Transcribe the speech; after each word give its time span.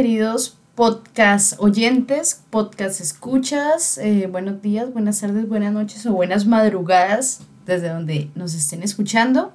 Queridos 0.00 0.56
podcast 0.76 1.60
oyentes, 1.60 2.42
podcast 2.48 3.02
escuchas. 3.02 3.98
Eh, 3.98 4.28
buenos 4.32 4.62
días, 4.62 4.90
buenas 4.94 5.20
tardes, 5.20 5.46
buenas 5.46 5.74
noches 5.74 6.06
o 6.06 6.12
buenas 6.12 6.46
madrugadas 6.46 7.42
desde 7.66 7.90
donde 7.90 8.30
nos 8.34 8.54
estén 8.54 8.82
escuchando. 8.82 9.52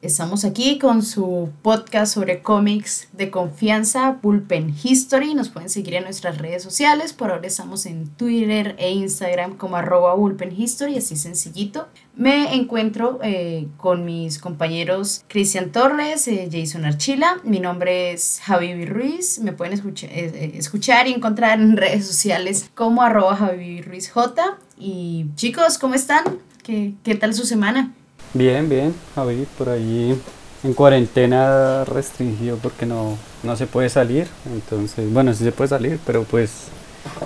Estamos 0.00 0.46
aquí 0.46 0.78
con 0.78 1.02
su 1.02 1.50
podcast 1.60 2.14
sobre 2.14 2.40
cómics 2.40 3.08
de 3.12 3.30
confianza, 3.30 4.18
Bullpen 4.22 4.74
History. 4.82 5.34
Nos 5.34 5.50
pueden 5.50 5.68
seguir 5.68 5.96
en 5.96 6.04
nuestras 6.04 6.38
redes 6.38 6.62
sociales. 6.62 7.12
Por 7.12 7.30
ahora 7.30 7.46
estamos 7.46 7.84
en 7.84 8.08
Twitter 8.08 8.76
e 8.78 8.92
Instagram 8.92 9.58
como 9.58 9.76
arroba 9.76 10.14
Bullpen 10.14 10.58
History, 10.58 10.96
así 10.96 11.16
sencillito. 11.16 11.88
Me 12.18 12.52
encuentro 12.56 13.20
eh, 13.22 13.68
con 13.76 14.04
mis 14.04 14.40
compañeros 14.40 15.22
Cristian 15.28 15.70
Torres, 15.70 16.26
eh, 16.26 16.48
Jason 16.50 16.84
Archila. 16.84 17.36
Mi 17.44 17.60
nombre 17.60 18.10
es 18.10 18.40
Javi 18.42 18.86
Ruiz. 18.86 19.38
Me 19.38 19.52
pueden 19.52 19.72
escuchar, 19.72 20.10
eh, 20.12 20.50
escuchar 20.56 21.06
y 21.06 21.12
encontrar 21.12 21.60
en 21.60 21.76
redes 21.76 22.08
sociales 22.08 22.70
como 22.74 23.02
arroba 23.02 23.36
Javi 23.36 23.82
Ruiz 23.82 24.10
J. 24.10 24.58
Y 24.76 25.26
chicos, 25.36 25.78
¿cómo 25.78 25.94
están? 25.94 26.24
¿Qué, 26.64 26.94
qué 27.04 27.14
tal 27.14 27.34
su 27.34 27.46
semana? 27.46 27.94
Bien, 28.34 28.68
bien, 28.68 28.96
Javi, 29.14 29.46
por 29.56 29.68
ahí 29.68 30.20
en 30.64 30.74
cuarentena 30.74 31.84
restringido 31.84 32.56
porque 32.56 32.84
no, 32.84 33.16
no 33.44 33.54
se 33.54 33.68
puede 33.68 33.90
salir. 33.90 34.26
Entonces, 34.52 35.08
bueno, 35.12 35.32
sí 35.34 35.44
se 35.44 35.52
puede 35.52 35.68
salir, 35.68 36.00
pero 36.04 36.24
pues 36.24 36.66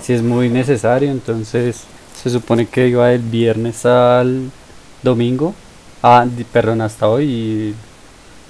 si 0.02 0.12
es 0.12 0.22
muy 0.22 0.50
necesario. 0.50 1.10
Entonces, 1.10 1.84
se 2.22 2.28
supone 2.28 2.66
que 2.66 2.88
iba 2.88 3.08
del 3.08 3.22
viernes 3.22 3.86
al 3.86 4.50
domingo. 5.02 5.54
Ah, 6.02 6.26
perdón, 6.52 6.80
hasta 6.80 7.08
hoy 7.08 7.24
y 7.24 7.74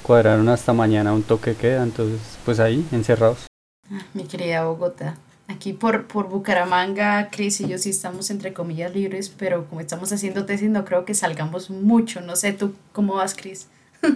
cuadraron 0.02 0.48
hasta 0.48 0.72
mañana 0.72 1.12
un 1.12 1.22
toque 1.22 1.54
queda. 1.54 1.82
Entonces, 1.82 2.20
pues 2.44 2.60
ahí, 2.60 2.86
encerrados. 2.92 3.46
Ah, 3.90 4.02
mi 4.14 4.24
querida 4.24 4.64
Bogotá. 4.64 5.16
Aquí 5.48 5.72
por, 5.72 6.06
por 6.06 6.28
Bucaramanga, 6.28 7.28
Cris 7.30 7.60
y 7.60 7.68
yo 7.68 7.76
sí 7.76 7.90
estamos 7.90 8.30
entre 8.30 8.52
comillas 8.52 8.94
libres, 8.94 9.28
pero 9.28 9.66
como 9.66 9.80
estamos 9.80 10.12
haciendo 10.12 10.46
tesis 10.46 10.70
no 10.70 10.84
creo 10.84 11.04
que 11.04 11.14
salgamos 11.14 11.68
mucho. 11.68 12.20
No 12.20 12.36
sé, 12.36 12.52
¿tú 12.52 12.74
cómo 12.92 13.14
vas, 13.14 13.34
Cris? 13.34 13.68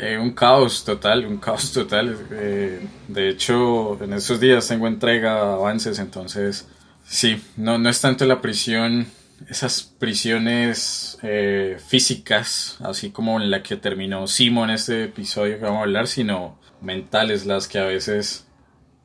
Eh, 0.00 0.16
un 0.16 0.30
caos 0.30 0.84
total, 0.84 1.26
un 1.26 1.38
caos 1.38 1.72
total. 1.72 2.16
Eh, 2.30 2.86
de 3.08 3.28
hecho, 3.30 4.00
en 4.00 4.12
esos 4.12 4.38
días 4.38 4.68
tengo 4.68 4.86
entrega, 4.86 5.54
avances, 5.54 5.98
entonces 5.98 6.68
sí, 7.04 7.42
no, 7.56 7.78
no 7.78 7.88
es 7.90 8.00
tanto 8.00 8.24
la 8.24 8.40
prisión, 8.40 9.08
esas 9.48 9.82
prisiones 9.82 11.18
eh, 11.22 11.76
físicas, 11.86 12.78
así 12.80 13.10
como 13.10 13.40
en 13.40 13.50
la 13.50 13.62
que 13.62 13.76
terminó 13.76 14.26
Simo 14.26 14.64
en 14.64 14.70
este 14.70 15.04
episodio 15.04 15.58
que 15.58 15.64
vamos 15.64 15.80
a 15.80 15.82
hablar, 15.82 16.06
sino 16.08 16.58
mentales 16.80 17.46
las 17.46 17.68
que 17.68 17.78
a 17.78 17.84
veces 17.84 18.46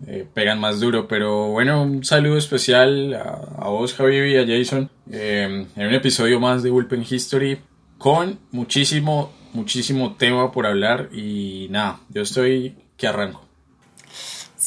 eh, 0.07 0.27
pegan 0.33 0.59
más 0.59 0.79
duro. 0.79 1.07
Pero 1.07 1.49
bueno, 1.49 1.83
un 1.83 2.03
saludo 2.03 2.37
especial 2.37 3.13
a, 3.13 3.69
vos, 3.69 3.93
Javi, 3.93 4.17
y 4.17 4.37
a 4.37 4.45
Jason, 4.45 4.89
eh, 5.11 5.67
en 5.75 5.87
un 5.87 5.93
episodio 5.93 6.39
más 6.39 6.63
de 6.63 6.69
Bullpen 6.69 7.05
History 7.09 7.59
con 7.97 8.39
muchísimo, 8.51 9.31
muchísimo 9.53 10.15
tema 10.15 10.51
por 10.51 10.65
hablar. 10.65 11.09
Y 11.13 11.67
nada, 11.69 11.99
yo 12.09 12.21
estoy 12.23 12.75
que 12.97 13.07
arranco. 13.07 13.52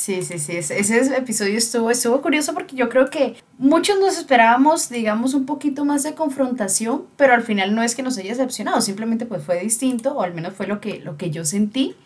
Sí, 0.06 0.22
sí, 0.22 0.38
sí, 0.38 0.56
ese, 0.56 1.16
episodio 1.16 1.58
estuvo, 1.58 1.90
estuvo 1.90 2.22
curioso 2.22 2.54
porque 2.54 2.76
yo 2.76 2.88
creo 2.88 3.10
que 3.10 3.34
muchos 3.58 3.98
nos 3.98 4.16
esperábamos, 4.16 4.88
digamos, 4.88 5.34
un 5.34 5.46
poquito 5.46 5.84
más 5.84 6.04
de 6.04 6.14
confrontación, 6.14 7.06
pero 7.16 7.34
al 7.34 7.42
final 7.42 7.74
no 7.74 7.82
es 7.82 7.96
que 7.96 8.04
nos 8.04 8.16
haya 8.16 8.30
decepcionado, 8.30 8.80
simplemente 8.80 9.26
pues 9.26 9.42
fue 9.42 9.60
distinto, 9.60 10.12
o 10.12 10.22
al 10.22 10.32
menos 10.32 10.54
fue 10.54 10.68
lo 10.68 10.80
que, 10.80 11.00
lo 11.00 11.16
que 11.16 11.32
yo 11.32 11.44
sentí. 11.44 11.96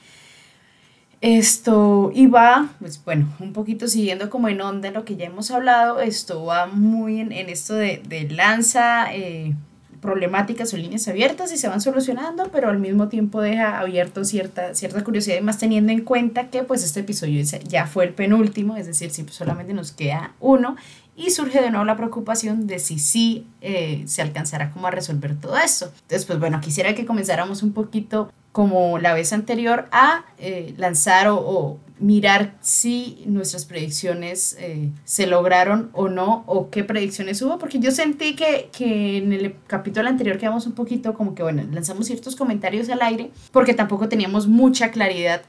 Esto 1.21 2.11
iba, 2.15 2.71
pues 2.79 3.05
bueno, 3.05 3.29
un 3.39 3.53
poquito 3.53 3.87
siguiendo 3.87 4.31
como 4.31 4.49
en 4.49 4.63
onda 4.63 4.91
lo 4.93 5.05
que 5.05 5.17
ya 5.17 5.27
hemos 5.27 5.51
hablado, 5.51 6.01
esto 6.01 6.43
va 6.47 6.65
muy 6.69 7.21
en, 7.21 7.33
esto 7.51 7.75
de, 7.75 8.29
lanza 8.31 9.15
eh, 9.15 9.55
problemáticas 10.01 10.73
o 10.73 10.77
líneas 10.77 11.07
abiertas 11.09 11.53
y 11.53 11.59
se 11.59 11.69
van 11.69 11.81
solucionando, 11.81 12.51
pero 12.51 12.69
al 12.69 12.79
mismo 12.79 13.09
tiempo 13.09 13.41
deja 13.41 13.79
abierto 13.79 14.25
cierta, 14.25 14.75
cierta 14.75 15.05
curiosidad 15.05 15.37
y 15.37 15.43
más 15.43 15.59
teniendo 15.59 15.93
en 15.93 16.03
cuenta 16.03 16.49
que 16.49 16.63
pues 16.63 16.85
este 16.85 17.01
episodio 17.01 17.43
ya 17.69 17.87
fue 17.87 18.05
el 18.05 18.15
penúltimo, 18.15 18.77
es 18.77 18.87
decir, 18.87 19.11
si 19.11 19.27
solamente 19.29 19.75
nos 19.75 19.93
queda 19.93 20.33
uno 20.41 20.77
y 21.17 21.31
surge 21.31 21.61
de 21.61 21.71
nuevo 21.71 21.85
la 21.85 21.97
preocupación 21.97 22.67
de 22.67 22.79
si 22.79 22.99
sí 22.99 23.47
eh, 23.61 24.05
se 24.07 24.23
alcanzará 24.23 24.71
como 24.71 24.87
a 24.87 24.91
resolver 24.91 25.37
todo 25.37 25.59
esto. 25.59 25.93
Entonces, 26.03 26.25
pues 26.25 26.39
bueno, 26.39 26.61
quisiera 26.61 26.95
que 26.95 27.05
comenzáramos 27.05 27.63
un 27.63 27.73
poquito 27.73 28.33
como 28.53 28.99
la 28.99 29.13
vez 29.13 29.33
anterior 29.33 29.87
a 29.93 30.25
eh, 30.39 30.75
lanzar 30.77 31.29
o, 31.29 31.79
mirar 32.01 32.57
si 32.61 33.23
nuestras 33.27 33.67
predicciones 33.67 34.57
eh, 34.59 34.91
se 35.05 35.27
lograron 35.27 35.91
o 35.93 36.09
no 36.09 36.45
o 36.47 36.71
qué 36.71 36.83
predicciones 36.83 37.41
hubo, 37.43 37.59
porque 37.59 37.79
yo 37.79 37.91
sentí 37.91 38.35
que, 38.35 38.71
que 38.77 39.19
en 39.19 39.33
el 39.33 39.55
capítulo 39.67 40.09
anterior 40.09 40.39
quedamos 40.39 40.67
un 40.67 40.73
poquito 40.73 41.15
como 41.15 41.35
que, 41.35 41.43
bueno, 41.43 41.63
lanzamos 41.71 42.07
ciertos 42.07 42.37
comentarios 42.37 42.89
al 42.89 43.03
aire 43.03 43.31
porque 43.53 43.75
tampoco 43.75 44.09
teníamos 44.09 44.49
mucha 44.49 44.91
claridad 44.91 45.43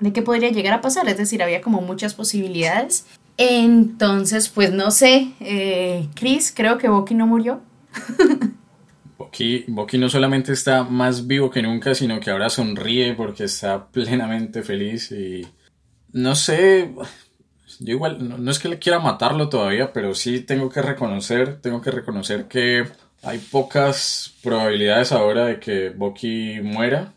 de 0.00 0.12
qué 0.12 0.22
podría 0.22 0.50
llegar 0.50 0.74
a 0.74 0.80
pasar, 0.80 1.08
es 1.08 1.16
decir, 1.16 1.42
había 1.42 1.60
como 1.60 1.80
muchas 1.80 2.14
posibilidades. 2.14 3.06
Entonces, 3.36 4.48
pues 4.48 4.72
no 4.72 4.90
sé, 4.90 5.32
eh, 5.40 6.08
Chris, 6.14 6.52
creo 6.54 6.78
que 6.78 6.88
Boki 6.88 7.14
no 7.14 7.26
murió. 7.26 7.60
Boki, 9.68 9.98
no 9.98 10.08
solamente 10.08 10.52
está 10.52 10.82
más 10.82 11.26
vivo 11.26 11.50
que 11.50 11.62
nunca, 11.62 11.94
sino 11.94 12.20
que 12.20 12.30
ahora 12.30 12.50
sonríe 12.50 13.14
porque 13.14 13.44
está 13.44 13.86
plenamente 13.86 14.62
feliz 14.62 15.12
y 15.12 15.46
no 16.12 16.34
sé, 16.34 16.92
yo 17.80 17.92
igual, 17.92 18.42
no, 18.44 18.50
es 18.50 18.58
que 18.58 18.68
le 18.68 18.78
quiera 18.78 18.98
matarlo 18.98 19.48
todavía, 19.48 19.92
pero 19.92 20.14
sí 20.14 20.40
tengo 20.40 20.68
que 20.70 20.82
reconocer, 20.82 21.60
tengo 21.60 21.80
que 21.80 21.90
reconocer 21.90 22.46
que 22.48 22.86
hay 23.22 23.38
pocas 23.38 24.34
probabilidades 24.42 25.12
ahora 25.12 25.46
de 25.46 25.60
que 25.60 25.90
Boki 25.90 26.60
muera. 26.62 27.14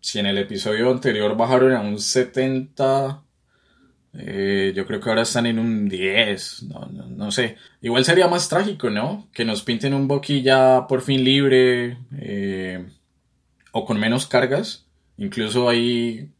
Si 0.00 0.18
en 0.18 0.26
el 0.26 0.38
episodio 0.38 0.90
anterior 0.90 1.36
bajaron 1.36 1.72
a 1.74 1.80
un 1.80 1.98
70 1.98 3.22
eh, 4.12 4.72
yo 4.74 4.86
creo 4.86 5.00
que 5.00 5.08
ahora 5.08 5.22
están 5.22 5.46
en 5.46 5.58
un 5.58 5.88
10, 5.88 6.64
no, 6.64 6.86
no, 6.86 7.30
sé. 7.30 7.56
Igual 7.80 8.04
sería 8.04 8.26
más 8.28 8.48
trágico, 8.48 8.90
¿no? 8.90 9.28
Que 9.32 9.44
nos 9.44 9.62
pinten 9.62 9.94
un 9.94 10.08
Bucky 10.08 10.42
ya 10.42 10.86
por 10.88 11.02
fin 11.02 11.22
libre 11.22 11.98
eh, 12.18 12.86
o 13.72 13.84
con 13.84 14.00
menos 14.00 14.26
cargas. 14.26 14.86
Incluso 15.16 15.68
ahí 15.68 16.30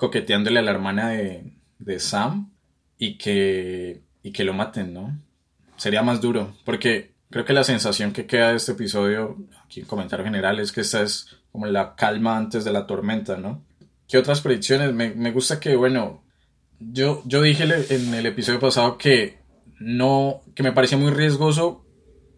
coqueteándole 0.00 0.60
a 0.60 0.62
la 0.62 0.70
hermana 0.70 1.10
de, 1.10 1.52
de 1.78 2.00
Sam 2.00 2.54
y 2.96 3.18
que, 3.18 4.00
y 4.22 4.32
que 4.32 4.44
lo 4.44 4.54
maten, 4.54 4.94
¿no? 4.94 5.14
Sería 5.76 6.02
más 6.02 6.22
duro, 6.22 6.56
porque 6.64 7.12
creo 7.28 7.44
que 7.44 7.52
la 7.52 7.64
sensación 7.64 8.14
que 8.14 8.24
queda 8.24 8.48
de 8.48 8.56
este 8.56 8.72
episodio, 8.72 9.36
aquí 9.62 9.80
en 9.80 9.86
comentario 9.86 10.24
general, 10.24 10.58
es 10.58 10.72
que 10.72 10.80
esta 10.80 11.02
es 11.02 11.36
como 11.52 11.66
la 11.66 11.96
calma 11.96 12.38
antes 12.38 12.64
de 12.64 12.72
la 12.72 12.86
tormenta, 12.86 13.36
¿no? 13.36 13.62
¿Qué 14.08 14.16
otras 14.16 14.40
predicciones? 14.40 14.94
Me, 14.94 15.10
me 15.10 15.32
gusta 15.32 15.60
que, 15.60 15.76
bueno, 15.76 16.24
yo, 16.78 17.22
yo 17.26 17.42
dije 17.42 17.64
en 17.64 18.14
el 18.14 18.24
episodio 18.24 18.58
pasado 18.58 18.96
que 18.96 19.40
no, 19.80 20.40
que 20.54 20.62
me 20.62 20.72
parecía 20.72 20.96
muy 20.96 21.10
riesgoso 21.10 21.84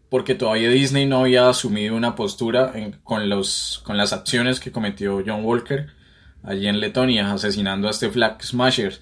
porque 0.09 0.35
todavía 0.35 0.69
Disney 0.69 1.07
no 1.07 1.21
había 1.21 1.49
asumido 1.49 1.95
una 1.95 2.17
postura 2.17 2.73
con, 3.05 3.29
los, 3.29 3.81
con 3.85 3.97
las 3.97 4.13
acciones 4.13 4.59
que 4.59 4.73
cometió 4.73 5.23
John 5.25 5.45
Walker 5.45 6.02
allí 6.43 6.67
en 6.67 6.81
Letonia, 6.81 7.33
asesinando 7.33 7.89
a 7.89 7.91
este 7.91 8.11
Flag 8.11 8.43
Smasher. 8.43 8.99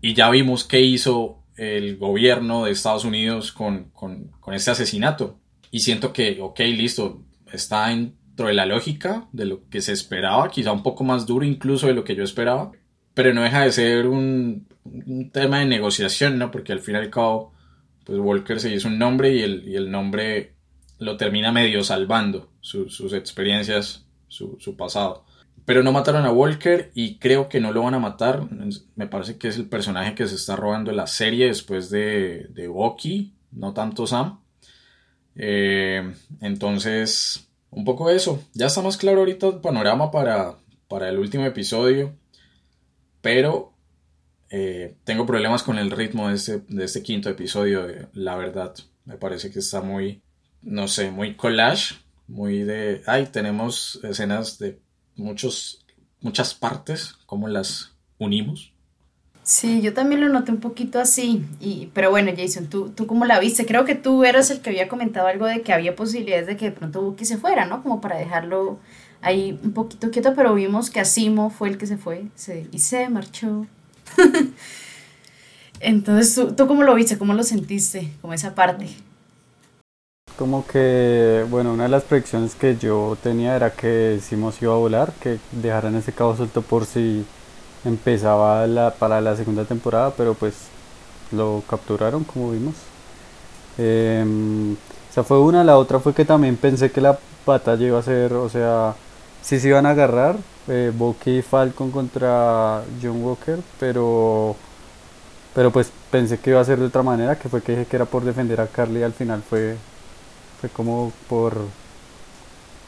Y 0.00 0.14
ya 0.14 0.30
vimos 0.30 0.64
qué 0.64 0.80
hizo 0.80 1.42
el 1.56 1.96
gobierno 1.96 2.64
de 2.64 2.72
Estados 2.72 3.04
Unidos 3.04 3.52
con, 3.52 3.90
con, 3.90 4.28
con 4.40 4.54
este 4.54 4.70
asesinato. 4.70 5.38
Y 5.70 5.80
siento 5.80 6.12
que, 6.12 6.38
ok, 6.40 6.60
listo, 6.60 7.24
está 7.52 7.88
dentro 7.88 8.48
de 8.48 8.54
la 8.54 8.66
lógica 8.66 9.28
de 9.32 9.46
lo 9.46 9.68
que 9.68 9.80
se 9.80 9.92
esperaba, 9.92 10.50
quizá 10.50 10.72
un 10.72 10.82
poco 10.82 11.04
más 11.04 11.26
duro 11.26 11.44
incluso 11.44 11.86
de 11.86 11.94
lo 11.94 12.04
que 12.04 12.14
yo 12.14 12.22
esperaba 12.22 12.72
pero 13.16 13.32
no 13.32 13.40
deja 13.40 13.62
de 13.62 13.72
ser 13.72 14.06
un, 14.08 14.68
tema 15.32 15.60
de 15.60 15.64
negociación, 15.64 16.36
¿no? 16.36 16.50
Porque 16.50 16.72
al 16.72 16.80
fin 16.80 16.96
y 16.96 16.98
al 16.98 17.08
cabo, 17.08 17.54
pues 18.04 18.18
Walker 18.18 18.60
se 18.60 18.70
hizo 18.74 18.88
un 18.88 18.98
nombre 18.98 19.34
y 19.34 19.40
el, 19.40 19.66
y 19.66 19.74
el 19.74 19.90
nombre 19.90 20.52
lo 20.98 21.16
termina 21.16 21.50
medio 21.50 21.82
salvando, 21.82 22.50
sus 22.60 23.14
experiencias, 23.14 24.06
su, 24.28 24.58
su, 24.60 24.76
pasado. 24.76 25.24
Pero 25.66 25.82
no 25.82 25.92
mataron 25.92 26.24
a 26.24 26.32
Walker 26.32 26.90
y 26.94 27.18
creo 27.18 27.48
que 27.48 27.60
no 27.60 27.72
lo 27.72 27.82
van 27.82 27.94
a 27.94 27.98
matar. 27.98 28.48
Me 28.94 29.06
parece 29.06 29.36
que 29.36 29.48
es 29.48 29.56
el 29.56 29.68
personaje 29.68 30.14
que 30.14 30.26
se 30.26 30.36
está 30.36 30.56
robando 30.56 30.92
la 30.92 31.06
serie 31.06 31.48
después 31.48 31.90
de, 31.90 32.46
de 32.50 32.70
no 33.52 33.74
tanto 33.74 34.06
Sam. 34.06 34.40
Eh, 35.34 36.14
entonces, 36.40 37.48
un 37.70 37.84
poco 37.84 38.08
eso. 38.08 38.42
Ya 38.54 38.66
está 38.66 38.80
más 38.80 38.96
claro 38.96 39.18
ahorita 39.18 39.48
el 39.48 39.60
panorama 39.60 40.10
para, 40.10 40.56
para 40.88 41.08
el 41.10 41.18
último 41.18 41.44
episodio 41.44 42.14
pero 43.26 43.72
eh, 44.50 44.94
tengo 45.02 45.26
problemas 45.26 45.64
con 45.64 45.78
el 45.78 45.90
ritmo 45.90 46.28
de 46.28 46.36
este, 46.36 46.62
de 46.68 46.84
este 46.84 47.02
quinto 47.02 47.28
episodio, 47.28 48.08
la 48.12 48.36
verdad. 48.36 48.72
Me 49.04 49.16
parece 49.16 49.50
que 49.50 49.58
está 49.58 49.80
muy, 49.80 50.22
no 50.62 50.86
sé, 50.86 51.10
muy 51.10 51.34
collage, 51.34 51.96
muy 52.28 52.62
de, 52.62 53.02
ay, 53.04 53.26
tenemos 53.32 53.98
escenas 54.04 54.60
de 54.60 54.78
muchos, 55.16 55.84
muchas 56.20 56.54
partes, 56.54 57.14
cómo 57.26 57.48
las 57.48 57.92
unimos. 58.18 58.72
Sí, 59.42 59.80
yo 59.80 59.94
también 59.94 60.20
lo 60.20 60.28
noté 60.28 60.50
un 60.50 60.58
poquito 60.58 60.98
así, 60.98 61.44
y, 61.60 61.88
pero 61.94 62.10
bueno, 62.10 62.32
Jason, 62.36 62.66
¿tú, 62.66 62.88
¿tú 62.88 63.06
cómo 63.06 63.24
la 63.26 63.38
viste? 63.38 63.64
Creo 63.64 63.84
que 63.84 63.94
tú 63.94 64.24
eras 64.24 64.50
el 64.50 64.60
que 64.60 64.70
había 64.70 64.88
comentado 64.88 65.28
algo 65.28 65.46
de 65.46 65.62
que 65.62 65.72
había 65.72 65.94
posibilidades 65.94 66.48
de 66.48 66.56
que 66.56 66.66
de 66.66 66.72
pronto 66.72 67.00
Bucky 67.00 67.24
se 67.24 67.38
fuera, 67.38 67.64
¿no? 67.64 67.80
Como 67.80 68.00
para 68.00 68.16
dejarlo 68.16 68.80
ahí 69.20 69.56
un 69.62 69.72
poquito 69.72 70.10
quieto, 70.10 70.34
pero 70.34 70.52
vimos 70.54 70.90
que 70.90 70.98
Asimo 70.98 71.50
fue 71.50 71.68
el 71.68 71.78
que 71.78 71.86
se 71.86 71.96
fue 71.96 72.24
y 72.72 72.78
se 72.80 73.08
marchó. 73.08 73.68
Entonces, 75.80 76.34
¿tú, 76.34 76.54
¿tú 76.54 76.66
cómo 76.66 76.82
lo 76.82 76.94
viste? 76.96 77.16
¿Cómo 77.16 77.32
lo 77.32 77.44
sentiste? 77.44 78.12
Como 78.20 78.34
esa 78.34 78.56
parte. 78.56 78.88
Como 80.38 80.66
que, 80.66 81.46
bueno, 81.50 81.72
una 81.72 81.84
de 81.84 81.88
las 81.88 82.04
predicciones 82.04 82.54
que 82.54 82.76
yo 82.76 83.16
tenía 83.22 83.56
era 83.56 83.70
que 83.72 84.20
Simo 84.22 84.52
se 84.52 84.66
iba 84.66 84.74
a 84.74 84.76
volar, 84.76 85.12
que 85.20 85.38
dejaran 85.52 85.94
ese 85.96 86.12
cabo 86.12 86.36
suelto 86.36 86.60
por 86.62 86.84
si 86.84 87.24
empezaba 87.84 88.66
la, 88.66 88.90
para 88.92 89.20
la 89.22 89.34
segunda 89.36 89.64
temporada, 89.64 90.12
pero 90.16 90.34
pues 90.34 90.54
lo 91.32 91.62
capturaron 91.68 92.24
como 92.24 92.50
vimos. 92.50 92.74
Eh, 93.78 94.24
esa 95.10 95.24
fue 95.24 95.40
una, 95.40 95.64
la 95.64 95.78
otra 95.78 96.00
fue 96.00 96.14
que 96.14 96.24
también 96.26 96.56
pensé 96.56 96.90
que 96.90 97.00
la 97.00 97.18
batalla 97.46 97.86
iba 97.86 97.98
a 97.98 98.02
ser, 98.02 98.34
o 98.34 98.48
sea, 98.50 98.94
sí 99.42 99.58
se 99.60 99.68
iban 99.68 99.86
a 99.86 99.90
agarrar, 99.90 100.36
eh, 100.68 100.92
Bucky 100.94 101.38
y 101.38 101.42
Falcon 101.42 101.90
contra 101.90 102.82
John 103.02 103.22
Walker, 103.24 103.58
pero 103.80 104.56
pero 105.54 105.70
pues 105.72 105.90
pensé 106.10 106.38
que 106.38 106.50
iba 106.50 106.60
a 106.60 106.64
ser 106.64 106.78
de 106.78 106.86
otra 106.86 107.02
manera, 107.02 107.38
que 107.38 107.48
fue 107.48 107.62
que 107.62 107.72
dije 107.72 107.86
que 107.86 107.96
era 107.96 108.04
por 108.04 108.24
defender 108.24 108.60
a 108.60 108.66
Carly 108.66 109.00
y 109.00 109.02
al 109.04 109.14
final 109.14 109.42
fue, 109.42 109.76
como 110.68 111.12
por, 111.28 111.56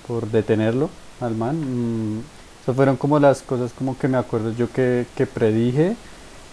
por 0.07 0.27
detenerlo 0.31 0.91
al 1.21 1.35
man. 1.35 2.17
Mm, 2.17 2.23
fueron 2.75 2.97
como 2.97 3.19
las 3.19 3.43
cosas 3.43 3.73
como 3.73 3.97
que 3.99 4.09
me 4.09 4.19
acuerdo 4.19 4.53
yo 4.53 4.71
que, 4.71 5.07
que 5.17 5.27
predije. 5.27 5.97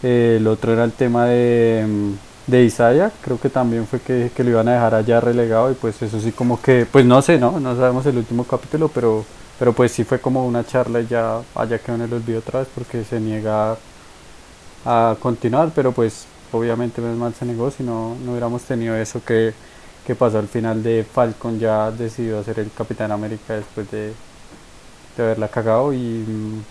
Eh, 0.03 0.37
el 0.39 0.47
otro 0.47 0.73
era 0.73 0.83
el 0.83 0.91
tema 0.91 1.25
de, 1.25 1.85
mm, 1.87 2.51
de 2.51 2.63
Isaiah, 2.63 3.11
creo 3.23 3.39
que 3.39 3.49
también 3.49 3.87
fue 3.87 3.99
que, 3.99 4.31
que 4.35 4.43
lo 4.43 4.51
iban 4.51 4.67
a 4.67 4.73
dejar 4.73 4.95
allá 4.95 5.19
relegado 5.19 5.71
y 5.71 5.75
pues 5.75 6.01
eso 6.01 6.19
sí 6.19 6.31
como 6.31 6.61
que, 6.61 6.85
pues 6.91 7.05
no 7.05 7.21
sé, 7.21 7.37
¿no? 7.39 7.59
No 7.59 7.75
sabemos 7.75 8.05
el 8.05 8.17
último 8.17 8.43
capítulo, 8.45 8.89
pero, 8.89 9.25
pero 9.57 9.73
pues 9.73 9.91
sí 9.91 10.03
fue 10.03 10.19
como 10.19 10.45
una 10.45 10.65
charla 10.65 11.01
y 11.01 11.07
ya 11.07 11.41
allá 11.55 11.79
quedó 11.79 11.95
en 11.95 12.01
el 12.03 12.13
olvido 12.13 12.39
otra 12.39 12.59
vez 12.59 12.69
porque 12.75 13.03
se 13.03 13.19
niega 13.19 13.77
a 14.85 15.15
continuar, 15.19 15.71
pero 15.75 15.91
pues 15.91 16.25
obviamente 16.51 17.01
menos 17.01 17.17
mal 17.17 17.33
se 17.33 17.45
negó, 17.45 17.71
si 17.71 17.83
no, 17.83 18.15
no 18.23 18.31
hubiéramos 18.31 18.63
tenido 18.63 18.95
eso 18.95 19.21
que, 19.25 19.53
que 20.05 20.15
pasó 20.15 20.39
al 20.39 20.47
final 20.47 20.83
de 20.83 21.03
Falcon 21.03 21.59
ya 21.59 21.91
decidió 21.91 22.43
ser 22.43 22.59
el 22.59 22.71
Capitán 22.71 23.11
América 23.11 23.55
después 23.55 23.89
de, 23.91 24.13
de 25.17 25.23
haberla 25.23 25.47
cagado 25.47 25.93
y 25.93 25.97
mm, 25.97 26.63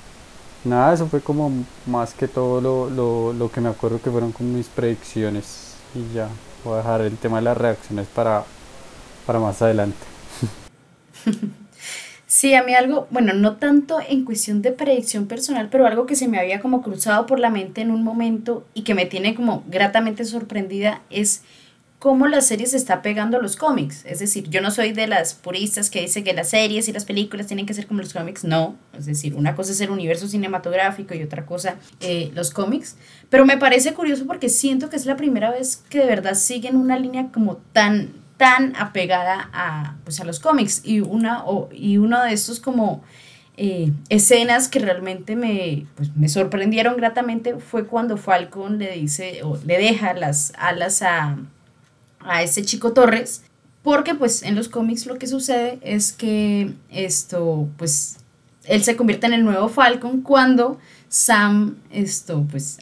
nada, 0.65 0.95
eso 0.95 1.07
fue 1.07 1.21
como 1.21 1.51
más 1.87 2.15
que 2.15 2.29
todo 2.29 2.61
lo, 2.61 2.91
lo, 2.91 3.33
lo 3.33 3.51
que 3.51 3.61
me 3.61 3.69
acuerdo 3.69 4.01
que 4.01 4.11
fueron 4.11 4.33
como 4.33 4.51
mis 4.51 4.69
predicciones 4.69 5.75
y 5.95 6.15
ya 6.15 6.29
voy 6.65 6.75
a 6.75 6.77
dejar 6.79 7.01
el 7.03 7.17
tema 7.17 7.39
de 7.39 7.43
las 7.43 7.57
reacciones 7.57 8.07
para, 8.07 8.45
para 9.27 9.39
más 9.39 9.61
adelante. 9.63 9.97
Sí, 12.27 12.53
a 12.55 12.65
mí 12.65 12.75
algo, 12.75 13.07
bueno, 13.11 13.33
no 13.33 13.59
tanto 13.59 14.01
en 14.09 14.25
cuestión 14.25 14.61
de 14.61 14.73
predicción 14.73 15.27
personal, 15.29 15.69
pero 15.71 15.87
algo 15.87 16.05
que 16.05 16.17
se 16.17 16.27
me 16.27 16.41
había 16.41 16.61
como 16.61 16.83
cruzado 16.83 17.27
por 17.27 17.39
la 17.39 17.49
mente 17.49 17.81
en 17.81 17.93
un 17.93 18.03
momento 18.03 18.67
y 18.75 18.83
que 18.83 18.95
me 18.95 19.07
tiene 19.07 19.37
como 19.37 19.63
gratamente 19.69 20.25
sorprendida 20.25 21.01
es 21.11 21.43
cómo 22.05 22.27
la 22.27 22.43
serie 22.43 22.67
se 22.67 22.77
está 22.77 23.01
pegando 23.01 23.39
a 23.39 23.41
los 23.41 23.57
cómics. 23.57 24.05
Es 24.05 24.19
decir, 24.19 24.51
yo 24.51 24.61
no 24.61 24.71
soy 24.71 24.93
de 24.93 25.07
las 25.07 25.33
puristas 25.33 25.89
que 25.89 26.03
dice 26.03 26.23
que 26.23 26.35
las 26.35 26.51
series 26.51 26.87
y 26.87 26.93
las 26.93 27.07
películas 27.07 27.47
tienen 27.47 27.65
que 27.65 27.73
ser 27.73 27.87
como 27.87 28.03
los 28.03 28.13
cómics. 28.13 28.45
No, 28.45 28.77
es 28.93 29.07
decir, 29.07 29.35
una 29.35 29.55
cosa 29.55 29.73
es 29.73 29.81
el 29.81 29.89
universo 29.89 30.29
cinematográfico 30.29 31.15
y 31.15 31.23
otra 31.23 31.47
cosa 31.47 31.77
eh, 32.01 32.31
los 32.35 32.51
cómics. 32.51 32.97
Pero 33.31 33.47
me 33.47 33.57
parece 33.57 33.95
curioso 33.95 34.27
porque 34.27 34.51
siento 34.51 34.91
que 34.91 34.97
es 34.97 35.07
la 35.07 35.17
primera 35.17 35.51
vez 35.51 35.83
que 35.89 36.01
de 36.01 36.05
verdad 36.05 36.35
siguen 36.35 36.77
una 36.77 36.99
línea 36.99 37.33
como 37.33 37.57
tan 37.73 38.13
tan 38.37 38.77
apegada 38.77 39.49
a, 39.55 39.97
pues, 40.05 40.21
a 40.21 40.25
los 40.25 40.41
cómics 40.41 40.83
y 40.85 41.01
una 41.01 41.43
o, 41.47 41.71
y 41.73 41.97
uno 41.97 42.23
de 42.23 42.35
estos 42.35 42.61
como 42.61 43.03
eh, 43.57 43.93
escenas 44.11 44.69
que 44.69 44.79
realmente 44.79 45.37
me, 45.37 45.87
pues, 45.95 46.15
me 46.15 46.29
sorprendieron 46.29 46.99
gratamente 46.99 47.57
fue 47.61 47.87
cuando 47.87 48.19
Falcon 48.19 48.77
le 48.77 48.91
dice 48.91 49.41
o 49.43 49.59
le 49.65 49.79
deja 49.79 50.13
las 50.13 50.53
alas 50.59 51.01
a, 51.01 51.39
a 52.25 52.43
este 52.43 52.65
chico 52.65 52.93
Torres, 52.93 53.43
porque 53.83 54.15
pues 54.15 54.43
en 54.43 54.55
los 54.55 54.69
cómics 54.69 55.07
lo 55.07 55.19
que 55.19 55.27
sucede 55.27 55.79
es 55.83 56.13
que 56.13 56.73
esto, 56.91 57.69
pues 57.77 58.19
él 58.65 58.83
se 58.83 58.97
convierte 58.97 59.27
en 59.27 59.35
el 59.35 59.45
nuevo 59.45 59.69
Falcon 59.69 60.23
cuando 60.23 60.79
Sam, 61.09 61.77
esto, 61.91 62.47
pues 62.51 62.79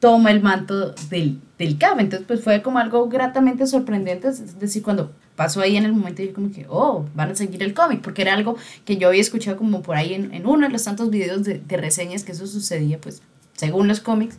toma 0.00 0.30
el 0.30 0.42
manto 0.42 0.90
del, 1.08 1.40
del 1.58 1.78
Cap. 1.78 1.98
Entonces, 1.98 2.26
pues 2.26 2.42
fue 2.42 2.60
como 2.60 2.78
algo 2.78 3.08
gratamente 3.08 3.66
sorprendente, 3.66 4.28
es 4.28 4.58
decir, 4.58 4.82
cuando 4.82 5.12
pasó 5.36 5.60
ahí 5.60 5.76
en 5.76 5.84
el 5.84 5.92
momento, 5.92 6.22
yo 6.22 6.34
como 6.34 6.52
que, 6.52 6.66
oh, 6.68 7.06
van 7.14 7.30
a 7.30 7.34
seguir 7.34 7.62
el 7.62 7.72
cómic, 7.72 8.02
porque 8.02 8.22
era 8.22 8.34
algo 8.34 8.56
que 8.84 8.96
yo 8.96 9.08
había 9.08 9.20
escuchado 9.20 9.56
como 9.56 9.82
por 9.82 9.96
ahí 9.96 10.14
en, 10.14 10.34
en 10.34 10.46
uno 10.46 10.66
de 10.66 10.72
los 10.72 10.84
tantos 10.84 11.10
videos 11.10 11.44
de, 11.44 11.58
de, 11.58 11.76
reseñas 11.76 12.22
que 12.22 12.32
eso 12.32 12.46
sucedía, 12.46 13.00
pues, 13.00 13.22
según 13.54 13.88
los 13.88 14.00
cómics. 14.00 14.36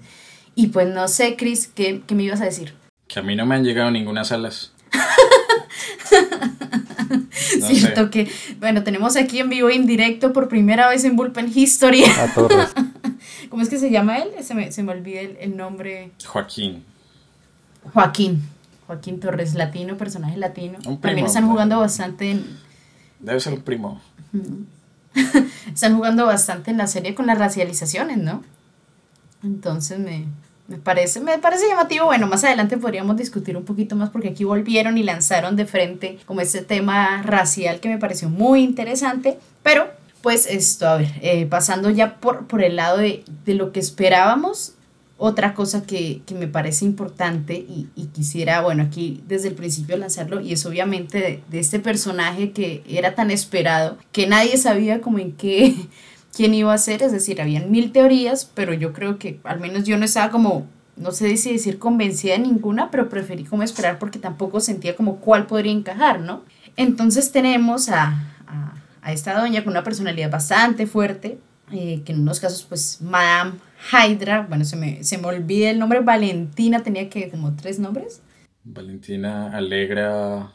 Y 0.54 0.68
pues 0.68 0.88
no 0.94 1.08
sé, 1.08 1.36
Chris, 1.36 1.68
¿qué, 1.68 2.02
qué 2.06 2.16
me 2.16 2.24
ibas 2.24 2.42
a 2.42 2.46
decir? 2.46 2.74
Que 3.08 3.20
a 3.20 3.22
mí 3.22 3.36
no 3.36 3.46
me 3.46 3.56
han 3.56 3.64
llegado 3.64 3.92
ninguna 3.92 4.22
alas. 4.22 4.72
no 7.60 7.68
Cierto 7.68 8.04
sé. 8.06 8.10
que, 8.10 8.32
bueno, 8.60 8.84
tenemos 8.84 9.16
aquí 9.16 9.40
en 9.40 9.50
vivo 9.50 9.70
en 9.70 9.86
directo 9.86 10.34
por 10.34 10.48
primera 10.48 10.90
vez 10.90 11.04
en 11.04 11.16
Bullpen 11.16 11.52
History. 11.54 12.04
A 12.04 12.34
todos. 12.34 12.74
¿Cómo 13.50 13.62
es 13.62 13.70
que 13.70 13.78
se 13.78 13.92
llama 13.92 14.18
él? 14.18 14.32
Se 14.42 14.56
me, 14.56 14.72
se 14.72 14.84
me 14.84 14.92
olvida 14.92 15.22
el, 15.22 15.38
el, 15.40 15.56
nombre. 15.56 16.12
Joaquín. 16.26 16.84
Joaquín. 17.94 18.42
Joaquín 18.88 19.20
Torres, 19.20 19.56
latino, 19.56 19.98
personaje 19.98 20.38
latino. 20.38 20.78
Un 20.78 20.82
primo, 20.82 21.00
También 21.02 21.26
están 21.26 21.48
jugando 21.48 21.80
bastante 21.80 22.32
en... 22.32 22.46
Debe 23.20 23.40
ser 23.40 23.54
un 23.54 23.62
primo. 23.62 24.02
están 25.74 25.96
jugando 25.96 26.26
bastante 26.26 26.72
en 26.72 26.78
la 26.78 26.88
serie 26.88 27.16
con 27.16 27.26
las 27.26 27.38
racializaciones, 27.38 28.18
¿no? 28.18 28.44
Entonces 29.44 30.00
me, 30.00 30.26
me 30.68 30.78
parece, 30.78 31.20
me 31.20 31.38
parece 31.38 31.68
llamativo. 31.68 32.06
Bueno, 32.06 32.28
más 32.28 32.44
adelante 32.44 32.78
podríamos 32.78 33.18
discutir 33.18 33.56
un 33.56 33.66
poquito 33.66 33.96
más 33.96 34.10
porque 34.10 34.30
aquí 34.30 34.44
volvieron 34.44 34.98
y 34.98 35.04
lanzaron 35.04 35.56
de 35.56 35.66
frente 35.66 36.18
como 36.26 36.42
este 36.42 36.62
tema 36.62 37.22
racial 37.24 37.80
que 37.80 37.90
me 37.90 37.98
pareció 37.98 38.30
muy 38.30 38.64
interesante. 38.64 39.38
Pero, 39.62 39.88
pues 40.22 40.48
esto, 40.48 40.88
a 40.88 40.98
ver, 40.98 41.12
eh, 41.22 41.46
pasando 41.46 41.90
ya 41.90 42.16
por, 42.16 42.48
por 42.48 42.64
el 42.64 42.78
lado 42.78 42.98
de, 42.98 43.24
de, 43.46 43.54
lo 43.54 43.72
que 43.72 43.80
esperábamos, 43.80 44.74
otra 45.18 45.54
cosa 45.54 45.84
que, 45.84 46.22
que 46.26 46.34
me 46.34 46.48
parece 46.48 46.84
importante 46.84 47.54
y, 47.54 47.88
y, 47.96 48.08
quisiera, 48.08 48.62
bueno, 48.62 48.84
aquí 48.84 49.24
desde 49.28 49.50
el 49.50 49.56
principio 49.56 49.96
lanzarlo 49.98 50.42
y 50.42 50.54
es 50.54 50.66
obviamente 50.66 51.20
de, 51.20 51.44
de 51.48 51.60
este 51.60 51.80
personaje 51.80 52.52
que 52.52 52.84
era 52.90 53.16
tan 53.16 53.32
esperado, 53.32 53.98
que 54.12 54.28
nadie 54.28 54.58
sabía 54.58 55.00
como 55.00 55.20
en 55.20 55.32
qué 55.34 55.76
quién 56.36 56.54
iba 56.54 56.74
a 56.74 56.78
ser, 56.78 57.02
es 57.02 57.14
decir, 57.14 57.42
habían 57.42 57.72
mil 57.72 57.92
teorías, 57.94 58.52
pero 58.54 58.74
yo 58.74 58.92
creo 58.92 59.18
que 59.18 59.40
al 59.46 59.60
menos 59.62 59.86
yo 59.86 59.98
no 59.98 60.04
estaba 60.04 60.32
como, 60.32 60.68
no 60.98 61.12
sé 61.12 61.38
si 61.38 61.54
decir 61.54 61.80
convencida 61.80 62.34
de 62.34 62.40
ninguna, 62.40 62.92
pero 62.92 63.08
preferí 63.08 63.46
como 63.46 63.64
esperar 63.64 63.98
porque 64.00 64.20
tampoco 64.20 64.60
sentía 64.60 64.96
como 64.98 65.22
cuál 65.22 65.48
podría 65.48 65.72
encajar, 65.72 66.20
¿no? 66.20 66.44
Entonces 66.76 67.32
tenemos 67.32 67.88
a, 67.88 68.34
a, 69.02 69.14
esta 69.14 69.40
doña 69.40 69.64
con 69.64 69.72
una 69.72 69.84
personalidad 69.84 70.30
bastante 70.30 70.88
fuerte, 70.88 71.38
eh, 71.72 72.02
que 72.06 72.12
en 72.12 72.20
unos 72.20 72.42
casos 72.42 72.64
pues 72.64 73.02
Madame 73.02 73.54
Hydra, 73.92 74.46
bueno, 74.50 74.66
se 74.66 74.76
me, 74.76 75.04
se 75.06 75.18
me 75.18 75.28
olvida 75.28 75.70
el 75.70 75.80
nombre, 75.80 76.02
Valentina 76.02 76.84
tenía 76.84 77.10
que 77.10 77.30
como 77.30 77.56
tres 77.56 77.80
nombres. 77.80 78.22
Valentina 78.66 79.56
Alegra 79.56 80.52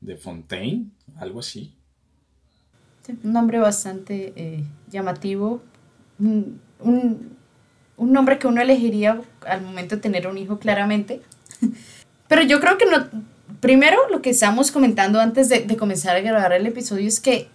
de 0.00 0.16
Fontaine, 0.16 0.90
algo 1.16 1.40
así 1.40 1.74
un 3.12 3.32
nombre 3.32 3.58
bastante 3.58 4.32
eh, 4.36 4.64
llamativo, 4.90 5.62
un, 6.18 6.60
un, 6.80 7.36
un, 7.96 8.12
nombre 8.12 8.38
que 8.38 8.46
uno 8.46 8.60
elegiría 8.60 9.20
al 9.46 9.62
momento 9.62 9.96
de 9.96 10.02
tener 10.02 10.26
un 10.26 10.38
hijo 10.38 10.58
claramente. 10.58 11.20
Pero 12.28 12.42
yo 12.42 12.60
creo 12.60 12.78
que 12.78 12.86
no, 12.86 13.06
primero 13.60 13.96
lo 14.10 14.22
que 14.22 14.30
estamos 14.30 14.70
comentando 14.70 15.20
antes 15.20 15.48
de, 15.48 15.60
de 15.60 15.76
comenzar 15.76 16.16
a 16.16 16.20
grabar 16.20 16.52
el 16.52 16.66
episodio 16.66 17.06
es 17.06 17.20
que 17.20 17.48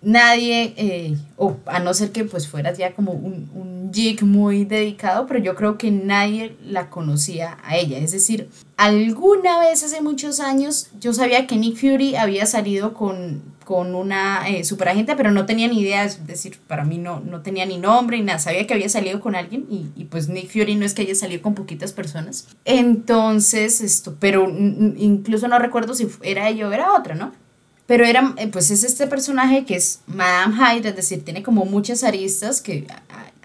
nadie, 0.00 0.74
eh, 0.76 1.16
o 1.36 1.56
a 1.66 1.80
no 1.80 1.92
ser 1.94 2.12
que 2.12 2.24
pues 2.24 2.48
fueras 2.48 2.78
ya 2.78 2.92
como 2.92 3.12
un, 3.12 3.50
un 3.54 3.90
geek 3.92 4.22
muy 4.22 4.64
dedicado, 4.64 5.26
pero 5.26 5.40
yo 5.40 5.54
creo 5.54 5.78
que 5.78 5.90
nadie 5.90 6.56
la 6.64 6.90
conocía 6.90 7.58
a 7.64 7.76
ella. 7.76 7.98
Es 7.98 8.12
decir, 8.12 8.48
alguna 8.76 9.58
vez 9.58 9.82
hace 9.82 10.00
muchos 10.00 10.40
años 10.40 10.90
yo 11.00 11.12
sabía 11.12 11.46
que 11.46 11.56
Nick 11.56 11.76
Fury 11.76 12.16
había 12.16 12.46
salido 12.46 12.94
con, 12.94 13.42
con 13.64 13.94
una 13.94 14.48
eh, 14.48 14.64
superagente, 14.64 15.16
pero 15.16 15.30
no 15.32 15.46
tenía 15.46 15.68
ni 15.68 15.80
idea, 15.80 16.04
es 16.04 16.26
decir, 16.26 16.58
para 16.66 16.84
mí 16.84 16.98
no, 16.98 17.20
no 17.20 17.42
tenía 17.42 17.66
ni 17.66 17.78
nombre 17.78 18.18
ni 18.18 18.24
nada, 18.24 18.38
sabía 18.38 18.66
que 18.66 18.74
había 18.74 18.88
salido 18.88 19.20
con 19.20 19.34
alguien 19.34 19.66
y, 19.68 19.88
y 19.96 20.04
pues 20.04 20.28
Nick 20.28 20.50
Fury 20.50 20.76
no 20.76 20.86
es 20.86 20.94
que 20.94 21.02
haya 21.02 21.14
salido 21.14 21.42
con 21.42 21.54
poquitas 21.54 21.92
personas. 21.92 22.46
Entonces, 22.64 23.80
esto, 23.80 24.16
pero 24.20 24.48
incluso 24.48 25.48
no 25.48 25.58
recuerdo 25.58 25.94
si 25.94 26.08
era 26.22 26.48
ella 26.48 26.68
o 26.68 26.72
era 26.72 26.94
otra, 26.94 27.14
¿no? 27.14 27.32
Pero 27.88 28.04
era, 28.04 28.34
pues 28.52 28.70
es 28.70 28.84
este 28.84 29.06
personaje 29.06 29.64
que 29.64 29.74
es 29.74 30.00
Madame 30.06 30.54
Hyde, 30.54 30.90
es 30.90 30.96
decir, 30.96 31.24
tiene 31.24 31.42
como 31.42 31.64
muchas 31.64 32.04
aristas 32.04 32.60
que 32.60 32.86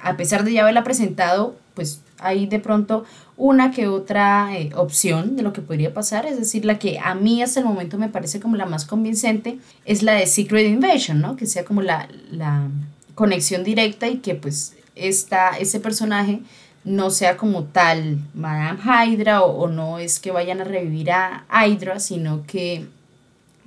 a 0.01 0.17
pesar 0.17 0.43
de 0.43 0.51
ya 0.51 0.63
haberla 0.63 0.83
presentado, 0.83 1.55
pues 1.75 2.01
hay 2.19 2.45
de 2.45 2.59
pronto 2.59 3.05
una 3.37 3.71
que 3.71 3.87
otra 3.87 4.49
eh, 4.53 4.71
opción 4.75 5.37
de 5.37 5.43
lo 5.43 5.53
que 5.53 5.61
podría 5.61 5.93
pasar, 5.93 6.25
es 6.25 6.37
decir, 6.37 6.65
la 6.65 6.77
que 6.77 6.99
a 6.99 7.15
mí 7.15 7.41
hasta 7.41 7.61
el 7.61 7.65
momento 7.65 7.97
me 7.97 8.09
parece 8.09 8.41
como 8.41 8.57
la 8.57 8.65
más 8.65 8.83
convincente 8.83 9.59
es 9.85 10.03
la 10.03 10.11
de 10.15 10.27
Secret 10.27 10.67
Invasion, 10.67 11.21
¿no? 11.21 11.37
Que 11.37 11.45
sea 11.45 11.63
como 11.63 11.81
la, 11.81 12.09
la 12.29 12.67
conexión 13.15 13.63
directa 13.63 14.09
y 14.09 14.17
que 14.17 14.35
pues 14.35 14.75
esta, 14.95 15.51
ese 15.51 15.79
personaje 15.79 16.41
no 16.83 17.11
sea 17.11 17.37
como 17.37 17.63
tal 17.63 18.19
Madame 18.33 18.77
Hydra 18.83 19.43
o, 19.43 19.69
no 19.69 19.99
es 19.99 20.19
que 20.19 20.31
vayan 20.31 20.59
a 20.59 20.65
revivir 20.65 21.11
a 21.11 21.45
Hydra, 21.49 22.01
sino 22.01 22.43
que 22.45 22.87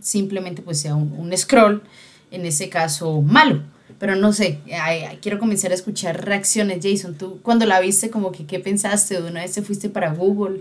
simplemente 0.06 0.62
pues 0.62 0.78
sea 0.80 0.94
un, 0.94 1.12
un 1.18 1.36
scroll, 1.36 1.82
en 2.30 2.46
ese 2.46 2.68
caso 2.68 3.20
malo. 3.22 3.60
Pero 3.98 4.14
no 4.14 4.32
sé, 4.32 4.60
quiero 5.20 5.38
comenzar 5.38 5.70
a 5.70 5.75
escuchar 5.75 6.25
reacciones. 6.25 6.78
Jason, 6.82 7.14
tú 7.14 7.40
cuando 7.42 7.66
la 7.66 7.80
viste, 7.80 8.10
como 8.10 8.30
que 8.30 8.46
qué 8.46 8.60
pensaste? 8.60 9.20
¿De 9.20 9.30
una 9.30 9.40
vez 9.40 9.52
te 9.52 9.62
fuiste 9.62 9.88
para 9.88 10.12
Google? 10.12 10.60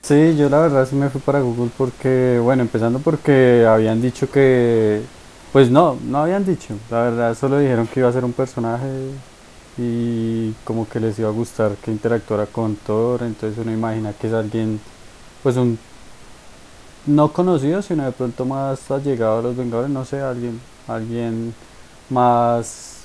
Sí, 0.00 0.36
yo 0.36 0.48
la 0.48 0.60
verdad 0.60 0.86
sí 0.88 0.94
me 0.94 1.10
fui 1.10 1.20
para 1.20 1.40
Google 1.40 1.70
porque, 1.76 2.38
bueno, 2.42 2.62
empezando 2.62 3.00
porque 3.00 3.66
habían 3.68 4.00
dicho 4.00 4.30
que, 4.30 5.02
pues 5.52 5.70
no, 5.70 5.98
no 6.04 6.18
habían 6.18 6.46
dicho, 6.46 6.74
la 6.90 7.02
verdad 7.02 7.36
solo 7.36 7.58
dijeron 7.58 7.88
que 7.88 8.00
iba 8.00 8.08
a 8.08 8.12
ser 8.12 8.24
un 8.24 8.32
personaje 8.32 8.86
y 9.76 10.52
como 10.64 10.88
que 10.88 11.00
les 11.00 11.18
iba 11.18 11.28
a 11.28 11.32
gustar 11.32 11.72
que 11.84 11.90
interactuara 11.90 12.46
con 12.46 12.76
Thor, 12.76 13.22
entonces 13.22 13.58
uno 13.58 13.72
imagina 13.72 14.12
que 14.12 14.28
es 14.28 14.32
alguien, 14.32 14.78
pues 15.42 15.56
un 15.56 15.78
no 17.08 17.32
conocido, 17.32 17.82
sino 17.82 18.04
de 18.04 18.12
pronto 18.12 18.44
más 18.44 18.90
allegado 18.90 19.38
a 19.38 19.42
los 19.42 19.56
Vengadores, 19.56 19.90
no 19.90 20.04
sé, 20.04 20.20
alguien, 20.20 20.60
alguien 20.86 21.54
más 22.10 22.98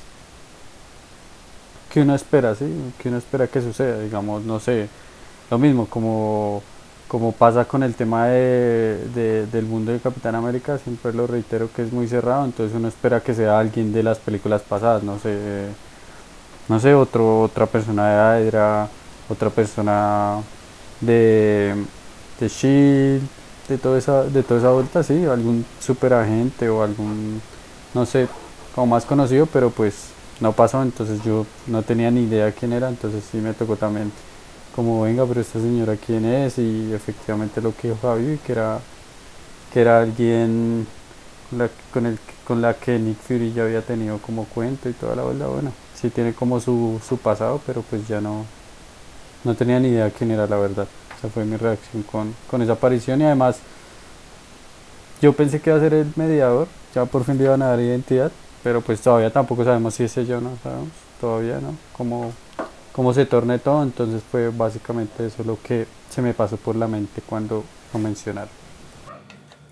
que 1.90 2.02
uno 2.02 2.16
espera, 2.16 2.56
¿sí? 2.56 2.66
Que 2.98 3.10
uno 3.10 3.18
espera 3.18 3.48
que 3.48 3.62
suceda, 3.62 4.00
digamos, 4.00 4.44
no 4.44 4.60
sé, 4.60 4.90
lo 5.50 5.58
mismo 5.58 5.86
como, 5.88 6.62
como 7.08 7.32
pasa 7.32 7.66
con 7.66 7.84
el 7.84 7.96
tema 7.96 8.28
de, 8.28 9.48
del 9.52 9.66
mundo 9.66 9.92
de 9.92 10.00
Capitán 10.00 10.36
América, 10.36 10.78
siempre 10.78 11.14
lo 11.14 11.28
reitero 11.28 11.70
que 11.74 11.84
es 11.84 11.94
muy 11.94 12.08
cerrado, 12.08 12.46
entonces 12.46 12.76
uno 12.76 12.88
espera 12.88 13.22
que 13.22 13.34
sea 13.34 13.60
alguien 13.60 13.94
de 13.94 14.04
las 14.04 14.18
películas 14.20 14.62
pasadas, 14.64 15.04
no 15.04 15.20
sé, 15.20 15.68
no 16.68 16.80
sé, 16.80 16.94
otro, 16.94 17.42
otra 17.44 17.68
persona 17.68 18.38
de 18.38 18.48
Hydra, 18.48 18.90
otra 19.30 19.50
persona 19.50 20.40
de, 21.02 21.76
de 22.40 22.48
Shield, 22.50 23.43
de 23.68 23.78
toda 23.78 23.98
esa, 23.98 24.24
de 24.24 24.44
toda 24.44 24.60
esa 24.60 24.72
vuelta, 24.72 25.04
sí, 25.04 25.26
algún 25.26 25.66
super 25.80 26.14
agente 26.14 26.70
o 26.70 26.84
algún, 26.84 27.42
no 27.94 28.06
sé, 28.06 28.28
como 28.76 28.88
más 28.88 29.06
conocido, 29.06 29.46
pero 29.46 29.70
pues 29.70 30.10
no 30.40 30.52
pasó, 30.54 30.82
entonces 30.82 31.24
yo 31.24 31.46
no 31.68 31.84
tenía 31.84 32.12
ni 32.12 32.24
idea 32.24 32.52
quién 32.52 32.74
era, 32.74 32.90
entonces 32.90 33.24
sí 33.32 33.38
me 33.38 33.54
tocó 33.54 33.76
también 33.76 34.12
como 34.76 35.04
venga, 35.04 35.26
pero 35.26 35.42
esta 35.42 35.60
señora 35.60 35.96
quién 35.98 36.26
es 36.26 36.58
y 36.58 36.92
efectivamente 36.94 37.62
lo 37.62 37.76
que 37.76 37.90
dijo 37.90 38.00
Javi, 38.02 38.40
que 38.46 38.52
era 38.54 38.80
que 39.74 39.82
era 39.82 40.02
alguien 40.02 40.88
con 41.50 41.60
la, 41.60 41.70
con, 41.92 42.06
el, 42.06 42.20
con 42.46 42.62
la 42.62 42.74
que 42.76 43.00
Nick 43.00 43.18
Fury 43.20 43.54
ya 43.54 43.64
había 43.64 43.82
tenido 43.82 44.20
como 44.20 44.46
cuento 44.46 44.90
y 44.90 44.94
toda 44.94 45.16
la 45.16 45.24
verdad, 45.24 45.48
bueno, 45.48 45.72
sí 45.96 46.10
tiene 46.10 46.34
como 46.34 46.60
su, 46.60 47.00
su 47.08 47.18
pasado, 47.18 47.62
pero 47.66 47.82
pues 47.82 48.08
ya 48.08 48.22
no, 48.22 48.46
no 49.44 49.56
tenía 49.56 49.80
ni 49.80 49.90
idea 49.90 50.12
quién 50.12 50.32
era 50.32 50.48
la 50.48 50.58
verdad. 50.58 50.88
Esa 51.24 51.32
fue 51.32 51.46
mi 51.46 51.56
reacción 51.56 52.04
con, 52.04 52.36
con 52.52 52.62
esa 52.62 52.74
aparición 52.74 53.22
y 53.22 53.24
además 53.24 53.58
yo 55.22 55.32
pensé 55.32 55.62
que 55.62 55.70
iba 55.70 55.78
a 55.78 55.80
ser 55.80 55.94
el 55.94 56.08
mediador, 56.18 56.68
ya 56.94 57.06
por 57.06 57.24
fin 57.24 57.38
le 57.38 57.46
iban 57.46 57.62
a 57.62 57.68
dar 57.68 57.80
identidad, 57.80 58.30
pero 58.62 58.82
pues 58.82 59.00
todavía 59.00 59.32
tampoco 59.32 59.64
sabemos 59.64 59.94
si 59.94 60.04
es 60.04 60.16
yo, 60.16 60.42
no 60.42 60.58
sabemos, 60.62 60.90
todavía 61.22 61.62
no, 61.62 61.78
cómo, 61.94 62.34
cómo 62.92 63.14
se 63.14 63.26
torne 63.26 63.58
todo, 63.58 63.84
entonces 63.84 64.22
fue 64.30 64.50
básicamente 64.50 65.26
eso 65.26 65.46
lo 65.46 65.58
que 65.64 65.86
se 66.10 66.22
me 66.22 66.34
pasó 66.34 66.58
por 66.58 66.76
la 66.76 66.90
mente 66.90 67.22
cuando 67.26 67.64
lo 67.94 68.00
mencionaron. 68.00 68.52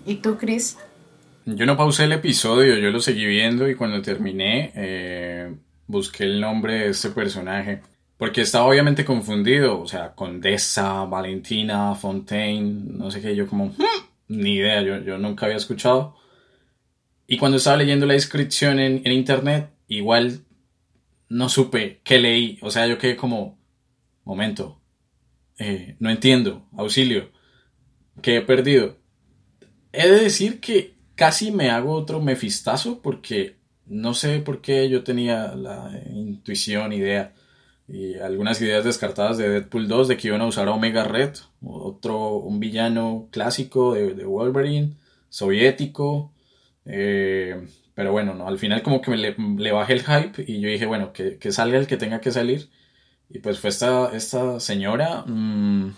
¿Y 0.06 0.14
tú, 0.14 0.38
Chris? 0.38 0.78
Yo 1.44 1.66
no 1.66 1.76
pausé 1.76 2.04
el 2.04 2.12
episodio, 2.12 2.78
yo 2.78 2.90
lo 2.90 3.00
seguí 3.00 3.26
viendo 3.26 3.68
y 3.68 3.74
cuando 3.74 4.00
terminé 4.00 4.72
eh, 4.74 5.54
busqué 5.86 6.24
el 6.24 6.40
nombre 6.40 6.78
de 6.78 6.88
este 6.88 7.10
personaje. 7.10 7.82
Porque 8.22 8.42
estaba 8.42 8.66
obviamente 8.66 9.04
confundido, 9.04 9.80
o 9.80 9.88
sea, 9.88 10.14
Condesa, 10.14 11.04
Valentina, 11.06 11.92
Fontaine, 11.96 12.96
no 12.96 13.10
sé 13.10 13.20
qué, 13.20 13.34
yo 13.34 13.48
como, 13.48 13.70
hmm, 13.70 14.04
ni 14.28 14.52
idea, 14.58 14.80
yo, 14.80 15.02
yo 15.02 15.18
nunca 15.18 15.46
había 15.46 15.56
escuchado. 15.56 16.14
Y 17.26 17.36
cuando 17.36 17.58
estaba 17.58 17.78
leyendo 17.78 18.06
la 18.06 18.12
descripción 18.12 18.78
en, 18.78 19.04
internet, 19.10 19.70
igual 19.88 20.44
no 21.28 21.48
supe 21.48 22.00
qué 22.04 22.20
leí. 22.20 22.60
O 22.62 22.70
sea, 22.70 22.86
yo 22.86 22.96
quedé 22.96 23.16
como, 23.16 23.58
momento, 24.22 24.80
eh, 25.58 25.96
no 25.98 26.08
entiendo, 26.08 26.68
auxilio, 26.76 27.32
que 28.22 28.36
he 28.36 28.42
perdido. 28.42 28.98
He 29.92 30.08
de 30.08 30.20
decir 30.22 30.60
que 30.60 30.94
casi 31.16 31.50
me 31.50 31.70
hago 31.70 31.92
otro 31.94 32.20
mefistazo 32.20 33.02
porque 33.02 33.56
no 33.84 34.14
sé 34.14 34.38
por 34.38 34.60
qué 34.60 34.88
yo 34.88 35.02
tenía 35.02 35.56
la 35.56 36.00
intuición, 36.14 36.92
idea 36.92 37.34
y 37.92 38.18
algunas 38.18 38.60
ideas 38.60 38.84
descartadas 38.84 39.38
de 39.38 39.48
Deadpool 39.48 39.86
2 39.86 40.08
de 40.08 40.16
que 40.16 40.28
iban 40.28 40.40
a 40.40 40.46
usar 40.46 40.66
a 40.66 40.72
Omega 40.72 41.04
Red, 41.04 41.34
otro, 41.62 42.36
un 42.36 42.58
villano 42.58 43.28
clásico 43.30 43.94
de, 43.94 44.14
de 44.14 44.24
Wolverine, 44.24 44.96
soviético, 45.28 46.32
eh, 46.84 47.66
pero 47.94 48.12
bueno, 48.12 48.34
no, 48.34 48.48
al 48.48 48.58
final 48.58 48.82
como 48.82 49.00
que 49.00 49.10
me 49.10 49.16
le, 49.16 49.72
bajé 49.72 49.92
el 49.92 50.02
hype 50.02 50.44
y 50.46 50.60
yo 50.60 50.68
dije, 50.68 50.86
bueno, 50.86 51.12
que, 51.12 51.38
salga 51.52 51.78
el 51.78 51.86
que 51.86 51.96
tenga 51.96 52.20
que 52.20 52.30
salir. 52.30 52.70
Y 53.28 53.38
pues 53.38 53.60
fue 53.60 53.70
esta, 53.70 54.14
esta 54.14 54.60
señora. 54.60 55.24
Mm, 55.26 55.94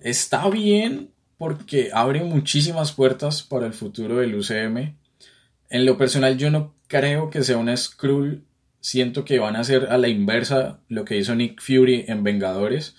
está 0.00 0.48
bien 0.48 1.10
porque 1.38 1.90
abre 1.92 2.22
muchísimas 2.22 2.92
puertas 2.92 3.42
para 3.42 3.66
el 3.66 3.74
futuro 3.74 4.16
del 4.16 4.34
UCM. 4.34 4.96
En 5.70 5.84
lo 5.84 5.98
personal 5.98 6.38
yo 6.38 6.50
no 6.50 6.74
creo 6.86 7.30
que 7.30 7.42
sea 7.42 7.58
una 7.58 7.76
Skrull. 7.76 8.44
Siento 8.84 9.24
que 9.24 9.38
van 9.38 9.56
a 9.56 9.60
hacer 9.60 9.86
a 9.90 9.96
la 9.96 10.08
inversa 10.08 10.80
lo 10.88 11.04
que 11.06 11.16
hizo 11.16 11.34
Nick 11.34 11.62
Fury 11.62 12.04
en 12.06 12.22
Vengadores. 12.22 12.96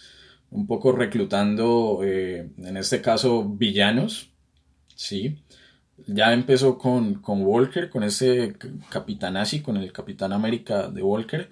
Un 0.49 0.65
poco 0.67 0.91
reclutando, 0.91 2.01
eh, 2.03 2.49
en 2.57 2.77
este 2.77 3.01
caso, 3.01 3.47
villanos. 3.47 4.31
Sí 4.95 5.43
ya 6.07 6.33
empezó 6.33 6.77
con, 6.77 7.21
Walker, 7.25 7.89
con 7.89 8.03
ese 8.03 8.55
capitán 8.89 9.37
así, 9.37 9.61
con 9.61 9.77
el 9.77 9.91
Capitán 9.91 10.33
América 10.33 10.89
de 10.89 11.01
Walker. 11.01 11.49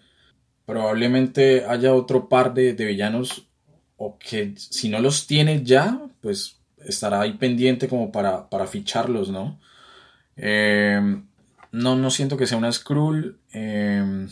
Probablemente 0.65 1.65
haya 1.65 1.93
otro 1.93 2.29
par 2.29 2.53
de, 2.53 2.73
villanos 2.73 3.47
o 3.97 4.17
que 4.17 4.53
si 4.57 4.89
no 4.89 4.99
los 4.99 5.27
tiene 5.27 5.63
ya, 5.63 5.99
pues 6.21 6.59
estará 6.77 7.21
ahí 7.21 7.33
pendiente 7.33 7.87
como 7.87 8.11
para, 8.11 8.67
ficharlos, 8.67 9.29
¿no? 9.29 9.59
Em, 10.35 11.27
no, 11.73 11.95
no 11.95 12.11
siento 12.11 12.37
que 12.37 12.47
sea 12.47 12.57
una 12.57 12.71
Skrull. 12.71 13.39
Em, 13.51 14.29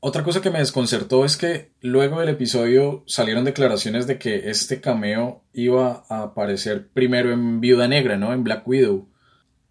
otra 0.00 0.22
cosa 0.22 0.40
que 0.40 0.50
me 0.50 0.60
desconcertó 0.60 1.24
es 1.24 1.36
que 1.36 1.72
luego 1.80 2.20
del 2.20 2.28
episodio 2.28 3.02
salieron 3.06 3.44
declaraciones 3.44 4.06
de 4.06 4.16
que 4.18 4.48
este 4.48 4.80
cameo 4.80 5.42
iba 5.52 6.04
a 6.08 6.22
aparecer 6.22 6.88
primero 6.88 7.32
en 7.32 7.60
Viuda 7.60 7.88
Negra, 7.88 8.16
¿no? 8.16 8.32
En 8.32 8.44
Black 8.44 8.66
Widow 8.66 9.08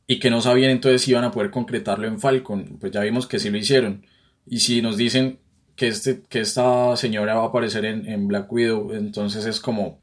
y 0.05 0.19
que 0.19 0.29
no 0.29 0.41
sabían 0.41 0.71
entonces 0.71 1.01
si 1.01 1.11
iban 1.11 1.23
a 1.23 1.31
poder 1.31 1.49
concretarlo 1.49 2.07
en 2.07 2.19
Falcon. 2.19 2.77
Pues 2.77 2.91
ya 2.91 3.01
vimos 3.01 3.25
que 3.25 3.39
sí 3.39 3.49
lo 3.49 3.57
hicieron. 3.57 4.05
Y 4.45 4.59
si 4.59 4.81
nos 4.81 4.97
dicen 4.97 5.39
que, 5.77 5.87
este, 5.87 6.23
que 6.27 6.41
esta 6.41 6.97
señora 6.97 7.35
va 7.35 7.43
a 7.43 7.47
aparecer 7.47 7.85
en, 7.85 8.27
Black 8.27 8.51
Widow, 8.51 8.93
entonces 8.93 9.45
es 9.45 9.61
como 9.61 10.01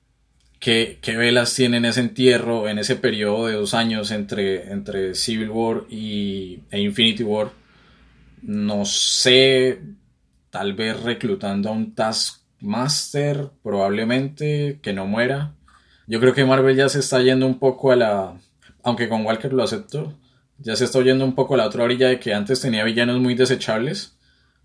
¿qué, 0.61 0.99
velas 1.07 1.55
tienen 1.55 1.85
ese 1.85 2.01
entierro 2.01 2.69
en 2.69 2.79
ese 2.79 2.97
periodo 2.97 3.47
de 3.47 3.55
dos 3.55 3.75
años 3.75 4.11
entre, 4.11 4.73
entre 4.73 5.15
Civil 5.15 5.51
War 5.51 5.85
y, 5.91 6.61
e 6.71 6.81
Infinity 6.81 7.23
War. 7.23 7.51
No 8.43 8.85
sé, 8.85 9.81
tal 10.51 10.75
vez 10.75 11.03
reclutando 11.03 11.69
a 11.69 11.73
un 11.73 11.95
Taskmaster, 11.95 13.51
probablemente 13.63 14.79
que 14.83 14.93
no 14.93 15.07
muera. 15.07 15.55
Yo 16.07 16.21
creo 16.21 16.35
que 16.35 16.45
Marvel 16.45 16.77
ya 16.77 16.89
se 16.89 17.01
está 17.01 17.23
yendo 17.23 17.47
un 17.47 17.59
poco 17.59 17.93
a 17.93 17.97
la, 17.97 18.37
aunque 18.83 19.09
con 19.09 19.25
Walker 19.25 19.53
lo 19.53 19.63
acepto, 19.63 20.15
ya 20.59 20.77
se 20.77 20.85
está 20.85 20.99
oyendo 20.99 21.25
un 21.25 21.35
poco 21.35 21.57
la 21.57 21.67
otra 21.67 21.85
orilla 21.85 22.09
de 22.09 22.21
que 22.21 22.35
antes 22.35 22.61
tenía 22.61 22.85
villanos 22.85 23.21
muy 23.21 23.35
desechables, 23.35 24.17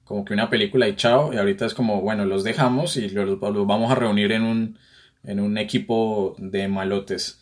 como 0.03 0.25
que 0.25 0.33
una 0.33 0.49
película 0.49 0.87
y 0.87 0.95
chao, 0.95 1.33
y 1.33 1.37
ahorita 1.37 1.65
es 1.65 1.73
como, 1.73 2.01
bueno, 2.01 2.25
los 2.25 2.43
dejamos 2.43 2.97
y 2.97 3.09
los, 3.09 3.39
vamos 3.39 3.91
a 3.91 3.95
reunir 3.95 4.31
en 4.31 4.43
un, 4.43 4.79
en 5.23 5.39
un 5.39 5.57
equipo 5.57 6.35
de 6.37 6.67
malotes. 6.67 7.39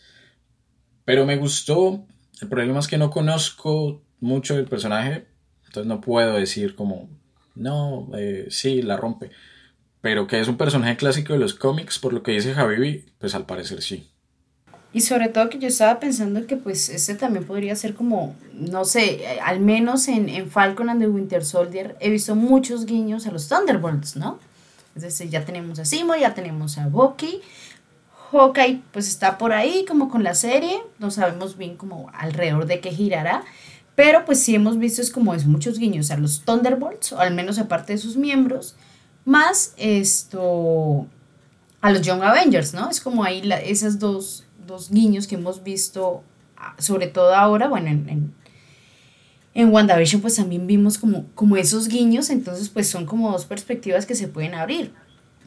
Pero 1.06 1.26
me 1.26 1.38
gustó, 1.38 2.06
el 2.42 2.50
problema 2.50 2.80
es 2.80 2.88
que 2.88 2.98
no 2.98 3.10
conozco 3.10 4.02
mucho 4.20 4.56
del 4.56 4.66
personaje, 4.66 5.28
entonces 5.66 5.88
no 5.88 6.02
puedo 6.02 6.34
decir 6.34 6.76
como, 6.76 7.10
no, 7.56 8.10
eh, 8.18 8.48
sí, 8.50 8.82
la 8.82 8.98
rompe. 8.98 9.32
Pero 10.02 10.28
que 10.28 10.40
es 10.40 10.48
un 10.48 10.58
personaje 10.58 10.98
clásico 10.98 11.34
de 11.34 11.40
los 11.40 11.54
cómics, 11.54 12.00
por 12.00 12.14
lo 12.14 12.24
que 12.24 12.34
dice 12.34 12.54
Javi, 12.54 13.06
pues 13.20 13.36
al 13.36 13.46
parecer 13.46 13.82
sí. 13.82 14.10
Y 14.94 15.02
sobre 15.02 15.30
todo 15.30 15.50
que 15.50 15.60
yo 15.60 15.68
estaba 15.68 16.00
pensando 16.00 16.48
que 16.48 16.56
pues 16.56 16.90
este 16.90 17.16
también 17.16 17.46
podría 17.46 17.76
ser 17.76 17.94
como, 17.94 18.36
no 18.54 18.86
sé, 18.86 19.40
al 19.44 19.60
menos 19.60 20.08
en, 20.08 20.30
en 20.30 20.50
Falcon 20.50 20.90
and 20.90 21.02
the 21.02 21.08
Winter 21.08 21.44
Soldier 21.44 21.96
he 22.00 22.10
visto 22.10 22.36
muchos 22.36 22.86
guiños 22.86 23.28
a 23.28 23.32
los 23.32 23.48
Thunderbolts, 23.48 24.16
¿no? 24.16 24.40
Es 24.96 25.04
decir, 25.04 25.30
ya 25.30 25.46
tenemos 25.46 25.78
a 25.78 25.86
Simo, 25.86 26.16
ya 26.16 26.34
tenemos 26.34 26.78
a 26.80 26.88
Bucky. 26.88 27.42
Hawkeye 28.32 28.82
pues 28.92 29.08
está 29.08 29.38
por 29.38 29.54
ahí 29.54 29.86
como 29.88 30.10
con 30.10 30.24
la 30.24 30.36
serie, 30.36 30.80
no 31.00 31.12
sabemos 31.12 31.58
bien 31.58 31.78
como 31.78 32.10
alrededor 32.14 32.66
de 32.66 32.80
qué 32.80 32.92
girará, 32.92 33.44
pero 33.96 34.26
pues 34.26 34.40
sí 34.40 34.56
hemos 34.56 34.78
visto 34.78 35.02
es 35.02 35.12
como 35.12 35.34
es 35.34 35.46
muchos 35.46 35.80
guiños 35.80 36.12
a 36.12 36.18
los 36.18 36.42
Thunderbolts, 36.42 37.14
o 37.14 37.20
al 37.20 37.34
menos 37.34 37.58
aparte 37.58 37.94
de 37.94 38.00
sus 38.00 38.18
miembros, 38.18 38.76
más 39.26 39.74
esto 39.78 41.08
a 41.82 41.92
los 41.92 42.02
Young 42.02 42.24
Avengers, 42.24 42.74
¿no? 42.74 42.90
Es 42.90 43.02
como 43.02 43.24
ahí 43.24 43.42
la, 43.42 43.60
esas 43.60 44.00
dos, 44.00 44.46
dos 44.66 44.90
guiños 44.90 45.28
que 45.28 45.36
hemos 45.36 45.64
visto, 45.64 46.24
ah, 46.58 46.76
sobre 46.80 47.08
todo 47.08 47.34
ahora, 47.34 47.68
bueno, 47.68 47.88
en, 47.88 48.10
en, 48.10 48.34
en 49.54 49.74
WandaVision 49.74 50.22
pues 50.22 50.36
también 50.36 50.68
vimos 50.68 50.98
como, 50.98 51.26
como 51.34 51.58
esos 51.58 51.88
guiños, 51.88 52.30
entonces 52.30 52.70
pues 52.70 52.90
son 52.90 53.06
como 53.06 53.32
dos 53.32 53.46
perspectivas 53.46 54.06
que 54.06 54.16
se 54.16 54.28
pueden 54.28 54.54
abrir. 54.54 54.94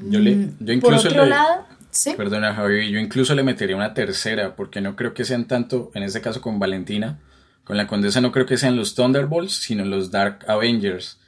Yo, 0.08 0.18
le, 0.18 0.34
Mm, 0.34 0.56
yo 0.60 0.72
incluso 0.72 1.02
Por 1.02 1.06
otro 1.12 1.24
le, 1.24 1.30
lado, 1.30 1.66
sí. 1.90 2.14
Perdona, 2.16 2.54
Javi, 2.54 2.90
yo 2.90 2.98
incluso 2.98 3.34
le 3.34 3.42
metería 3.42 3.76
una 3.76 3.94
tercera, 3.94 4.56
porque 4.56 4.80
no 4.80 4.96
creo 4.96 5.14
que 5.14 5.24
sean 5.24 5.46
tanto, 5.46 5.90
en 5.94 6.02
este 6.02 6.20
caso 6.20 6.40
con 6.40 6.58
Valentina, 6.58 7.18
con 7.64 7.76
la 7.76 7.86
condesa 7.86 8.20
no 8.20 8.32
creo 8.32 8.46
que 8.46 8.56
sean 8.56 8.76
los 8.76 8.94
Thunderbolts, 8.94 9.52
sino 9.52 9.84
los 9.84 10.10
Dark 10.10 10.44
Avengers. 10.48 11.20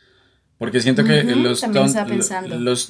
Porque 0.59 0.81
siento 0.81 1.05
que 1.05 1.23
los, 1.25 1.61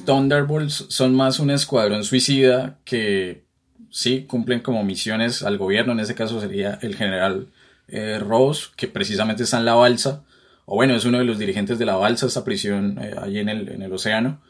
Thunderbolts 0.04 0.86
son 0.88 1.14
más 1.14 1.38
un 1.38 1.50
escuadrón 1.50 2.04
suicida 2.04 2.78
que 2.84 3.44
sí 3.90 4.24
cumplen 4.24 4.60
como 4.60 4.84
misiones 4.84 5.42
al 5.42 5.58
gobierno. 5.58 5.92
En 5.92 6.00
este 6.00 6.14
caso 6.14 6.40
sería 6.40 6.78
el 6.82 6.96
general 6.96 7.48
eh, 7.88 8.18
Ross, 8.18 8.72
que 8.76 8.88
precisamente 8.88 9.42
está 9.42 9.58
en 9.58 9.64
la 9.64 9.74
balsa, 9.74 10.22
o 10.64 10.76
bueno, 10.76 10.94
es 10.94 11.04
uno 11.04 11.18
de 11.18 11.24
los 11.24 11.38
dirigentes 11.38 11.78
de 11.78 11.86
la 11.86 11.96
balsa, 11.96 12.26
esta 12.26 12.44
prisión 12.44 12.98
eh, 13.00 13.14
allí 13.20 13.38
en 13.38 13.48
el, 13.48 13.68
en 13.68 13.82
el 13.82 13.92
océano. 13.92 14.40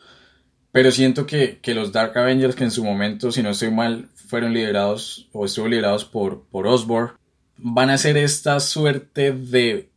Pero 0.72 0.90
siento 0.90 1.26
que, 1.26 1.58
que 1.60 1.74
los 1.74 1.92
Dark 1.92 2.16
Avengers, 2.16 2.56
que 2.56 2.64
en 2.64 2.70
su 2.70 2.82
momento, 2.82 3.30
si 3.30 3.42
no 3.42 3.50
estoy 3.50 3.70
mal, 3.70 4.08
fueron 4.14 4.54
liderados 4.54 5.28
o 5.32 5.44
estuvo 5.44 5.68
liderados 5.68 6.06
por, 6.06 6.44
por 6.50 6.66
Osborn, 6.66 7.12
van 7.58 7.90
a 7.90 7.98
ser 7.98 8.16
esta 8.16 8.58
suerte 8.60 9.32
de. 9.32 9.90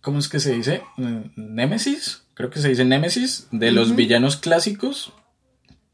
¿Cómo 0.00 0.18
es 0.18 0.28
que 0.28 0.40
se 0.40 0.52
dice? 0.52 0.82
Némesis. 1.36 2.24
Creo 2.34 2.50
que 2.50 2.60
se 2.60 2.68
dice 2.68 2.84
Némesis. 2.84 3.46
De 3.52 3.70
los 3.70 3.94
villanos 3.94 4.36
clásicos, 4.36 5.12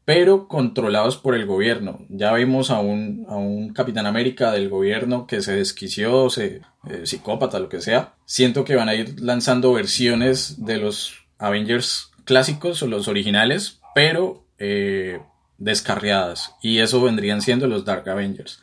pero 0.03 0.47
controlados 0.47 1.17
por 1.17 1.35
el 1.35 1.45
gobierno. 1.45 1.99
Ya 2.09 2.33
vimos 2.33 2.71
a 2.71 2.79
un, 2.79 3.27
a 3.29 3.35
un 3.35 3.71
Capitán 3.73 4.07
América 4.07 4.51
del 4.51 4.69
gobierno 4.69 5.27
que 5.27 5.41
se 5.41 5.55
desquició, 5.55 6.31
se, 6.31 6.61
eh, 6.89 7.01
psicópata, 7.03 7.59
lo 7.59 7.69
que 7.69 7.81
sea. 7.81 8.15
Siento 8.25 8.63
que 8.63 8.75
van 8.75 8.89
a 8.89 8.95
ir 8.95 9.21
lanzando 9.21 9.73
versiones 9.73 10.65
de 10.65 10.77
los 10.77 11.13
Avengers 11.37 12.09
clásicos 12.25 12.81
o 12.81 12.87
los 12.87 13.07
originales, 13.07 13.78
pero 13.99 14.45
eh, 14.59 15.19
descarriadas. 15.57 16.55
Y 16.61 16.79
eso 16.79 17.01
vendrían 17.01 17.41
siendo 17.41 17.67
los 17.67 17.83
Dark 17.83 18.07
Avengers. 18.07 18.61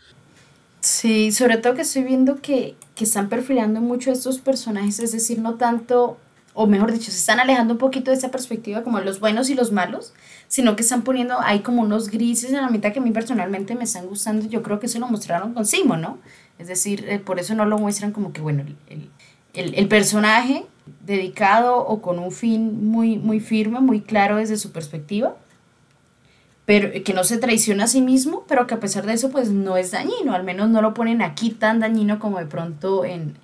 Sí, 0.80 1.30
sobre 1.30 1.58
todo 1.58 1.74
que 1.74 1.82
estoy 1.82 2.04
viendo 2.04 2.40
que, 2.40 2.74
que 2.94 3.04
están 3.04 3.28
perfilando 3.28 3.82
mucho 3.82 4.08
a 4.08 4.14
estos 4.14 4.38
personajes, 4.38 4.98
es 4.98 5.12
decir, 5.12 5.38
no 5.38 5.56
tanto, 5.56 6.16
o 6.54 6.66
mejor 6.66 6.90
dicho, 6.90 7.10
se 7.10 7.18
están 7.18 7.38
alejando 7.38 7.74
un 7.74 7.78
poquito 7.78 8.10
de 8.10 8.16
esa 8.16 8.30
perspectiva 8.30 8.82
como 8.82 8.98
los 9.00 9.20
buenos 9.20 9.50
y 9.50 9.54
los 9.54 9.72
malos, 9.72 10.14
sino 10.48 10.74
que 10.74 10.80
están 10.80 11.02
poniendo 11.02 11.38
ahí 11.38 11.60
como 11.60 11.82
unos 11.82 12.08
grises 12.08 12.52
en 12.52 12.62
la 12.62 12.70
mitad 12.70 12.94
que 12.94 13.00
a 13.00 13.02
mí 13.02 13.10
personalmente 13.10 13.74
me 13.74 13.84
están 13.84 14.06
gustando. 14.06 14.48
Yo 14.48 14.62
creo 14.62 14.80
que 14.80 14.86
eso 14.86 14.98
lo 15.00 15.06
mostraron 15.06 15.52
con 15.52 15.66
Simo, 15.66 15.98
¿no? 15.98 16.18
Es 16.58 16.68
decir, 16.68 17.04
eh, 17.10 17.18
por 17.18 17.38
eso 17.40 17.54
no 17.54 17.66
lo 17.66 17.76
muestran 17.76 18.12
como 18.12 18.32
que, 18.32 18.40
bueno, 18.40 18.64
el, 18.88 19.10
el, 19.52 19.88
personaje 19.88 20.64
dedicado 21.04 21.78
o 21.78 22.00
con 22.00 22.18
un 22.18 22.32
fin 22.32 22.86
muy, 22.86 23.18
muy 23.18 23.40
firme, 23.40 23.80
muy 23.80 24.00
claro 24.00 24.36
desde 24.36 24.56
su 24.56 24.72
perspectiva 24.72 25.36
pero 26.66 26.90
que 27.04 27.14
no 27.14 27.22
se 27.22 27.38
traiciona 27.38 27.84
a 27.84 27.86
sí 27.86 28.02
mismo, 28.02 28.44
pero 28.48 28.66
que 28.66 28.74
a 28.74 28.80
pesar 28.80 29.06
de 29.06 29.14
eso 29.14 29.30
pues 29.30 29.50
no 29.50 29.76
es 29.76 29.92
dañino, 29.92 30.34
al 30.34 30.42
menos 30.42 30.68
no 30.68 30.82
lo 30.82 30.92
ponen 30.94 31.22
aquí 31.22 31.50
tan 31.50 31.78
dañino 31.78 32.18
como 32.18 32.40
de 32.40 32.46
pronto 32.46 33.04
en, 33.04 33.36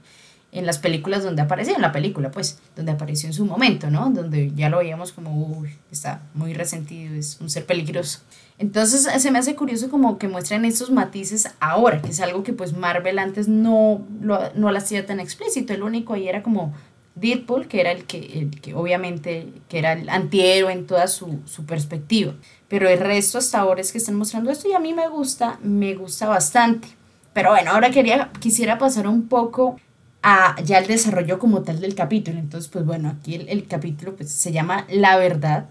en 0.51 0.67
las 0.67 0.79
películas 0.79 1.23
donde 1.23 1.41
apareció, 1.41 1.77
en 1.77 1.83
la 1.83 1.93
película 1.93 2.33
pues, 2.33 2.59
donde 2.75 2.91
apareció 2.91 3.29
en 3.29 3.33
su 3.33 3.47
momento, 3.47 3.91
¿no? 3.91 4.11
Donde 4.11 4.53
ya 4.57 4.69
lo 4.69 4.79
veíamos 4.79 5.13
como, 5.13 5.35
uy, 5.35 5.71
está 5.93 6.23
muy 6.35 6.53
resentido, 6.53 7.15
es 7.15 7.39
un 7.41 7.49
ser 7.49 7.65
peligroso. 7.65 8.21
Entonces 8.59 9.09
se 9.23 9.31
me 9.31 9.39
hace 9.39 9.55
curioso 9.55 9.89
como 9.89 10.19
que 10.19 10.27
muestran 10.27 10.65
estos 10.65 10.91
matices 10.91 11.49
ahora, 11.61 12.03
que 12.03 12.11
es 12.11 12.21
algo 12.21 12.43
que 12.43 12.53
pues 12.53 12.77
Marvel 12.77 13.21
antes 13.21 13.47
no 13.47 14.05
lo, 14.21 14.53
no 14.55 14.73
lo 14.73 14.79
hacía 14.79 15.07
tan 15.07 15.21
explícito, 15.21 15.73
el 15.73 15.85
único 15.85 16.15
ahí 16.15 16.29
era 16.29 16.43
como 16.43 16.75
Deadpool, 17.14 17.68
que 17.68 17.81
era 17.81 17.92
el 17.92 18.05
que, 18.05 18.18
el 18.18 18.61
que 18.61 18.75
obviamente 18.75 19.48
que 19.68 19.79
era 19.79 19.92
el 19.92 20.09
antihéroe 20.09 20.72
en 20.72 20.87
toda 20.87 21.09
su, 21.09 21.40
su 21.44 21.66
perspectiva. 21.66 22.35
Pero 22.68 22.88
el 22.88 22.98
resto 22.98 23.38
hasta 23.38 23.61
ahora 23.61 23.81
es 23.81 23.92
que 23.92 23.98
están 23.98 24.14
mostrando 24.14 24.51
esto 24.51 24.68
y 24.68 24.72
a 24.72 24.81
mí 24.81 24.94
me 24.94 25.09
gusta, 25.09 25.59
me 25.62 25.94
gusta 25.94 26.29
bastante. 26.29 26.88
Pero 27.33 27.51
bueno, 27.51 27.72
ahora 27.72 27.90
quería, 27.90 28.31
quisiera 28.40 28.79
pasar 28.79 29.07
un 29.09 29.29
poco 29.29 29.77
a 30.22 30.61
ya 30.62 30.79
el 30.79 30.87
desarrollo 30.87 31.38
como 31.38 31.62
tal 31.62 31.81
del 31.81 31.94
capítulo. 31.94 32.38
Entonces, 32.38 32.70
pues 32.70 32.85
bueno, 32.85 33.11
aquí 33.11 33.35
el, 33.35 33.48
el 33.48 33.66
capítulo 33.66 34.14
pues, 34.16 34.31
se 34.31 34.53
llama 34.53 34.87
La 34.88 35.16
Verdad. 35.16 35.68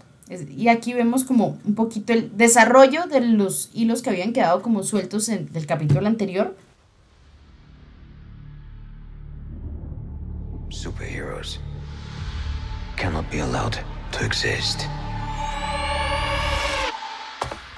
Y 0.56 0.68
aquí 0.68 0.94
vemos 0.94 1.24
como 1.24 1.58
un 1.64 1.74
poquito 1.74 2.12
el 2.12 2.36
desarrollo 2.36 3.06
de 3.06 3.20
los 3.20 3.70
hilos 3.74 4.02
que 4.02 4.10
habían 4.10 4.32
quedado 4.32 4.62
como 4.62 4.82
sueltos 4.82 5.28
en, 5.28 5.52
del 5.52 5.66
capítulo 5.66 6.06
anterior. 6.06 6.56
Superheroes 10.82 11.58
cannot 12.96 13.30
be 13.30 13.38
allowed 13.38 13.78
to 14.10 14.24
exist. 14.24 14.88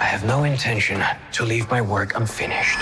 I 0.00 0.04
have 0.04 0.24
no 0.24 0.44
intention 0.44 1.04
to 1.32 1.44
leave 1.44 1.70
my 1.70 1.82
work 1.82 2.16
unfinished. 2.16 2.78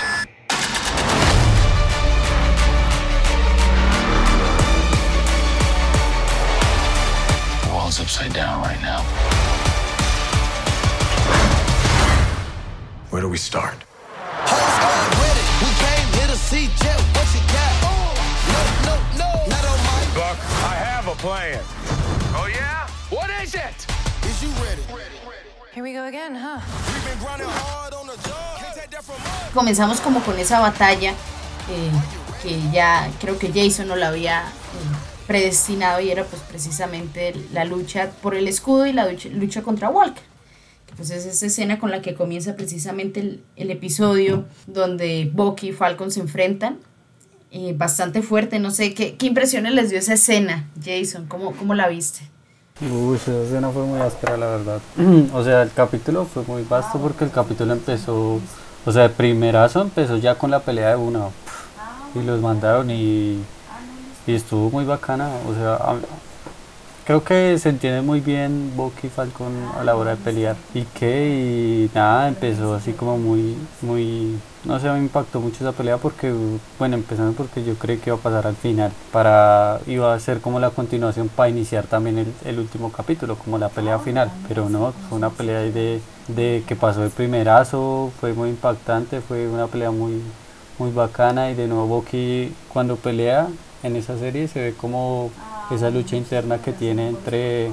The 7.64 7.74
world's 7.74 7.98
upside 7.98 8.32
down 8.32 8.62
right 8.62 8.80
now. 8.80 9.02
Where 13.11 13.22
do 13.22 13.28
we 13.28 13.38
start? 13.38 13.74
Whole 14.14 14.70
squad 14.76 15.18
ready. 15.18 15.44
We 15.66 15.70
came 15.82 16.06
here 16.16 16.28
to 16.28 16.37
see 16.37 16.70
Jet. 16.78 17.00
What 17.11 17.26
you 17.35 17.42
got? 17.50 17.72
No, 17.82 17.90
no, 18.52 18.61
no, 18.87 18.94
not 18.94 19.12
I 20.38 20.74
have 20.74 21.08
a 21.08 21.14
plan. 21.16 21.60
Oh, 22.34 22.48
yeah? 22.48 22.86
What 23.10 23.30
is 23.42 23.54
it? 23.54 23.86
Is 24.24 24.42
you 24.42 24.48
ready? 24.64 24.82
Here 25.74 25.82
we 25.82 25.92
go 25.92 26.04
again, 26.06 26.34
huh? 26.34 26.60
We've 26.60 27.04
been 27.04 27.18
grinding 27.24 27.48
hard 27.48 27.94
on 27.94 28.06
the 28.06 28.16
job. 28.28 28.58
Can't 28.58 28.74
take 28.76 28.90
that 28.90 29.04
from 29.04 29.16
us. 29.16 29.52
comenzamos 29.54 30.00
como 30.00 30.20
con 30.20 30.38
esa 30.38 30.60
batalla 30.60 31.10
eh, 31.70 31.90
que 32.42 32.58
ya 32.72 33.10
creo 33.20 33.38
que 33.38 33.52
Jason 33.52 33.88
no 33.88 33.96
la 33.96 34.08
había 34.08 34.40
eh, 34.40 34.96
predestinado 35.26 36.00
y 36.00 36.10
era 36.10 36.24
pues 36.24 36.42
precisamente 36.42 37.34
la 37.52 37.64
lucha 37.64 38.10
por 38.22 38.34
el 38.34 38.48
escudo 38.48 38.86
y 38.86 38.92
la 38.92 39.08
lucha, 39.08 39.28
lucha 39.30 39.62
contra 39.62 39.88
Walker. 39.88 40.22
Pues 40.96 41.10
es 41.10 41.24
esa 41.24 41.46
escena 41.46 41.78
con 41.78 41.90
la 41.90 42.02
que 42.02 42.14
comienza 42.14 42.54
precisamente 42.54 43.20
el, 43.20 43.42
el 43.56 43.70
episodio 43.70 44.44
donde 44.66 45.30
Bucky 45.32 45.70
y 45.70 45.72
Falcon 45.72 46.10
se 46.10 46.20
enfrentan. 46.20 46.78
Eh, 47.54 47.74
bastante 47.76 48.22
fuerte, 48.22 48.58
no 48.58 48.70
sé, 48.70 48.94
¿qué, 48.94 49.14
¿qué 49.16 49.26
impresiones 49.26 49.74
les 49.74 49.90
dio 49.90 49.98
esa 49.98 50.14
escena, 50.14 50.70
Jason? 50.82 51.26
¿Cómo, 51.28 51.52
cómo 51.52 51.74
la 51.74 51.86
viste? 51.88 52.20
Uy, 52.80 53.16
esa 53.16 53.42
escena 53.42 53.68
fue 53.68 53.82
muy 53.84 54.00
áspera, 54.00 54.38
la 54.38 54.46
verdad. 54.46 54.80
o 55.34 55.44
sea, 55.44 55.62
el 55.62 55.70
capítulo 55.70 56.24
fue 56.24 56.42
muy 56.44 56.62
vasto 56.62 56.98
porque 56.98 57.24
el 57.24 57.30
capítulo 57.30 57.74
empezó, 57.74 58.40
o 58.86 58.92
sea, 58.92 59.04
el 59.04 59.10
primerazo 59.10 59.82
empezó 59.82 60.16
ya 60.16 60.36
con 60.36 60.50
la 60.50 60.60
pelea 60.60 60.90
de 60.90 60.96
una. 60.96 61.26
Y 62.14 62.22
los 62.22 62.40
mandaron 62.40 62.90
y, 62.90 63.38
y 64.26 64.34
estuvo 64.34 64.70
muy 64.70 64.84
bacana. 64.86 65.28
O 65.48 65.54
sea, 65.54 65.74
a- 65.74 65.96
creo 67.04 67.22
que 67.22 67.58
se 67.58 67.68
entiende 67.68 68.00
muy 68.02 68.20
bien 68.20 68.72
Bucky 68.76 69.08
y 69.08 69.10
Falcon 69.10 69.52
a 69.78 69.84
la 69.84 69.94
hora 69.94 70.12
de 70.12 70.16
pelear. 70.16 70.56
Y 70.74 70.82
que, 70.84 71.88
y 71.90 71.94
nada, 71.94 72.28
empezó 72.28 72.74
así 72.74 72.92
como 72.92 73.18
muy, 73.18 73.56
muy, 73.82 74.38
no 74.64 74.79
sé, 74.79 74.90
me 74.90 74.98
impactó 74.98 75.40
mucho 75.40 75.57
esa 75.64 75.72
pelea 75.72 75.96
porque, 75.96 76.33
bueno, 76.79 76.96
empezando 76.96 77.33
porque 77.33 77.64
yo 77.64 77.75
creí 77.75 77.98
que 77.98 78.11
iba 78.11 78.16
a 78.16 78.20
pasar 78.20 78.46
al 78.46 78.55
final. 78.55 78.92
Para, 79.11 79.81
iba 79.87 80.14
a 80.14 80.20
ser 80.20 80.40
como 80.40 80.61
la 80.61 80.70
continuación 80.70 81.29
para 81.29 81.48
iniciar 81.48 81.87
también 81.87 82.18
el, 82.18 82.33
el 82.44 82.59
último 82.59 82.92
capítulo, 82.92 83.37
como 83.37 83.59
la 83.59 83.68
pelea 83.68 83.98
final. 83.98 84.31
Pero 84.48 84.68
no, 84.68 84.92
fue 85.09 85.18
una 85.18 85.31
pelea 85.31 85.61
de, 85.61 86.01
de 86.29 86.62
que 86.66 86.77
pasó 86.77 87.03
el 87.05 87.11
primerazo, 87.11 88.12
fue 88.20 88.33
muy 88.35 88.51
impactante, 88.51 89.20
fue 89.20 89.48
una 89.48 89.66
pelea 89.66 89.90
muy, 89.90 90.22
muy 90.79 90.90
bacana 90.92 91.51
y 91.51 91.55
de 91.55 91.66
nuevo 91.66 91.87
Bucky 91.87 92.53
cuando 92.72 92.96
pelea 92.96 93.48
en 93.83 93.96
esa 93.96 94.16
serie 94.16 94.48
se 94.48 94.61
ve 94.61 94.75
como 94.75 95.31
esa 95.70 95.90
lucha 95.90 96.16
interna 96.16 96.59
que 96.59 96.72
tiene 96.72 97.09
entre 97.09 97.70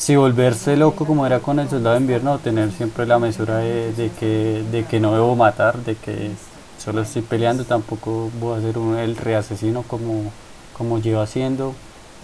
si 0.00 0.16
volverse 0.16 0.78
loco 0.78 1.04
como 1.04 1.26
era 1.26 1.40
con 1.40 1.58
el 1.58 1.68
soldado 1.68 1.96
de 1.96 2.00
invierno 2.00 2.38
tener 2.38 2.72
siempre 2.72 3.04
la 3.04 3.18
mesura 3.18 3.58
de, 3.58 3.92
de 3.92 4.10
que, 4.10 4.64
de 4.72 4.86
que 4.86 4.98
no 4.98 5.12
debo 5.12 5.36
matar, 5.36 5.76
de 5.84 5.94
que 5.94 6.30
solo 6.78 7.02
estoy 7.02 7.20
peleando, 7.20 7.64
tampoco 7.64 8.30
voy 8.40 8.58
a 8.58 8.62
ser 8.62 8.78
un, 8.78 8.96
el 8.96 9.14
reasesino 9.14 9.82
como, 9.82 10.32
como 10.76 10.98
llevo 11.00 11.20
haciendo. 11.20 11.74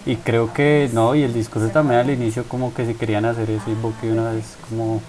Y 0.07 0.15
creo 0.15 0.53
que 0.55 0.89
no, 0.91 1.13
y 1.13 1.21
el 1.21 1.35
discurso 1.35 1.67
también 1.69 1.99
al 1.99 2.09
inicio 2.09 2.45
como 2.45 2.73
que 2.73 2.83
se 2.87 2.95
querían 2.95 3.25
hacer 3.25 3.51
eso 3.51 3.69
y 3.69 3.75
Bucky 3.75 4.07
una 4.07 4.31
vez 4.31 4.57
como 4.67 4.99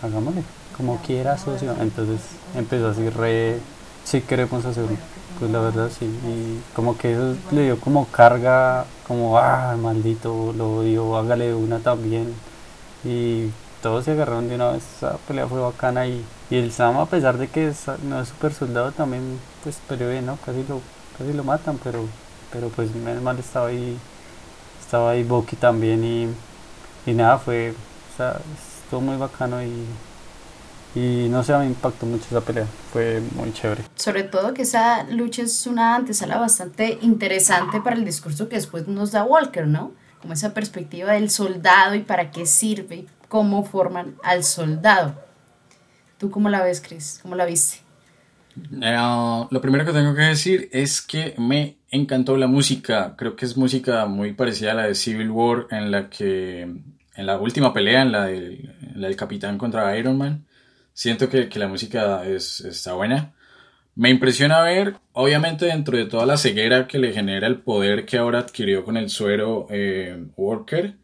hagámosle, 0.00 0.44
como 0.76 0.98
quiera, 0.98 1.36
socio. 1.36 1.74
Entonces 1.80 2.20
empezó 2.54 2.90
así 2.90 3.08
re, 3.10 3.58
sí 4.06 4.22
queremos 4.22 4.66
hacerlo. 4.66 4.98
Pues 5.38 5.50
la 5.52 5.60
verdad 5.60 5.90
sí, 5.90 6.06
y 6.06 6.64
como 6.74 6.98
que 6.98 7.12
eso 7.12 7.38
le 7.50 7.64
dio 7.64 7.80
como 7.80 8.06
carga, 8.10 8.86
como, 9.06 9.38
ah, 9.38 9.76
maldito, 9.78 10.54
lo 10.54 10.78
odio, 10.78 11.16
hágale 11.18 11.54
una 11.54 11.80
también. 11.80 12.34
Y 13.04 13.54
todos 13.82 14.04
se 14.06 14.12
agarraron 14.12 14.48
de 14.48 14.56
una 14.56 14.72
vez, 14.72 14.84
esa 14.98 15.18
pelea 15.28 15.48
fue 15.48 15.60
bacana 15.60 16.06
y, 16.08 16.30
y 16.50 16.56
el 16.56 16.72
Sam 16.72 16.98
a 16.98 17.06
pesar 17.06 17.38
de 17.38 17.48
que 17.50 17.68
es- 17.68 17.86
no 18.04 18.20
es 18.22 18.28
super 18.30 18.54
soldado 18.54 18.92
también 18.92 19.42
pues 19.62 19.78
peleó 19.88 20.10
bien, 20.10 20.26
¿no? 20.26 20.38
Casi 20.46 20.64
lo, 20.68 20.82
casi 21.18 21.32
lo 21.34 21.44
matan, 21.44 21.78
pero, 21.84 22.10
pero 22.52 22.70
pues 22.70 22.94
menos 22.94 23.22
mal 23.22 23.38
estaba 23.40 23.68
ahí, 23.68 24.02
estaba 24.80 25.12
ahí 25.12 25.24
Bucky 25.24 25.56
también 25.56 26.04
y, 26.04 26.28
y 27.10 27.14
nada, 27.14 27.38
fue, 27.38 27.72
o 27.72 28.16
sea, 28.16 28.40
estuvo 28.84 29.00
muy 29.02 29.16
bacano 29.16 29.62
y, 29.62 29.86
y 30.96 31.28
no 31.28 31.42
sé, 31.42 31.54
me 31.58 31.66
impactó 31.66 32.06
mucho 32.06 32.24
esa 32.24 32.40
pelea, 32.40 32.64
fue 32.90 33.20
muy 33.34 33.52
chévere. 33.52 33.82
Sobre 33.96 34.22
todo 34.22 34.54
que 34.54 34.62
esa 34.62 35.04
lucha 35.10 35.42
es 35.42 35.66
una 35.66 35.94
antesala 35.94 36.38
bastante 36.38 36.98
interesante 37.02 37.82
para 37.82 37.96
el 37.96 38.04
discurso 38.06 38.48
que 38.48 38.56
después 38.56 38.88
nos 38.88 39.12
da 39.12 39.22
Walker, 39.22 39.66
¿no? 39.66 39.92
Como 40.22 40.32
esa 40.32 40.54
perspectiva 40.54 41.12
del 41.12 41.28
soldado 41.28 41.94
y 41.94 42.00
para 42.00 42.30
qué 42.30 42.46
sirve 42.46 42.96
y 42.96 43.06
cómo 43.28 43.62
forman 43.62 44.14
al 44.24 44.42
soldado. 44.42 45.14
¿Tú 46.16 46.30
cómo 46.30 46.48
la 46.48 46.62
ves, 46.62 46.80
Chris? 46.80 47.18
¿Cómo 47.20 47.34
la 47.34 47.44
viste? 47.44 47.80
Eh, 48.80 49.46
lo 49.50 49.60
primero 49.60 49.84
que 49.84 49.92
tengo 49.92 50.14
que 50.14 50.22
decir 50.22 50.70
es 50.72 51.02
que 51.02 51.34
me 51.36 51.76
encantó 51.90 52.38
la 52.38 52.46
música. 52.46 53.16
Creo 53.18 53.36
que 53.36 53.44
es 53.44 53.58
música 53.58 54.06
muy 54.06 54.32
parecida 54.32 54.72
a 54.72 54.74
la 54.74 54.86
de 54.86 54.94
Civil 54.94 55.30
War, 55.30 55.66
en 55.70 55.90
la 55.90 56.08
que 56.08 56.62
en 56.62 57.26
la 57.26 57.36
última 57.38 57.74
pelea, 57.74 58.00
en 58.00 58.12
la 58.12 58.24
del, 58.24 58.74
en 58.94 59.02
la 59.02 59.08
del 59.08 59.16
Capitán 59.16 59.58
contra 59.58 59.94
Iron 59.98 60.16
Man, 60.16 60.46
siento 60.96 61.28
que, 61.28 61.48
que 61.50 61.58
la 61.58 61.68
música 61.68 62.26
es, 62.26 62.60
está 62.62 62.94
buena. 62.94 63.34
Me 63.94 64.10
impresiona 64.10 64.62
ver, 64.62 64.96
obviamente 65.12 65.66
dentro 65.66 65.96
de 65.96 66.06
toda 66.06 66.26
la 66.26 66.38
ceguera 66.38 66.88
que 66.88 66.98
le 66.98 67.12
genera 67.12 67.46
el 67.46 67.60
poder 67.60 68.06
que 68.06 68.18
ahora 68.18 68.40
adquirió 68.40 68.82
con 68.84 68.96
el 68.96 69.10
suero 69.10 69.66
eh, 69.70 70.26
Walker, 70.36 70.96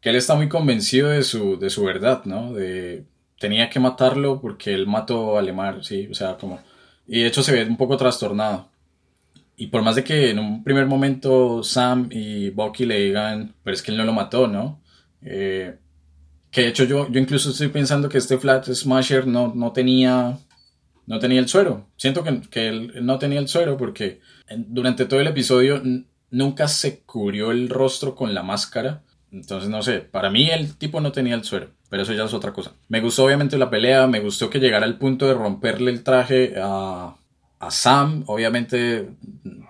que 0.00 0.10
él 0.10 0.16
está 0.16 0.36
muy 0.36 0.48
convencido 0.48 1.08
de 1.10 1.22
su, 1.24 1.58
de 1.58 1.68
su 1.68 1.84
verdad, 1.84 2.24
¿no? 2.24 2.52
De 2.54 3.06
tenía 3.38 3.70
que 3.70 3.80
matarlo 3.80 4.40
porque 4.40 4.72
él 4.74 4.86
mató 4.86 5.38
a 5.38 5.42
Lemar, 5.42 5.84
sí, 5.84 6.08
o 6.10 6.14
sea, 6.14 6.36
como... 6.36 6.60
Y 7.06 7.22
de 7.22 7.26
hecho 7.26 7.42
se 7.42 7.52
ve 7.52 7.64
un 7.64 7.76
poco 7.76 7.96
trastornado. 7.96 8.70
Y 9.56 9.68
por 9.68 9.82
más 9.82 9.96
de 9.96 10.04
que 10.04 10.30
en 10.30 10.38
un 10.38 10.62
primer 10.62 10.86
momento 10.86 11.62
Sam 11.64 12.08
y 12.12 12.50
Bucky 12.50 12.86
le 12.86 13.00
digan, 13.00 13.54
pero 13.64 13.74
es 13.74 13.82
que 13.82 13.90
él 13.90 13.98
no 13.98 14.04
lo 14.04 14.12
mató, 14.12 14.46
¿no? 14.46 14.80
Eh, 15.22 15.76
que 16.50 16.62
de 16.62 16.68
hecho 16.68 16.84
yo, 16.84 17.08
yo 17.10 17.20
incluso 17.20 17.50
estoy 17.50 17.68
pensando 17.68 18.08
que 18.08 18.18
este 18.18 18.38
Flat 18.38 18.66
Smasher 18.66 19.26
no, 19.26 19.52
no 19.54 19.72
tenía 19.72 20.38
no 21.06 21.18
tenía 21.18 21.40
el 21.40 21.48
suero. 21.48 21.86
Siento 21.96 22.22
que, 22.22 22.40
que 22.42 22.68
él 22.68 22.92
no 23.02 23.18
tenía 23.18 23.40
el 23.40 23.48
suero 23.48 23.76
porque 23.76 24.20
durante 24.56 25.06
todo 25.06 25.20
el 25.20 25.26
episodio 25.26 25.82
nunca 26.30 26.68
se 26.68 27.00
cubrió 27.00 27.50
el 27.50 27.68
rostro 27.68 28.14
con 28.14 28.32
la 28.34 28.42
máscara. 28.42 29.02
Entonces, 29.32 29.68
no 29.68 29.82
sé, 29.82 30.00
para 30.00 30.30
mí 30.30 30.50
el 30.50 30.76
tipo 30.76 31.00
no 31.00 31.12
tenía 31.12 31.34
el 31.34 31.44
suero, 31.44 31.70
pero 31.88 32.02
eso 32.02 32.12
ya 32.12 32.24
es 32.24 32.34
otra 32.34 32.52
cosa. 32.52 32.72
Me 32.88 33.00
gustó 33.00 33.24
obviamente 33.24 33.58
la 33.58 33.70
pelea, 33.70 34.06
me 34.06 34.20
gustó 34.20 34.50
que 34.50 34.58
llegara 34.58 34.86
al 34.86 34.98
punto 34.98 35.26
de 35.26 35.34
romperle 35.34 35.90
el 35.90 36.02
traje 36.02 36.54
a, 36.60 37.16
a 37.58 37.70
Sam. 37.70 38.24
Obviamente, 38.26 39.10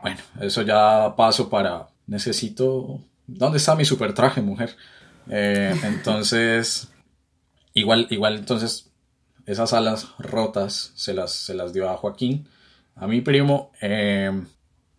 bueno, 0.02 0.20
eso 0.40 0.62
ya 0.62 1.14
paso 1.16 1.48
para... 1.48 1.88
Necesito... 2.06 3.00
¿Dónde 3.26 3.58
está 3.58 3.76
mi 3.76 3.84
super 3.84 4.12
traje, 4.12 4.42
mujer? 4.42 4.76
Eh, 5.30 5.74
entonces, 5.84 6.88
igual, 7.74 8.06
igual, 8.10 8.36
entonces 8.36 8.90
esas 9.46 9.72
alas 9.72 10.08
rotas 10.18 10.92
se 10.94 11.14
las, 11.14 11.32
se 11.32 11.54
las 11.54 11.72
dio 11.72 11.88
a 11.88 11.96
Joaquín, 11.96 12.46
a 12.96 13.06
mi 13.06 13.20
primo. 13.20 13.72
eh, 13.80 14.32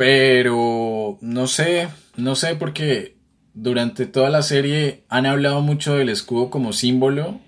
pero 0.02 1.20
no 1.22 1.46
sé, 1.46 1.88
no 2.16 2.36
sé 2.36 2.56
porque 2.56 3.18
durante 3.54 4.08
toda 4.08 4.32
la 4.32 4.42
serie 4.42 5.04
han 5.10 5.28
hablado 5.28 5.62
mucho 5.62 5.94
del 5.94 6.10
escudo 6.10 6.50
como 6.50 6.74
símbolo 6.74 7.40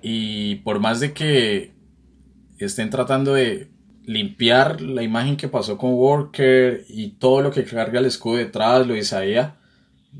y 0.00 0.56
por 0.56 0.78
más 0.78 1.00
de 1.00 1.12
que 1.12 1.72
estén 2.58 2.90
tratando 2.90 3.34
de 3.34 3.70
limpiar 4.04 4.80
la 4.80 5.02
imagen 5.02 5.36
que 5.36 5.48
pasó 5.48 5.78
con 5.78 5.94
Walker 5.94 6.84
y 6.88 7.08
todo 7.08 7.42
lo 7.42 7.50
que 7.50 7.64
carga 7.64 7.98
el 7.98 8.06
escudo 8.06 8.36
detrás, 8.36 8.86
lo 8.86 8.94
de 8.94 9.00
Isaiah, 9.00 9.56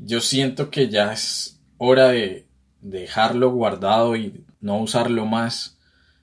yo 0.03 0.19
siento 0.19 0.69
que 0.69 0.89
ya 0.89 1.13
es 1.13 1.60
hora 1.83 2.09
de 2.09 2.45
dejarlo 2.81 3.49
guardado 3.49 4.15
y 4.15 4.45
no 4.59 4.77
usarlo 4.77 5.25
más. 5.25 5.79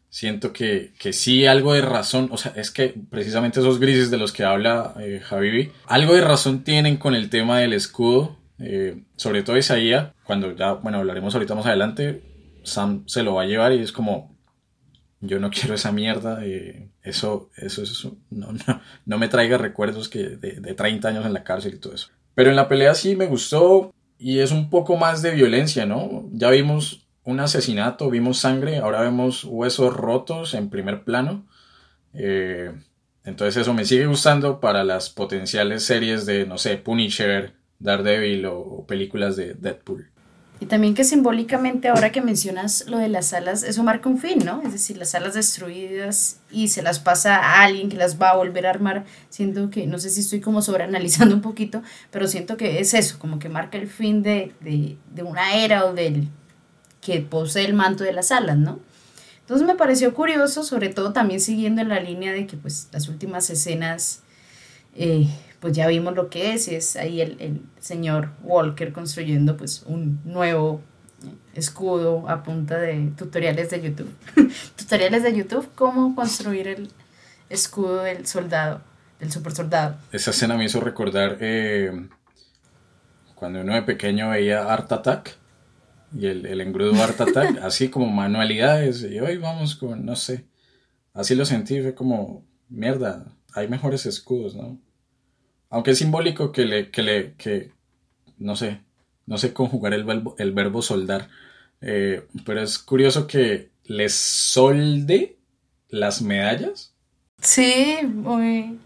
Siento 0.09 0.53
que, 0.53 0.93
que 0.99 1.13
sí 1.13 1.47
algo 1.47 1.75
de 1.75 1.83
razón, 1.83 2.29
o 2.31 2.39
sea, 2.39 2.53
es 2.57 2.71
que 2.71 2.95
precisamente 3.11 3.59
esos 3.59 3.81
grises 3.81 4.11
de 4.11 4.19
los 4.19 4.33
que 4.33 4.45
habla 4.45 4.95
eh, 5.01 5.21
algo 5.87 6.15
de 6.15 6.21
razón 6.23 6.65
tienen 6.65 6.97
con 6.97 7.15
el 7.15 7.29
tema 7.29 7.59
del 7.59 7.75
escudo, 7.75 8.39
eh, 8.59 9.03
sobre 9.17 9.43
todo 9.43 9.59
Isaías, 9.59 10.13
cuando 10.25 10.55
ya, 10.55 10.75
bueno, 10.75 10.99
hablaremos 10.99 11.35
ahorita 11.35 11.57
más 11.57 11.67
adelante, 11.67 12.23
Sam 12.63 13.03
se 13.07 13.23
lo 13.23 13.35
va 13.35 13.43
a 13.43 13.47
llevar 13.47 13.73
y 13.73 13.81
es 13.81 13.93
como, 13.93 14.35
yo 15.21 15.41
no 15.41 15.51
quiero 15.51 15.75
esa 15.75 15.93
mierda, 15.93 16.39
eh, 16.43 16.89
eso, 17.03 17.51
eso, 17.57 17.83
eso 17.83 18.17
no, 18.31 18.53
no, 18.53 18.81
no 19.05 19.19
me 19.19 19.29
traiga 19.29 19.59
recuerdos 19.59 20.09
que 20.09 20.21
de, 20.21 20.53
de 20.53 20.75
30 20.75 21.09
años 21.09 21.27
en 21.27 21.35
la 21.35 21.45
cárcel 21.45 21.75
y 21.75 21.79
todo 21.79 21.95
eso. 21.95 22.09
Pero 22.35 22.49
en 22.49 22.57
la 22.57 22.69
pelea 22.69 22.95
sí 22.95 23.17
me 23.17 23.27
gustó 23.27 23.93
y 24.19 24.41
es 24.41 24.51
un 24.51 24.69
poco 24.71 24.97
más 24.97 25.23
de 25.23 25.31
violencia, 25.33 25.87
¿no? 25.87 26.29
Ya 26.33 26.51
vimos 26.51 27.07
un 27.25 27.41
asesinato, 27.41 28.11
vimos 28.11 28.39
sangre, 28.39 28.79
ahora 28.79 29.01
vemos 29.03 29.45
huesos 29.45 29.95
rotos 29.95 30.55
en 30.55 30.71
primer 30.71 31.05
plano. 31.05 31.47
Eh, 32.15 32.73
entonces 33.25 33.61
eso 33.63 33.75
me 33.75 33.85
sigue 33.85 34.07
gustando 34.07 34.61
para 34.61 34.83
las 34.83 35.11
potenciales 35.11 35.85
series 35.85 36.27
de, 36.27 36.47
no 36.47 36.59
sé, 36.59 36.77
Punisher, 36.79 37.55
Daredevil 37.79 38.47
o, 38.47 38.59
o 38.59 38.87
películas 38.87 39.37
de 39.37 39.55
Deadpool. 39.55 40.11
Y 40.61 40.67
también 40.67 40.95
que 40.95 41.05
simbólicamente, 41.05 41.89
ahora 41.89 42.11
que 42.11 42.21
mencionas 42.21 42.87
lo 42.89 42.99
de 42.99 43.09
las 43.09 43.33
alas, 43.33 43.63
eso 43.63 43.85
marca 43.85 44.09
un 44.09 44.19
fin, 44.19 44.45
¿no? 44.45 44.63
Es 44.63 44.73
decir, 44.73 44.97
las 44.97 45.15
alas 45.15 45.35
destruidas 45.35 46.38
y 46.51 46.69
se 46.69 46.83
las 46.83 46.99
pasa 46.99 47.37
a 47.37 47.63
alguien 47.63 47.89
que 47.89 47.97
las 47.97 48.21
va 48.21 48.31
a 48.31 48.37
volver 48.37 48.67
a 48.67 48.71
armar. 48.71 49.05
Siento 49.29 49.71
que, 49.71 49.87
no 49.87 49.99
sé 49.99 50.11
si 50.11 50.21
estoy 50.21 50.41
como 50.41 50.63
sobreanalizando 50.63 51.35
un 51.35 51.43
poquito, 51.43 51.83
pero 52.11 52.27
siento 52.27 52.57
que 52.57 52.81
es 52.81 52.95
eso, 52.95 53.19
como 53.19 53.39
que 53.39 53.49
marca 53.49 53.79
el 53.79 53.89
fin 53.89 54.23
de, 54.23 54.53
de, 54.61 54.97
de 55.15 55.23
una 55.23 55.55
era 55.55 55.85
o 55.87 55.93
del 55.93 56.29
que 57.01 57.21
posee 57.21 57.65
el 57.65 57.75
manto 57.75 58.05
de 58.05 58.13
las 58.13 58.33
alas, 58.33 58.57
¿no? 58.57 58.81
Entonces 59.41 59.67
me 59.67 59.77
pareció 59.77 60.13
curioso, 60.13 60.63
sobre 60.63 60.91
todo 60.91 61.13
también 61.13 61.41
siguiendo 61.41 61.81
en 61.81 61.89
la 61.89 62.01
línea 62.01 62.33
de 62.33 62.47
que 62.47 62.57
pues 62.57 62.89
las 62.93 63.09
últimas 63.09 63.49
escenas, 63.49 64.23
eh, 64.95 65.27
pues 65.61 65.73
ya 65.73 65.87
vimos 65.87 66.15
lo 66.15 66.29
que 66.29 66.53
es, 66.53 66.69
y 66.69 66.75
es 66.75 66.97
ahí 66.97 67.23
el, 67.23 67.41
el 67.41 67.63
señor 67.81 68.33
Walker 68.43 68.93
construyendo 68.93 69.57
pues 69.57 69.85
un 69.87 70.21
nuevo 70.25 70.83
escudo 71.59 72.29
a 72.29 72.43
punta 72.43 72.79
de 72.79 73.13
tutoriales 73.17 73.71
de 73.71 73.83
YouTube. 73.83 74.15
tutoriales 74.77 75.23
de 75.23 75.37
YouTube, 75.37 75.69
cómo 75.75 76.15
construir 76.15 76.69
el 76.69 76.91
escudo 77.49 78.03
del 78.03 78.27
soldado, 78.27 78.83
del 79.21 79.31
super 79.33 79.53
soldado. 79.53 79.97
Esa 80.13 80.31
escena 80.31 80.57
me 80.57 80.65
hizo 80.65 80.81
recordar 80.81 81.39
eh, 81.41 82.09
cuando 83.35 83.61
uno 83.61 83.75
de 83.75 83.83
pequeño 83.83 84.31
veía 84.31 84.73
Art 84.73 84.91
Attack 84.93 85.37
y 86.17 86.27
el, 86.27 86.47
el 86.47 86.61
engrudo 86.61 87.03
Art 87.03 87.21
Attack, 87.21 87.59
así 87.63 87.89
como 87.89 88.07
manualidades, 88.07 89.03
y 89.03 89.19
hoy 89.21 89.37
vamos 89.37 89.75
con, 89.77 90.05
no 90.05 90.17
sé, 90.17 90.47
así 91.13 91.35
lo 91.35 91.45
sentí, 91.45 91.81
fue 91.81 91.95
como, 91.95 92.47
mierda, 92.69 93.27
hay 93.55 93.69
mejores 93.69 94.07
escudos, 94.07 94.55
¿no? 94.55 94.79
Aunque 95.71 95.91
es 95.91 95.99
simbólico 95.99 96.51
que 96.51 96.65
le, 96.65 96.91
que 96.91 97.03
le, 97.03 97.35
que, 97.35 97.73
no 98.39 98.57
sé, 98.57 98.81
no 99.27 99.37
sé 99.37 99.53
conjugar 99.53 99.93
el 99.93 100.05
verbo, 100.05 100.35
el 100.39 100.53
verbo 100.53 100.81
soldar, 100.81 101.29
eh, 101.81 102.25
pero 102.45 102.63
es 102.63 102.79
curioso 102.79 103.27
que 103.27 103.71
les 103.85 104.15
solde 104.15 105.37
las 105.89 106.23
medallas. 106.23 106.95
Sí, 107.41 107.99
muy... 108.05 108.79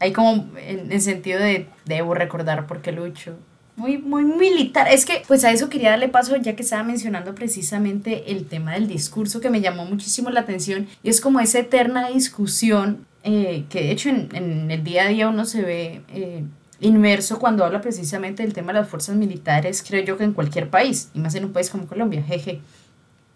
Hay 0.00 0.12
como 0.12 0.48
en 0.58 0.92
el 0.92 1.00
sentido 1.00 1.40
de 1.40 1.66
debo 1.84 2.14
recordar 2.14 2.66
por 2.66 2.82
qué 2.82 2.92
lucho. 2.92 3.36
Muy, 3.74 3.98
muy 3.98 4.24
militar. 4.24 4.88
Es 4.90 5.04
que, 5.04 5.22
pues 5.26 5.44
a 5.44 5.52
eso 5.52 5.68
quería 5.68 5.90
darle 5.90 6.08
paso, 6.08 6.36
ya 6.36 6.56
que 6.56 6.62
estaba 6.62 6.82
mencionando 6.82 7.34
precisamente 7.34 8.32
el 8.32 8.46
tema 8.46 8.74
del 8.74 8.88
discurso 8.88 9.40
que 9.40 9.50
me 9.50 9.60
llamó 9.60 9.84
muchísimo 9.84 10.30
la 10.30 10.40
atención. 10.40 10.88
Y 11.02 11.10
es 11.10 11.20
como 11.20 11.40
esa 11.40 11.60
eterna 11.60 12.08
discusión 12.08 13.06
eh, 13.24 13.64
que 13.68 13.80
de 13.80 13.90
hecho 13.90 14.08
en, 14.08 14.28
en, 14.32 14.70
el 14.70 14.84
día 14.84 15.04
a 15.04 15.08
día 15.08 15.28
uno 15.28 15.44
se 15.44 15.62
ve 15.62 16.02
eh, 16.08 16.44
inmerso 16.80 17.38
cuando 17.38 17.64
habla 17.64 17.80
precisamente 17.80 18.42
del 18.42 18.52
tema 18.52 18.72
de 18.72 18.80
las 18.80 18.88
fuerzas 18.88 19.16
militares, 19.16 19.84
creo 19.86 20.04
yo 20.04 20.16
que 20.16 20.24
en 20.24 20.32
cualquier 20.32 20.70
país, 20.70 21.10
y 21.14 21.20
más 21.20 21.34
en 21.34 21.44
un 21.44 21.52
país 21.52 21.70
como 21.70 21.86
Colombia, 21.86 22.22
jeje, 22.22 22.60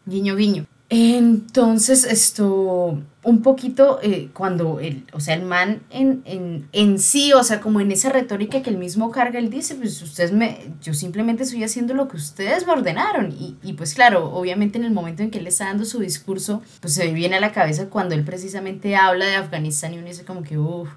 guiño, 0.07 0.37
guiño. 0.37 0.67
Entonces, 0.95 2.05
esto, 2.05 3.01
un 3.23 3.41
poquito, 3.41 3.99
eh, 4.03 4.29
cuando 4.35 4.79
el, 4.79 5.05
o 5.15 5.21
sea, 5.21 5.35
el 5.35 5.43
man 5.43 5.81
en, 5.89 6.21
en, 6.27 6.69
en, 6.73 6.99
sí, 6.99 7.33
o 7.33 7.43
sea, 7.43 7.63
como 7.63 7.81
en 7.81 7.91
esa 7.93 8.11
retórica 8.11 8.63
que 8.63 8.69
el 8.69 8.77
mismo 8.77 9.11
carga, 9.11 9.39
él 9.39 9.49
dice, 9.49 9.75
pues 9.75 10.03
ustedes 10.03 10.33
me, 10.33 10.59
yo 10.83 10.93
simplemente 10.93 11.45
estoy 11.45 11.65
haciendo 11.65 11.95
lo 11.95 12.09
que 12.09 12.19
ustedes 12.19 12.67
me 12.67 12.75
ordenaron. 12.75 13.33
Y, 13.33 13.57
y 13.63 13.73
pues 13.73 13.95
claro, 13.95 14.35
obviamente 14.35 14.77
en 14.77 14.85
el 14.85 14.91
momento 14.91 15.23
en 15.23 15.31
que 15.31 15.39
él 15.39 15.47
está 15.47 15.65
dando 15.65 15.87
su 15.87 15.99
discurso, 15.99 16.61
pues 16.83 16.93
se 16.93 17.11
viene 17.11 17.37
a 17.37 17.41
la 17.41 17.53
cabeza 17.53 17.87
cuando 17.89 18.15
él 18.15 18.23
precisamente 18.23 18.95
habla 18.95 19.25
de 19.25 19.37
Afganistán 19.37 19.95
y 19.95 19.99
uno 19.99 20.09
dice 20.09 20.27
como 20.27 20.43
que, 20.43 20.59
uff, 20.59 20.91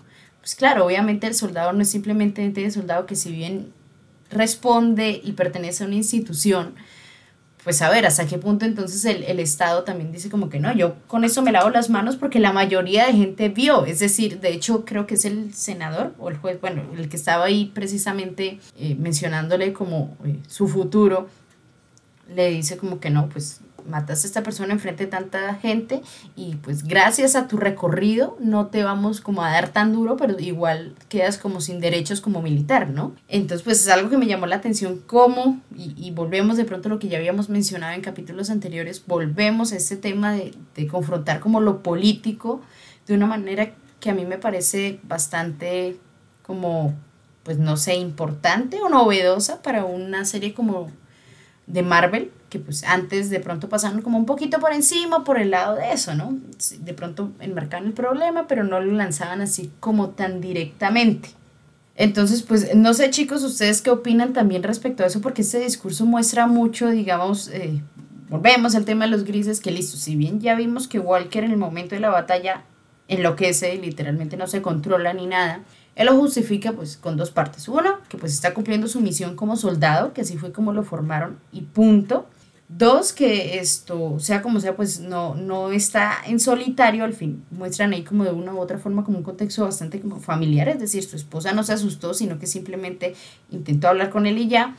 pues 0.45 0.53
claro, 0.53 0.85
obviamente 0.85 1.25
el 1.25 1.33
soldado 1.33 1.73
no 1.73 1.81
es 1.81 1.89
simplemente 1.89 2.45
el 2.45 2.71
soldado 2.71 3.07
que 3.07 3.15
si 3.15 3.31
bien 3.31 3.73
responde 4.29 5.19
y 5.23 5.31
pertenece 5.31 5.83
a 5.83 5.87
una 5.87 5.95
institución, 5.95 6.75
pues 7.63 7.81
a 7.81 7.89
ver, 7.89 8.05
hasta 8.05 8.27
qué 8.27 8.37
punto 8.37 8.63
entonces 8.63 9.03
el, 9.05 9.23
el, 9.23 9.39
Estado 9.39 9.83
también 9.85 10.11
dice 10.11 10.29
como 10.29 10.49
que 10.49 10.59
no, 10.59 10.71
yo 10.71 10.97
con 11.07 11.23
eso 11.23 11.41
me 11.41 11.51
lavo 11.51 11.71
las 11.71 11.89
manos 11.89 12.15
porque 12.15 12.37
la 12.37 12.53
mayoría 12.53 13.07
de 13.07 13.13
gente 13.13 13.49
vio, 13.49 13.87
es 13.87 13.97
decir, 13.97 14.39
de 14.39 14.53
hecho 14.53 14.85
creo 14.85 15.07
que 15.07 15.15
es 15.15 15.25
el 15.25 15.51
senador 15.55 16.13
o 16.19 16.29
el 16.29 16.37
juez, 16.37 16.61
bueno, 16.61 16.83
el 16.95 17.09
que 17.09 17.17
estaba 17.17 17.45
ahí 17.45 17.71
precisamente 17.73 18.59
eh, 18.77 18.95
mencionándole 18.99 19.73
como 19.73 20.15
eh, 20.25 20.37
su 20.47 20.67
futuro, 20.67 21.27
le 22.35 22.51
dice 22.51 22.77
como 22.77 22.99
que 22.99 23.09
no, 23.09 23.29
pues 23.29 23.61
matas 23.87 24.23
a 24.23 24.27
esta 24.27 24.43
persona 24.43 24.73
enfrente 24.73 25.05
de 25.05 25.11
tanta 25.11 25.55
gente 25.55 26.01
y 26.35 26.55
pues 26.55 26.83
gracias 26.83 27.35
a 27.35 27.47
tu 27.47 27.57
recorrido 27.57 28.37
no 28.39 28.67
te 28.67 28.83
vamos 28.83 29.21
como 29.21 29.43
a 29.43 29.51
dar 29.51 29.69
tan 29.69 29.93
duro, 29.93 30.17
pero 30.17 30.37
igual 30.39 30.95
quedas 31.09 31.37
como 31.37 31.61
sin 31.61 31.79
derechos 31.79 32.21
como 32.21 32.41
militar, 32.41 32.89
¿no? 32.89 33.15
Entonces 33.27 33.63
pues 33.63 33.81
es 33.81 33.89
algo 33.89 34.09
que 34.09 34.17
me 34.17 34.27
llamó 34.27 34.45
la 34.47 34.57
atención 34.57 35.01
cómo, 35.05 35.61
y, 35.75 35.93
y 35.97 36.11
volvemos 36.11 36.57
de 36.57 36.65
pronto 36.65 36.89
a 36.89 36.91
lo 36.91 36.99
que 36.99 37.07
ya 37.07 37.17
habíamos 37.17 37.49
mencionado 37.49 37.93
en 37.93 38.01
capítulos 38.01 38.49
anteriores, 38.49 39.03
volvemos 39.05 39.71
a 39.71 39.77
este 39.77 39.97
tema 39.97 40.33
de, 40.33 40.53
de 40.75 40.87
confrontar 40.87 41.39
como 41.39 41.61
lo 41.61 41.83
político 41.83 42.61
de 43.07 43.13
una 43.13 43.27
manera 43.27 43.71
que 43.99 44.09
a 44.09 44.13
mí 44.13 44.25
me 44.25 44.37
parece 44.37 44.99
bastante 45.03 45.97
como 46.43 46.93
pues 47.45 47.59
no 47.59 47.77
sé, 47.77 47.95
importante 47.95 48.81
o 48.81 48.89
novedosa 48.89 49.61
para 49.61 49.85
una 49.85 50.25
serie 50.25 50.55
como 50.55 50.89
de 51.67 51.83
Marvel, 51.83 52.31
que 52.49 52.59
pues 52.59 52.83
antes 52.83 53.29
de 53.29 53.39
pronto 53.39 53.69
pasaron 53.69 54.01
como 54.01 54.17
un 54.17 54.25
poquito 54.25 54.59
por 54.59 54.71
encima, 54.73 55.23
por 55.23 55.39
el 55.39 55.51
lado 55.51 55.75
de 55.75 55.91
eso, 55.91 56.13
¿no? 56.15 56.37
De 56.79 56.93
pronto 56.93 57.31
enmarcaban 57.39 57.87
el 57.87 57.93
problema, 57.93 58.47
pero 58.47 58.63
no 58.63 58.79
lo 58.79 58.91
lanzaban 58.93 59.41
así 59.41 59.71
como 59.79 60.09
tan 60.09 60.41
directamente. 60.41 61.29
Entonces, 61.95 62.43
pues 62.43 62.75
no 62.75 62.93
sé 62.93 63.09
chicos, 63.09 63.43
ustedes 63.43 63.81
qué 63.81 63.89
opinan 63.89 64.33
también 64.33 64.63
respecto 64.63 65.03
a 65.03 65.07
eso, 65.07 65.21
porque 65.21 65.41
este 65.41 65.59
discurso 65.59 66.05
muestra 66.05 66.45
mucho, 66.45 66.89
digamos, 66.89 67.47
eh, 67.49 67.81
volvemos 68.29 68.75
al 68.75 68.85
tema 68.85 69.05
de 69.05 69.11
los 69.11 69.23
grises, 69.23 69.61
que 69.61 69.71
listo, 69.71 69.95
si 69.97 70.15
bien 70.15 70.41
ya 70.41 70.55
vimos 70.55 70.87
que 70.87 70.99
Walker 70.99 71.43
en 71.43 71.51
el 71.51 71.57
momento 71.57 71.95
de 71.95 72.01
la 72.01 72.09
batalla 72.09 72.63
enloquece 73.07 73.75
y 73.75 73.81
literalmente 73.81 74.35
no 74.35 74.47
se 74.47 74.61
controla 74.61 75.13
ni 75.13 75.25
nada, 75.25 75.61
él 75.95 76.07
lo 76.07 76.15
justifica 76.17 76.73
pues 76.73 76.97
con 76.97 77.15
dos 77.15 77.31
partes. 77.31 77.67
Uno, 77.67 77.99
que 78.09 78.17
pues 78.17 78.33
está 78.33 78.53
cumpliendo 78.53 78.87
su 78.87 78.99
misión 78.99 79.35
como 79.35 79.55
soldado, 79.55 80.13
que 80.13 80.21
así 80.21 80.37
fue 80.37 80.51
como 80.51 80.73
lo 80.73 80.83
formaron 80.83 81.39
y 81.51 81.61
punto. 81.61 82.27
Dos, 82.67 83.13
que 83.13 83.59
esto, 83.59 84.19
sea 84.19 84.41
como 84.41 84.59
sea, 84.59 84.75
pues 84.75 84.99
no, 84.99 85.35
no 85.35 85.71
está 85.71 86.17
en 86.25 86.39
solitario, 86.39 87.03
al 87.03 87.13
fin 87.13 87.43
muestran 87.51 87.93
ahí 87.93 88.03
como 88.03 88.23
de 88.23 88.31
una 88.31 88.55
u 88.55 88.59
otra 88.59 88.79
forma 88.79 89.03
como 89.03 89.19
un 89.19 89.23
contexto 89.23 89.63
bastante 89.63 90.01
como 90.01 90.19
familiar, 90.19 90.67
es 90.69 90.79
decir, 90.79 91.03
su 91.03 91.15
esposa 91.15 91.53
no 91.53 91.63
se 91.63 91.73
asustó, 91.73 92.15
sino 92.15 92.39
que 92.39 92.47
simplemente 92.47 93.13
intentó 93.51 93.87
hablar 93.87 94.09
con 94.09 94.25
él 94.25 94.39
y 94.39 94.47
ya, 94.47 94.75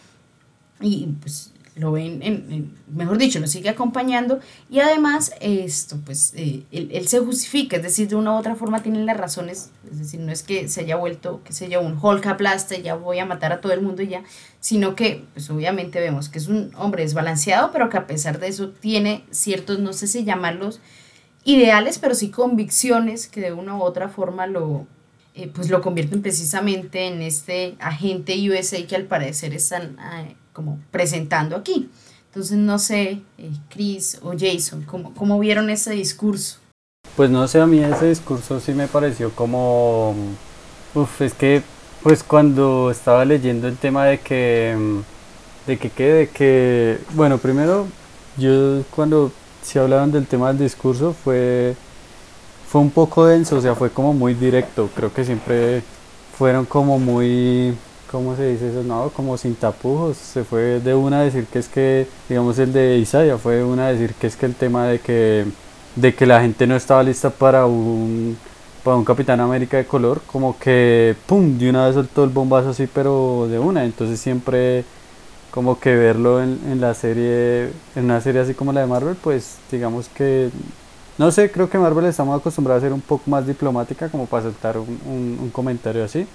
y 0.80 1.06
pues 1.20 1.52
lo 1.76 1.92
ven, 1.92 2.22
en, 2.22 2.74
mejor 2.88 3.18
dicho, 3.18 3.38
lo 3.38 3.46
sigue 3.46 3.68
acompañando 3.68 4.40
y 4.70 4.80
además 4.80 5.32
esto, 5.40 5.98
pues 6.04 6.32
eh, 6.34 6.62
él, 6.72 6.88
él, 6.90 7.06
se 7.06 7.18
justifica, 7.18 7.76
es 7.76 7.82
decir, 7.82 8.08
de 8.08 8.16
una 8.16 8.32
u 8.32 8.38
otra 8.38 8.56
forma 8.56 8.82
tiene 8.82 9.04
las 9.04 9.18
razones, 9.18 9.70
es 9.90 9.98
decir, 9.98 10.20
no 10.20 10.32
es 10.32 10.42
que 10.42 10.68
se 10.68 10.80
haya 10.80 10.96
vuelto, 10.96 11.42
que 11.44 11.52
se 11.52 11.66
haya 11.66 11.78
un 11.78 11.98
Hulk 12.00 12.26
aplaste, 12.26 12.80
ya 12.80 12.94
voy 12.94 13.18
a 13.18 13.26
matar 13.26 13.52
a 13.52 13.60
todo 13.60 13.72
el 13.72 13.82
mundo 13.82 14.02
y 14.02 14.08
ya, 14.08 14.24
sino 14.58 14.96
que 14.96 15.24
pues 15.34 15.50
obviamente 15.50 16.00
vemos 16.00 16.30
que 16.30 16.38
es 16.38 16.48
un 16.48 16.72
hombre 16.76 17.02
desbalanceado, 17.02 17.70
pero 17.72 17.90
que 17.90 17.98
a 17.98 18.06
pesar 18.06 18.40
de 18.40 18.48
eso 18.48 18.70
tiene 18.70 19.24
ciertos, 19.30 19.78
no 19.78 19.92
sé 19.92 20.06
si 20.06 20.24
llamarlos 20.24 20.80
ideales, 21.44 21.98
pero 21.98 22.14
sí 22.14 22.30
convicciones 22.30 23.28
que 23.28 23.42
de 23.42 23.52
una 23.52 23.76
u 23.76 23.82
otra 23.82 24.08
forma 24.08 24.46
lo, 24.46 24.86
eh, 25.34 25.50
pues 25.54 25.68
lo 25.68 25.82
convierten 25.82 26.22
precisamente 26.22 27.06
en 27.06 27.20
este 27.20 27.76
agente 27.80 28.34
USA 28.50 28.84
que 28.86 28.96
al 28.96 29.04
parecer 29.04 29.52
están... 29.52 29.98
como 30.56 30.78
presentando 30.90 31.54
aquí. 31.54 31.90
Entonces, 32.28 32.56
no 32.56 32.78
sé, 32.78 33.20
eh, 33.36 33.50
Chris 33.68 34.18
o 34.22 34.32
Jason, 34.32 34.84
¿cómo, 34.84 35.12
¿cómo 35.14 35.38
vieron 35.38 35.68
ese 35.68 35.92
discurso? 35.92 36.56
Pues 37.14 37.28
no 37.28 37.46
sé, 37.46 37.60
a 37.60 37.66
mí 37.66 37.78
ese 37.78 38.08
discurso 38.08 38.58
sí 38.58 38.72
me 38.72 38.88
pareció 38.88 39.30
como... 39.32 40.14
Uf, 40.94 41.20
es 41.20 41.34
que 41.34 41.62
pues 42.02 42.22
cuando 42.22 42.90
estaba 42.90 43.24
leyendo 43.26 43.68
el 43.68 43.76
tema 43.76 44.06
de 44.06 44.18
que... 44.18 44.76
De 45.66 45.76
que, 45.76 45.90
que, 45.90 46.04
de 46.04 46.28
que... 46.30 46.98
Bueno, 47.14 47.36
primero, 47.36 47.86
yo 48.38 48.82
cuando 48.94 49.30
se 49.62 49.78
hablaron 49.78 50.10
del 50.10 50.26
tema 50.26 50.48
del 50.48 50.58
discurso 50.58 51.12
fue... 51.12 51.76
Fue 52.66 52.80
un 52.80 52.90
poco 52.90 53.26
denso, 53.26 53.56
o 53.56 53.60
sea, 53.60 53.74
fue 53.74 53.90
como 53.90 54.12
muy 54.14 54.34
directo. 54.34 54.88
Creo 54.94 55.12
que 55.12 55.24
siempre 55.24 55.82
fueron 56.36 56.64
como 56.64 56.98
muy 56.98 57.76
¿cómo 58.10 58.36
se 58.36 58.50
dice 58.50 58.70
eso? 58.70 58.82
No, 58.82 59.10
como 59.10 59.36
sin 59.36 59.54
tapujos. 59.54 60.16
Se 60.16 60.44
fue 60.44 60.80
de 60.80 60.94
una 60.94 61.20
a 61.20 61.22
decir 61.24 61.46
que 61.46 61.58
es 61.58 61.68
que, 61.68 62.06
digamos, 62.28 62.58
el 62.58 62.72
de 62.72 62.98
Isaiah 62.98 63.38
fue 63.38 63.56
de 63.56 63.64
una 63.64 63.88
a 63.88 63.92
decir 63.92 64.14
que 64.14 64.26
es 64.26 64.36
que 64.36 64.46
el 64.46 64.54
tema 64.54 64.86
de 64.86 65.00
que, 65.00 65.46
de 65.96 66.14
que 66.14 66.26
la 66.26 66.40
gente 66.40 66.66
no 66.66 66.76
estaba 66.76 67.02
lista 67.02 67.30
para 67.30 67.66
un, 67.66 68.36
para 68.84 68.96
un 68.96 69.04
Capitán 69.04 69.40
América 69.40 69.76
de 69.76 69.86
color, 69.86 70.20
como 70.26 70.58
que, 70.58 71.16
¡pum!, 71.26 71.58
de 71.58 71.70
una 71.70 71.86
vez 71.86 71.94
soltó 71.94 72.24
el 72.24 72.30
bombazo 72.30 72.70
así, 72.70 72.86
pero 72.92 73.48
de 73.50 73.58
una. 73.58 73.84
Entonces 73.84 74.20
siempre 74.20 74.84
como 75.50 75.80
que 75.80 75.96
verlo 75.96 76.42
en, 76.42 76.60
en 76.70 76.80
la 76.80 76.94
serie, 76.94 77.70
en 77.96 78.04
una 78.04 78.20
serie 78.20 78.42
así 78.42 78.54
como 78.54 78.72
la 78.72 78.82
de 78.82 78.86
Marvel, 78.86 79.16
pues 79.22 79.56
digamos 79.70 80.08
que 80.08 80.50
no 81.18 81.30
sé, 81.30 81.50
creo 81.50 81.70
que 81.70 81.78
Marvel 81.78 82.04
estamos 82.06 82.38
acostumbrados 82.38 82.82
a 82.82 82.86
ser 82.86 82.92
un 82.92 83.00
poco 83.00 83.30
más 83.30 83.46
diplomática 83.46 84.08
como 84.10 84.26
para 84.26 84.44
soltar 84.44 84.76
un, 84.78 85.00
un, 85.06 85.38
un 85.40 85.50
comentario 85.50 86.04
así. 86.04 86.26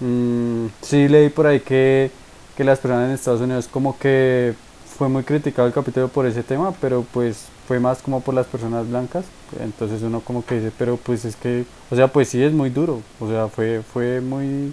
Mm, 0.00 0.66
sí 0.82 1.08
leí 1.08 1.28
por 1.28 1.46
ahí 1.46 1.60
que, 1.60 2.10
que 2.56 2.64
las 2.64 2.78
personas 2.78 3.08
en 3.08 3.14
Estados 3.14 3.40
Unidos 3.40 3.68
como 3.68 3.98
que 3.98 4.54
fue 4.96 5.08
muy 5.08 5.22
criticado 5.24 5.66
el 5.68 5.74
capítulo 5.74 6.08
por 6.08 6.26
ese 6.26 6.42
tema, 6.42 6.72
pero 6.80 7.04
pues 7.12 7.46
fue 7.66 7.78
más 7.80 8.02
como 8.02 8.20
por 8.20 8.34
las 8.34 8.46
personas 8.46 8.88
blancas. 8.88 9.24
Entonces 9.60 10.02
uno 10.02 10.20
como 10.20 10.44
que 10.44 10.56
dice, 10.56 10.72
pero 10.76 10.96
pues 10.96 11.24
es 11.24 11.36
que, 11.36 11.64
o 11.90 11.96
sea, 11.96 12.08
pues 12.08 12.28
sí 12.28 12.42
es 12.42 12.52
muy 12.52 12.70
duro. 12.70 13.02
O 13.20 13.28
sea, 13.28 13.48
fue, 13.48 13.82
fue 13.82 14.20
muy, 14.20 14.72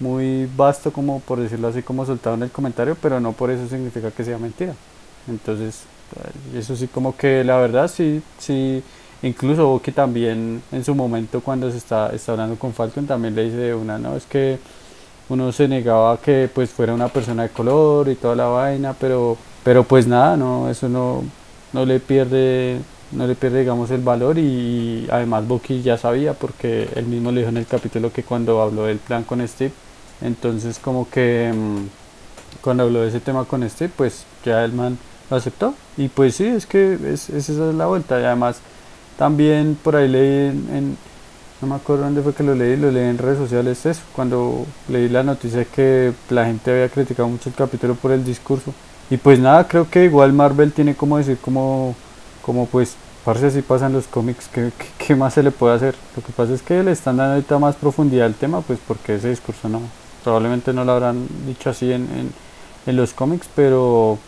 muy 0.00 0.48
vasto 0.56 0.92
como 0.92 1.20
por 1.20 1.40
decirlo 1.40 1.68
así, 1.68 1.82
como 1.82 2.06
soltado 2.06 2.36
en 2.36 2.44
el 2.44 2.50
comentario, 2.52 2.96
pero 3.00 3.20
no 3.20 3.32
por 3.32 3.50
eso 3.50 3.68
significa 3.68 4.10
que 4.10 4.24
sea 4.24 4.38
mentira. 4.38 4.74
Entonces, 5.28 5.82
eso 6.54 6.76
sí 6.76 6.88
como 6.88 7.16
que 7.16 7.44
la 7.44 7.56
verdad 7.58 7.88
sí, 7.88 8.22
sí 8.38 8.82
Incluso 9.22 9.80
que 9.82 9.90
también 9.90 10.62
en 10.70 10.84
su 10.84 10.94
momento 10.94 11.40
cuando 11.40 11.70
se 11.70 11.78
está, 11.78 12.10
está 12.10 12.32
hablando 12.32 12.56
con 12.56 12.72
Falcon 12.72 13.06
también 13.06 13.34
le 13.34 13.44
dice 13.44 13.74
una, 13.74 13.98
no, 13.98 14.16
es 14.16 14.26
que 14.26 14.58
uno 15.28 15.50
se 15.52 15.66
negaba 15.68 16.12
a 16.12 16.16
que 16.18 16.48
pues 16.52 16.70
fuera 16.70 16.94
una 16.94 17.08
persona 17.08 17.42
de 17.44 17.48
color 17.50 18.08
y 18.08 18.14
toda 18.14 18.36
la 18.36 18.46
vaina, 18.46 18.94
pero, 18.98 19.36
pero 19.64 19.84
pues 19.84 20.06
nada, 20.06 20.36
no, 20.36 20.70
eso 20.70 20.88
no, 20.88 21.24
no 21.72 21.84
le 21.84 21.98
pierde, 21.98 22.78
no 23.12 23.26
le 23.26 23.34
pierde 23.34 23.60
digamos 23.60 23.90
el 23.90 24.02
valor 24.02 24.38
y, 24.38 25.08
además 25.10 25.46
Bucky 25.48 25.82
ya 25.82 25.98
sabía 25.98 26.34
porque 26.34 26.88
él 26.94 27.06
mismo 27.06 27.32
le 27.32 27.40
dijo 27.40 27.50
en 27.50 27.58
el 27.58 27.66
capítulo 27.66 28.12
que 28.12 28.22
cuando 28.22 28.62
habló 28.62 28.84
del 28.84 28.98
plan 28.98 29.24
con 29.24 29.46
Steve, 29.46 29.72
entonces 30.22 30.78
como 30.78 31.10
que 31.10 31.52
mm, 31.52 32.62
cuando 32.62 32.84
habló 32.84 33.02
de 33.02 33.08
ese 33.08 33.20
tema 33.20 33.44
con 33.44 33.68
Steve, 33.68 33.92
pues 33.96 34.24
ya 34.44 34.64
el 34.64 34.72
man 34.72 34.96
lo 35.28 35.36
aceptó 35.36 35.74
y 35.96 36.08
pues 36.08 36.36
sí, 36.36 36.46
es 36.46 36.66
que 36.66 36.94
es, 36.94 37.28
esa 37.30 37.52
es 37.52 37.74
la 37.74 37.86
vuelta 37.86 38.20
y 38.20 38.24
además 38.24 38.60
también 39.18 39.76
por 39.82 39.96
ahí 39.96 40.08
leí 40.08 40.46
en, 40.48 40.96
no 41.60 41.66
me 41.66 41.74
acuerdo 41.74 42.04
dónde 42.04 42.22
fue 42.22 42.32
que 42.32 42.44
lo 42.44 42.54
leí, 42.54 42.76
lo 42.76 42.90
leí 42.90 43.04
en 43.08 43.18
redes 43.18 43.36
sociales 43.36 43.84
eso, 43.84 44.00
cuando 44.14 44.64
leí 44.88 45.08
la 45.08 45.24
noticia 45.24 45.64
que 45.64 46.12
la 46.30 46.46
gente 46.46 46.70
había 46.70 46.88
criticado 46.88 47.28
mucho 47.28 47.48
el 47.48 47.56
capítulo 47.56 47.96
por 47.96 48.12
el 48.12 48.24
discurso. 48.24 48.72
Y 49.10 49.16
pues 49.16 49.40
nada, 49.40 49.66
creo 49.66 49.90
que 49.90 50.04
igual 50.04 50.32
Marvel 50.32 50.72
tiene 50.72 50.94
como 50.94 51.18
decir 51.18 51.36
como, 51.38 51.96
como 52.42 52.66
pues, 52.66 52.94
parece 53.24 53.48
así 53.48 53.62
pasan 53.62 53.92
los 53.92 54.06
cómics, 54.06 54.48
¿qué, 54.52 54.70
¿qué, 54.98 55.16
más 55.16 55.34
se 55.34 55.42
le 55.42 55.50
puede 55.50 55.74
hacer? 55.74 55.96
Lo 56.14 56.22
que 56.22 56.32
pasa 56.32 56.54
es 56.54 56.62
que 56.62 56.82
le 56.84 56.92
están 56.92 57.16
dando 57.16 57.34
ahorita 57.34 57.58
más 57.58 57.74
profundidad 57.74 58.26
al 58.26 58.34
tema, 58.34 58.60
pues 58.60 58.78
porque 58.86 59.16
ese 59.16 59.30
discurso 59.30 59.68
no, 59.68 59.80
probablemente 60.22 60.72
no 60.72 60.84
lo 60.84 60.92
habrán 60.92 61.26
dicho 61.44 61.70
así 61.70 61.92
en, 61.92 62.02
en, 62.02 62.32
en 62.86 62.96
los 62.96 63.12
cómics, 63.14 63.48
pero 63.56 64.18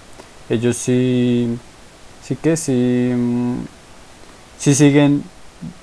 ellos 0.49 0.77
sí, 0.77 1.57
sí 2.25 2.35
que 2.35 2.57
sí 2.57 3.15
si 4.61 4.75
siguen, 4.75 5.25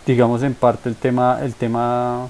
digamos, 0.05 0.43
en 0.43 0.53
parte 0.53 0.87
el 0.87 0.95
tema, 0.95 1.39
el 1.41 1.55
tema, 1.55 2.29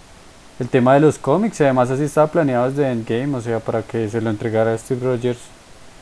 el 0.60 0.70
tema 0.70 0.94
de 0.94 1.02
los 1.02 1.20
cómics. 1.20 1.60
Además, 1.62 1.92
así 1.92 2.04
estaba 2.04 2.28
planeado 2.28 2.70
desde 2.70 2.90
Endgame, 2.90 3.36
o 3.36 3.42
sea, 3.42 3.60
para 3.60 3.84
que 3.84 4.10
se 4.10 4.22
lo 4.22 4.30
entregara 4.30 4.74
a 4.74 4.78
Steve 4.78 5.02
Rogers. 5.06 5.40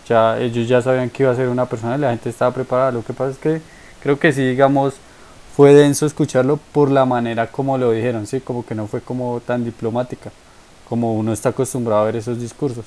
Ya, 0.07 0.37
ellos 0.39 0.67
ya 0.67 0.83
sabían 0.83 1.09
que 1.09 1.23
iba 1.23 1.31
a 1.31 1.35
ser 1.35 1.49
una 1.49 1.65
persona 1.65 1.95
y 1.95 1.99
la 1.99 2.11
gente 2.11 2.29
estaba 2.29 2.53
preparada. 2.53 2.91
Lo 2.91 3.03
que 3.03 3.11
pasa 3.13 3.31
es 3.31 3.37
que 3.39 3.59
creo 4.03 4.19
que 4.19 4.31
sí, 4.31 4.45
digamos, 4.47 4.93
fue 5.55 5.73
denso 5.73 6.05
escucharlo 6.05 6.59
por 6.71 6.91
la 6.91 7.05
manera 7.05 7.47
como 7.47 7.77
lo 7.79 7.91
dijeron, 7.91 8.27
sí, 8.27 8.39
como 8.39 8.63
que 8.65 8.75
no 8.75 8.85
fue 8.85 9.01
como 9.01 9.39
tan 9.39 9.65
diplomática, 9.65 10.31
como 10.87 11.15
uno 11.15 11.33
está 11.33 11.49
acostumbrado 11.49 12.03
a 12.03 12.05
ver 12.05 12.17
esos 12.17 12.39
discursos. 12.39 12.85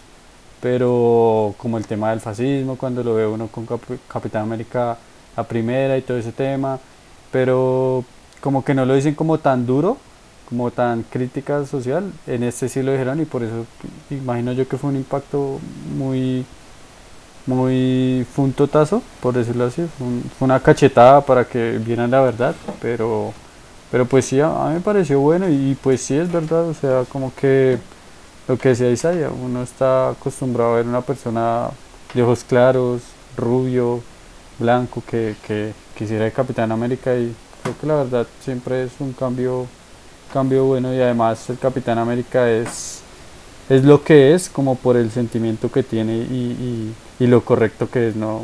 Pero 0.61 1.55
como 1.59 1.77
el 1.77 1.87
tema 1.87 2.11
del 2.11 2.21
fascismo, 2.21 2.77
cuando 2.77 3.03
lo 3.03 3.15
ve 3.15 3.27
uno 3.27 3.49
con 3.49 3.67
Cap- 3.67 3.99
Capitán 4.09 4.43
América 4.43 4.97
la 5.37 5.43
primera 5.45 5.97
y 5.99 6.03
todo 6.03 6.19
ese 6.19 6.33
tema, 6.33 6.79
pero 7.31 8.05
como 8.41 8.65
que 8.65 8.75
no 8.75 8.85
lo 8.85 8.95
dicen 8.95 9.15
como 9.15 9.39
tan 9.39 9.67
duro, 9.67 9.99
como 10.49 10.71
tan 10.71 11.03
crítica 11.03 11.65
social, 11.67 12.13
en 12.27 12.43
este 12.43 12.69
sí 12.69 12.83
lo 12.83 12.93
dijeron 12.93 13.21
y 13.21 13.25
por 13.25 13.43
eso 13.43 13.67
imagino 14.11 14.53
yo 14.53 14.67
que 14.67 14.79
fue 14.79 14.91
un 14.91 14.97
impacto 14.97 15.59
muy, 15.97 16.47
muy, 17.47 18.27
fue 18.35 18.45
un 18.47 18.55
por 19.21 19.35
decirlo 19.35 19.67
así, 19.67 19.87
fue 20.39 20.47
una 20.47 20.61
cachetada 20.61 21.21
para 21.21 21.45
que 21.45 21.79
vieran 21.79 22.11
la 22.11 22.21
verdad, 22.21 22.55
pero, 22.81 23.33
pero 23.91 24.07
pues 24.07 24.27
sí, 24.27 24.41
a, 24.41 24.49
a 24.49 24.69
mí 24.69 24.75
me 24.77 24.81
pareció 24.81 25.21
bueno 25.21 25.49
y 25.49 25.77
pues 25.83 26.01
sí 26.03 26.15
es 26.15 26.31
verdad, 26.31 26.69
o 26.69 26.75
sea, 26.75 27.05
como 27.11 27.33
que 27.35 27.79
lo 28.47 28.57
que 28.59 28.71
decía 28.71 28.91
Isaiah, 28.91 29.31
uno 29.31 29.63
está 29.63 30.11
acostumbrado 30.11 30.73
a 30.73 30.77
ver 30.77 30.87
una 30.87 31.03
persona 31.03 31.69
de 32.15 32.23
ojos 32.23 32.45
claros, 32.45 33.03
rubio, 33.37 34.01
blanco, 34.59 35.03
que, 35.07 35.37
que 35.47 35.73
quisiera 35.99 36.25
de 36.27 36.31
Capitán 36.31 36.71
América 36.71 37.17
y 37.17 37.35
creo 37.63 37.79
que 37.81 37.87
la 37.89 37.97
verdad 37.97 38.27
siempre 38.41 38.85
es 38.85 38.93
un 39.01 39.13
cambio, 39.13 39.67
cambio 40.33 40.65
bueno 40.65 40.95
y 40.95 41.01
además 41.01 41.51
el 41.51 41.59
Capitán 41.59 41.99
América 41.99 42.49
es, 42.49 43.01
es 43.69 43.83
lo 43.83 44.05
que 44.05 44.33
es 44.33 44.49
como 44.49 44.77
por 44.77 44.97
el 44.97 45.11
sentimiento 45.11 45.73
que 45.73 45.83
tiene 45.83 46.19
y, 46.19 46.95
lo 47.19 47.45
correcto 47.45 47.91
que 47.91 48.09
es, 48.09 48.17
no 48.17 48.43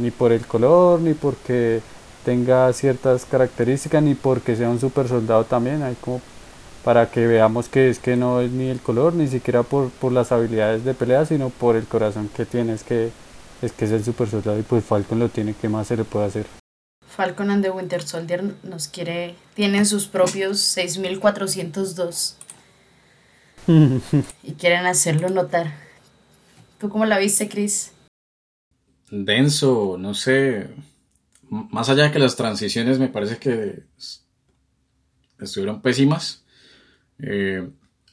ni 0.00 0.10
por 0.10 0.32
el 0.32 0.46
color, 0.46 0.98
ni 1.00 1.12
porque 1.12 1.82
tenga 2.24 2.72
ciertas 2.72 3.26
características, 3.26 4.02
ni 4.02 4.14
porque 4.14 4.56
sea 4.56 4.70
un 4.70 4.80
super 4.80 5.06
soldado 5.06 5.44
también, 5.44 5.82
hay 5.82 5.94
como 6.00 6.22
para 6.82 7.10
que 7.10 7.26
veamos 7.26 7.68
que 7.68 7.90
es 7.90 7.98
que 7.98 8.16
no 8.16 8.40
es 8.40 8.50
ni 8.50 8.68
el 8.70 8.80
color, 8.80 9.12
ni 9.14 9.28
siquiera 9.28 9.62
por, 9.62 9.90
por 9.90 10.10
las 10.10 10.32
habilidades 10.32 10.84
de 10.84 10.94
pelea, 10.94 11.26
sino 11.26 11.50
por 11.50 11.76
el 11.76 11.84
corazón 11.84 12.30
que 12.34 12.46
tiene, 12.46 12.72
es 12.72 12.82
que 12.82 13.10
es 13.60 13.72
que 13.72 13.84
es 13.84 13.92
el 13.92 14.04
super 14.04 14.28
soldado 14.28 14.58
y 14.58 14.62
pues 14.62 14.84
Falcon 14.84 15.18
lo 15.18 15.28
tiene, 15.28 15.54
¿qué 15.60 15.68
más 15.68 15.86
se 15.86 15.96
le 15.96 16.04
puede 16.04 16.26
hacer? 16.26 16.63
Falcon 17.16 17.50
and 17.50 17.62
the 17.64 17.70
Winter 17.70 18.02
Soldier 18.02 18.42
nos 18.62 18.88
quiere, 18.88 19.34
tienen 19.54 19.86
sus 19.86 20.06
propios 20.06 20.58
6402 20.60 22.36
y 24.42 24.52
quieren 24.54 24.86
hacerlo 24.86 25.28
notar. 25.30 25.72
¿Tú 26.78 26.88
cómo 26.88 27.06
la 27.06 27.18
viste, 27.18 27.48
Chris? 27.48 27.92
denso, 29.10 29.96
no 29.98 30.14
sé. 30.14 30.70
M- 31.50 31.68
Más 31.70 31.88
allá 31.88 32.04
de 32.04 32.10
que 32.12 32.18
las 32.18 32.36
transiciones 32.36 32.98
me 32.98 33.08
parece 33.08 33.38
que 33.38 33.84
estuvieron 35.38 35.82
pésimas. 35.82 36.44
eh, 37.18 37.68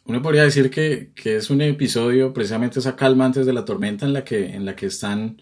uno 0.05 0.21
podría 0.21 0.43
decir 0.43 0.71
que, 0.71 1.11
que 1.15 1.35
es 1.37 1.49
un 1.51 1.61
episodio, 1.61 2.33
precisamente 2.33 2.79
esa 2.79 2.95
calma 2.95 3.25
antes 3.25 3.45
de 3.45 3.53
la 3.53 3.65
tormenta 3.65 4.05
en 4.05 4.13
la 4.13 4.23
que, 4.23 4.47
en 4.55 4.65
la 4.65 4.75
que 4.75 4.87
están 4.87 5.39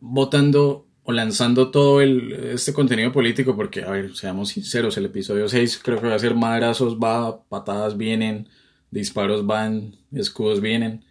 votando 0.00 0.86
o 1.02 1.12
lanzando 1.12 1.70
todo 1.70 2.00
el, 2.00 2.32
este 2.32 2.72
contenido 2.72 3.12
político, 3.12 3.56
porque, 3.56 3.82
a 3.82 3.90
ver, 3.90 4.14
seamos 4.16 4.50
sinceros, 4.50 4.96
el 4.96 5.06
episodio 5.06 5.48
6 5.48 5.80
creo 5.82 6.00
que 6.00 6.08
va 6.08 6.14
a 6.14 6.18
ser 6.18 6.34
madrazos, 6.34 6.98
va, 6.98 7.42
patadas 7.44 7.96
vienen, 7.96 8.48
disparos 8.90 9.46
van, 9.46 9.96
escudos 10.12 10.60
vienen. 10.60 11.04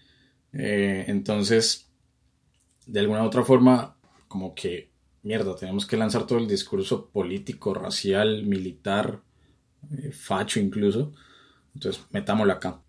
Eh, 0.54 1.06
entonces, 1.08 1.90
de 2.86 3.00
alguna 3.00 3.24
u 3.24 3.28
otra 3.28 3.44
forma, 3.44 3.98
como 4.28 4.54
que, 4.54 4.92
mierda, 5.24 5.56
tenemos 5.56 5.86
que 5.86 5.98
lanzar 5.98 6.26
todo 6.26 6.40
el 6.40 6.48
discurso 6.48 7.10
político, 7.10 7.74
racial, 7.74 8.46
militar, 8.46 9.22
eh, 9.92 10.12
facho 10.12 10.60
incluso. 10.60 11.14
Entonces, 11.74 12.04
metámoslo 12.12 12.54
acá. 12.54 12.82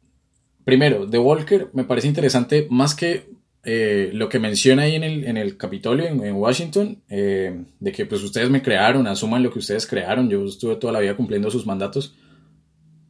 Primero, 0.65 1.09
The 1.09 1.19
Walker 1.19 1.71
me 1.73 1.85
parece 1.85 2.09
interesante 2.09 2.67
más 2.71 2.95
que 2.95 3.31
eh, 3.63 4.11
lo 4.15 4.29
que 4.29 4.39
menciona 4.39 4.83
ahí 4.83 4.95
en 4.95 5.05
el, 5.05 5.25
en 5.25 5.37
el 5.37 5.57
Capitolio, 5.57 6.07
en, 6.07 6.35
Washington, 6.35 7.03
eh, 7.09 7.65
de 7.79 7.93
que 7.93 8.07
pues 8.07 8.23
ustedes 8.23 8.49
me 8.49 8.63
crearon, 8.63 9.07
asuman 9.07 9.43
lo 9.43 9.53
que 9.53 9.59
ustedes 9.59 9.87
crearon, 9.87 10.31
yo 10.31 10.45
estuve 10.47 10.77
toda 10.77 10.95
la 10.95 11.01
vida 11.01 11.17
cumpliendo 11.17 11.51
sus 11.51 11.67
mandatos. 11.67 12.17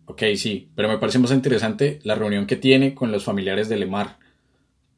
Ok, 0.06 0.22
sí, 0.36 0.68
pero 0.74 0.88
me 0.88 0.98
parece 0.98 1.20
más 1.20 1.30
interesante 1.30 2.00
la 2.02 2.16
reunión 2.16 2.46
que 2.46 2.56
tiene 2.56 2.94
con 2.94 3.12
los 3.12 3.22
familiares 3.22 3.68
de 3.68 3.76
Lemar, 3.76 4.18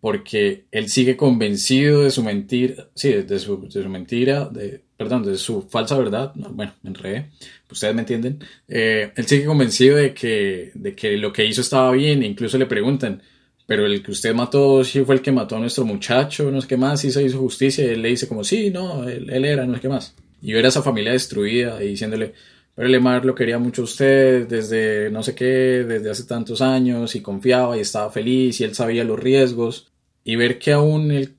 porque 0.00 0.64
él 0.70 0.88
sigue 0.88 1.18
convencido 1.18 2.02
de 2.02 2.10
su 2.10 2.24
mentira, 2.24 2.88
sí, 2.94 3.12
de 3.12 3.38
su, 3.38 3.68
de 3.68 3.82
su 3.82 3.88
mentira, 3.90 4.46
de, 4.46 4.82
perdón, 4.96 5.22
de 5.22 5.36
su 5.36 5.62
falsa 5.68 5.98
verdad, 5.98 6.34
no, 6.34 6.48
bueno, 6.50 6.72
me 6.82 6.90
enredé, 6.90 7.30
ustedes 7.70 7.94
me 7.94 8.00
entienden, 8.00 8.38
Eh, 8.68 9.12
él 9.14 9.26
sigue 9.26 9.44
convencido 9.44 9.96
de 9.98 10.14
que, 10.14 10.72
de 10.74 10.94
que 10.94 11.18
lo 11.18 11.30
que 11.30 11.44
hizo 11.44 11.60
estaba 11.60 11.92
bien, 11.92 12.22
e 12.22 12.26
incluso 12.26 12.56
le 12.56 12.66
preguntan, 12.66 13.22
pero 13.72 13.86
el 13.86 14.02
que 14.02 14.10
usted 14.10 14.34
mató 14.34 14.84
sí 14.84 15.02
fue 15.02 15.14
el 15.14 15.22
que 15.22 15.32
mató 15.32 15.56
a 15.56 15.58
nuestro 15.58 15.86
muchacho, 15.86 16.50
no 16.50 16.60
sé 16.60 16.68
qué 16.68 16.76
más, 16.76 17.00
sí 17.00 17.10
se 17.10 17.22
hizo 17.22 17.38
justicia, 17.38 17.82
y 17.82 17.88
él 17.88 18.02
le 18.02 18.10
dice 18.10 18.28
como, 18.28 18.44
sí, 18.44 18.68
no, 18.68 19.08
él, 19.08 19.30
era, 19.46 19.64
no 19.64 19.76
sé 19.76 19.80
qué 19.80 19.88
más. 19.88 20.14
Y 20.42 20.52
ver 20.52 20.66
a 20.66 20.68
esa 20.68 20.82
familia 20.82 21.12
destruida 21.12 21.82
y 21.82 21.88
diciéndole, 21.88 22.34
pero 22.74 22.86
Lemar 22.88 23.24
lo 23.24 23.34
quería 23.34 23.58
mucho 23.58 23.80
a 23.80 23.84
usted 23.86 24.46
desde 24.46 25.10
no 25.10 25.22
sé 25.22 25.34
qué, 25.34 25.84
desde 25.88 26.10
hace 26.10 26.24
tantos 26.24 26.60
años, 26.60 27.16
y 27.16 27.22
confiaba 27.22 27.78
y 27.78 27.80
estaba 27.80 28.10
feliz, 28.10 28.60
y 28.60 28.64
él 28.64 28.74
sabía 28.74 29.04
los 29.04 29.18
riesgos, 29.18 29.90
y 30.22 30.36
ver 30.36 30.58
que 30.58 30.72
aún 30.72 31.10
el 31.10 31.36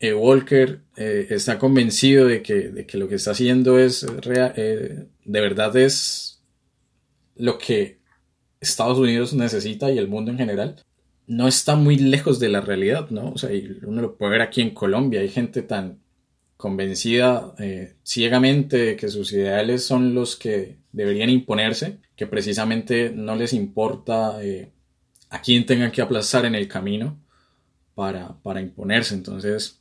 eh, 0.00 0.14
Walker 0.14 0.80
eh, 0.96 1.26
está 1.28 1.58
convencido 1.58 2.26
de 2.28 2.40
que, 2.40 2.70
de 2.70 2.86
que 2.86 2.96
lo 2.96 3.08
que 3.08 3.16
está 3.16 3.32
haciendo 3.32 3.78
es 3.78 4.06
rea- 4.24 4.54
eh, 4.56 5.04
de 5.22 5.40
verdad 5.42 5.76
es 5.76 6.40
lo 7.36 7.58
que 7.58 7.98
Estados 8.58 8.96
Unidos 8.96 9.34
necesita 9.34 9.90
y 9.92 9.98
el 9.98 10.08
mundo 10.08 10.30
en 10.30 10.38
general, 10.38 10.82
no 11.28 11.46
está 11.46 11.76
muy 11.76 11.96
lejos 11.96 12.40
de 12.40 12.48
la 12.48 12.60
realidad, 12.60 13.10
¿no? 13.10 13.30
O 13.30 13.38
sea, 13.38 13.50
uno 13.86 14.02
lo 14.02 14.16
puede 14.16 14.32
ver 14.32 14.42
aquí 14.42 14.60
en 14.60 14.70
Colombia, 14.70 15.20
hay 15.20 15.28
gente 15.28 15.62
tan 15.62 16.00
convencida 16.56 17.54
eh, 17.60 17.94
ciegamente 18.02 18.76
de 18.78 18.96
que 18.96 19.08
sus 19.08 19.32
ideales 19.32 19.84
son 19.84 20.14
los 20.14 20.34
que 20.36 20.78
deberían 20.90 21.30
imponerse, 21.30 21.98
que 22.16 22.26
precisamente 22.26 23.12
no 23.14 23.36
les 23.36 23.52
importa 23.52 24.42
eh, 24.42 24.72
a 25.30 25.40
quién 25.40 25.66
tengan 25.66 25.92
que 25.92 26.02
aplastar 26.02 26.44
en 26.46 26.56
el 26.56 26.66
camino 26.66 27.20
para, 27.94 28.40
para 28.42 28.60
imponerse. 28.60 29.14
Entonces, 29.14 29.80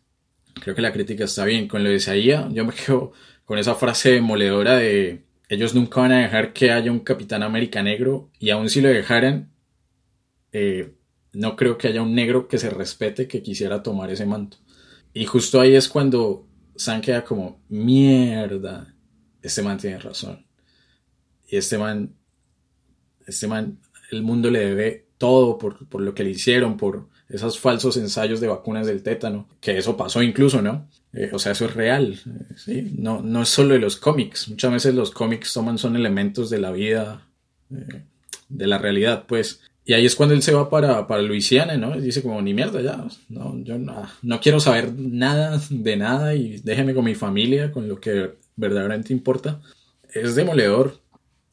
creo 0.62 0.76
que 0.76 0.82
la 0.84 0.94
crítica 0.94 1.24
está 1.24 1.46
bien. 1.46 1.68
Con 1.68 1.84
lo 1.84 1.90
de 1.90 1.96
Isaías, 1.96 2.46
yo 2.54 2.64
me 2.66 2.74
quedo 2.74 3.14
con 3.46 3.58
esa 3.58 3.74
frase 3.74 4.12
demoledora 4.12 4.76
de 4.78 5.24
ellos 5.50 5.74
nunca 5.74 6.02
van 6.02 6.12
a 6.12 6.22
dejar 6.22 6.54
que 6.54 6.72
haya 6.72 6.92
un 6.92 7.00
Capitán 7.00 7.42
América 7.42 7.82
negro 7.82 8.30
y 8.38 8.50
aun 8.50 8.70
si 8.70 8.82
lo 8.82 8.90
dejaran, 8.90 9.50
eh, 10.52 10.94
no 11.34 11.56
creo 11.56 11.78
que 11.78 11.88
haya 11.88 12.02
un 12.02 12.16
negro 12.16 12.48
que 12.48 12.58
se 12.58 12.70
respete 12.70 13.28
que 13.28 13.42
quisiera 13.42 13.84
tomar 13.84 14.10
ese 14.10 14.26
manto. 14.26 14.58
Y 15.14 15.26
justo 15.26 15.60
ahí 15.60 15.76
es 15.76 15.90
cuando 15.90 16.48
Sam 16.76 17.02
queda 17.02 17.24
como, 17.24 17.62
mierda, 17.70 18.94
este 19.42 19.62
man 19.62 19.78
tiene 19.78 20.00
razón. 20.00 20.46
Y 21.48 21.58
este 21.58 21.78
man, 21.78 22.14
este 23.26 23.48
man, 23.48 23.80
el 24.12 24.22
mundo 24.22 24.52
le 24.52 24.60
debe 24.60 25.08
todo 25.18 25.58
por, 25.58 25.88
por 25.88 26.02
lo 26.02 26.14
que 26.14 26.24
le 26.24 26.32
hicieron, 26.32 26.78
por 26.78 27.08
esos 27.30 27.60
falsos 27.60 27.98
ensayos 27.98 28.40
de 28.40 28.48
vacunas 28.48 28.88
del 28.88 29.04
tétano, 29.04 29.50
que 29.60 29.78
eso 29.78 29.98
pasó 29.98 30.22
incluso, 30.22 30.62
¿no? 30.62 30.88
Eh, 31.14 31.30
o 31.34 31.40
sea, 31.40 31.52
eso 31.54 31.66
es 31.66 31.74
real. 31.74 32.20
No, 32.98 33.22
no 33.22 33.42
es 33.42 33.50
solo 33.50 33.74
de 33.74 33.80
los 33.80 33.98
cómics, 33.98 34.48
muchas 34.48 34.72
veces 34.72 34.96
los 34.96 35.12
cómics 35.12 35.54
toman, 35.54 35.78
son 35.78 35.96
elementos 35.96 36.50
de 36.50 36.60
la 36.60 36.72
vida, 36.72 37.28
eh, 37.72 38.04
de 38.50 38.68
la 38.68 38.78
realidad, 38.78 39.26
pues. 39.28 39.62
Y 39.90 39.94
ahí 39.94 40.06
es 40.06 40.16
cuando 40.16 40.36
él 40.36 40.42
se 40.44 40.54
va 40.54 40.70
para, 40.70 41.08
para 41.08 41.22
Luisiana, 41.22 41.78
¿no? 41.78 41.96
Y 41.98 42.02
dice 42.02 42.22
como, 42.22 42.42
ni 42.42 42.54
mierda, 42.54 42.82
ya, 42.82 43.06
no, 43.30 43.58
yo 43.64 43.80
no, 43.80 44.06
no 44.22 44.40
quiero 44.42 44.60
saber 44.60 44.92
nada 44.94 45.62
de 45.70 45.96
nada 45.96 46.36
y 46.36 46.58
déjeme 46.62 46.94
con 46.94 47.06
mi 47.06 47.16
familia, 47.16 47.72
con 47.72 47.88
lo 47.88 47.98
que 48.00 48.34
verdaderamente 48.58 49.14
importa. 49.14 49.62
Es 50.14 50.36
demoledor. 50.36 51.00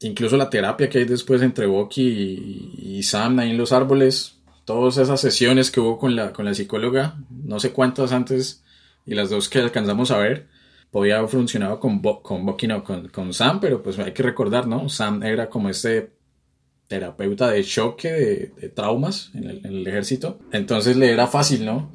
Incluso 0.00 0.36
la 0.36 0.50
terapia 0.50 0.88
que 0.90 0.98
hay 0.98 1.04
después 1.04 1.42
entre 1.42 1.66
Bucky 1.66 2.02
y, 2.02 2.96
y 2.98 3.02
Sam 3.04 3.38
ahí 3.38 3.52
en 3.52 3.56
los 3.56 3.72
árboles, 3.72 4.34
todas 4.64 4.96
esas 4.98 5.20
sesiones 5.20 5.70
que 5.70 5.78
hubo 5.78 5.98
con 6.00 6.16
la, 6.16 6.32
con 6.32 6.44
la 6.44 6.54
psicóloga, 6.54 7.14
no 7.30 7.60
sé 7.60 7.70
cuántas 7.70 8.10
antes 8.10 8.64
y 9.06 9.14
las 9.14 9.30
dos 9.30 9.48
que 9.48 9.60
alcanzamos 9.60 10.10
a 10.10 10.18
ver, 10.18 10.48
podía 10.90 11.18
haber 11.18 11.30
funcionado 11.30 11.78
con, 11.78 12.02
Bo- 12.02 12.20
con 12.20 12.44
Bucky, 12.44 12.66
no, 12.66 12.82
con, 12.82 13.08
con 13.08 13.32
Sam, 13.32 13.60
pero 13.60 13.80
pues 13.80 13.96
hay 14.00 14.10
que 14.12 14.24
recordar, 14.24 14.66
¿no? 14.66 14.88
Sam 14.88 15.22
era 15.22 15.48
como 15.48 15.68
este 15.68 16.10
terapeuta 16.88 17.50
de 17.50 17.64
choque, 17.64 18.10
de, 18.10 18.68
traumas 18.68 19.30
en 19.34 19.48
el, 19.64 19.86
ejército. 19.86 20.38
Entonces 20.52 20.96
le 20.96 21.10
era 21.10 21.26
fácil, 21.26 21.64
¿no? 21.64 21.92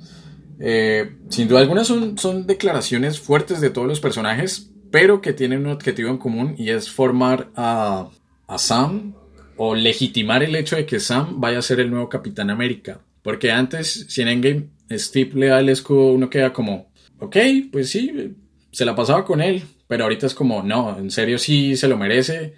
Eh, 0.59 1.15
sin 1.29 1.47
duda 1.47 1.61
alguna 1.61 1.83
son, 1.83 2.17
son 2.17 2.45
declaraciones 2.45 3.19
fuertes 3.19 3.61
de 3.61 3.69
todos 3.69 3.87
los 3.87 3.99
personajes, 3.99 4.71
pero 4.91 5.21
que 5.21 5.33
tienen 5.33 5.65
un 5.65 5.71
objetivo 5.71 6.09
en 6.09 6.17
común 6.17 6.55
y 6.57 6.69
es 6.69 6.89
formar 6.89 7.49
a, 7.55 8.09
a 8.47 8.57
Sam 8.57 9.13
o 9.55 9.75
legitimar 9.75 10.43
el 10.43 10.55
hecho 10.55 10.75
de 10.75 10.85
que 10.85 10.99
Sam 10.99 11.39
vaya 11.39 11.59
a 11.59 11.61
ser 11.61 11.79
el 11.79 11.89
nuevo 11.89 12.09
Capitán 12.09 12.49
América. 12.49 13.01
Porque 13.21 13.51
antes, 13.51 14.05
si 14.09 14.21
en 14.21 14.29
Endgame 14.29 14.69
Steve 14.91 15.31
le 15.35 15.47
da 15.47 15.59
el 15.59 15.69
escudo, 15.69 16.13
uno 16.13 16.29
queda 16.29 16.53
como, 16.53 16.91
ok, 17.19 17.37
pues 17.71 17.89
sí, 17.89 18.35
se 18.71 18.85
la 18.85 18.95
pasaba 18.95 19.25
con 19.25 19.41
él, 19.41 19.63
Pero 19.87 20.03
ahorita 20.03 20.27
es 20.27 20.35
como, 20.35 20.61
no, 20.61 20.97
en 20.99 21.09
serio 21.09 21.39
sí 21.39 21.75
se 21.75 21.87
lo 21.87 21.97
merece. 21.97 22.53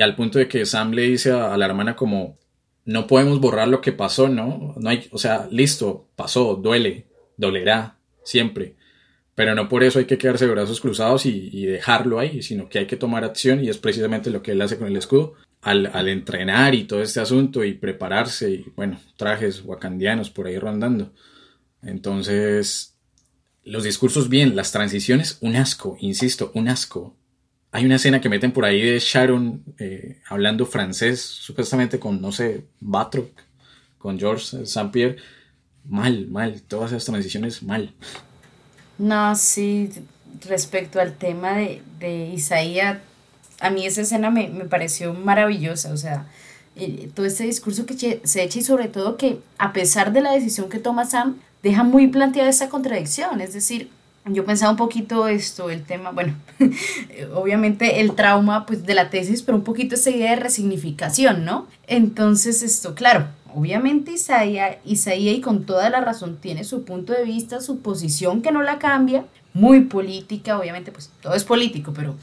Al 0.00 0.16
punto 0.16 0.38
de 0.38 0.48
que 0.48 0.66
Sam 0.66 0.92
le 0.92 1.02
dice 1.02 1.32
a, 1.32 1.56
la 1.56 1.66
hermana 1.66 1.96
como, 1.96 2.38
no 2.84 3.06
podemos 3.06 3.40
borrar 3.40 3.68
lo 3.68 3.80
que 3.80 3.92
pasó, 3.92 4.28
¿no? 4.28 4.74
No 4.76 4.90
hay, 4.90 5.08
o 5.10 5.18
sea, 5.18 5.48
listo, 5.50 6.08
pasó, 6.16 6.56
duele, 6.56 7.06
dolerá, 7.36 7.98
siempre. 8.24 8.76
Pero 9.34 9.54
no 9.54 9.68
por 9.68 9.84
eso 9.84 9.98
hay 9.98 10.04
que 10.04 10.18
quedarse 10.18 10.46
de 10.46 10.52
brazos 10.52 10.80
cruzados 10.80 11.26
y, 11.26 11.66
dejarlo 11.66 12.18
ahí, 12.18 12.42
sino 12.42 12.68
que 12.68 12.78
hay 12.80 12.86
que 12.86 12.96
tomar 12.96 13.24
acción 13.24 13.64
y 13.64 13.68
es 13.68 13.78
precisamente 13.78 14.30
lo 14.30 14.42
que 14.42 14.52
él 14.52 14.62
hace 14.62 14.78
con 14.78 14.88
el 14.88 14.96
escudo. 14.96 15.34
Al, 15.62 15.90
al 15.92 16.08
entrenar 16.08 16.74
y 16.74 16.84
todo 16.84 17.02
este 17.02 17.20
asunto 17.20 17.64
y 17.64 17.74
prepararse 17.74 18.50
y, 18.50 18.64
bueno, 18.76 18.98
trajes 19.16 19.62
wakandianos 19.62 20.30
por 20.30 20.46
ahí 20.46 20.58
rondando. 20.58 21.12
Entonces, 21.82 22.96
los 23.62 23.84
discursos 23.84 24.28
bien, 24.28 24.56
las 24.56 24.72
transiciones, 24.72 25.38
un 25.40 25.56
asco, 25.56 25.96
insisto, 26.00 26.50
un 26.54 26.68
asco. 26.68 27.16
Hay 27.72 27.84
una 27.84 27.96
escena 27.96 28.20
que 28.20 28.28
meten 28.28 28.52
por 28.52 28.64
ahí 28.64 28.82
de 28.82 28.98
Sharon 28.98 29.62
eh, 29.78 30.20
hablando 30.28 30.66
francés, 30.66 31.20
supuestamente 31.20 32.00
con, 32.00 32.20
no 32.20 32.32
sé, 32.32 32.64
Batroc, 32.80 33.30
con 33.98 34.18
George 34.18 34.62
St. 34.62 34.90
Pierre. 34.90 35.16
Mal, 35.84 36.26
mal, 36.26 36.62
todas 36.62 36.90
esas 36.90 37.04
transiciones 37.04 37.62
mal. 37.62 37.92
No, 38.98 39.34
sí, 39.36 39.90
respecto 40.48 41.00
al 41.00 41.14
tema 41.16 41.52
de, 41.52 41.82
de 41.98 42.30
Isaías, 42.34 42.98
a 43.60 43.70
mí 43.70 43.86
esa 43.86 44.02
escena 44.02 44.30
me, 44.30 44.48
me 44.48 44.64
pareció 44.64 45.14
maravillosa, 45.14 45.92
o 45.92 45.96
sea, 45.96 46.26
eh, 46.76 47.10
todo 47.14 47.26
este 47.26 47.44
discurso 47.44 47.86
que 47.86 48.20
se 48.24 48.42
echa 48.42 48.58
y 48.58 48.62
sobre 48.62 48.88
todo 48.88 49.16
que 49.16 49.40
a 49.58 49.72
pesar 49.72 50.12
de 50.12 50.22
la 50.22 50.32
decisión 50.32 50.68
que 50.68 50.78
toma 50.78 51.04
Sam, 51.04 51.38
deja 51.62 51.82
muy 51.82 52.08
planteada 52.08 52.48
esa 52.48 52.68
contradicción, 52.68 53.40
es 53.40 53.52
decir, 53.52 53.90
yo 54.26 54.44
pensaba 54.44 54.70
un 54.70 54.76
poquito 54.76 55.28
esto, 55.28 55.70
el 55.70 55.82
tema, 55.84 56.10
bueno, 56.10 56.34
obviamente 57.34 58.00
el 58.00 58.14
trauma 58.14 58.66
pues 58.66 58.84
de 58.84 58.94
la 58.94 59.10
tesis, 59.10 59.42
pero 59.42 59.56
un 59.56 59.64
poquito 59.64 59.94
esa 59.94 60.10
idea 60.10 60.30
de 60.30 60.36
resignificación, 60.36 61.44
¿no? 61.44 61.66
Entonces 61.86 62.62
esto, 62.62 62.94
claro, 62.94 63.28
obviamente 63.54 64.12
Isaías, 64.12 64.76
Isaías 64.84 65.36
y 65.36 65.40
con 65.40 65.64
toda 65.64 65.88
la 65.90 66.00
razón 66.00 66.36
tiene 66.36 66.64
su 66.64 66.84
punto 66.84 67.12
de 67.12 67.24
vista, 67.24 67.60
su 67.60 67.80
posición 67.80 68.42
que 68.42 68.52
no 68.52 68.62
la 68.62 68.78
cambia, 68.78 69.24
muy 69.52 69.80
política, 69.82 70.58
obviamente 70.58 70.92
pues 70.92 71.10
todo 71.20 71.34
es 71.34 71.44
político, 71.44 71.92
pero 71.94 72.14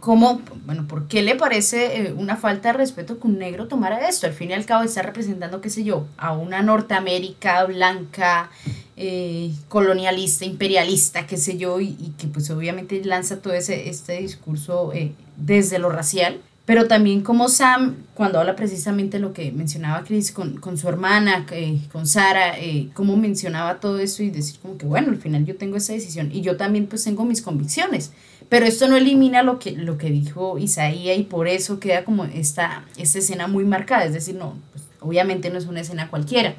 ¿Cómo, 0.00 0.40
bueno, 0.64 0.88
por 0.88 1.08
qué 1.08 1.20
le 1.20 1.36
parece 1.36 2.00
eh, 2.00 2.12
una 2.14 2.36
falta 2.36 2.72
de 2.72 2.78
respeto 2.78 3.20
que 3.20 3.26
un 3.26 3.38
negro 3.38 3.68
tomara 3.68 4.08
esto? 4.08 4.26
Al 4.26 4.32
fin 4.32 4.50
y 4.50 4.54
al 4.54 4.64
cabo 4.64 4.82
está 4.82 5.02
representando, 5.02 5.60
qué 5.60 5.68
sé 5.68 5.84
yo, 5.84 6.06
a 6.16 6.32
una 6.32 6.62
Norteamérica 6.62 7.64
blanca, 7.64 8.50
eh, 8.96 9.52
colonialista, 9.68 10.46
imperialista, 10.46 11.26
qué 11.26 11.36
sé 11.36 11.58
yo, 11.58 11.80
y, 11.80 11.96
y 12.00 12.14
que 12.16 12.28
pues 12.28 12.48
obviamente 12.50 13.04
lanza 13.04 13.42
todo 13.42 13.52
ese, 13.52 13.90
este 13.90 14.22
discurso 14.22 14.92
eh, 14.94 15.12
desde 15.36 15.78
lo 15.78 15.90
racial. 15.90 16.40
Pero 16.64 16.86
también 16.86 17.20
como 17.20 17.48
Sam, 17.48 17.96
cuando 18.14 18.38
habla 18.40 18.56
precisamente 18.56 19.18
lo 19.18 19.32
que 19.32 19.52
mencionaba 19.52 20.04
Chris 20.04 20.32
con, 20.32 20.58
con 20.58 20.78
su 20.78 20.88
hermana, 20.88 21.44
con 21.90 22.06
Sara, 22.06 22.54
cómo 22.94 23.16
mencionaba 23.16 23.80
todo 23.80 23.98
eso 23.98 24.22
y 24.22 24.30
decir 24.30 24.60
como 24.60 24.78
que 24.78 24.86
bueno, 24.86 25.08
al 25.08 25.16
final 25.16 25.44
yo 25.44 25.56
tengo 25.56 25.76
esa 25.76 25.94
decisión 25.94 26.30
y 26.32 26.42
yo 26.42 26.56
también 26.56 26.86
pues 26.86 27.02
tengo 27.02 27.24
mis 27.24 27.42
convicciones. 27.42 28.12
Pero 28.50 28.66
esto 28.66 28.88
no 28.88 28.96
elimina 28.96 29.44
lo 29.44 29.60
que, 29.60 29.70
lo 29.70 29.96
que 29.96 30.10
dijo 30.10 30.58
Isaías 30.58 31.16
y 31.16 31.22
por 31.22 31.46
eso 31.46 31.78
queda 31.78 32.04
como 32.04 32.24
esta, 32.24 32.84
esta 32.96 33.20
escena 33.20 33.46
muy 33.46 33.64
marcada. 33.64 34.04
Es 34.04 34.12
decir, 34.12 34.34
no, 34.34 34.58
pues, 34.72 34.84
obviamente 34.98 35.50
no 35.50 35.58
es 35.58 35.66
una 35.66 35.80
escena 35.80 36.10
cualquiera. 36.10 36.56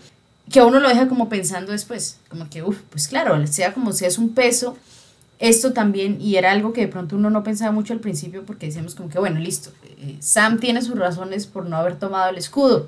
Que 0.50 0.62
a 0.62 0.66
uno 0.66 0.80
lo 0.80 0.88
deja 0.88 1.10
como 1.10 1.28
pensando 1.28 1.74
después, 1.74 2.18
como 2.30 2.50
que, 2.50 2.64
uff, 2.64 2.80
pues 2.90 3.10
claro, 3.10 3.46
sea 3.46 3.74
como 3.74 3.92
sea 3.92 4.08
es 4.08 4.18
un 4.18 4.30
peso, 4.30 4.78
esto 5.40 5.74
también, 5.74 6.22
y 6.22 6.38
era 6.38 6.52
algo 6.52 6.72
que 6.72 6.82
de 6.82 6.88
pronto 6.88 7.18
uno 7.18 7.30
no 7.30 7.44
pensaba 7.44 7.72
mucho 7.72 7.94
al 7.94 8.00
principio 8.00 8.46
porque 8.46 8.68
decíamos 8.68 8.96
como 8.96 9.10
que, 9.10 9.20
bueno, 9.20 9.40
listo, 9.40 9.72
eh, 10.00 10.16
Sam 10.20 10.60
tiene 10.60 10.82
sus 10.82 10.98
razones 10.98 11.46
por 11.46 11.66
no 11.66 11.76
haber 11.76 11.98
tomado 12.00 12.30
el 12.30 12.38
escudo, 12.38 12.88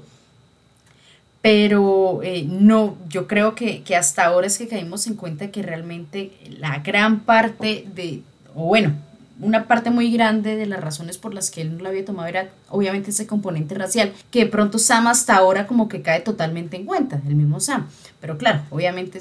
pero 1.41 2.21
eh, 2.23 2.45
no, 2.47 2.97
yo 3.09 3.27
creo 3.27 3.53
que, 3.53 3.83
que 3.83 3.95
hasta 3.95 4.25
ahora 4.25 4.47
es 4.47 4.57
que 4.57 4.67
caímos 4.67 5.07
en 5.07 5.15
cuenta 5.15 5.51
que 5.51 5.61
realmente 5.61 6.31
la 6.59 6.79
gran 6.79 7.21
parte 7.21 7.85
de, 7.95 8.21
o 8.55 8.65
bueno, 8.65 8.93
una 9.39 9.67
parte 9.67 9.89
muy 9.89 10.11
grande 10.11 10.55
de 10.55 10.65
las 10.65 10.81
razones 10.81 11.17
por 11.17 11.33
las 11.33 11.51
que 11.51 11.61
él 11.61 11.77
no 11.77 11.83
lo 11.83 11.89
había 11.89 12.05
tomado 12.05 12.27
era 12.27 12.49
obviamente 12.73 13.11
ese 13.11 13.27
componente 13.27 13.75
racial, 13.75 14.11
que 14.31 14.39
de 14.39 14.45
pronto 14.47 14.79
Sam 14.79 15.07
hasta 15.07 15.35
ahora 15.35 15.67
como 15.67 15.87
que 15.87 16.01
cae 16.01 16.21
totalmente 16.21 16.75
en 16.75 16.85
cuenta, 16.85 17.21
el 17.27 17.35
mismo 17.35 17.59
Sam. 17.59 17.87
Pero 18.19 18.37
claro, 18.37 18.63
obviamente, 18.71 19.19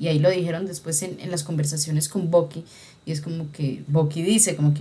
y 0.00 0.08
ahí 0.08 0.18
lo 0.18 0.30
dijeron 0.30 0.66
después 0.66 1.02
en, 1.02 1.20
en 1.20 1.30
las 1.30 1.44
conversaciones 1.44 2.08
con 2.08 2.30
Bucky, 2.30 2.64
y 3.04 3.12
es 3.12 3.20
como 3.20 3.52
que 3.52 3.84
Bucky 3.86 4.22
dice, 4.22 4.56
como 4.56 4.74
que 4.74 4.80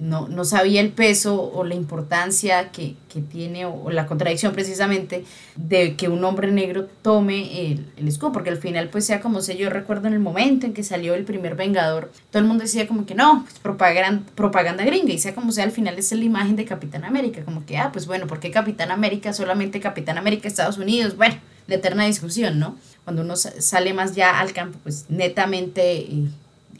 no, 0.00 0.28
no 0.28 0.44
sabía 0.44 0.80
el 0.80 0.90
peso 0.90 1.40
o 1.40 1.62
la 1.62 1.74
importancia 1.74 2.70
que, 2.70 2.96
que 3.12 3.20
tiene, 3.20 3.66
o, 3.66 3.84
o 3.84 3.90
la 3.90 4.06
contradicción 4.06 4.52
precisamente, 4.54 5.24
de 5.56 5.94
que 5.94 6.08
un 6.08 6.24
hombre 6.24 6.50
negro 6.50 6.88
tome 7.02 7.70
el, 7.70 7.86
el 7.96 8.08
escudo, 8.08 8.32
porque 8.32 8.50
al 8.50 8.56
final, 8.56 8.88
pues 8.88 9.04
sea 9.04 9.20
como 9.20 9.42
sé, 9.42 9.56
yo 9.56 9.68
recuerdo 9.68 10.08
en 10.08 10.14
el 10.14 10.20
momento 10.20 10.66
en 10.66 10.72
que 10.72 10.82
salió 10.82 11.14
el 11.14 11.24
primer 11.24 11.54
Vengador, 11.54 12.10
todo 12.30 12.40
el 12.40 12.48
mundo 12.48 12.62
decía 12.62 12.88
como 12.88 13.04
que 13.04 13.14
no, 13.14 13.42
pues, 13.44 13.58
propaganda, 13.58 14.22
propaganda 14.34 14.84
gringa, 14.84 15.12
y 15.12 15.18
sea 15.18 15.34
como 15.34 15.52
sea, 15.52 15.64
al 15.64 15.70
final 15.70 15.98
es 15.98 16.10
la 16.10 16.24
imagen 16.24 16.56
de 16.56 16.64
Capitán 16.64 17.04
América, 17.04 17.44
como 17.50 17.66
que, 17.66 17.76
ah, 17.78 17.90
pues 17.92 18.06
bueno, 18.06 18.28
¿por 18.28 18.38
qué 18.38 18.52
Capitán 18.52 18.92
América 18.92 19.32
solamente 19.32 19.80
Capitán 19.80 20.18
América 20.18 20.46
Estados 20.46 20.78
Unidos? 20.78 21.16
Bueno, 21.16 21.34
la 21.66 21.74
eterna 21.74 22.06
discusión, 22.06 22.60
¿no? 22.60 22.76
Cuando 23.04 23.22
uno 23.22 23.34
sa- 23.34 23.60
sale 23.60 23.92
más 23.92 24.14
ya 24.14 24.38
al 24.38 24.52
campo, 24.52 24.78
pues 24.84 25.06
netamente 25.08 25.98
eh, 25.98 26.28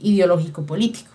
ideológico 0.01 0.63
político. 0.65 1.11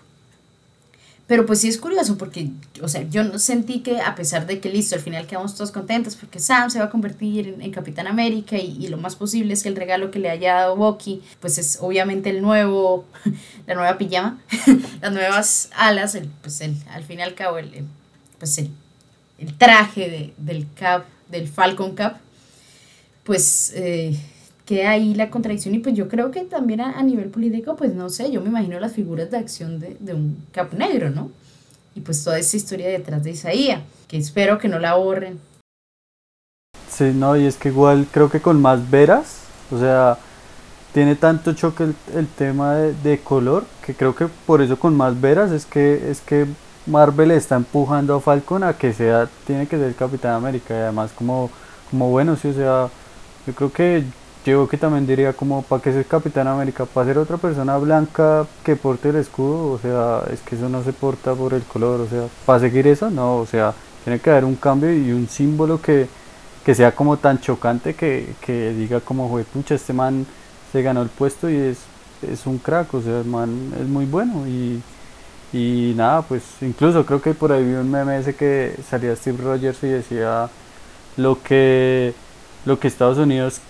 Pero 1.26 1.44
pues 1.44 1.60
sí 1.60 1.68
es 1.68 1.78
curioso 1.78 2.16
porque, 2.18 2.50
o 2.82 2.86
sea, 2.88 3.02
yo 3.02 3.36
sentí 3.40 3.80
que 3.80 4.00
a 4.00 4.14
pesar 4.14 4.46
de 4.46 4.60
que 4.60 4.68
listo, 4.68 4.94
al 4.94 5.00
final 5.00 5.26
quedamos 5.26 5.56
todos 5.56 5.72
contentos 5.72 6.14
porque 6.14 6.38
Sam 6.38 6.70
se 6.70 6.78
va 6.78 6.84
a 6.84 6.90
convertir 6.90 7.56
en, 7.58 7.70
Capitán 7.72 8.06
América 8.06 8.56
y, 8.58 8.86
lo 8.86 8.96
más 8.98 9.16
posible 9.16 9.52
es 9.54 9.64
que 9.64 9.68
el 9.68 9.74
regalo 9.74 10.12
que 10.12 10.20
le 10.20 10.30
haya 10.30 10.54
dado 10.54 10.76
Bucky, 10.76 11.22
pues 11.40 11.58
es 11.58 11.78
obviamente 11.80 12.30
el 12.30 12.42
nuevo, 12.42 13.06
la 13.66 13.74
nueva 13.74 13.98
pijama, 13.98 14.38
las 15.02 15.12
nuevas 15.12 15.70
alas, 15.74 16.14
el, 16.14 16.28
pues 16.42 16.60
el, 16.60 16.76
al 16.90 17.02
fin 17.02 17.18
y 17.18 17.22
al 17.22 17.34
cabo, 17.34 17.58
el- 17.58 17.84
pues 18.38 18.58
el, 18.58 18.70
el 19.38 19.56
traje 19.56 20.08
de- 20.10 20.34
del 20.38 20.66
Cap, 20.74 21.04
del 21.30 21.48
Falcon 21.48 21.94
Cap, 21.94 22.18
pues 23.24 23.72
eh, 23.74 24.16
queda 24.64 24.90
ahí 24.90 25.14
la 25.14 25.30
contradicción 25.30 25.74
y 25.74 25.78
pues 25.80 25.94
yo 25.94 26.08
creo 26.08 26.30
que 26.30 26.42
también 26.44 26.80
a, 26.80 26.98
a 26.98 27.02
nivel 27.02 27.28
político, 27.28 27.76
pues 27.76 27.94
no 27.94 28.08
sé, 28.08 28.30
yo 28.30 28.40
me 28.40 28.48
imagino 28.48 28.78
las 28.80 28.92
figuras 28.92 29.30
de 29.30 29.38
acción 29.38 29.78
de, 29.80 29.96
de 30.00 30.14
un 30.14 30.44
cap 30.52 30.72
negro, 30.72 31.10
¿no? 31.10 31.30
Y 31.94 32.00
pues 32.00 32.22
toda 32.22 32.38
esa 32.38 32.56
historia 32.56 32.88
detrás 32.88 33.22
de 33.24 33.30
Isaías, 33.30 33.80
que 34.06 34.18
espero 34.18 34.58
que 34.58 34.68
no 34.68 34.78
la 34.78 34.94
borren. 34.96 35.40
Sí, 36.90 37.12
no, 37.14 37.36
y 37.36 37.44
es 37.46 37.56
que 37.56 37.68
igual 37.68 38.06
creo 38.12 38.30
que 38.30 38.40
con 38.40 38.60
más 38.60 38.90
veras, 38.90 39.40
o 39.70 39.78
sea, 39.78 40.18
tiene 40.94 41.14
tanto 41.16 41.52
choque 41.52 41.84
el, 41.84 41.94
el 42.14 42.26
tema 42.26 42.74
de, 42.76 42.94
de 42.94 43.18
color 43.20 43.64
que 43.84 43.94
creo 43.94 44.14
que 44.14 44.26
por 44.46 44.62
eso 44.62 44.78
con 44.78 44.96
más 44.96 45.20
veras 45.20 45.50
es 45.52 45.66
que 45.66 46.10
es 46.10 46.20
que 46.20 46.46
Marvel 46.86 47.30
está 47.32 47.56
empujando 47.56 48.14
a 48.16 48.20
Falcon 48.20 48.62
a 48.64 48.74
que 48.74 48.92
sea 48.92 49.28
tiene 49.46 49.66
que 49.66 49.76
ser 49.78 49.94
Capitán 49.94 50.34
América 50.34 50.74
y 50.74 50.78
además 50.78 51.10
como 51.16 51.50
como 51.90 52.10
bueno, 52.10 52.36
sí, 52.36 52.48
o 52.48 52.52
sea, 52.52 52.88
yo 53.46 53.54
creo 53.54 53.72
que 53.72 54.04
yo 54.44 54.68
que 54.68 54.76
también 54.76 55.06
diría 55.06 55.32
como 55.32 55.62
para 55.62 55.82
que 55.82 55.92
ser 55.92 56.06
Capitán 56.06 56.46
América, 56.48 56.84
para 56.86 57.06
ser 57.06 57.18
otra 57.18 57.36
persona 57.36 57.76
blanca 57.78 58.46
que 58.64 58.76
porte 58.76 59.08
el 59.10 59.16
escudo, 59.16 59.72
o 59.72 59.78
sea, 59.78 60.22
es 60.32 60.40
que 60.40 60.54
eso 60.56 60.68
no 60.68 60.82
se 60.84 60.92
porta 60.92 61.34
por 61.34 61.52
el 61.54 61.62
color, 61.62 62.00
o 62.00 62.08
sea, 62.08 62.26
para 62.44 62.60
seguir 62.60 62.86
eso, 62.86 63.10
no, 63.10 63.36
o 63.38 63.46
sea, 63.46 63.74
tiene 64.04 64.20
que 64.20 64.30
haber 64.30 64.44
un 64.44 64.54
cambio 64.56 64.92
y 64.92 65.10
un 65.12 65.28
símbolo 65.28 65.80
que, 65.82 66.06
que 66.64 66.74
sea 66.74 66.92
como 66.94 67.16
tan 67.16 67.40
chocante 67.40 67.94
que, 67.94 68.34
que 68.40 68.70
diga 68.72 69.00
como, 69.00 69.28
"Jue 69.28 69.44
pucha, 69.44 69.74
este 69.74 69.92
man 69.92 70.26
se 70.72 70.82
ganó 70.82 71.02
el 71.02 71.08
puesto 71.08 71.50
y 71.50 71.56
es, 71.56 71.78
es 72.22 72.46
un 72.46 72.58
crack, 72.58 72.94
o 72.94 73.02
sea, 73.02 73.20
el 73.20 73.26
man 73.26 73.72
es 73.80 73.86
muy 73.88 74.04
bueno 74.06 74.46
y, 74.46 74.80
y 75.52 75.94
nada, 75.96 76.22
pues 76.22 76.42
incluso 76.60 77.06
creo 77.06 77.22
que 77.22 77.34
por 77.34 77.52
ahí 77.52 77.64
vi 77.64 77.74
un 77.74 77.90
meme 77.90 78.18
ese 78.18 78.34
que 78.34 78.74
salía 78.88 79.14
Steve 79.16 79.38
Rogers 79.42 79.82
y 79.82 79.88
decía 79.88 80.48
lo 81.16 81.42
que, 81.42 82.14
lo 82.64 82.78
que 82.78 82.88
Estados 82.88 83.18
Unidos 83.18 83.60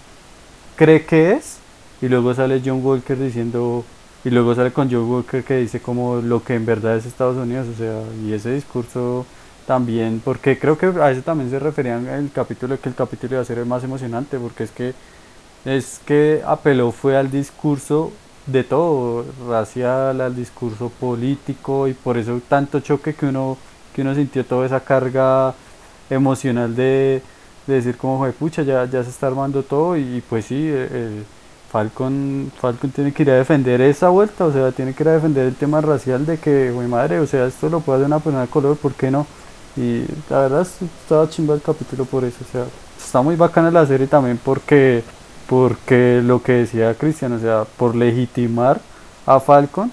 cree 0.76 1.04
que 1.04 1.32
es 1.32 1.58
y 2.00 2.08
luego 2.08 2.34
sale 2.34 2.62
John 2.64 2.84
Walker 2.84 3.18
diciendo 3.18 3.84
y 4.24 4.30
luego 4.30 4.54
sale 4.54 4.72
con 4.72 4.90
John 4.90 5.08
Walker 5.10 5.44
que 5.44 5.58
dice 5.58 5.80
como 5.80 6.16
lo 6.16 6.42
que 6.42 6.54
en 6.54 6.66
verdad 6.66 6.96
es 6.96 7.06
Estados 7.06 7.36
Unidos, 7.36 7.68
o 7.72 7.78
sea, 7.78 8.02
y 8.24 8.32
ese 8.32 8.54
discurso 8.54 9.24
también, 9.66 10.20
porque 10.24 10.58
creo 10.58 10.78
que 10.78 10.86
a 10.86 11.10
eso 11.10 11.22
también 11.22 11.50
se 11.50 11.58
referían 11.58 12.06
el 12.08 12.30
capítulo, 12.32 12.80
que 12.80 12.88
el 12.88 12.94
capítulo 12.94 13.34
iba 13.34 13.42
a 13.42 13.44
ser 13.44 13.58
el 13.58 13.66
más 13.66 13.84
emocionante, 13.84 14.38
porque 14.38 14.64
es 14.64 14.70
que 14.70 14.94
es 15.64 16.00
que 16.06 16.42
apeló 16.46 16.92
fue 16.92 17.16
al 17.16 17.30
discurso 17.30 18.12
de 18.46 18.64
todo, 18.64 19.24
racial, 19.48 20.20
al 20.20 20.34
discurso 20.36 20.90
político 21.00 21.88
y 21.88 21.94
por 21.94 22.16
eso 22.18 22.40
tanto 22.48 22.80
choque 22.80 23.14
que 23.14 23.26
uno 23.26 23.56
que 23.94 24.02
uno 24.02 24.14
sintió 24.14 24.44
toda 24.44 24.66
esa 24.66 24.80
carga 24.80 25.54
emocional 26.10 26.74
de, 26.76 27.22
de 27.66 27.74
decir 27.74 27.96
como 27.96 28.18
"Jue 28.18 28.32
pucha 28.32 28.62
ya, 28.62 28.84
ya 28.84 29.02
se 29.02 29.10
está 29.10 29.26
armando 29.28 29.62
todo 29.62 29.96
y, 29.96 30.22
pues 30.28 30.44
sí 30.46 30.68
el, 30.68 31.24
Falcon, 31.70 32.52
Falcon 32.60 32.90
tiene 32.90 33.12
que 33.12 33.22
ir 33.24 33.30
a 33.30 33.34
defender 33.34 33.80
esa 33.80 34.08
vuelta, 34.08 34.44
o 34.46 34.52
sea, 34.52 34.70
tiene 34.72 34.94
que 34.94 35.02
ir 35.02 35.08
a 35.08 35.12
defender 35.14 35.46
el 35.46 35.54
tema 35.56 35.80
racial 35.80 36.24
de 36.24 36.38
que, 36.38 36.70
güey 36.70 36.86
madre, 36.88 37.18
o 37.20 37.26
sea, 37.26 37.46
esto 37.46 37.68
lo 37.68 37.80
puede 37.80 37.98
hacer 37.98 38.06
una 38.06 38.20
persona 38.20 38.42
de 38.42 38.48
color, 38.48 38.76
¿por 38.76 38.94
qué 38.94 39.10
no? 39.10 39.26
Y 39.76 40.04
la 40.30 40.40
verdad 40.40 40.62
es- 40.62 40.80
estaba 40.82 41.28
chimba 41.28 41.54
el 41.54 41.62
capítulo 41.62 42.04
por 42.04 42.24
eso, 42.24 42.38
o 42.48 42.52
sea, 42.52 42.64
está 42.98 43.20
muy 43.22 43.34
bacana 43.36 43.70
la 43.70 43.84
serie 43.86 44.06
también 44.06 44.38
porque, 44.42 45.02
porque 45.48 46.20
lo 46.24 46.42
que 46.42 46.52
decía 46.52 46.94
Cristian, 46.94 47.32
o 47.32 47.38
sea, 47.38 47.64
por 47.64 47.94
legitimar 47.94 48.80
a 49.26 49.40
Falcon 49.40 49.90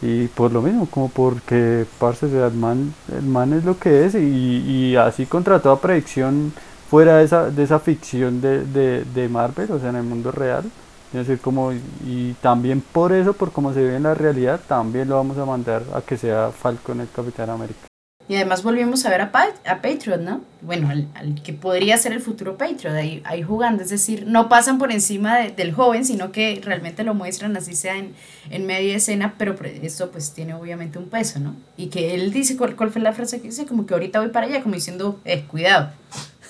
y 0.00 0.26
por 0.28 0.52
lo 0.52 0.62
mismo, 0.62 0.86
como 0.86 1.08
porque, 1.08 1.86
parce, 1.98 2.26
o 2.26 2.28
sea, 2.28 2.46
el 2.48 2.54
man, 2.54 2.94
el 3.16 3.22
man 3.22 3.52
es 3.52 3.64
lo 3.64 3.78
que 3.78 4.04
es 4.04 4.14
y, 4.14 4.18
y 4.18 4.96
así 4.96 5.26
contra 5.26 5.60
toda 5.60 5.80
predicción 5.80 6.52
fuera 6.90 7.18
de 7.18 7.24
esa, 7.24 7.50
de 7.50 7.62
esa 7.62 7.78
ficción 7.78 8.40
de, 8.40 8.64
de, 8.64 9.04
de 9.04 9.28
Marvel, 9.28 9.70
o 9.72 9.78
sea, 9.78 9.90
en 9.90 9.96
el 9.96 10.02
mundo 10.02 10.30
real. 10.32 10.64
Es 11.12 11.26
decir, 11.26 11.40
como, 11.40 11.72
y 12.06 12.32
también 12.40 12.80
por 12.80 13.12
eso, 13.12 13.34
por 13.34 13.52
cómo 13.52 13.72
se 13.74 13.82
ve 13.82 13.96
en 13.96 14.04
la 14.04 14.14
realidad, 14.14 14.60
también 14.66 15.08
lo 15.08 15.16
vamos 15.16 15.36
a 15.38 15.44
mandar 15.44 15.82
a 15.94 16.00
que 16.00 16.16
sea 16.16 16.50
Falcon 16.50 17.00
el 17.00 17.08
Capitán 17.14 17.50
América. 17.50 17.91
Y 18.28 18.36
además 18.36 18.62
volvimos 18.62 19.04
a 19.04 19.10
ver 19.10 19.20
a, 19.20 19.32
Pa- 19.32 19.52
a 19.66 19.82
Patriot, 19.82 20.20
¿no? 20.20 20.42
Bueno, 20.62 20.88
al, 20.88 21.08
al 21.14 21.42
que 21.42 21.52
podría 21.52 21.98
ser 21.98 22.12
el 22.12 22.20
futuro 22.20 22.56
Patriot, 22.56 22.94
ahí, 22.94 23.20
ahí 23.24 23.42
jugando. 23.42 23.82
Es 23.82 23.90
decir, 23.90 24.24
no 24.26 24.48
pasan 24.48 24.78
por 24.78 24.92
encima 24.92 25.38
de- 25.38 25.50
del 25.50 25.72
joven, 25.72 26.04
sino 26.04 26.32
que 26.32 26.60
realmente 26.64 27.02
lo 27.04 27.14
muestran 27.14 27.56
así 27.56 27.74
sea 27.74 27.98
en, 27.98 28.14
en 28.50 28.64
media 28.64 28.96
escena, 28.96 29.34
pero 29.36 29.54
esto 29.64 30.10
pues 30.10 30.32
tiene 30.32 30.54
obviamente 30.54 30.98
un 30.98 31.08
peso, 31.08 31.40
¿no? 31.40 31.56
Y 31.76 31.88
que 31.88 32.14
él 32.14 32.32
dice, 32.32 32.56
¿cuál, 32.56 32.76
cuál 32.76 32.90
fue 32.90 33.02
la 33.02 33.12
frase 33.12 33.40
que 33.40 33.48
dice? 33.48 33.66
Como 33.66 33.86
que 33.86 33.94
ahorita 33.94 34.20
voy 34.20 34.28
para 34.30 34.46
allá, 34.46 34.62
como 34.62 34.76
diciendo, 34.76 35.20
eh, 35.24 35.42
cuidado. 35.46 35.90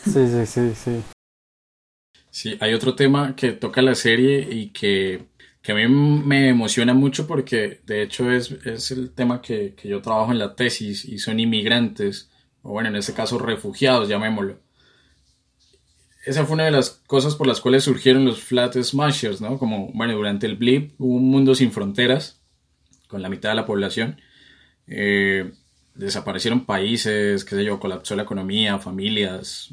Sí, 0.05 0.13
sí, 0.29 0.47
sí, 0.47 0.73
sí. 0.75 1.03
Sí, 2.31 2.57
hay 2.61 2.73
otro 2.75 2.95
tema 2.97 3.37
que 3.37 3.53
toca 3.53 3.83
la 3.83 3.95
serie 3.95 4.49
y 4.51 4.71
que, 4.71 5.27
que 5.63 5.73
a 5.73 5.75
mí 5.77 5.87
me 5.87 6.49
emociona 6.49 6.93
mucho 6.93 7.27
porque 7.27 7.81
de 7.87 8.03
hecho 8.03 8.31
es, 8.31 8.51
es 8.65 8.91
el 8.91 9.13
tema 9.13 9.41
que, 9.41 9.75
que 9.75 9.89
yo 9.89 10.03
trabajo 10.03 10.33
en 10.33 10.39
la 10.39 10.57
tesis 10.57 11.05
y 11.05 11.19
son 11.19 11.39
inmigrantes, 11.39 12.31
o 12.63 12.71
bueno, 12.71 12.89
en 12.89 12.97
este 12.97 13.15
caso 13.15 13.39
refugiados, 13.39 14.09
llamémoslo. 14.09 14.59
Esa 16.25 16.45
fue 16.45 16.55
una 16.55 16.65
de 16.65 16.71
las 16.71 16.91
cosas 16.91 17.35
por 17.35 17.47
las 17.47 17.61
cuales 17.61 17.85
surgieron 17.85 18.25
los 18.25 18.43
Flat 18.43 18.77
Smashers, 18.81 19.41
¿no? 19.41 19.59
Como, 19.59 19.93
bueno, 19.93 20.15
durante 20.15 20.47
el 20.47 20.57
blip 20.57 20.95
hubo 20.99 21.17
un 21.17 21.29
mundo 21.29 21.55
sin 21.55 21.73
fronteras, 21.73 22.41
con 23.09 23.23
la 23.23 23.29
mitad 23.29 23.51
de 23.51 23.57
la 23.57 23.67
población. 23.67 24.21
Eh, 24.87 25.53
desaparecieron 25.95 26.65
países, 26.65 27.45
qué 27.45 27.57
sé 27.57 27.65
yo, 27.65 27.81
colapsó 27.81 28.17
la 28.17 28.23
economía, 28.23 28.79
familias, 28.79 29.71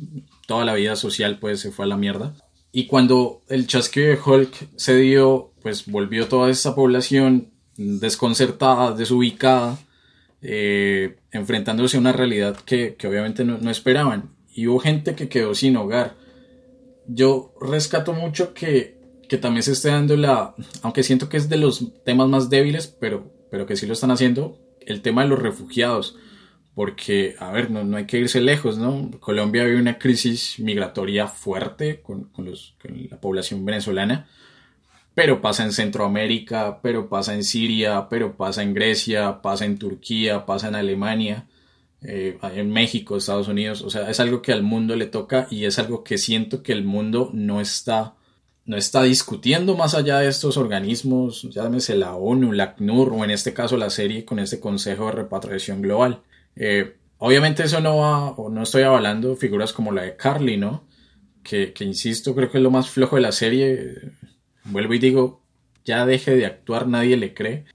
toda 0.47 0.65
la 0.65 0.73
vida 0.73 0.95
social 0.95 1.39
pues 1.39 1.59
se 1.59 1.71
fue 1.71 1.85
a 1.85 1.89
la 1.89 1.97
mierda. 1.97 2.35
Y 2.71 2.85
cuando 2.85 3.41
el 3.47 3.67
chasquido 3.67 4.07
de 4.07 4.19
Hulk 4.23 4.69
se 4.75 4.95
dio, 4.95 5.53
pues 5.61 5.87
volvió 5.87 6.27
toda 6.27 6.49
esa 6.49 6.75
población 6.75 7.51
desconcertada, 7.77 8.93
desubicada, 8.93 9.79
eh, 10.41 11.17
enfrentándose 11.31 11.97
a 11.97 11.99
una 11.99 12.11
realidad 12.11 12.57
que, 12.57 12.95
que 12.95 13.07
obviamente 13.07 13.43
no, 13.43 13.57
no 13.57 13.71
esperaban. 13.71 14.35
Y 14.53 14.67
hubo 14.67 14.79
gente 14.79 15.15
que 15.15 15.29
quedó 15.29 15.55
sin 15.55 15.77
hogar. 15.77 16.15
Yo 17.07 17.53
rescato 17.59 18.13
mucho 18.13 18.53
que, 18.53 18.99
que 19.27 19.37
también 19.37 19.63
se 19.63 19.71
esté 19.71 19.89
dando 19.89 20.15
la, 20.15 20.53
aunque 20.81 21.03
siento 21.03 21.29
que 21.29 21.37
es 21.37 21.49
de 21.49 21.57
los 21.57 22.03
temas 22.03 22.27
más 22.27 22.49
débiles, 22.49 22.87
pero, 22.87 23.31
pero 23.49 23.65
que 23.65 23.75
sí 23.75 23.87
lo 23.87 23.93
están 23.93 24.11
haciendo, 24.11 24.59
el 24.81 25.01
tema 25.01 25.23
de 25.23 25.29
los 25.29 25.39
refugiados. 25.39 26.17
Porque, 26.79 27.35
a 27.39 27.51
ver, 27.51 27.71
no, 27.71 27.83
no 27.83 27.97
hay 27.97 28.05
que 28.05 28.19
irse 28.19 28.39
lejos, 28.39 28.77
¿no? 28.77 29.11
Colombia 29.19 29.65
vive 29.65 29.81
una 29.81 29.99
crisis 29.99 30.59
migratoria 30.59 31.27
fuerte 31.27 32.01
con, 32.01 32.31
la 33.09 33.19
población 33.19 33.65
venezolana, 33.65 34.29
pero 35.13 35.41
pasa 35.41 35.65
en 35.65 35.73
Centroamérica, 35.73 36.79
pero 36.81 37.09
pasa 37.09 37.33
en 37.33 37.43
Siria, 37.43 38.07
pero 38.09 38.37
pasa 38.37 38.63
en 38.63 38.73
Grecia, 38.73 39.41
pasa 39.41 39.65
en 39.65 39.77
Turquía, 39.77 40.45
pasa 40.45 40.69
en 40.69 40.75
Alemania, 40.75 41.49
eh, 42.01 42.37
en 42.55 42.71
México, 42.71 43.17
Estados 43.17 43.49
Unidos. 43.49 43.81
O 43.81 43.89
sea, 43.89 44.09
es 44.09 44.21
algo 44.21 44.41
que 44.41 44.53
al 44.53 44.63
mundo 44.63 44.95
le 44.95 45.07
toca 45.07 45.47
y 45.51 45.65
es 45.65 45.79
algo 45.79 46.05
que 46.05 46.17
siento 46.17 46.63
que 46.63 46.71
el 46.71 46.85
mundo 46.85 47.29
no 47.33 47.59
está, 47.59 48.15
no 48.63 48.77
está 48.77 49.03
discutiendo 49.03 49.75
más 49.75 49.95
allá 49.95 50.19
de 50.19 50.29
estos 50.29 50.55
organismos, 50.55 51.41
llámese 51.51 51.97
la 51.97 52.15
ONU, 52.15 52.53
la 52.53 52.63
ACNUR 52.63 53.11
o 53.11 53.25
en 53.25 53.31
este 53.31 53.53
caso 53.53 53.75
la 53.75 53.89
serie 53.89 54.23
con 54.23 54.39
este 54.39 54.61
Consejo 54.61 55.07
de 55.07 55.11
Repatriación 55.11 55.81
Global. 55.81 56.21
Eh, 56.55 56.97
obviamente 57.17 57.63
eso 57.63 57.79
no 57.81 57.97
va, 57.97 58.31
o 58.31 58.49
no 58.49 58.63
estoy 58.63 58.83
avalando 58.83 59.35
figuras 59.35 59.73
como 59.73 59.91
la 59.91 60.03
de 60.03 60.15
Carly, 60.15 60.57
¿no? 60.57 60.87
Que, 61.43 61.73
que 61.73 61.83
insisto, 61.83 62.35
creo 62.35 62.51
que 62.51 62.57
es 62.57 62.63
lo 62.63 62.71
más 62.71 62.89
flojo 62.89 63.15
de 63.15 63.21
la 63.21 63.31
serie. 63.31 63.95
Vuelvo 64.65 64.93
y 64.93 64.99
digo, 64.99 65.43
ya 65.85 66.05
deje 66.05 66.35
de 66.35 66.45
actuar, 66.45 66.87
nadie 66.87 67.17
le 67.17 67.33
cree. 67.33 67.65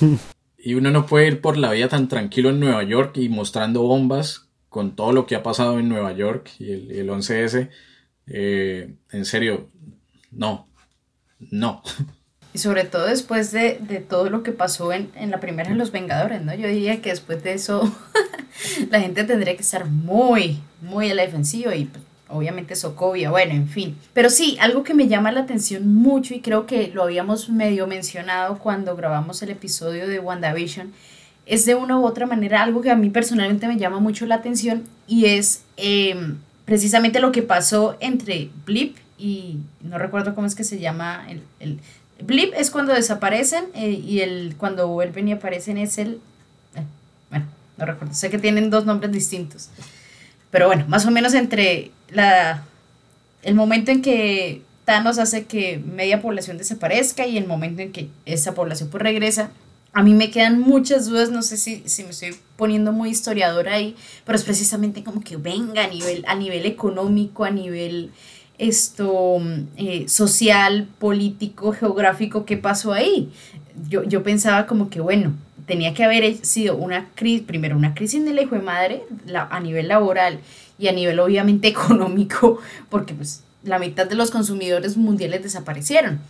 Y 0.66 0.72
uno 0.72 0.90
no 0.90 1.04
puede 1.04 1.26
ir 1.26 1.42
por 1.42 1.58
la 1.58 1.72
vida 1.72 1.88
tan 1.88 2.08
tranquilo 2.08 2.48
en 2.48 2.58
Nueva 2.58 2.82
York 2.84 3.18
y 3.18 3.28
mostrando 3.28 3.82
bombas 3.82 4.48
con 4.70 4.96
todo 4.96 5.12
lo 5.12 5.26
que 5.26 5.36
ha 5.36 5.42
pasado 5.42 5.78
en 5.78 5.90
Nueva 5.90 6.12
York 6.14 6.52
y 6.58 6.70
el, 6.72 6.90
el 6.90 7.10
11S. 7.10 7.68
Eh, 8.26 8.94
en 9.12 9.24
serio, 9.26 9.68
no, 10.30 10.68
no. 11.38 11.82
Y 12.54 12.58
sobre 12.58 12.84
todo 12.84 13.06
después 13.06 13.50
de, 13.50 13.78
de 13.80 13.98
todo 13.98 14.30
lo 14.30 14.42
que 14.42 14.52
pasó 14.52 14.92
en, 14.92 15.10
en 15.16 15.30
la 15.30 15.40
primera 15.40 15.68
de 15.68 15.76
Los 15.76 15.90
Vengadores, 15.90 16.40
¿no? 16.42 16.54
Yo 16.54 16.68
diría 16.68 17.02
que 17.02 17.10
después 17.10 17.42
de 17.42 17.52
eso 17.52 17.94
la 18.90 19.00
gente 19.00 19.24
tendría 19.24 19.56
que 19.56 19.62
estar 19.62 19.86
muy, 19.86 20.60
muy 20.80 21.10
a 21.10 21.14
la 21.14 21.22
defensiva 21.22 21.74
y 21.74 21.86
pues, 21.86 22.02
obviamente 22.28 22.76
Sokovia, 22.76 23.30
bueno, 23.30 23.52
en 23.54 23.68
fin. 23.68 23.96
Pero 24.12 24.30
sí, 24.30 24.56
algo 24.60 24.82
que 24.82 24.94
me 24.94 25.08
llama 25.08 25.32
la 25.32 25.40
atención 25.40 25.94
mucho 25.94 26.34
y 26.34 26.40
creo 26.40 26.66
que 26.66 26.88
lo 26.88 27.02
habíamos 27.02 27.48
medio 27.48 27.86
mencionado 27.86 28.58
cuando 28.58 28.96
grabamos 28.96 29.42
el 29.42 29.50
episodio 29.50 30.06
de 30.06 30.20
WandaVision, 30.20 30.92
es 31.46 31.66
de 31.66 31.74
una 31.74 31.98
u 31.98 32.06
otra 32.06 32.26
manera 32.26 32.62
algo 32.62 32.80
que 32.80 32.90
a 32.90 32.96
mí 32.96 33.10
personalmente 33.10 33.68
me 33.68 33.76
llama 33.76 34.00
mucho 34.00 34.26
la 34.26 34.36
atención 34.36 34.84
y 35.06 35.26
es 35.26 35.62
eh, 35.76 36.34
precisamente 36.64 37.20
lo 37.20 37.32
que 37.32 37.42
pasó 37.42 37.96
entre 38.00 38.50
Blip 38.64 38.96
y 39.18 39.58
no 39.82 39.98
recuerdo 39.98 40.34
cómo 40.34 40.46
es 40.46 40.54
que 40.54 40.64
se 40.64 40.80
llama 40.80 41.26
el, 41.28 41.42
el 41.60 41.78
Blip 42.26 42.54
es 42.56 42.70
cuando 42.70 42.94
desaparecen 42.94 43.66
eh, 43.74 43.90
y 43.90 44.20
el 44.20 44.54
cuando 44.56 44.88
vuelven 44.88 45.28
y 45.28 45.32
aparecen 45.32 45.76
es 45.76 45.98
el 45.98 46.20
eh, 46.74 46.82
bueno, 47.30 47.46
no 47.76 47.86
recuerdo, 47.86 48.14
sé 48.14 48.30
que 48.30 48.38
tienen 48.38 48.70
dos 48.70 48.86
nombres 48.86 49.12
distintos. 49.12 49.68
Pero 50.50 50.66
bueno, 50.66 50.84
más 50.88 51.04
o 51.04 51.10
menos 51.10 51.34
entre 51.34 51.90
la 52.08 52.62
el 53.42 53.54
momento 53.54 53.90
en 53.90 54.00
que 54.00 54.62
Thanos 54.84 55.18
hace 55.18 55.44
que 55.44 55.78
media 55.78 56.22
población 56.22 56.56
desaparezca 56.56 57.26
y 57.26 57.36
el 57.36 57.46
momento 57.46 57.82
en 57.82 57.92
que 57.92 58.08
esa 58.24 58.54
población 58.54 58.88
pues 58.88 59.02
regresa, 59.02 59.50
a 59.92 60.02
mí 60.02 60.14
me 60.14 60.30
quedan 60.30 60.60
muchas 60.60 61.06
dudas, 61.06 61.30
no 61.30 61.42
sé 61.42 61.56
si, 61.56 61.82
si 61.86 62.04
me 62.04 62.10
estoy 62.10 62.34
poniendo 62.56 62.92
muy 62.92 63.10
historiadora 63.10 63.74
ahí, 63.74 63.96
pero 64.24 64.36
es 64.36 64.44
precisamente 64.44 65.04
como 65.04 65.22
que 65.22 65.36
venga 65.36 65.84
a 65.84 65.88
nivel, 65.88 66.24
a 66.26 66.34
nivel 66.34 66.66
económico, 66.66 67.44
a 67.44 67.50
nivel 67.50 68.10
esto 68.58 69.40
eh, 69.76 70.08
social, 70.08 70.88
político, 70.98 71.72
geográfico, 71.72 72.44
¿qué 72.44 72.56
pasó 72.56 72.92
ahí? 72.92 73.32
Yo, 73.88 74.04
yo 74.04 74.22
pensaba 74.22 74.66
como 74.66 74.90
que, 74.90 75.00
bueno, 75.00 75.32
tenía 75.66 75.94
que 75.94 76.04
haber 76.04 76.44
sido 76.44 76.76
una 76.76 77.08
crisis, 77.14 77.42
primero 77.42 77.76
una 77.76 77.94
crisis 77.94 78.20
en 78.20 78.28
el 78.28 78.38
hijo 78.38 78.54
de 78.54 78.62
madre 78.62 79.02
a 79.34 79.60
nivel 79.60 79.88
laboral 79.88 80.40
y 80.78 80.88
a 80.88 80.92
nivel 80.92 81.20
obviamente 81.20 81.68
económico, 81.68 82.58
porque 82.90 83.14
pues 83.14 83.42
la 83.62 83.78
mitad 83.78 84.06
de 84.06 84.14
los 84.14 84.30
consumidores 84.30 84.96
mundiales 84.96 85.42
desaparecieron. 85.42 86.20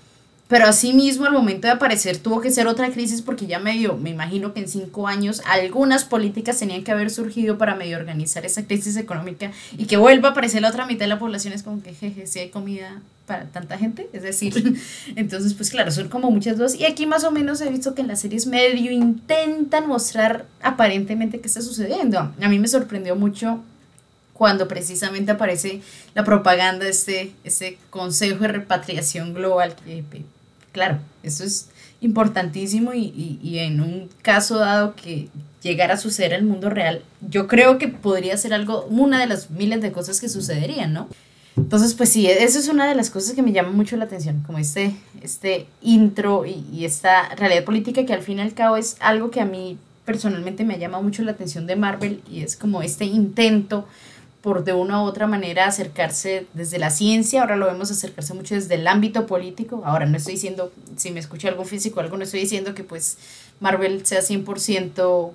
Pero 0.46 0.66
asimismo, 0.66 1.24
al 1.24 1.32
momento 1.32 1.66
de 1.66 1.72
aparecer, 1.72 2.18
tuvo 2.18 2.42
que 2.42 2.50
ser 2.50 2.66
otra 2.66 2.90
crisis 2.90 3.22
porque 3.22 3.46
ya 3.46 3.58
medio, 3.58 3.96
me 3.96 4.10
imagino 4.10 4.52
que 4.52 4.60
en 4.60 4.68
cinco 4.68 5.08
años 5.08 5.40
algunas 5.46 6.04
políticas 6.04 6.58
tenían 6.58 6.84
que 6.84 6.92
haber 6.92 7.10
surgido 7.10 7.56
para 7.56 7.74
medio 7.74 7.96
organizar 7.96 8.44
esa 8.44 8.66
crisis 8.66 8.96
económica 8.98 9.52
y 9.78 9.86
que 9.86 9.96
vuelva 9.96 10.28
a 10.28 10.32
aparecer 10.32 10.60
la 10.60 10.68
otra 10.68 10.84
mitad 10.86 11.06
de 11.06 11.08
la 11.08 11.18
población. 11.18 11.54
Es 11.54 11.62
como 11.62 11.82
que, 11.82 11.94
jeje, 11.94 12.26
si 12.26 12.40
hay 12.40 12.50
comida 12.50 13.00
para 13.26 13.46
tanta 13.46 13.78
gente, 13.78 14.10
es 14.12 14.22
decir, 14.22 14.78
entonces 15.16 15.54
pues 15.54 15.70
claro, 15.70 15.90
son 15.90 16.08
como 16.08 16.30
muchas 16.30 16.58
dudas. 16.58 16.74
Y 16.74 16.84
aquí 16.84 17.06
más 17.06 17.24
o 17.24 17.30
menos 17.30 17.62
he 17.62 17.70
visto 17.70 17.94
que 17.94 18.02
en 18.02 18.08
las 18.08 18.20
series 18.20 18.46
medio 18.46 18.92
intentan 18.92 19.88
mostrar 19.88 20.44
aparentemente 20.60 21.40
qué 21.40 21.48
está 21.48 21.62
sucediendo. 21.62 22.18
A 22.18 22.48
mí 22.50 22.58
me 22.58 22.68
sorprendió 22.68 23.16
mucho 23.16 23.60
cuando 24.34 24.68
precisamente 24.68 25.32
aparece 25.32 25.80
la 26.14 26.24
propaganda 26.24 26.84
de 26.84 26.90
este, 26.90 27.32
este 27.44 27.78
Consejo 27.88 28.40
de 28.40 28.48
Repatriación 28.48 29.32
Global, 29.32 29.74
que 29.76 30.04
claro, 30.74 30.98
esto 31.22 31.44
es 31.44 31.68
importantísimo 32.00 32.92
y, 32.92 33.04
y, 33.04 33.38
y, 33.42 33.60
en 33.60 33.80
un 33.80 34.10
caso 34.20 34.58
dado 34.58 34.94
que 34.94 35.28
llegara 35.62 35.94
a 35.94 35.96
suceder 35.96 36.32
en 36.32 36.40
el 36.40 36.44
mundo 36.44 36.68
real, 36.68 37.02
yo 37.26 37.46
creo 37.46 37.78
que 37.78 37.88
podría 37.88 38.36
ser 38.36 38.52
algo, 38.52 38.84
una 38.90 39.20
de 39.20 39.26
las 39.26 39.50
miles 39.50 39.80
de 39.80 39.92
cosas 39.92 40.20
que 40.20 40.28
sucederían, 40.28 40.92
¿no? 40.92 41.08
Entonces, 41.56 41.94
pues 41.94 42.10
sí, 42.10 42.26
eso 42.26 42.58
es 42.58 42.68
una 42.68 42.88
de 42.88 42.96
las 42.96 43.10
cosas 43.10 43.34
que 43.34 43.42
me 43.42 43.52
llama 43.52 43.70
mucho 43.70 43.96
la 43.96 44.04
atención, 44.04 44.42
como 44.44 44.58
este, 44.58 44.94
este 45.22 45.66
intro 45.80 46.44
y, 46.44 46.66
y 46.72 46.84
esta 46.84 47.28
realidad 47.36 47.64
política 47.64 48.04
que 48.04 48.12
al 48.12 48.22
fin 48.22 48.38
y 48.38 48.42
al 48.42 48.52
cabo 48.52 48.76
es 48.76 48.96
algo 48.98 49.30
que 49.30 49.40
a 49.40 49.44
mí 49.44 49.78
personalmente 50.04 50.64
me 50.64 50.78
llama 50.78 51.00
mucho 51.00 51.22
la 51.22 51.30
atención 51.30 51.66
de 51.66 51.76
Marvel 51.76 52.20
y 52.28 52.42
es 52.42 52.56
como 52.56 52.82
este 52.82 53.04
intento 53.04 53.86
por 54.44 54.62
de 54.62 54.74
una 54.74 55.02
u 55.02 55.06
otra 55.06 55.26
manera 55.26 55.64
acercarse 55.64 56.46
desde 56.52 56.78
la 56.78 56.90
ciencia, 56.90 57.40
ahora 57.40 57.56
lo 57.56 57.64
vemos 57.64 57.90
acercarse 57.90 58.34
mucho 58.34 58.54
desde 58.54 58.74
el 58.74 58.86
ámbito 58.86 59.26
político, 59.26 59.80
ahora 59.86 60.04
no 60.04 60.18
estoy 60.18 60.34
diciendo, 60.34 60.70
si 60.96 61.12
me 61.12 61.18
escucha 61.18 61.48
algún 61.48 61.64
físico 61.64 62.00
algo, 62.00 62.18
no 62.18 62.24
estoy 62.24 62.40
diciendo 62.40 62.74
que 62.74 62.84
pues 62.84 63.16
Marvel 63.60 64.04
sea 64.04 64.20
100% 64.20 65.30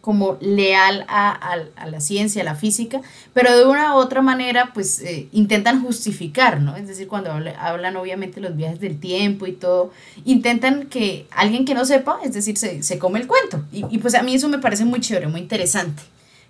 como 0.00 0.36
leal 0.40 1.04
a, 1.06 1.30
a, 1.30 1.58
a, 1.76 1.86
la 1.86 2.00
ciencia, 2.00 2.42
a 2.42 2.44
la 2.44 2.56
física, 2.56 3.02
pero 3.34 3.56
de 3.56 3.64
una 3.64 3.94
u 3.94 3.98
otra 3.98 4.20
manera 4.20 4.72
pues 4.74 5.00
eh, 5.02 5.28
intentan 5.30 5.80
justificar, 5.84 6.60
¿no? 6.60 6.76
Es 6.76 6.88
decir, 6.88 7.06
cuando 7.06 7.30
hablan, 7.30 7.54
hablan 7.56 7.96
obviamente 7.96 8.40
los 8.40 8.56
viajes 8.56 8.80
del 8.80 8.98
tiempo 8.98 9.46
y 9.46 9.52
todo, 9.52 9.92
intentan 10.24 10.86
que 10.86 11.28
alguien 11.30 11.64
que 11.64 11.74
no 11.74 11.84
sepa, 11.84 12.18
es 12.24 12.34
decir, 12.34 12.58
se, 12.58 12.82
se 12.82 12.98
come 12.98 13.20
el 13.20 13.28
cuento. 13.28 13.62
Y, 13.70 13.84
y 13.94 13.98
pues 13.98 14.16
a 14.16 14.24
mí 14.24 14.34
eso 14.34 14.48
me 14.48 14.58
parece 14.58 14.84
muy 14.84 14.98
chévere, 14.98 15.28
muy 15.28 15.40
interesante 15.40 16.02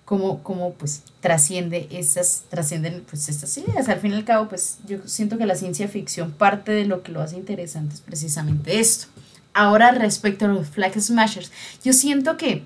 cómo, 0.09 0.42
cómo 0.42 0.72
pues 0.72 1.02
trasciende 1.20 1.86
estas, 1.90 2.44
trascienden 2.48 3.04
pues 3.11 3.28
estas 3.28 3.59
ideas. 3.59 3.90
Al 3.90 4.00
fin 4.00 4.12
y 4.12 4.14
al 4.14 4.24
cabo, 4.24 4.48
pues 4.48 4.78
yo 4.86 5.00
siento 5.04 5.36
que 5.36 5.44
la 5.44 5.54
ciencia 5.54 5.86
ficción 5.86 6.32
parte 6.32 6.72
de 6.72 6.86
lo 6.86 7.02
que 7.02 7.12
lo 7.12 7.20
hace 7.20 7.36
interesante 7.36 7.94
es 7.94 8.00
precisamente 8.00 8.80
esto. 8.80 9.09
Ahora 9.52 9.90
respecto 9.90 10.46
a 10.46 10.48
los 10.48 10.66
Flag 10.66 10.98
Smashers, 10.98 11.52
yo 11.84 11.92
siento 11.92 12.38
que, 12.38 12.64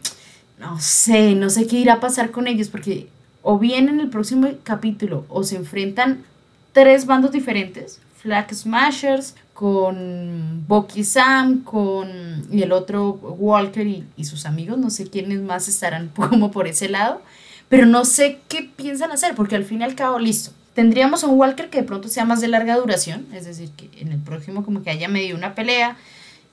no 0.61 0.79
sé, 0.79 1.35
no 1.35 1.51
sé 1.51 1.67
qué 1.67 1.79
irá 1.79 1.95
a 1.95 2.01
pasar 2.01 2.31
con 2.31 2.47
ellos, 2.47 2.69
porque 2.69 3.09
o 3.43 3.59
bien 3.59 3.89
en 3.89 3.99
el 3.99 4.09
próximo 4.09 4.49
capítulo 4.63 5.27
o 5.29 5.43
se 5.43 5.57
enfrentan 5.57 6.23
tres 6.73 7.07
bandos 7.07 7.33
diferentes, 7.33 7.99
Flag 8.19 8.55
Smashers, 8.55 9.35
con 9.63 10.65
Bucky 10.67 11.05
Sam, 11.05 11.63
con 11.63 12.49
y 12.51 12.63
el 12.65 12.73
otro 12.73 13.11
Walker 13.13 13.87
y, 13.87 14.25
sus 14.25 14.45
amigos, 14.45 14.77
no 14.77 14.91
sé 14.91 15.09
quiénes 15.09 15.41
más 15.41 15.69
estarán 15.69 16.09
como 16.17 16.51
por 16.51 16.67
ese 16.67 16.89
lado, 16.89 17.23
pero 17.69 17.87
no 17.87 18.05
sé 18.05 18.41
qué 18.49 18.69
piensan 18.75 19.13
hacer, 19.13 19.37
porque 19.37 19.55
al 19.55 19.65
fin 19.65 19.81
y 19.81 19.85
al 19.85 19.95
cabo, 19.95 20.19
listo, 20.19 20.51
tendríamos 20.75 21.23
un 21.23 21.39
Walker 21.39 21.71
que 21.71 21.79
de 21.79 21.85
pronto 21.85 22.09
sea 22.09 22.25
más 22.25 22.41
de 22.41 22.49
larga 22.49 22.77
duración, 22.77 23.25
es 23.33 23.45
decir, 23.45 23.71
que 23.71 23.89
en 24.01 24.11
el 24.11 24.19
próximo 24.19 24.65
como 24.65 24.83
que 24.83 24.91
haya 24.91 25.07
medio 25.07 25.37
una 25.37 25.55
pelea 25.55 25.97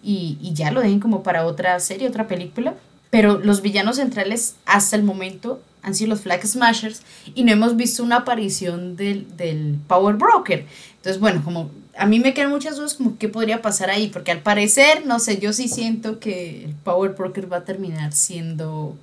y, 0.04 0.38
ya 0.54 0.70
lo 0.70 0.80
dejen 0.80 1.00
como 1.00 1.24
para 1.24 1.48
otra 1.48 1.80
serie, 1.80 2.08
otra 2.08 2.28
película, 2.28 2.76
pero 3.10 3.40
los 3.40 3.64
villanos 3.64 3.96
centrales 3.96 4.54
hasta 4.68 4.96
el 4.96 5.02
momento 5.02 5.64
han 5.82 5.96
sido 5.96 6.12
los 6.12 6.22
Flag 6.22 6.46
Smashers 6.46 7.02
y 7.34 7.42
no 7.42 7.54
hemos 7.54 7.76
visto 7.76 8.04
una 8.04 8.18
aparición 8.18 8.96
del 8.96 9.80
Power 9.88 10.16
Broker. 10.16 10.68
Entonces, 11.10 11.22
bueno, 11.22 11.44
como 11.44 11.72
a 11.98 12.06
mí 12.06 12.20
me 12.20 12.36
quedan 12.36 12.52
muchas 12.52 12.78
dudas 12.78 12.94
como 12.94 13.18
qué 13.18 13.30
podría 13.30 13.64
pasar 13.64 13.90
ahí, 13.90 14.10
porque 14.10 14.30
al 14.30 14.44
parecer, 14.44 15.08
no 15.08 15.18
sé, 15.18 15.40
yo 15.40 15.54
sí 15.54 15.68
siento 15.68 16.20
que 16.20 16.66
el 16.66 16.76
Power 16.76 17.16
Broker 17.18 17.52
va 17.52 17.58
a 17.58 17.66
terminar 17.66 18.14
siendo 18.14 18.96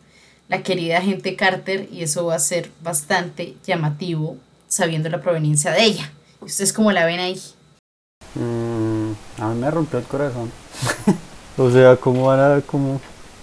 la 0.49 0.63
querida 0.63 1.03
gente 1.03 1.35
Carter 1.35 1.89
y 1.91 2.03
eso 2.03 2.27
va 2.27 2.37
a 2.37 2.39
ser 2.39 2.71
bastante 2.81 3.57
llamativo 3.67 4.37
sabiendo 4.69 5.09
la 5.09 5.21
proveniencia 5.21 5.73
de 5.73 5.83
ella. 5.83 6.13
¿Ustedes 6.41 6.73
cómo 6.73 6.93
la 6.93 7.07
ven 7.07 7.19
ahí? 7.19 7.43
Mm, 8.37 9.43
a 9.43 9.49
mí 9.49 9.61
me 9.61 9.69
rompió 9.69 9.99
el 9.99 10.05
corazón. 10.05 10.53
o 11.57 11.71
sea, 11.73 11.97
¿cómo 11.97 12.27
van, 12.27 12.39
a, 12.39 12.61
cómo, 12.61 13.01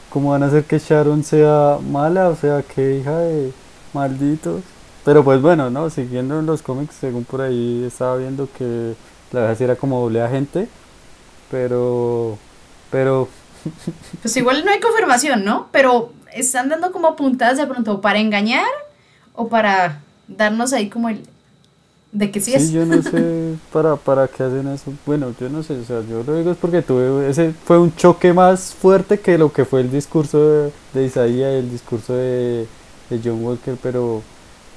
¿cómo 0.09 0.29
van 0.31 0.43
a 0.43 0.45
hacer 0.45 0.63
que 0.63 0.79
Sharon 0.79 1.21
sea 1.25 1.79
mala? 1.85 2.29
O 2.29 2.37
sea, 2.37 2.61
que 2.61 2.99
hija 2.99 3.17
de 3.17 3.51
malditos. 3.91 4.61
Pero 5.05 5.23
pues 5.23 5.41
bueno, 5.41 5.69
¿no? 5.69 5.89
Siguiendo 5.89 6.39
en 6.39 6.45
los 6.45 6.61
cómics, 6.61 6.95
según 6.99 7.25
por 7.25 7.41
ahí 7.41 7.83
estaba 7.85 8.15
viendo 8.17 8.47
que 8.57 8.95
la 9.31 9.41
verdad 9.41 9.57
sí 9.57 9.63
era 9.63 9.75
como 9.75 10.01
doble 10.01 10.21
agente, 10.21 10.67
pero, 11.51 12.37
pero... 12.89 13.27
Pues 14.21 14.35
igual 14.37 14.63
no 14.63 14.71
hay 14.71 14.79
confirmación, 14.79 15.43
¿no? 15.43 15.67
Pero 15.71 16.13
están 16.33 16.69
dando 16.69 16.91
como 16.91 17.15
puntadas 17.15 17.57
de 17.57 17.67
pronto 17.67 18.01
para 18.01 18.19
engañar 18.19 18.65
o 19.33 19.47
para 19.49 20.01
darnos 20.27 20.73
ahí 20.73 20.89
como 20.89 21.09
el... 21.09 21.23
De 22.11 22.29
que 22.29 22.39
sí, 22.39 22.51
sí 22.51 22.57
es. 22.57 22.71
yo 22.71 22.85
no 22.85 23.01
sé 23.01 23.55
para, 23.73 23.95
para 23.95 24.27
qué 24.27 24.43
hacen 24.43 24.67
eso. 24.67 24.93
Bueno, 25.05 25.33
yo 25.39 25.49
no 25.49 25.63
sé, 25.63 25.73
o 25.79 25.83
sea, 25.83 26.01
yo 26.01 26.23
lo 26.23 26.37
digo 26.37 26.51
es 26.51 26.57
porque 26.57 26.83
tuve, 26.83 27.27
ese 27.27 27.53
fue 27.65 27.79
un 27.79 27.95
choque 27.95 28.33
más 28.33 28.73
fuerte 28.75 29.19
que 29.19 29.37
lo 29.37 29.51
que 29.51 29.65
fue 29.65 29.81
el 29.81 29.91
discurso 29.91 30.47
de, 30.47 30.71
de 30.93 31.05
Isaías 31.05 31.53
y 31.53 31.57
el 31.57 31.71
discurso 31.71 32.13
de, 32.13 32.67
de 33.09 33.19
John 33.23 33.43
Walker, 33.43 33.75
pero, 33.81 34.21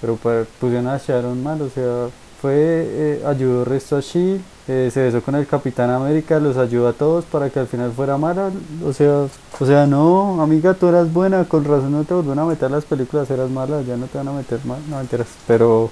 pero 0.01 0.19
pusieron 0.61 0.89
a 0.89 0.99
Sharon 0.99 1.43
mal, 1.43 1.63
o 1.63 1.71
sea, 1.71 2.09
fue, 2.41 2.55
eh, 2.55 3.23
ayudó 3.27 3.65
resto 3.65 3.97
a 3.97 4.01
Shield, 4.01 4.41
eh, 4.69 4.91
se 4.93 5.03
besó 5.03 5.23
con 5.23 5.35
el 5.37 5.47
Capitán 5.47 5.91
América, 5.91 6.39
los 6.39 6.57
ayudó 6.57 6.89
a 6.89 6.93
todos 6.93 7.25
para 7.25 7.51
que 7.51 7.59
al 7.59 7.67
final 7.67 7.93
fuera 7.93 8.19
mala, 8.19 8.51
o 8.85 8.93
sea, 8.93 9.27
o 9.59 9.67
sea, 9.67 9.87
no, 9.87 10.43
amiga, 10.43 10.75
tú 10.75 10.89
eras 10.89 11.13
buena, 11.13 11.45
con 11.45 11.65
razón 11.65 11.93
no 11.93 12.05
te 12.05 12.15
volvieron 12.15 12.41
a 12.41 12.47
meter 12.47 12.71
las 12.71 12.85
películas, 12.85 13.31
eras 13.31 13.51
mala, 13.51 13.83
ya 13.83 13.97
no 13.97 14.07
te 14.07 14.19
van 14.19 14.29
a 14.29 14.33
meter 14.33 14.59
mal, 14.65 14.79
no 14.89 15.01
enteras, 15.01 15.29
pero, 15.47 15.91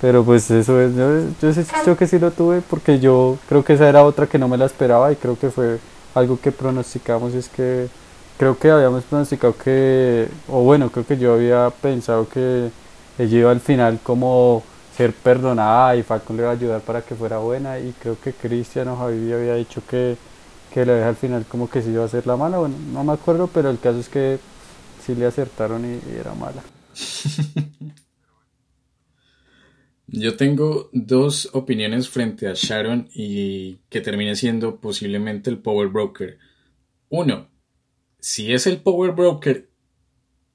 pero 0.00 0.24
pues 0.24 0.50
eso 0.50 0.80
es, 0.80 0.94
yo, 0.94 1.20
yo 1.40 1.48
ese 1.48 1.66
choque 1.84 2.06
sí 2.06 2.18
lo 2.18 2.30
tuve 2.30 2.62
porque 2.62 2.98
yo 2.98 3.36
creo 3.48 3.64
que 3.64 3.74
esa 3.74 3.88
era 3.88 4.04
otra 4.04 4.26
que 4.26 4.38
no 4.38 4.48
me 4.48 4.56
la 4.56 4.66
esperaba 4.66 5.12
y 5.12 5.16
creo 5.16 5.38
que 5.38 5.50
fue 5.50 5.78
algo 6.14 6.38
que 6.40 6.52
pronosticamos, 6.52 7.34
es 7.34 7.48
que 7.48 7.88
creo 8.38 8.58
que 8.58 8.70
habíamos 8.70 9.04
pronosticado 9.04 9.54
que, 9.56 10.28
o 10.48 10.62
bueno, 10.62 10.90
creo 10.90 11.06
que 11.06 11.18
yo 11.18 11.34
había 11.34 11.70
pensado 11.70 12.28
que 12.28 12.70
ella 13.18 13.38
iba 13.38 13.50
al 13.50 13.60
final 13.60 14.00
como 14.02 14.62
ser 14.96 15.12
perdonada 15.12 15.96
y 15.96 16.02
Falcon 16.02 16.36
le 16.36 16.42
iba 16.42 16.50
a 16.50 16.54
ayudar 16.54 16.80
para 16.82 17.02
que 17.02 17.14
fuera 17.14 17.38
buena 17.38 17.78
y 17.78 17.92
creo 18.00 18.18
que 18.20 18.32
Cristian 18.32 18.88
o 18.88 18.96
Javi 18.96 19.32
había 19.32 19.54
dicho 19.54 19.82
que, 19.88 20.16
que 20.72 20.86
le 20.86 20.92
deja 20.94 21.08
al 21.08 21.16
final 21.16 21.44
como 21.46 21.68
que 21.68 21.82
sí 21.82 21.90
iba 21.90 22.04
a 22.04 22.08
ser 22.08 22.26
la 22.26 22.36
mala, 22.36 22.58
bueno, 22.58 22.76
no 22.92 23.04
me 23.04 23.12
acuerdo, 23.12 23.48
pero 23.52 23.70
el 23.70 23.78
caso 23.80 23.98
es 23.98 24.08
que 24.08 24.38
sí 25.04 25.14
le 25.14 25.26
acertaron 25.26 25.84
y 25.84 26.00
era 26.18 26.34
mala. 26.34 26.62
Yo 30.06 30.36
tengo 30.36 30.90
dos 30.92 31.48
opiniones 31.54 32.08
frente 32.08 32.46
a 32.46 32.52
Sharon 32.54 33.08
y 33.12 33.78
que 33.88 34.00
termine 34.00 34.36
siendo 34.36 34.76
posiblemente 34.76 35.50
el 35.50 35.58
Power 35.58 35.88
Broker. 35.88 36.38
Uno, 37.08 37.48
si 38.20 38.52
es 38.52 38.66
el 38.66 38.80
Power 38.80 39.12
Broker, 39.12 39.70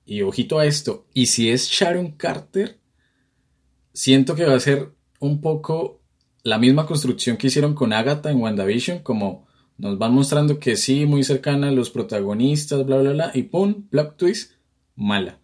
y 0.09 0.23
ojito 0.23 0.57
a 0.57 0.65
esto, 0.65 1.05
y 1.13 1.27
si 1.27 1.51
es 1.51 1.69
Sharon 1.69 2.13
Carter, 2.13 2.79
siento 3.93 4.33
que 4.33 4.43
va 4.43 4.55
a 4.55 4.59
ser 4.59 4.91
un 5.19 5.39
poco 5.39 6.01
la 6.41 6.57
misma 6.57 6.87
construcción 6.87 7.37
que 7.37 7.45
hicieron 7.45 7.75
con 7.75 7.93
Agatha 7.93 8.31
en 8.31 8.41
WandaVision, 8.41 8.99
como 8.99 9.47
nos 9.77 9.99
van 9.99 10.15
mostrando 10.15 10.59
que 10.59 10.77
sí, 10.77 11.05
muy 11.05 11.23
cercana 11.23 11.67
a 11.67 11.71
los 11.71 11.91
protagonistas, 11.91 12.83
bla, 12.87 12.97
bla, 12.97 13.11
bla, 13.11 13.31
y 13.35 13.43
pum, 13.43 13.87
plot 13.87 14.17
twist, 14.17 14.53
mala. 14.95 15.39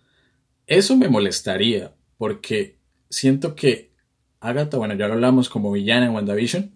Eso 0.66 0.98
me 0.98 1.10
molestaría, 1.10 1.94
porque 2.18 2.80
siento 3.08 3.54
que 3.54 3.92
Agatha, 4.40 4.78
bueno, 4.78 4.96
ya 4.96 5.08
lo 5.08 5.14
hablamos 5.14 5.48
como 5.48 5.72
villana 5.72 6.08
en 6.08 6.14
WandaVision, 6.16 6.72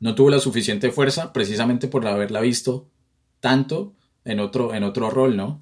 no 0.00 0.16
tuvo 0.16 0.30
la 0.30 0.40
suficiente 0.40 0.90
fuerza 0.90 1.32
precisamente 1.32 1.86
por 1.86 2.04
haberla 2.04 2.40
visto 2.40 2.90
tanto 3.38 3.94
en 4.24 4.40
otro, 4.40 4.74
en 4.74 4.82
otro 4.82 5.08
rol, 5.08 5.36
¿no? 5.36 5.60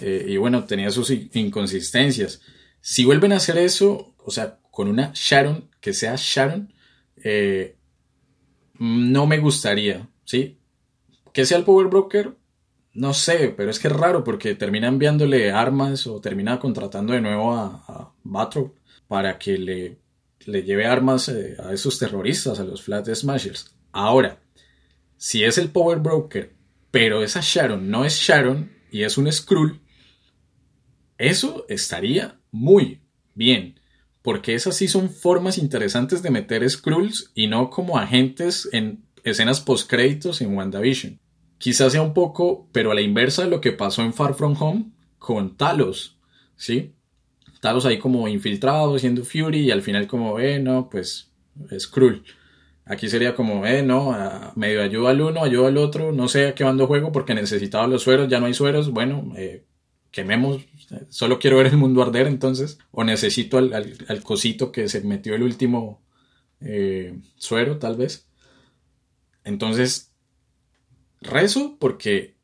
Eh, 0.00 0.26
y 0.28 0.36
bueno, 0.36 0.64
tenía 0.64 0.90
sus 0.90 1.10
inconsistencias. 1.10 2.40
Si 2.80 3.04
vuelven 3.04 3.32
a 3.32 3.36
hacer 3.36 3.58
eso, 3.58 4.14
o 4.18 4.30
sea, 4.30 4.58
con 4.70 4.88
una 4.88 5.12
Sharon, 5.14 5.68
que 5.80 5.92
sea 5.92 6.14
Sharon, 6.16 6.72
eh, 7.22 7.76
no 8.78 9.26
me 9.26 9.38
gustaría, 9.38 10.08
¿sí? 10.24 10.58
Que 11.32 11.44
sea 11.44 11.58
el 11.58 11.64
Power 11.64 11.88
Broker, 11.88 12.34
no 12.92 13.14
sé, 13.14 13.54
pero 13.56 13.70
es 13.70 13.78
que 13.78 13.88
es 13.88 13.94
raro 13.94 14.24
porque 14.24 14.54
termina 14.54 14.88
enviándole 14.88 15.52
armas 15.52 16.06
o 16.06 16.20
termina 16.20 16.58
contratando 16.58 17.12
de 17.12 17.20
nuevo 17.20 17.52
a, 17.52 17.84
a 17.86 18.12
para 19.06 19.38
que 19.38 19.58
le, 19.58 19.98
le 20.46 20.62
lleve 20.62 20.86
armas 20.86 21.28
eh, 21.28 21.56
a 21.62 21.72
esos 21.72 21.98
terroristas, 21.98 22.58
a 22.58 22.64
los 22.64 22.82
Flat 22.82 23.08
Smashers. 23.12 23.74
Ahora, 23.92 24.38
si 25.16 25.44
es 25.44 25.58
el 25.58 25.70
Power 25.70 25.98
Broker, 25.98 26.54
pero 26.90 27.22
esa 27.22 27.40
Sharon 27.42 27.90
no 27.90 28.04
es 28.04 28.14
Sharon 28.14 28.70
y 28.90 29.02
es 29.02 29.18
un 29.18 29.30
Skrull, 29.30 29.80
eso 31.18 31.66
estaría 31.68 32.38
muy 32.50 33.00
bien. 33.34 33.78
Porque 34.22 34.54
esas 34.54 34.76
sí 34.76 34.88
son 34.88 35.10
formas 35.10 35.58
interesantes 35.58 36.22
de 36.22 36.30
meter 36.30 36.68
Skrulls 36.68 37.30
y 37.34 37.46
no 37.46 37.70
como 37.70 37.98
agentes 37.98 38.68
en 38.72 39.04
escenas 39.24 39.60
post-créditos 39.60 40.40
en 40.40 40.54
WandaVision. 40.54 41.20
Quizás 41.58 41.92
sea 41.92 42.02
un 42.02 42.14
poco, 42.14 42.68
pero 42.72 42.90
a 42.90 42.94
la 42.94 43.00
inversa 43.00 43.44
de 43.44 43.50
lo 43.50 43.60
que 43.60 43.72
pasó 43.72 44.02
en 44.02 44.14
Far 44.14 44.34
From 44.34 44.56
Home 44.60 44.92
con 45.18 45.56
Talos, 45.56 46.18
¿sí? 46.56 46.94
Talos 47.60 47.84
ahí 47.84 47.98
como 47.98 48.28
infiltrado, 48.28 48.98
siendo 48.98 49.24
Fury 49.24 49.60
y 49.60 49.70
al 49.70 49.82
final 49.82 50.06
como, 50.06 50.38
eh, 50.38 50.58
no, 50.58 50.88
pues 50.88 51.30
Skrull. 51.78 52.24
Aquí 52.90 53.08
sería 53.08 53.36
como, 53.36 53.64
eh, 53.66 53.84
no, 53.84 54.16
medio 54.56 54.82
ayuda 54.82 55.10
al 55.10 55.20
uno, 55.20 55.44
ayuda 55.44 55.68
al 55.68 55.76
otro, 55.76 56.10
no 56.10 56.26
sé 56.26 56.48
a 56.48 56.54
qué 56.56 56.64
bando 56.64 56.88
juego 56.88 57.12
porque 57.12 57.34
necesitaba 57.34 57.86
los 57.86 58.02
sueros, 58.02 58.28
ya 58.28 58.40
no 58.40 58.46
hay 58.46 58.54
sueros, 58.54 58.90
bueno, 58.90 59.32
eh, 59.36 59.64
quememos, 60.10 60.64
solo 61.08 61.38
quiero 61.38 61.58
ver 61.58 61.68
el 61.68 61.76
mundo 61.76 62.02
arder 62.02 62.26
entonces, 62.26 62.78
o 62.90 63.04
necesito 63.04 63.58
al, 63.58 63.74
al, 63.74 63.96
al 64.08 64.22
cosito 64.24 64.72
que 64.72 64.88
se 64.88 65.02
metió 65.02 65.36
el 65.36 65.44
último 65.44 66.02
eh, 66.60 67.16
suero 67.36 67.78
tal 67.78 67.94
vez. 67.94 68.26
Entonces, 69.44 70.10
rezo 71.20 71.76
porque 71.78 72.34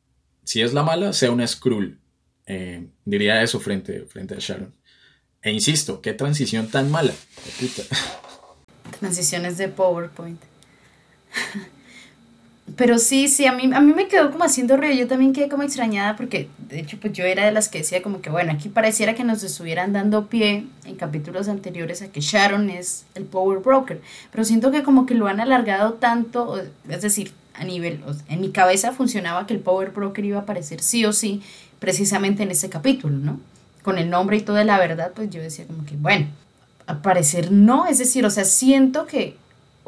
si 0.45 0.63
es 0.63 0.73
la 0.73 0.85
mala, 0.85 1.13
sea 1.13 1.33
una 1.33 1.47
Skrull. 1.47 2.01
Eh, 2.47 2.87
diría 3.05 3.43
eso 3.43 3.59
frente, 3.59 4.07
frente 4.07 4.35
a 4.35 4.39
Sharon. 4.39 4.77
E 5.43 5.51
insisto, 5.51 6.01
qué 6.01 6.13
transición 6.13 6.69
tan 6.69 6.89
mala. 6.89 7.15
Puta. 7.59 7.83
Transiciones 8.99 9.59
de 9.59 9.69
PowerPoint. 9.69 10.41
Pero 12.75 12.99
sí, 12.99 13.29
sí, 13.29 13.47
a 13.47 13.53
mí, 13.53 13.71
a 13.73 13.81
mí 13.81 13.93
me 13.95 14.09
quedó 14.09 14.33
como 14.33 14.45
haciendo 14.45 14.77
ruido. 14.77 14.95
Yo 14.95 15.07
también 15.07 15.33
quedé 15.33 15.49
como 15.49 15.63
extrañada 15.63 16.17
porque, 16.17 16.49
de 16.59 16.81
hecho, 16.81 16.99
pues 17.01 17.13
yo 17.13 17.25
era 17.25 17.45
de 17.47 17.53
las 17.53 17.69
que 17.69 17.79
decía 17.79 18.03
como 18.03 18.21
que, 18.21 18.29
bueno, 18.29 18.53
aquí 18.53 18.69
pareciera 18.69 19.15
que 19.15 19.23
nos 19.23 19.43
estuvieran 19.45 19.93
dando 19.93 20.27
pie 20.27 20.67
en 20.85 20.97
capítulos 20.97 21.49
anteriores 21.49 22.03
a 22.03 22.09
que 22.09 22.21
Sharon 22.21 22.69
es 22.69 23.07
el 23.15 23.25
Power 23.25 23.61
Broker. 23.61 24.03
Pero 24.33 24.45
siento 24.45 24.73
que 24.73 24.83
como 24.83 25.07
que 25.07 25.15
lo 25.15 25.29
han 25.29 25.41
alargado 25.41 25.95
tanto, 25.95 26.61
es 26.89 27.03
decir, 27.03 27.33
a 27.55 27.65
nivel, 27.65 28.03
en 28.29 28.41
mi 28.41 28.51
cabeza 28.51 28.93
funcionaba 28.93 29.47
que 29.47 29.55
el 29.55 29.61
Power 29.61 29.91
Broker 29.91 30.25
iba 30.25 30.39
a 30.39 30.43
aparecer 30.43 30.83
sí 30.83 31.05
o 31.05 31.13
sí, 31.13 31.43
precisamente 31.79 32.43
en 32.43 32.51
ese 32.51 32.69
capítulo, 32.69 33.17
¿no? 33.17 33.41
Con 33.83 33.97
el 33.97 34.11
nombre 34.11 34.37
y 34.39 34.41
toda 34.41 34.65
la 34.65 34.79
verdad, 34.79 35.13
pues 35.15 35.31
yo 35.31 35.41
decía 35.41 35.67
como 35.67 35.87
que, 35.87 35.97
bueno, 35.97 36.27
al 36.87 37.01
parecer 37.01 37.53
no, 37.53 37.87
es 37.87 37.99
decir, 37.99 38.25
o 38.25 38.31
sea, 38.31 38.45
siento 38.45 39.07
que 39.07 39.37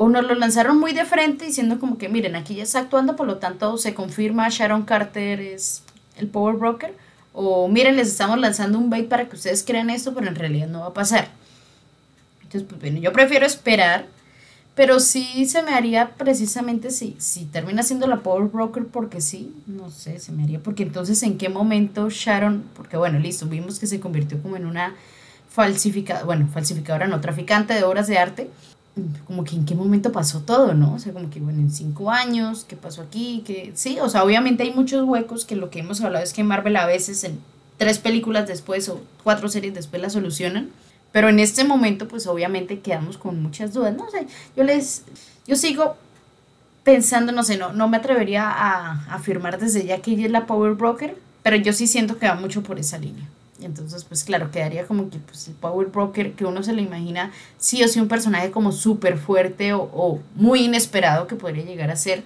o 0.01 0.09
nos 0.09 0.25
lo 0.25 0.37
lanzaron 0.37 0.79
muy 0.79 0.93
de 0.93 1.05
frente 1.05 1.47
diciendo 1.47 1.81
como 1.81 1.99
que 1.99 2.09
miren, 2.09 2.37
aquí 2.37 2.55
ya 2.55 2.63
está 2.63 2.79
actuando, 2.79 3.17
por 3.17 3.27
lo 3.27 3.39
tanto 3.39 3.77
se 3.79 3.95
confirma 3.95 4.49
Sharon 4.49 4.85
Carter 4.85 5.41
es 5.41 5.83
el 6.17 6.29
Power 6.29 6.57
Broker, 6.57 6.95
o 7.33 7.69
miren, 7.69 7.97
les 7.97 8.09
estamos 8.09 8.39
lanzando 8.39 8.79
un 8.79 8.91
bait 8.91 9.09
para 9.09 9.29
que 9.29 9.37
ustedes 9.37 9.65
crean 9.65 9.91
esto, 9.91 10.15
pero 10.15 10.29
en 10.29 10.35
realidad 10.35 10.69
no 10.69 10.81
va 10.81 10.87
a 10.87 10.95
pasar. 10.95 11.29
Entonces, 12.43 12.63
pues 12.69 12.81
bueno, 12.81 12.99
yo 12.99 13.13
prefiero 13.13 13.45
esperar, 13.45 14.07
pero 14.75 15.01
sí 15.01 15.47
se 15.47 15.63
me 15.63 15.75
haría 15.75 16.11
precisamente 16.11 16.91
si, 16.91 17.17
si 17.19 17.45
termina 17.45 17.83
siendo 17.83 18.07
la 18.07 18.21
Power 18.21 18.49
Broker 18.49 18.87
porque 18.87 19.21
sí, 19.21 19.53
no 19.67 19.91
sé, 19.91 20.21
se 20.21 20.31
me 20.31 20.45
haría, 20.45 20.61
porque 20.61 20.85
entonces 20.85 21.23
en 21.25 21.39
qué 21.39 21.49
momento 21.49 22.09
Sharon, 22.09 22.65
porque 22.75 22.97
bueno, 22.97 23.19
listo, 23.19 23.47
vimos 23.47 23.81
que 23.81 23.89
se 23.89 23.99
convirtió 23.99 24.41
como 24.41 24.57
en 24.57 24.65
una 24.65 24.95
falsificadora, 25.59 26.25
bueno, 26.25 26.47
falsificadora, 26.55 27.09
no, 27.09 27.21
traficante 27.21 27.75
de 27.75 27.83
obras 27.83 28.07
de 28.07 28.17
arte, 28.17 28.49
como 29.27 29.43
que 29.43 29.57
en 29.57 29.65
qué 29.65 29.75
momento 29.75 30.13
pasó 30.13 30.43
todo, 30.43 30.73
¿no? 30.73 30.95
O 30.95 31.01
sea, 31.01 31.13
como 31.13 31.31
que, 31.31 31.41
bueno, 31.41 31.59
en 31.59 31.73
cinco 31.73 32.13
años, 32.13 32.65
¿qué 32.69 32.77
pasó 32.77 33.03
aquí? 33.03 33.43
que 33.45 33.73
Sí, 33.75 33.99
o 34.01 34.09
sea, 34.09 34.23
obviamente 34.23 34.63
hay 34.63 34.73
muchos 34.73 35.03
huecos 35.03 35.45
que 35.45 35.57
lo 35.57 35.69
que 35.69 35.81
hemos 35.81 36.01
hablado 36.01 36.23
es 36.23 36.33
que 36.33 36.45
Marvel 36.45 36.77
a 36.77 36.87
veces 36.87 37.25
en 37.25 37.41
tres 37.77 37.99
películas 37.99 38.47
después 38.47 38.89
o 38.89 39.01
cuatro 39.25 39.49
series 39.49 39.75
después 39.75 40.01
la 40.01 40.11
solucionan, 40.11 40.71
pero 41.11 41.29
en 41.29 41.41
este 41.41 41.65
momento, 41.65 42.07
pues 42.07 42.29
obviamente 42.29 42.79
quedamos 42.79 43.19
con 43.19 43.43
muchas 43.43 43.75
dudas, 43.75 43.97
no 43.97 44.09
sé, 44.11 44.29
yo 44.57 44.63
les, 44.63 45.03
yo 45.45 45.57
sigo 45.57 45.97
pensando, 46.85 47.33
no 47.33 47.43
sé, 47.43 47.57
no, 47.57 47.73
no 47.73 47.89
me 47.89 47.97
atrevería 47.97 48.49
a 48.49 49.13
afirmar 49.13 49.59
desde 49.59 49.85
ya 49.85 50.01
que 50.03 50.13
ella 50.13 50.27
es 50.27 50.31
la 50.31 50.47
Power 50.47 50.75
Broker, 50.75 51.17
pero 51.43 51.57
yo 51.57 51.73
sí 51.73 51.89
siento 51.89 52.17
que 52.17 52.29
va 52.29 52.37
mucho 52.37 52.63
por 52.63 52.79
esa 52.79 52.97
línea. 52.99 53.27
Entonces, 53.61 54.05
pues 54.05 54.25
claro, 54.25 54.51
quedaría 54.51 54.87
como 54.87 55.11
que 55.11 55.19
pues, 55.19 55.49
el 55.49 55.55
Power 55.55 55.89
Broker, 55.89 56.33
que 56.33 56.45
uno 56.45 56.63
se 56.63 56.73
lo 56.73 56.81
imagina 56.81 57.33
sí 57.59 57.83
o 57.83 57.89
sí 57.89 58.01
un 58.01 58.09
personaje 58.09 58.51
como 58.51 58.73
súper 58.73 59.19
fuerte 59.19 59.73
o, 59.73 60.21
muy 60.37 60.65
inesperado 60.65 61.27
que 61.27 61.35
podría 61.35 61.65
llegar 61.65 61.91
a 61.91 61.97
ser. 61.97 62.23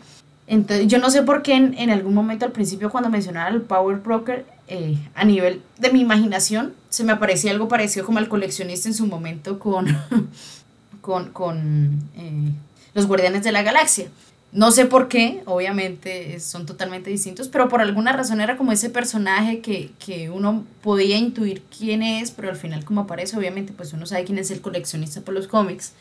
Entonces, 0.47 0.89
yo 0.89 0.99
no 0.99 1.11
sé 1.11 1.23
por 1.23 1.43
qué 1.43 1.55
en, 1.55 1.75
en 1.79 1.91
algún 1.91 2.15
momento 2.15 2.45
al 2.45 2.53
principio 2.53 2.91
cuando 2.91 3.09
mencionaba 3.09 3.49
el 3.49 3.63
Power 3.63 3.99
Broker, 3.99 4.45
eh, 4.69 4.97
a 5.15 5.25
nivel 5.25 5.63
de 5.79 5.93
mi 5.93 6.01
imaginación, 6.01 6.75
se 6.89 7.05
me 7.05 7.13
aparecía 7.13 7.51
algo 7.51 7.69
parecido 7.69 8.07
como 8.07 8.19
al 8.19 8.29
coleccionista 8.29 8.89
en 8.89 8.95
su 8.95 9.07
momento 9.07 9.59
con, 9.59 9.87
con, 11.01 11.31
con 11.31 11.99
eh, 12.17 12.53
los 12.95 13.07
Guardianes 13.07 13.43
de 13.43 13.53
la 13.53 13.63
Galaxia. 13.63 14.09
No 14.53 14.71
sé 14.71 14.85
por 14.85 15.09
qué, 15.09 15.43
obviamente 15.47 16.39
son 16.39 16.67
totalmente 16.67 17.09
distintos, 17.09 17.49
pero 17.49 17.71
por 17.71 17.81
alguna 17.81 18.13
razón 18.13 18.43
era 18.43 18.59
como 18.59 18.71
ese 18.71 18.91
personaje 18.91 19.61
que, 19.61 19.93
que 20.05 20.29
uno 20.29 20.67
podía 20.83 21.17
intuir 21.17 21.63
quién 21.77 22.03
es, 22.03 22.31
pero 22.31 22.51
al 22.51 22.57
final 22.57 22.85
como 22.85 23.01
aparece, 23.01 23.35
obviamente 23.39 23.73
pues 23.73 23.95
uno 23.95 24.05
sabe 24.05 24.25
quién 24.25 24.39
es 24.39 24.51
el 24.51 24.61
coleccionista 24.61 25.23
por 25.23 25.33
los 25.33 25.49
cómics. 25.49 25.95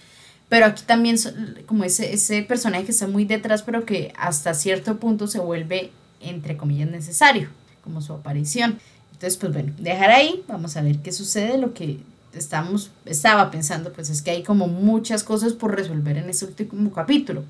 Pero 0.50 0.66
aquí 0.66 0.84
también 0.86 1.16
como 1.66 1.86
ese, 1.86 2.14
ese 2.14 2.44
personaje 2.44 2.84
que 2.84 2.92
está 2.92 3.08
muy 3.08 3.24
detrás, 3.24 3.64
pero 3.64 3.86
que 3.86 4.12
hasta 4.18 4.54
cierto 4.54 5.00
punto 5.00 5.28
se 5.28 5.40
vuelve, 5.40 5.92
entre 6.20 6.58
comillas, 6.58 6.90
necesario, 6.90 7.48
como 7.86 8.02
su 8.02 8.12
aparición. 8.12 8.80
Entonces, 9.14 9.38
pues 9.38 9.54
bueno, 9.54 9.72
dejar 9.78 10.10
ahí, 10.10 10.44
vamos 10.50 10.76
a 10.76 10.82
ver 10.82 10.98
qué 11.00 11.14
sucede. 11.14 11.58
Lo 11.58 11.74
que 11.74 12.00
estamos, 12.34 12.92
estaba 13.06 13.50
pensando, 13.50 13.94
pues 13.94 14.10
es 14.10 14.22
que 14.22 14.32
hay 14.32 14.44
como 14.44 14.68
muchas 14.68 15.24
cosas 15.24 15.54
por 15.54 15.74
resolver 15.74 16.18
en 16.18 16.30
este 16.30 16.44
último 16.44 16.92
capítulo. 16.92 17.46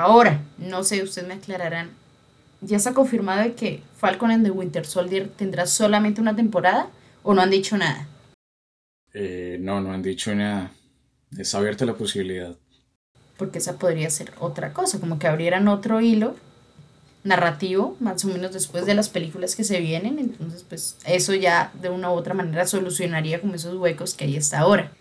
Ahora, 0.00 0.40
no 0.56 0.82
sé, 0.82 1.02
ustedes 1.02 1.28
me 1.28 1.34
aclararán. 1.34 1.90
¿Ya 2.62 2.78
está 2.78 2.94
confirmado 2.94 3.42
de 3.42 3.52
que 3.52 3.82
Falcon 3.98 4.30
and 4.30 4.46
the 4.46 4.50
Winter 4.50 4.86
Soldier 4.86 5.28
tendrá 5.28 5.66
solamente 5.66 6.22
una 6.22 6.34
temporada 6.34 6.88
o 7.22 7.34
no 7.34 7.42
han 7.42 7.50
dicho 7.50 7.76
nada? 7.76 8.08
Eh, 9.12 9.58
no, 9.60 9.82
no 9.82 9.92
han 9.92 10.00
dicho 10.00 10.34
nada. 10.34 10.72
Está 11.36 11.58
abierta 11.58 11.84
la 11.84 11.96
posibilidad. 11.96 12.56
Porque 13.36 13.58
esa 13.58 13.78
podría 13.78 14.08
ser 14.08 14.32
otra 14.40 14.72
cosa, 14.72 15.00
como 15.00 15.18
que 15.18 15.26
abrieran 15.26 15.68
otro 15.68 16.00
hilo 16.00 16.34
narrativo, 17.22 17.98
más 18.00 18.24
o 18.24 18.28
menos 18.28 18.54
después 18.54 18.86
de 18.86 18.94
las 18.94 19.10
películas 19.10 19.54
que 19.54 19.64
se 19.64 19.80
vienen. 19.80 20.18
Entonces, 20.18 20.64
pues 20.66 20.96
eso 21.04 21.34
ya 21.34 21.72
de 21.78 21.90
una 21.90 22.10
u 22.10 22.14
otra 22.14 22.32
manera 22.32 22.66
solucionaría 22.66 23.42
como 23.42 23.54
esos 23.54 23.76
huecos 23.76 24.14
que 24.14 24.24
hay 24.24 24.38
hasta 24.38 24.60
ahora. 24.60 24.92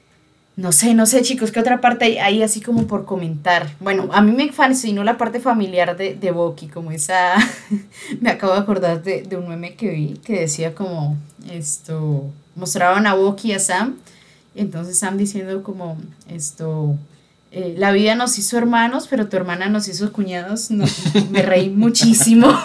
No 0.59 0.73
sé, 0.73 0.93
no 0.93 1.05
sé, 1.05 1.21
chicos, 1.21 1.53
¿qué 1.53 1.61
otra 1.61 1.79
parte 1.79 2.03
hay, 2.03 2.17
hay 2.17 2.43
así 2.43 2.59
como 2.59 2.85
por 2.85 3.05
comentar? 3.05 3.69
Bueno, 3.79 4.09
a 4.11 4.21
mí 4.21 4.33
me 4.33 4.51
fascinó 4.51 5.05
la 5.05 5.17
parte 5.17 5.39
familiar 5.39 5.95
de, 5.95 6.15
de 6.15 6.31
Bucky, 6.31 6.67
como 6.67 6.91
esa... 6.91 7.35
me 8.19 8.29
acabo 8.29 8.51
de 8.51 8.59
acordar 8.59 9.01
de, 9.01 9.21
de 9.21 9.37
un 9.37 9.47
meme 9.47 9.75
que 9.75 9.89
vi 9.89 10.19
que 10.21 10.41
decía 10.41 10.75
como 10.75 11.15
esto... 11.49 12.29
Mostraban 12.57 13.07
a 13.07 13.13
Bucky 13.13 13.51
y 13.51 13.53
a 13.53 13.59
Sam, 13.59 13.99
y 14.53 14.59
entonces 14.59 14.99
Sam 14.99 15.15
diciendo 15.15 15.63
como 15.63 15.97
esto... 16.27 16.97
eh, 17.51 17.75
la 17.77 17.93
vida 17.93 18.15
nos 18.15 18.37
hizo 18.37 18.57
hermanos, 18.57 19.07
pero 19.09 19.29
tu 19.29 19.37
hermana 19.37 19.69
nos 19.69 19.87
hizo 19.87 20.11
cuñados. 20.11 20.71
No, 20.71 20.83
me 21.31 21.41
reí 21.41 21.69
muchísimo. 21.85 22.51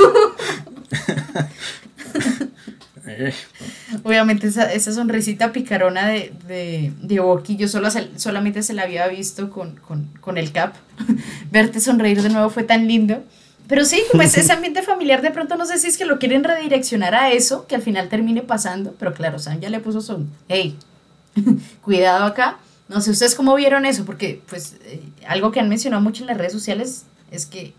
Obviamente 4.02 4.48
esa, 4.48 4.72
esa 4.72 4.92
sonrisita 4.92 5.52
picarona 5.52 6.08
de, 6.08 6.32
de, 6.46 6.92
de 7.00 7.20
Bucky, 7.20 7.56
yo 7.56 7.68
solo, 7.68 7.88
solamente 8.16 8.62
se 8.62 8.74
la 8.74 8.82
había 8.82 9.06
visto 9.08 9.50
con, 9.50 9.76
con, 9.76 10.06
con 10.20 10.38
el 10.38 10.52
cap. 10.52 10.74
Verte 11.50 11.80
sonreír 11.80 12.22
de 12.22 12.30
nuevo 12.30 12.50
fue 12.50 12.64
tan 12.64 12.86
lindo. 12.88 13.22
Pero 13.66 13.84
sí, 13.84 14.02
como 14.10 14.22
es 14.22 14.36
ese 14.38 14.52
ambiente 14.52 14.82
familiar, 14.82 15.22
de 15.22 15.30
pronto 15.30 15.56
no 15.56 15.66
sé 15.66 15.78
si 15.78 15.86
es 15.86 15.96
que 15.96 16.04
lo 16.04 16.18
quieren 16.18 16.44
redireccionar 16.44 17.14
a 17.14 17.30
eso, 17.30 17.66
que 17.66 17.74
al 17.74 17.82
final 17.82 18.08
termine 18.08 18.42
pasando. 18.42 18.94
Pero 18.98 19.14
claro, 19.14 19.38
Sam 19.38 19.60
ya 19.60 19.70
le 19.70 19.80
puso 19.80 20.00
son, 20.00 20.30
hey, 20.48 20.76
cuidado 21.82 22.24
acá. 22.24 22.58
No 22.88 23.00
sé 23.00 23.10
ustedes 23.10 23.34
cómo 23.34 23.54
vieron 23.54 23.86
eso, 23.86 24.04
porque 24.04 24.42
pues 24.46 24.76
eh, 24.84 25.00
algo 25.26 25.52
que 25.52 25.60
han 25.60 25.68
mencionado 25.70 26.02
mucho 26.02 26.22
en 26.22 26.28
las 26.28 26.36
redes 26.36 26.52
sociales 26.52 27.04
es 27.30 27.46
que 27.46 27.72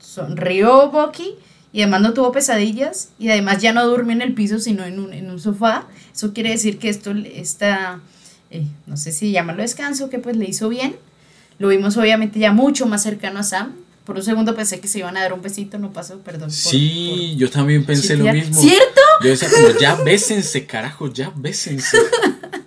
sonrió 0.00 0.90
Bucky 0.90 1.36
y 1.78 1.82
además 1.82 2.00
no 2.00 2.12
tuvo 2.12 2.32
pesadillas 2.32 3.10
y 3.20 3.28
además 3.30 3.62
ya 3.62 3.72
no 3.72 3.86
durmió 3.86 4.12
en 4.12 4.20
el 4.22 4.34
piso 4.34 4.58
sino 4.58 4.84
en 4.84 4.98
un, 4.98 5.12
en 5.12 5.30
un 5.30 5.38
sofá. 5.38 5.86
Eso 6.12 6.32
quiere 6.32 6.50
decir 6.50 6.76
que 6.80 6.88
esto 6.88 7.12
está, 7.12 8.00
eh, 8.50 8.64
no 8.88 8.96
sé 8.96 9.12
si 9.12 9.30
llamarlo 9.30 9.62
descanso, 9.62 10.10
que 10.10 10.18
pues 10.18 10.36
le 10.36 10.46
hizo 10.46 10.68
bien. 10.68 10.96
Lo 11.60 11.68
vimos 11.68 11.96
obviamente 11.96 12.40
ya 12.40 12.50
mucho 12.52 12.86
más 12.86 13.04
cercano 13.04 13.38
a 13.38 13.42
Sam. 13.44 13.76
Por 14.04 14.16
un 14.16 14.24
segundo 14.24 14.56
pensé 14.56 14.80
que 14.80 14.88
se 14.88 14.98
iban 14.98 15.16
a 15.16 15.20
dar 15.20 15.32
un 15.32 15.40
besito, 15.40 15.78
no 15.78 15.92
pasó, 15.92 16.18
perdón. 16.18 16.48
por- 16.48 16.50
sí, 16.50 17.36
yo 17.36 17.48
también 17.48 17.82
por 17.82 17.94
pensé 17.94 18.16
lo 18.16 18.24
mismo. 18.32 18.60
¿Cierto? 18.60 19.00
Yo 19.22 19.28
decía 19.30 19.48
como, 19.48 19.78
ya 19.78 19.94
bésense, 20.02 20.66
carajo, 20.66 21.12
ya 21.12 21.32
bésense. 21.36 21.96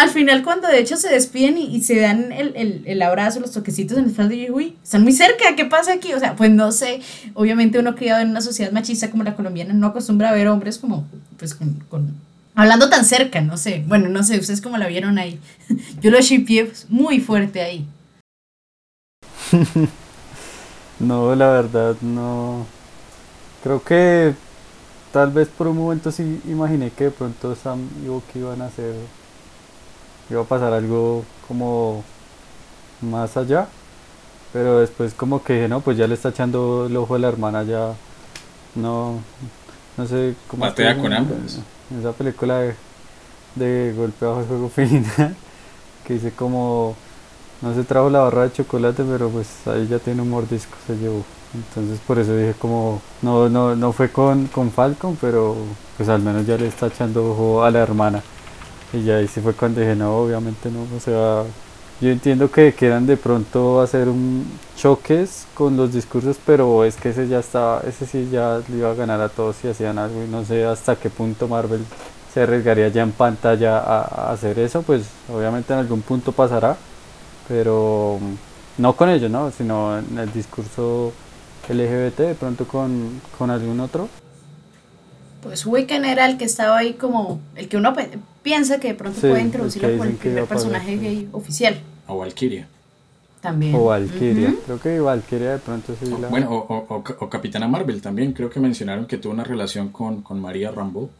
Al 0.00 0.08
final, 0.08 0.42
cuando 0.42 0.66
de 0.66 0.78
hecho 0.80 0.96
se 0.96 1.10
despiden 1.10 1.58
y, 1.58 1.82
se 1.82 2.00
dan 2.00 2.32
el, 2.32 2.82
el, 2.86 3.02
abrazo, 3.02 3.38
los 3.38 3.52
toquecitos 3.52 3.98
en 3.98 4.04
el 4.04 4.10
espalda, 4.10 4.34
y 4.34 4.46
yo, 4.46 4.54
uy, 4.54 4.74
están 4.82 5.02
muy 5.02 5.12
cerca, 5.12 5.54
¿qué 5.56 5.66
pasa 5.66 5.92
aquí? 5.92 6.14
O 6.14 6.18
sea, 6.18 6.36
pues 6.36 6.50
no 6.50 6.72
sé, 6.72 7.02
obviamente 7.34 7.78
uno 7.78 7.94
criado 7.94 8.22
en 8.22 8.30
una 8.30 8.40
sociedad 8.40 8.72
machista 8.72 9.10
como 9.10 9.24
la 9.24 9.36
colombiana 9.36 9.74
no 9.74 9.88
acostumbra 9.88 10.30
a 10.30 10.32
ver 10.32 10.48
hombres 10.48 10.78
como, 10.78 11.06
pues 11.36 11.54
con, 11.54 11.74
con- 11.90 12.14
hablando 12.54 12.88
tan 12.88 13.04
cerca, 13.04 13.42
no 13.42 13.58
sé, 13.58 13.84
bueno, 13.88 14.08
no 14.08 14.22
sé, 14.22 14.38
ustedes 14.38 14.62
cómo 14.62 14.78
la 14.78 14.86
vieron 14.86 15.18
ahí. 15.18 15.38
Yo 16.00 16.10
lo 16.10 16.18
shipié 16.22 16.64
pues, 16.64 16.86
muy 16.88 17.20
fuerte 17.20 17.60
ahí. 17.60 17.86
No, 20.98 21.34
la 21.34 21.48
verdad, 21.48 21.96
no. 22.02 22.66
Creo 23.62 23.82
que 23.82 24.34
tal 25.12 25.30
vez 25.30 25.48
por 25.48 25.66
un 25.68 25.78
momento 25.78 26.10
sí 26.12 26.42
imaginé 26.46 26.90
que 26.90 27.04
de 27.04 27.10
pronto 27.10 27.54
Sam 27.54 27.88
y 28.04 28.08
Bucky 28.08 28.38
iban 28.38 28.60
a 28.60 28.66
hacer. 28.66 28.94
Iba 30.30 30.42
a 30.42 30.44
pasar 30.44 30.72
algo 30.72 31.24
como 31.48 32.04
más 33.00 33.36
allá. 33.36 33.68
Pero 34.52 34.80
después, 34.80 35.14
como 35.14 35.42
que 35.42 35.54
dije, 35.54 35.68
no, 35.68 35.80
pues 35.80 35.96
ya 35.96 36.06
le 36.06 36.14
está 36.14 36.30
echando 36.30 36.86
el 36.86 36.96
ojo 36.96 37.14
a 37.14 37.18
la 37.18 37.28
hermana, 37.28 37.62
ya. 37.62 37.94
No. 38.74 39.20
No 39.96 40.06
sé 40.06 40.34
cómo. 40.48 40.64
Batea 40.64 40.96
con. 40.98 41.12
Esa 41.12 42.12
película 42.16 42.58
de, 42.60 42.74
de 43.54 43.92
Golpe 43.96 44.24
bajo 44.26 44.40
el 44.40 44.46
juego 44.46 44.68
final. 44.68 45.36
que 46.06 46.14
dice 46.14 46.32
como. 46.32 46.96
No 47.62 47.74
se 47.74 47.84
trajo 47.84 48.08
la 48.08 48.20
barra 48.20 48.44
de 48.44 48.52
chocolate, 48.52 49.04
pero 49.04 49.28
pues 49.28 49.66
ahí 49.66 49.86
ya 49.86 49.98
tiene 49.98 50.22
un 50.22 50.30
mordisco, 50.30 50.76
se 50.86 50.96
llevó. 50.96 51.24
Entonces 51.52 52.00
por 52.06 52.18
eso 52.18 52.34
dije 52.36 52.54
como, 52.58 53.02
no, 53.22 53.48
no, 53.48 53.76
no 53.76 53.92
fue 53.92 54.10
con, 54.10 54.46
con 54.46 54.70
Falcon, 54.70 55.18
pero 55.20 55.56
pues 55.96 56.08
al 56.08 56.22
menos 56.22 56.46
ya 56.46 56.56
le 56.56 56.68
está 56.68 56.86
echando 56.86 57.32
ojo 57.32 57.62
a 57.62 57.70
la 57.70 57.80
hermana. 57.80 58.22
Y 58.92 59.08
ahí 59.10 59.28
sí 59.28 59.40
fue 59.40 59.54
cuando 59.54 59.80
dije, 59.80 59.94
no, 59.94 60.16
obviamente 60.18 60.70
no, 60.70 60.82
o 60.96 61.00
sea, 61.00 61.44
yo 62.00 62.10
entiendo 62.10 62.50
que 62.50 62.72
quieran 62.72 63.06
de 63.06 63.16
pronto 63.16 63.80
hacer 63.80 64.08
un 64.08 64.44
choques 64.76 65.46
con 65.54 65.76
los 65.76 65.92
discursos, 65.92 66.38
pero 66.44 66.84
es 66.84 66.96
que 66.96 67.10
ese 67.10 67.28
ya 67.28 67.40
estaba, 67.40 67.82
ese 67.86 68.06
sí 68.06 68.28
ya 68.32 68.60
le 68.68 68.78
iba 68.78 68.90
a 68.90 68.94
ganar 68.94 69.20
a 69.20 69.28
todos 69.28 69.56
si 69.56 69.68
hacían 69.68 69.98
algo 69.98 70.24
y 70.24 70.28
no 70.28 70.44
sé 70.44 70.64
hasta 70.64 70.96
qué 70.96 71.10
punto 71.10 71.46
Marvel 71.46 71.84
se 72.32 72.42
arriesgaría 72.42 72.88
ya 72.88 73.02
en 73.02 73.12
pantalla 73.12 73.78
a, 73.78 74.00
a 74.00 74.32
hacer 74.32 74.58
eso, 74.58 74.82
pues 74.82 75.04
obviamente 75.32 75.72
en 75.72 75.80
algún 75.80 76.02
punto 76.02 76.32
pasará, 76.32 76.76
pero 77.48 78.18
no 78.78 78.96
con 78.96 79.10
ellos, 79.10 79.30
¿no? 79.30 79.50
Sino 79.50 79.98
en 79.98 80.18
el 80.18 80.32
discurso 80.32 81.12
LGBT, 81.68 82.18
de 82.18 82.34
pronto 82.34 82.66
con, 82.66 83.20
con 83.38 83.50
algún 83.50 83.78
otro. 83.80 84.08
Pues 85.42 85.64
Wiccan 85.66 86.04
era 86.04 86.26
el 86.26 86.38
que 86.38 86.44
estaba 86.44 86.78
ahí 86.78 86.94
como 86.94 87.40
el 87.56 87.68
que 87.68 87.76
uno 87.76 87.94
piensa 88.42 88.80
que 88.80 88.88
de 88.88 88.94
pronto 88.94 89.20
Sí, 89.20 89.28
puede 89.28 89.42
introducirlo 89.42 89.90
como 89.90 90.04
el 90.04 90.12
primer 90.14 90.44
pasar, 90.44 90.56
personaje 90.56 90.90
sí. 90.98 90.98
gay 90.98 91.28
oficial. 91.32 91.80
O 92.06 92.18
Valkyria. 92.18 92.68
También. 93.40 93.74
O 93.74 93.84
Valkyria, 93.86 94.54
creo 94.66 94.80
que 94.80 95.00
Valkyria 95.00 95.52
de 95.52 95.58
pronto 95.58 95.96
sí 95.98 96.12
O- 96.12 96.18
la... 96.18 96.28
Bueno, 96.28 96.50
o, 96.50 96.58
o- 96.58 96.96
o- 96.96 97.24
o 97.24 97.30
Capitana 97.30 97.66
Marvel 97.68 98.02
también. 98.02 98.32
Creo 98.32 98.50
que 98.50 98.60
mencionaron 98.60 99.06
que 99.06 99.16
tuvo 99.16 99.32
una 99.32 99.44
relación 99.44 99.88
con, 99.90 100.22
con 100.22 100.40
María 100.40 100.70
Rambo. 100.70 101.10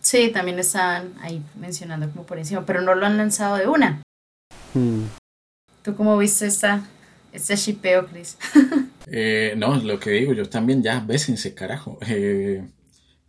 Sí, 0.00 0.30
también 0.30 0.58
estaban 0.58 1.12
ahí 1.20 1.42
mencionando 1.60 2.10
como 2.10 2.24
por 2.24 2.38
encima, 2.38 2.64
pero 2.66 2.80
no 2.80 2.94
lo 2.94 3.06
han 3.06 3.16
lanzado 3.18 3.56
de 3.56 3.68
una. 3.68 4.02
Hmm. 4.74 5.02
¿Tú 5.82 5.94
cómo 5.94 6.16
viste 6.18 6.46
esta, 6.46 6.82
este 7.32 7.56
shipeo, 7.56 8.06
Chris? 8.06 8.36
Eh, 9.14 9.54
no, 9.58 9.74
lo 9.76 9.98
que 9.98 10.10
digo, 10.10 10.32
yo 10.32 10.48
también 10.48 10.80
ya, 10.82 11.00
bésense, 11.00 11.52
carajo. 11.54 11.98
Eh, 12.06 12.64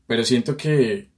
pero 0.08 0.24
siento 0.24 0.56
que, 0.56 1.10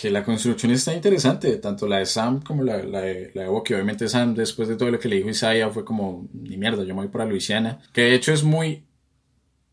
que 0.00 0.10
la 0.10 0.24
construcción 0.24 0.70
está 0.72 0.94
interesante, 0.94 1.56
tanto 1.56 1.88
la 1.88 1.98
de 1.98 2.06
Sam 2.06 2.40
como 2.40 2.62
la, 2.62 2.82
la 2.84 3.00
de, 3.00 3.32
la 3.34 3.42
de 3.42 3.48
Bucky. 3.48 3.74
Obviamente 3.74 4.08
Sam, 4.08 4.34
después 4.34 4.68
de 4.68 4.76
todo 4.76 4.90
lo 4.90 4.98
que 4.98 5.08
le 5.08 5.16
dijo 5.16 5.28
Isaiah, 5.28 5.70
fue 5.70 5.84
como, 5.84 6.28
ni 6.32 6.56
mierda, 6.56 6.84
yo 6.84 6.94
me 6.94 7.02
voy 7.02 7.08
para 7.08 7.24
Luisiana. 7.24 7.80
Que 7.92 8.02
de 8.02 8.14
hecho 8.14 8.32
es 8.32 8.44
muy 8.44 8.84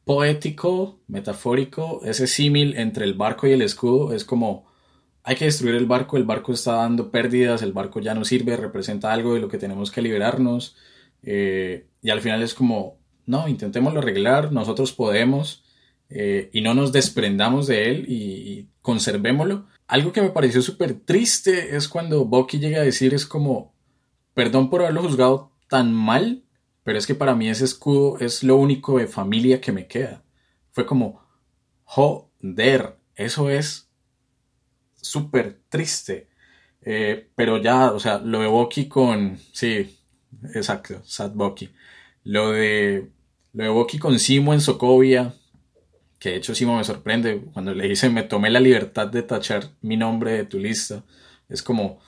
poético, 0.04 1.00
metafórico, 1.08 2.02
ese 2.04 2.28
símil 2.28 2.76
entre 2.78 3.06
el 3.06 3.14
barco 3.14 3.48
y 3.48 3.52
el 3.52 3.62
escudo. 3.62 4.14
Es 4.14 4.26
como, 4.26 4.66
hay 5.24 5.36
que 5.36 5.46
destruir 5.46 5.76
el 5.76 5.86
barco, 5.86 6.18
el 6.18 6.24
barco 6.24 6.54
está 6.54 6.74
dando 6.74 7.12
pérdidas, 7.12 7.62
el 7.62 7.74
barco 7.74 8.00
ya 8.00 8.16
no 8.16 8.26
sirve, 8.26 8.58
representa 8.58 9.14
algo 9.14 9.36
de 9.36 9.42
lo 9.42 9.48
que 9.48 9.60
tenemos 9.60 9.92
que 9.92 10.02
liberarnos. 10.02 10.76
Eh, 11.22 11.88
y 12.02 12.10
al 12.10 12.22
final 12.22 12.42
es 12.42 12.56
como, 12.56 12.98
no, 13.28 13.48
intentémoslo 13.48 14.00
arreglar, 14.00 14.52
nosotros 14.52 14.92
podemos 14.92 15.64
eh, 16.10 16.50
y 16.52 16.62
no 16.62 16.74
nos 16.74 16.92
desprendamos 16.92 17.68
de 17.68 17.92
él 17.92 18.06
y 18.08 18.70
conservémoslo. 18.82 19.68
Algo 19.88 20.12
que 20.12 20.22
me 20.22 20.32
pareció 20.32 20.62
súper 20.62 21.00
triste 21.00 21.76
es 21.76 21.88
cuando 21.88 22.26
Bucky 22.26 22.60
llega 22.60 22.82
a 22.82 22.86
decir 22.86 23.14
es 23.14 23.26
como, 23.26 23.76
perdón 24.34 24.70
por 24.70 24.82
haberlo 24.82 25.04
juzgado 25.04 25.52
tan 25.70 25.94
mal, 25.94 26.44
pero 26.84 26.98
es 26.98 27.06
que 27.08 27.16
para 27.16 27.36
mí 27.36 27.50
ese 27.50 27.66
escudo 27.66 28.18
es 28.20 28.44
lo 28.44 28.56
único 28.58 28.98
de 28.98 29.08
familia 29.08 29.62
que 29.62 29.72
me 29.72 29.88
queda. 29.88 30.24
Fue 30.72 30.86
como, 30.86 31.26
joder, 31.84 32.98
eso 33.16 33.50
es 33.50 33.90
súper 34.96 35.62
triste. 35.70 36.30
Eh, 36.82 37.30
pero 37.36 37.58
ya, 37.58 37.92
o 37.92 38.00
sea, 38.00 38.20
lo 38.20 38.42
de 38.42 38.48
Bucky 38.48 38.88
con, 38.88 39.40
sí, 39.52 39.98
exacto, 40.54 41.02
Sad 41.04 41.32
Bucky. 41.32 41.72
Lo 42.24 42.52
de, 42.52 43.12
lo 43.54 43.64
de 43.64 43.70
Bucky 43.70 43.98
con 43.98 44.20
Simo 44.20 44.54
en 44.54 44.62
Sokovia, 44.62 45.34
que 46.20 46.30
de 46.32 46.36
hecho 46.38 46.55
Simo 46.55 46.78
me 46.78 46.84
sorprende 46.84 47.41
cuando 47.53 47.74
le 47.74 47.88
dice 47.88 48.09
me 48.09 48.24
tomé 48.24 48.49
la 48.49 48.59
libertad 48.59 49.07
de 49.07 49.24
tachar 49.24 49.70
mi 49.82 49.97
nombre 49.97 50.32
de 50.34 50.45
tu 50.45 50.59
lista. 50.59 51.03
Es 51.49 51.61
como 51.63 51.99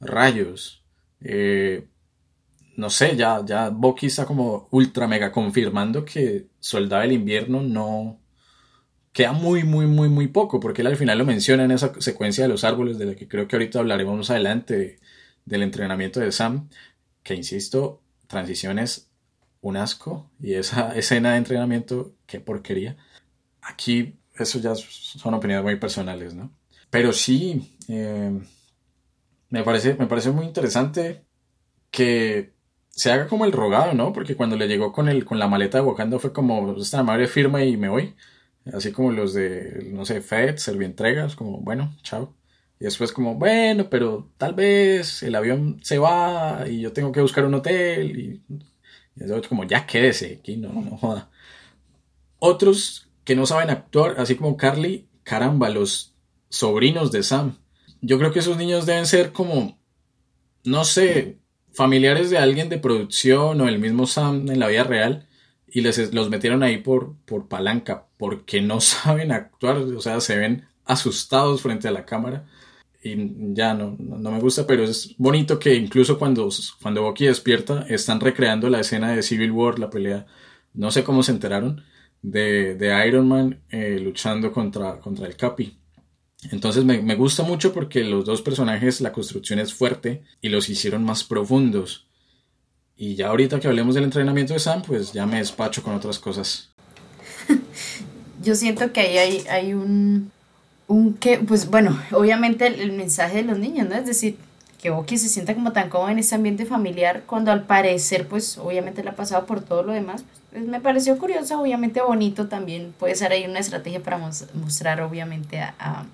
rayos. 0.00 0.82
Eh, 1.20 1.86
no 2.76 2.90
sé, 2.90 3.16
ya, 3.16 3.42
ya 3.44 3.70
Bucky 3.70 4.06
está 4.06 4.26
como 4.26 4.68
ultra 4.72 5.06
mega 5.08 5.32
confirmando 5.32 6.04
que 6.04 6.46
Soldado 6.60 7.02
del 7.02 7.12
Invierno 7.12 7.62
no 7.62 8.20
queda 9.12 9.32
muy, 9.32 9.64
muy, 9.64 9.86
muy, 9.86 10.08
muy 10.08 10.28
poco, 10.28 10.60
porque 10.60 10.82
él 10.82 10.88
al 10.88 10.96
final 10.96 11.18
lo 11.18 11.24
menciona 11.24 11.64
en 11.64 11.70
esa 11.70 11.92
secuencia 12.00 12.44
de 12.44 12.48
los 12.48 12.64
árboles, 12.64 12.98
de 12.98 13.06
la 13.06 13.14
que 13.14 13.28
creo 13.28 13.46
que 13.48 13.56
ahorita 13.56 13.78
hablaremos 13.78 14.16
más 14.16 14.30
adelante, 14.30 14.76
de- 14.76 15.00
del 15.44 15.62
entrenamiento 15.62 16.20
de 16.20 16.32
Sam, 16.32 16.68
que 17.22 17.34
insisto, 17.34 18.02
transiciones 18.26 19.08
un 19.60 19.76
asco, 19.76 20.30
y 20.40 20.54
esa 20.54 20.92
escena 20.96 21.32
de 21.32 21.38
entrenamiento, 21.38 22.14
qué 22.26 22.40
porquería. 22.40 22.96
Aquí, 23.66 24.18
eso 24.34 24.58
ya 24.58 24.74
son 24.74 25.34
opiniones 25.34 25.64
muy 25.64 25.76
personales, 25.76 26.34
¿no? 26.34 26.52
Pero 26.90 27.12
sí, 27.12 27.76
eh, 27.88 28.32
me 29.50 29.62
parece, 29.62 29.94
me 29.94 30.06
parece 30.06 30.30
muy 30.30 30.46
interesante 30.46 31.24
que 31.90 32.54
se 32.90 33.10
haga 33.12 33.28
como 33.28 33.44
el 33.44 33.52
rogado, 33.52 33.94
¿no? 33.94 34.12
Porque 34.12 34.36
cuando 34.36 34.56
le 34.56 34.68
llegó 34.68 34.92
con, 34.92 35.08
el, 35.08 35.24
con 35.24 35.38
la 35.38 35.48
maleta 35.48 35.78
de 35.78 35.84
Wakanda 35.84 36.18
fue 36.18 36.32
como, 36.32 36.76
esta 36.76 37.02
madre 37.02 37.26
firma 37.26 37.64
y 37.64 37.76
me 37.76 37.88
voy. 37.88 38.14
Así 38.72 38.92
como 38.92 39.12
los 39.12 39.34
de, 39.34 39.90
no 39.92 40.04
sé, 40.04 40.20
Fed, 40.20 40.56
Servientregas, 40.56 41.36
como, 41.36 41.60
bueno, 41.60 41.96
chao. 42.02 42.34
Y 42.80 42.84
después 42.84 43.12
como, 43.12 43.36
bueno, 43.36 43.88
pero 43.90 44.30
tal 44.38 44.54
vez 44.54 45.22
el 45.22 45.34
avión 45.34 45.80
se 45.82 45.98
va 45.98 46.64
y 46.68 46.80
yo 46.80 46.92
tengo 46.92 47.12
que 47.12 47.20
buscar 47.20 47.44
un 47.44 47.54
hotel. 47.54 48.18
Y, 48.18 48.42
y 49.16 49.48
como, 49.48 49.64
ya 49.64 49.86
quédese 49.86 50.38
aquí, 50.40 50.56
no, 50.56 50.72
no 50.72 50.96
joda. 50.96 51.30
Otros 52.38 53.08
que 53.24 53.36
no 53.36 53.46
saben 53.46 53.70
actuar, 53.70 54.16
así 54.18 54.36
como 54.36 54.56
Carly, 54.56 55.08
caramba, 55.22 55.70
los 55.70 56.14
sobrinos 56.48 57.10
de 57.10 57.22
Sam. 57.22 57.58
Yo 58.00 58.18
creo 58.18 58.32
que 58.32 58.40
esos 58.40 58.56
niños 58.56 58.86
deben 58.86 59.06
ser 59.06 59.32
como, 59.32 59.78
no 60.64 60.84
sé, 60.84 61.38
familiares 61.72 62.30
de 62.30 62.38
alguien 62.38 62.68
de 62.68 62.78
producción 62.78 63.60
o 63.60 63.68
el 63.68 63.78
mismo 63.78 64.06
Sam 64.06 64.48
en 64.50 64.60
la 64.60 64.68
vida 64.68 64.84
real 64.84 65.28
y 65.66 65.80
les, 65.80 66.14
los 66.14 66.30
metieron 66.30 66.62
ahí 66.62 66.78
por, 66.78 67.16
por 67.24 67.48
palanca 67.48 68.06
porque 68.16 68.60
no 68.60 68.80
saben 68.80 69.32
actuar, 69.32 69.78
o 69.78 70.00
sea, 70.00 70.20
se 70.20 70.36
ven 70.36 70.66
asustados 70.84 71.62
frente 71.62 71.88
a 71.88 71.92
la 71.92 72.04
cámara 72.04 72.46
y 73.02 73.52
ya 73.54 73.74
no, 73.74 73.96
no, 73.98 74.30
me 74.30 74.40
gusta, 74.40 74.66
pero 74.66 74.84
es 74.84 75.14
bonito 75.18 75.58
que 75.58 75.74
incluso 75.74 76.18
cuando, 76.18 76.48
cuando 76.80 77.02
Bucky 77.02 77.26
despierta 77.26 77.84
están 77.88 78.18
recreando 78.18 78.70
la 78.70 78.80
escena 78.80 79.12
de 79.12 79.22
Civil 79.22 79.50
War, 79.50 79.78
la 79.78 79.90
pelea, 79.90 80.26
no 80.72 80.90
sé 80.90 81.04
cómo 81.04 81.22
se 81.22 81.32
enteraron, 81.32 81.84
de, 82.24 83.06
Iron 83.06 83.28
Man 83.28 83.60
eh, 83.70 83.98
luchando 84.00 84.50
contra, 84.52 84.98
contra 84.98 85.26
el 85.26 85.36
Capi. 85.36 85.78
Entonces 86.50 86.84
me, 86.84 87.00
me 87.00 87.14
gusta 87.14 87.42
mucho 87.42 87.72
porque 87.72 88.02
los 88.02 88.24
dos 88.24 88.42
personajes, 88.42 89.00
la 89.00 89.12
construcción 89.12 89.58
es 89.58 89.72
fuerte 89.72 90.24
y 90.40 90.48
los 90.48 90.68
hicieron 90.68 91.04
más 91.04 91.24
profundos. 91.24 92.06
Y 92.96 93.14
ya 93.14 93.28
ahorita 93.28 93.60
que 93.60 93.68
hablemos 93.68 93.94
del 93.94 94.04
entrenamiento 94.04 94.52
de 94.52 94.58
Sam, 94.58 94.82
pues 94.82 95.12
ya 95.12 95.26
me 95.26 95.38
despacho 95.38 95.82
con 95.82 95.94
otras 95.94 96.18
cosas. 96.18 96.70
Yo 98.42 98.54
siento 98.54 98.92
que 98.92 99.00
ahí 99.00 99.18
hay, 99.18 99.46
hay 99.48 99.74
un, 99.74 100.30
un 100.86 101.14
que, 101.14 101.38
pues 101.38 101.68
bueno, 101.68 102.00
obviamente 102.12 102.66
el 102.66 102.92
mensaje 102.92 103.38
de 103.38 103.44
los 103.44 103.58
niños, 103.58 103.88
¿no? 103.88 103.96
Es 103.96 104.06
decir, 104.06 104.36
que 104.84 104.90
Bucky 104.90 105.16
se 105.16 105.30
sienta 105.30 105.54
como 105.54 105.72
tan 105.72 105.88
cómodo 105.88 106.10
en 106.10 106.18
ese 106.18 106.34
ambiente 106.34 106.66
familiar 106.66 107.22
cuando 107.24 107.50
al 107.50 107.62
parecer, 107.64 108.28
pues 108.28 108.58
obviamente 108.58 109.02
le 109.02 109.08
ha 109.08 109.16
pasado 109.16 109.46
por 109.46 109.62
todo 109.62 109.82
lo 109.82 109.92
demás. 109.94 110.26
Pues, 110.52 110.66
me 110.66 110.78
pareció 110.78 111.16
curioso, 111.16 111.58
obviamente 111.58 112.02
bonito 112.02 112.48
también. 112.48 112.92
Puede 112.98 113.14
ser 113.14 113.32
ahí 113.32 113.46
una 113.46 113.60
estrategia 113.60 114.02
para 114.02 114.18
mos- 114.18 114.44
mostrar, 114.52 115.00
obviamente, 115.00 115.58
a, 115.58 115.74
a, 115.78 116.04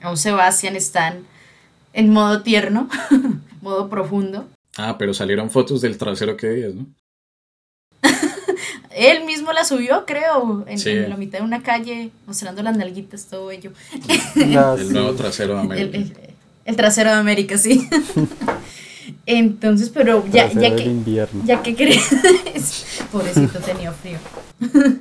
a 0.00 0.10
un 0.10 0.16
Sebastian 0.16 0.76
Stan 0.76 1.24
en 1.92 2.10
modo 2.12 2.42
tierno, 2.42 2.88
modo 3.62 3.88
profundo. 3.90 4.46
Ah, 4.76 4.94
pero 4.96 5.12
salieron 5.12 5.50
fotos 5.50 5.80
del 5.80 5.98
trasero 5.98 6.36
que 6.36 6.50
días, 6.50 6.74
¿no? 6.76 6.86
Él 8.94 9.24
mismo 9.24 9.52
la 9.52 9.64
subió, 9.64 10.06
creo, 10.06 10.64
en, 10.68 10.78
Sí. 10.78 10.90
en 10.90 11.10
la 11.10 11.16
mitad 11.16 11.40
de 11.40 11.44
una 11.44 11.64
calle, 11.64 12.12
mostrando 12.28 12.62
las 12.62 12.76
nalguitas, 12.76 13.26
todo 13.26 13.50
ello. 13.50 13.72
La- 14.36 14.74
El 14.74 14.92
nuevo 14.92 15.14
trasero 15.14 15.54
de 15.54 15.60
América. 15.62 15.96
el- 15.96 16.04
el 16.04 16.29
trasero 16.76 17.10
de 17.10 17.16
América, 17.16 17.58
sí. 17.58 17.88
Entonces, 19.26 19.90
pero 19.90 20.24
ya, 20.30 20.52
ya 20.52 20.74
que, 20.74 20.84
invierno. 20.84 21.42
ya 21.44 21.62
que 21.62 21.74
crees, 21.74 22.08
pobrecito 23.12 23.58
tenía 23.60 23.92
frío. 23.92 24.18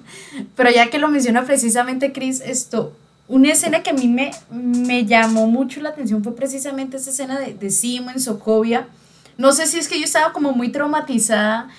pero 0.55 0.71
ya 0.71 0.89
que 0.89 0.99
lo 0.99 1.07
menciona 1.07 1.45
precisamente 1.45 2.11
Chris, 2.11 2.41
esto, 2.41 2.93
una 3.27 3.51
escena 3.51 3.81
que 3.83 3.91
a 3.91 3.93
mí 3.93 4.07
me, 4.07 4.31
me 4.51 5.05
llamó 5.05 5.47
mucho 5.47 5.81
la 5.81 5.89
atención 5.89 6.23
fue 6.23 6.35
precisamente 6.35 6.97
esa 6.97 7.11
escena 7.11 7.39
de, 7.39 7.53
de 7.53 7.69
Simo 7.69 8.11
en 8.11 8.19
Sokovia. 8.19 8.87
No 9.37 9.51
sé 9.51 9.67
si 9.67 9.79
es 9.79 9.87
que 9.87 9.99
yo 9.99 10.05
estaba 10.05 10.33
como 10.33 10.51
muy 10.51 10.69
traumatizada 10.69 11.69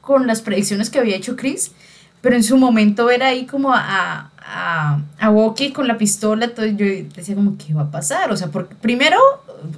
con 0.00 0.26
las 0.26 0.42
predicciones 0.42 0.90
que 0.90 0.98
había 0.98 1.16
hecho 1.16 1.36
Chris, 1.36 1.72
pero 2.20 2.36
en 2.36 2.42
su 2.42 2.56
momento 2.56 3.06
ver 3.06 3.22
ahí 3.22 3.46
como 3.46 3.72
a, 3.74 4.30
a, 4.48 5.00
a 5.18 5.28
Bucky 5.30 5.72
con 5.72 5.88
la 5.88 5.98
pistola, 5.98 6.54
todo, 6.54 6.66
yo 6.66 6.86
decía 7.14 7.34
como, 7.34 7.56
¿qué 7.58 7.74
va 7.74 7.82
a 7.82 7.90
pasar? 7.90 8.30
O 8.30 8.36
sea, 8.36 8.48
porque 8.48 8.74
primero, 8.76 9.18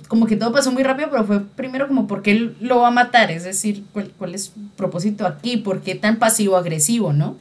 como 0.09 0.27
que 0.27 0.37
todo 0.37 0.53
pasó 0.53 0.71
muy 0.73 0.83
rápido, 0.83 1.09
pero 1.11 1.25
fue 1.25 1.41
primero 1.41 1.89
como, 1.89 2.07
¿por 2.07 2.23
qué 2.23 2.53
lo 2.61 2.81
va 2.81 2.89
a 2.89 2.93
matar? 2.93 3.31
Es 3.31 3.45
decir, 3.45 3.85
¿cuál, 3.93 4.13
cuál 4.19 4.35
es 4.35 4.45
su 4.47 4.53
propósito 4.77 5.27
aquí? 5.27 5.57
¿Por 5.57 5.81
qué 5.81 5.95
tan 5.95 6.19
pasivo-agresivo, 6.19 7.13
no? 7.13 7.37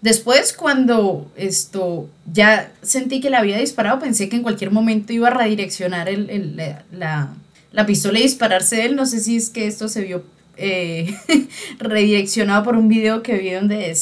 Después, 0.00 0.52
cuando 0.52 1.30
esto 1.34 2.08
ya 2.30 2.70
sentí 2.82 3.20
que 3.20 3.30
le 3.30 3.36
había 3.38 3.56
disparado, 3.56 3.98
pensé 4.00 4.28
que 4.28 4.36
en 4.36 4.42
cualquier 4.42 4.70
momento 4.70 5.14
iba 5.14 5.28
a 5.28 5.30
redireccionar 5.30 6.08
el, 6.10 6.28
el- 6.28 6.56
la, 6.56 6.82
la- 6.92 7.28
la 7.72 7.86
pistola 7.86 8.18
y 8.18 8.22
dispararse 8.22 8.76
de 8.76 8.84
él. 8.86 8.96
No 8.96 9.06
sé 9.06 9.18
si 9.20 9.36
es 9.36 9.48
que 9.50 9.66
esto 9.66 9.88
se 9.88 10.02
vio 10.02 10.22
eh, 10.56 11.14
redireccionado 11.78 12.64
por 12.64 12.76
un 12.76 12.88
video 12.88 13.22
que 13.22 13.38
vi 13.38 13.50
donde 13.50 13.94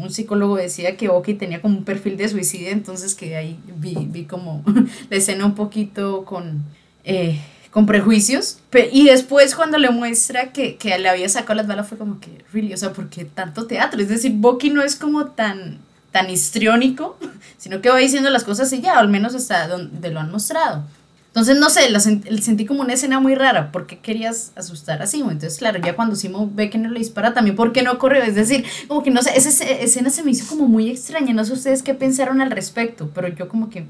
un 0.00 0.10
psicólogo 0.10 0.56
decía 0.56 0.96
que 0.96 1.08
Bucky 1.08 1.34
tenía 1.34 1.60
como 1.60 1.78
un 1.78 1.84
perfil 1.84 2.16
de 2.16 2.28
suicidio, 2.28 2.68
entonces 2.70 3.14
que 3.14 3.36
ahí 3.36 3.58
vi, 3.76 3.96
vi 3.96 4.24
como 4.24 4.64
la 5.10 5.16
escena 5.16 5.46
un 5.46 5.54
poquito 5.54 6.24
con... 6.24 6.64
eh, 7.04 7.38
con 7.70 7.86
prejuicios. 7.86 8.58
Y 8.92 9.06
después 9.06 9.54
cuando 9.54 9.78
le 9.78 9.90
muestra 9.90 10.52
que, 10.52 10.76
que 10.76 10.98
le 10.98 11.08
había 11.08 11.28
sacado 11.28 11.54
las 11.54 11.66
balas 11.66 11.88
fue 11.88 11.98
como 11.98 12.20
que, 12.20 12.44
really, 12.52 12.74
o 12.74 12.76
sea, 12.76 12.92
¿por 12.92 13.08
qué 13.08 13.24
tanto 13.24 13.66
teatro? 13.66 14.00
Es 14.00 14.08
decir, 14.08 14.32
Bucky 14.32 14.70
no 14.70 14.82
es 14.82 14.96
como 14.96 15.26
tan, 15.26 15.78
tan 16.10 16.30
histriónico, 16.30 17.18
sino 17.58 17.80
que 17.80 17.90
va 17.90 17.98
diciendo 17.98 18.30
las 18.30 18.44
cosas 18.44 18.72
y 18.72 18.80
ya, 18.80 18.98
al 18.98 19.08
menos 19.08 19.34
hasta 19.34 19.68
donde 19.68 20.10
lo 20.10 20.20
han 20.20 20.30
mostrado. 20.30 20.84
Entonces, 21.30 21.58
no 21.58 21.70
sé, 21.70 21.88
la 21.90 22.00
sen- 22.00 22.24
el 22.26 22.42
sentí 22.42 22.66
como 22.66 22.80
una 22.80 22.94
escena 22.94 23.20
muy 23.20 23.36
rara. 23.36 23.70
¿Por 23.70 23.86
qué 23.86 24.00
querías 24.00 24.52
asustar 24.56 25.00
a 25.00 25.06
Simo? 25.06 25.30
Entonces, 25.30 25.60
claro, 25.60 25.78
ya 25.80 25.94
cuando 25.94 26.16
Simo 26.16 26.50
ve 26.52 26.70
que 26.70 26.78
no 26.78 26.90
le 26.90 26.98
dispara, 26.98 27.32
también, 27.34 27.54
¿por 27.54 27.72
qué 27.72 27.82
no 27.82 27.98
corrió? 27.98 28.20
Es 28.24 28.34
decir, 28.34 28.64
como 28.88 29.04
que 29.04 29.12
no 29.12 29.22
sé, 29.22 29.30
esa 29.36 29.64
escena 29.64 30.10
se 30.10 30.24
me 30.24 30.32
hizo 30.32 30.48
como 30.48 30.66
muy 30.66 30.90
extraña. 30.90 31.32
No 31.32 31.44
sé 31.44 31.52
ustedes 31.52 31.84
qué 31.84 31.94
pensaron 31.94 32.40
al 32.40 32.50
respecto, 32.50 33.10
pero 33.14 33.28
yo 33.28 33.48
como 33.48 33.70
que, 33.70 33.84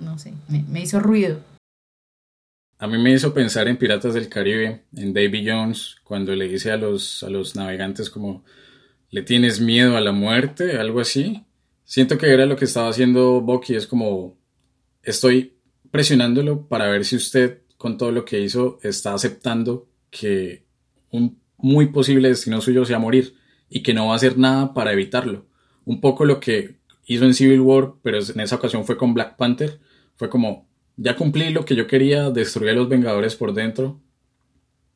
no 0.00 0.18
sé, 0.18 0.34
me, 0.48 0.62
me 0.68 0.82
hizo 0.82 1.00
ruido. 1.00 1.40
A 2.78 2.86
mí 2.86 2.98
me 2.98 3.12
hizo 3.12 3.32
pensar 3.32 3.66
en 3.66 3.78
Piratas 3.78 4.12
del 4.12 4.28
Caribe, 4.28 4.82
en 4.94 5.14
Davy 5.14 5.48
Jones, 5.48 5.96
cuando 6.04 6.34
le 6.34 6.48
dice 6.48 6.70
a 6.70 6.76
los, 6.76 7.22
a 7.22 7.30
los 7.30 7.56
navegantes 7.56 8.10
como, 8.10 8.44
¿le 9.10 9.22
tienes 9.22 9.58
miedo 9.58 9.96
a 9.96 10.02
la 10.02 10.12
muerte? 10.12 10.76
Algo 10.78 11.00
así. 11.00 11.44
Siento 11.86 12.18
que 12.18 12.30
era 12.30 12.44
lo 12.44 12.56
que 12.56 12.66
estaba 12.66 12.90
haciendo 12.90 13.40
Bucky, 13.40 13.74
es 13.74 13.86
como, 13.86 14.36
estoy 15.02 15.53
presionándolo 15.94 16.66
para 16.66 16.88
ver 16.88 17.04
si 17.04 17.14
usted, 17.14 17.60
con 17.76 17.98
todo 17.98 18.10
lo 18.10 18.24
que 18.24 18.40
hizo, 18.40 18.80
está 18.82 19.14
aceptando 19.14 19.86
que 20.10 20.64
un 21.10 21.38
muy 21.56 21.86
posible 21.86 22.30
destino 22.30 22.60
suyo 22.60 22.84
sea 22.84 22.98
morir 22.98 23.36
y 23.70 23.84
que 23.84 23.94
no 23.94 24.08
va 24.08 24.14
a 24.14 24.16
hacer 24.16 24.36
nada 24.36 24.74
para 24.74 24.92
evitarlo. 24.92 25.46
Un 25.84 26.00
poco 26.00 26.24
lo 26.24 26.40
que 26.40 26.80
hizo 27.06 27.24
en 27.24 27.32
Civil 27.32 27.60
War, 27.60 27.92
pero 28.02 28.18
en 28.18 28.40
esa 28.40 28.56
ocasión 28.56 28.84
fue 28.84 28.96
con 28.96 29.14
Black 29.14 29.36
Panther, 29.36 29.78
fue 30.16 30.28
como, 30.28 30.66
ya 30.96 31.14
cumplí 31.14 31.50
lo 31.50 31.64
que 31.64 31.76
yo 31.76 31.86
quería, 31.86 32.28
destruir 32.30 32.70
a 32.70 32.74
los 32.74 32.88
Vengadores 32.88 33.36
por 33.36 33.54
dentro, 33.54 34.00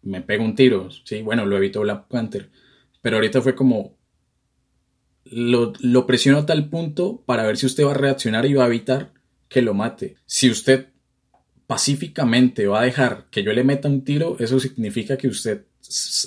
me 0.02 0.20
pego 0.20 0.42
un 0.42 0.56
tiro, 0.56 0.88
sí, 1.04 1.22
bueno, 1.22 1.46
lo 1.46 1.56
evitó 1.58 1.82
Black 1.82 2.08
Panther, 2.08 2.50
pero 3.02 3.18
ahorita 3.18 3.40
fue 3.40 3.54
como, 3.54 3.96
lo, 5.26 5.72
lo 5.78 6.06
presiono 6.06 6.38
a 6.38 6.46
tal 6.46 6.68
punto 6.68 7.22
para 7.24 7.46
ver 7.46 7.56
si 7.56 7.66
usted 7.66 7.84
va 7.84 7.92
a 7.92 7.94
reaccionar 7.94 8.46
y 8.46 8.54
va 8.54 8.64
a 8.64 8.66
evitar 8.66 9.12
que 9.48 9.62
lo 9.62 9.74
mate. 9.74 10.16
Si 10.26 10.50
usted 10.50 10.88
pacíficamente 11.66 12.66
va 12.66 12.80
a 12.80 12.84
dejar 12.84 13.26
que 13.30 13.42
yo 13.42 13.52
le 13.52 13.64
meta 13.64 13.88
un 13.88 14.02
tiro, 14.02 14.36
eso 14.38 14.58
significa 14.58 15.16
que 15.16 15.28
usted, 15.28 15.64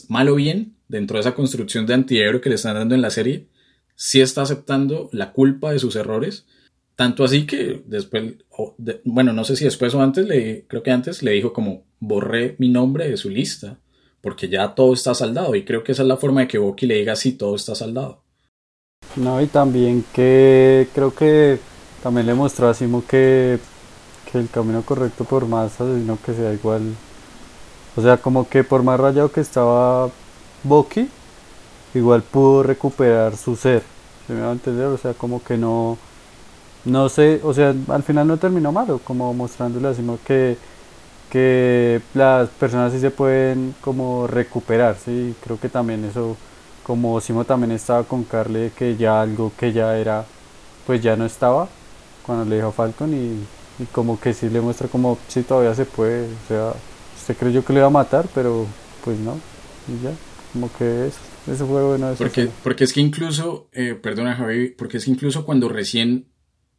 mal 0.08 0.30
o 0.30 0.36
bien, 0.36 0.76
dentro 0.88 1.16
de 1.18 1.22
esa 1.22 1.34
construcción 1.34 1.86
de 1.86 1.96
antihéroe 1.96 2.42
que 2.42 2.50
le 2.50 2.56
están 2.56 2.76
dando 2.76 2.96
en 2.96 3.02
la 3.02 3.10
serie, 3.10 3.48
sí 3.96 4.22
está 4.22 4.44
aceptando 4.44 5.10
la 5.12 5.32
culpa 5.32 5.72
de 5.72 5.80
sus 5.80 5.96
errores. 5.96 6.46
Tanto 6.96 7.24
así 7.24 7.46
que 7.46 7.82
después, 7.86 8.36
bueno, 9.04 9.34
no 9.34 9.44
sé 9.44 9.56
si 9.56 9.66
después 9.66 9.96
o 9.96 10.02
antes, 10.02 10.28
le, 10.28 10.66
creo 10.68 10.84
que 10.84 10.92
antes 10.92 11.24
le 11.24 11.32
dijo 11.32 11.54
como 11.54 11.86
borré 12.00 12.56
mi 12.60 12.70
nombre 12.70 13.10
de 13.10 13.18
su 13.18 13.30
lista, 13.30 13.80
porque 14.22 14.50
ya 14.50 14.76
todo 14.76 14.94
está 14.94 15.16
saldado. 15.16 15.56
Y 15.56 15.64
creo 15.64 15.84
que 15.84 15.94
esa 15.94 16.04
es 16.04 16.08
la 16.08 16.18
forma 16.18 16.42
de 16.42 16.48
que 16.48 16.58
Bucky 16.60 16.86
le 16.86 16.96
diga 16.96 17.16
sí, 17.16 17.32
todo 17.32 17.56
está 17.56 17.74
saldado. 17.74 18.24
No, 19.16 19.42
y 19.42 19.48
también 19.48 20.06
que 20.14 20.88
creo 20.94 21.14
que 21.16 21.58
también 22.02 22.26
le 22.28 22.34
mostró 22.34 22.70
a 22.70 22.74
Simo 22.74 23.04
que, 23.06 23.60
que 24.32 24.40
el 24.40 24.50
camino 24.50 24.82
correcto 24.82 25.24
por 25.24 25.46
más 25.46 25.80
asesino 25.80 26.18
que 26.26 26.34
sea 26.34 26.54
igual. 26.54 26.82
O 27.96 28.02
sea, 28.02 28.18
como 28.18 28.48
que 28.48 28.64
por 28.64 28.84
más 28.84 29.00
rayado 29.00 29.32
que 29.32 29.42
estaba 29.42 30.10
Bucky, 30.64 31.10
igual 31.94 32.24
pudo 32.24 32.64
recuperar 32.64 33.38
su 33.38 33.56
ser. 33.56 33.84
¿Se 34.28 34.34
me 34.34 34.42
va 34.42 34.50
a 34.50 34.54
entender? 34.54 34.86
O 34.88 34.98
sea, 34.98 35.14
como 35.14 35.44
que 35.44 35.58
no. 35.58 35.98
No 36.86 37.10
sé, 37.10 37.40
o 37.44 37.54
sea, 37.54 37.76
al 37.90 38.04
final 38.04 38.28
no 38.28 38.38
terminó 38.38 38.72
malo, 38.72 39.00
como 39.04 39.34
mostrándole 39.36 39.88
a 39.90 39.94
Simo 39.94 40.18
que, 40.26 40.58
que 41.30 42.02
las 42.16 42.50
personas 42.50 42.92
sí 42.94 43.00
se 43.00 43.12
pueden 43.12 43.76
como 43.82 44.26
recuperar, 44.28 44.98
sí, 45.04 45.36
creo 45.44 45.60
que 45.60 45.70
también 45.70 46.06
eso 46.06 46.38
como 46.84 47.22
Simo 47.22 47.46
también 47.46 47.72
estaba 47.72 48.04
con 48.04 48.24
Carly, 48.24 48.72
que 48.72 48.98
ya 48.98 49.22
algo 49.22 49.52
que 49.58 49.74
ya 49.74 49.98
era, 49.98 50.26
pues 50.88 51.02
ya 51.04 51.16
no 51.16 51.26
estaba 51.26 51.70
cuando 52.32 52.50
le 52.50 52.56
dijo 52.56 52.70
a 52.70 52.72
Falcon 52.72 53.14
y, 53.14 53.84
y 53.84 53.86
como 53.92 54.20
que 54.20 54.34
sí 54.34 54.50
le 54.50 54.62
muestra 54.62 54.88
como 54.88 55.18
si 55.28 55.44
todavía 55.44 55.76
se 55.76 55.86
puede, 55.86 56.26
o 56.26 56.48
sea, 56.48 56.74
usted 57.20 57.36
creyó 57.36 57.66
que 57.66 57.74
le 57.74 57.80
iba 57.80 57.88
a 57.88 57.92
matar, 57.92 58.28
pero 58.34 58.66
pues 59.04 59.20
no, 59.20 59.38
y 59.88 60.04
ya, 60.04 60.12
como 60.54 60.72
que 60.78 61.08
eso, 61.08 61.20
eso 61.52 61.68
fue 61.68 61.84
bueno. 61.84 62.08
de 62.08 62.14
esa 62.14 62.24
Porque, 62.24 62.50
porque 62.64 62.86
es 62.86 62.94
que 62.94 63.02
incluso, 63.02 63.68
eh, 63.74 63.96
perdona 64.02 64.36
Javi, 64.36 64.70
porque 64.70 64.98
es 64.98 65.06
que 65.06 65.12
incluso 65.12 65.46
cuando 65.46 65.68
recién 65.68 66.28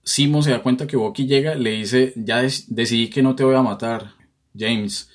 Simo 0.05 0.43
se 0.43 0.51
da 0.51 0.63
cuenta 0.63 0.87
que 0.87 0.97
Bucky 0.97 1.27
llega, 1.27 1.55
le 1.55 1.71
dice, 1.73 2.13
ya 2.17 2.41
decidí 2.41 3.09
que 3.09 3.23
no 3.23 3.37
te 3.37 3.45
voy 3.45 3.55
a 3.55 3.63
matar, 3.63 4.15
James. 4.57 5.11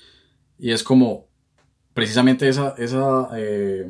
Y 0.60 0.72
es 0.72 0.84
como 0.84 1.28
precisamente 1.94 2.48
esa, 2.48 2.76
esa, 2.78 3.30
eh, 3.36 3.90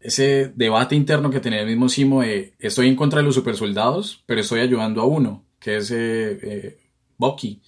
ese 0.00 0.52
debate 0.54 0.94
interno 0.94 1.30
que 1.30 1.40
tenía 1.40 1.60
el 1.60 1.66
mismo 1.66 1.88
Simo 1.88 2.22
de 2.22 2.54
estoy 2.58 2.88
en 2.88 2.96
contra 2.96 3.20
de 3.20 3.24
los 3.24 3.34
supersoldados, 3.34 4.22
pero 4.26 4.40
estoy 4.40 4.60
ayudando 4.60 5.00
a 5.00 5.06
uno, 5.06 5.44
que 5.62 5.76
es 5.76 5.90
eh, 5.92 6.38
eh, 6.42 6.78
Bucky. 7.16 7.62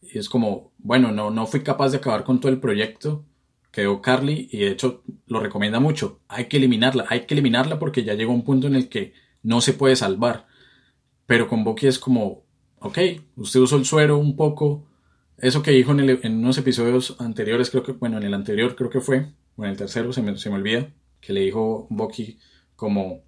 Y 0.00 0.18
es 0.18 0.28
como, 0.28 0.72
bueno, 0.78 1.12
no, 1.12 1.30
no 1.30 1.46
fui 1.46 1.62
capaz 1.62 1.90
de 1.90 1.98
acabar 1.98 2.24
con 2.24 2.40
todo 2.40 2.50
el 2.50 2.58
proyecto, 2.58 3.24
quedó 3.70 4.00
Carly 4.00 4.48
y 4.50 4.60
de 4.60 4.68
hecho 4.68 5.02
lo 5.26 5.40
recomienda 5.40 5.78
mucho. 5.78 6.20
Hay 6.28 6.46
que 6.46 6.56
eliminarla, 6.56 7.04
hay 7.08 7.26
que 7.26 7.34
eliminarla 7.34 7.78
porque 7.78 8.02
ya 8.02 8.14
llegó 8.14 8.32
un 8.32 8.44
punto 8.44 8.66
en 8.66 8.76
el 8.76 8.88
que 8.88 9.12
no 9.42 9.60
se 9.60 9.74
puede 9.74 9.94
salvar. 9.96 10.46
Pero 11.26 11.48
con 11.48 11.64
Bucky 11.64 11.86
es 11.86 11.98
como, 11.98 12.44
ok, 12.80 12.98
usted 13.36 13.60
usó 13.60 13.76
el 13.76 13.84
suero 13.84 14.18
un 14.18 14.36
poco. 14.36 14.86
Eso 15.36 15.62
que 15.62 15.72
dijo 15.72 15.92
en, 15.92 16.38
unos 16.38 16.58
episodios 16.58 17.16
anteriores, 17.18 17.70
creo 17.70 17.82
que, 17.82 17.92
bueno, 17.92 18.16
en 18.18 18.22
el 18.22 18.34
anterior 18.34 18.76
creo 18.76 18.88
que 18.88 19.00
fue, 19.00 19.32
o 19.56 19.64
en 19.64 19.70
el 19.70 19.76
tercero 19.76 20.12
se 20.12 20.22
me, 20.22 20.36
se 20.38 20.48
me 20.48 20.56
olvida, 20.56 20.92
que 21.20 21.32
le 21.32 21.40
dijo 21.40 21.86
Bucky 21.90 22.38
como 22.76 23.22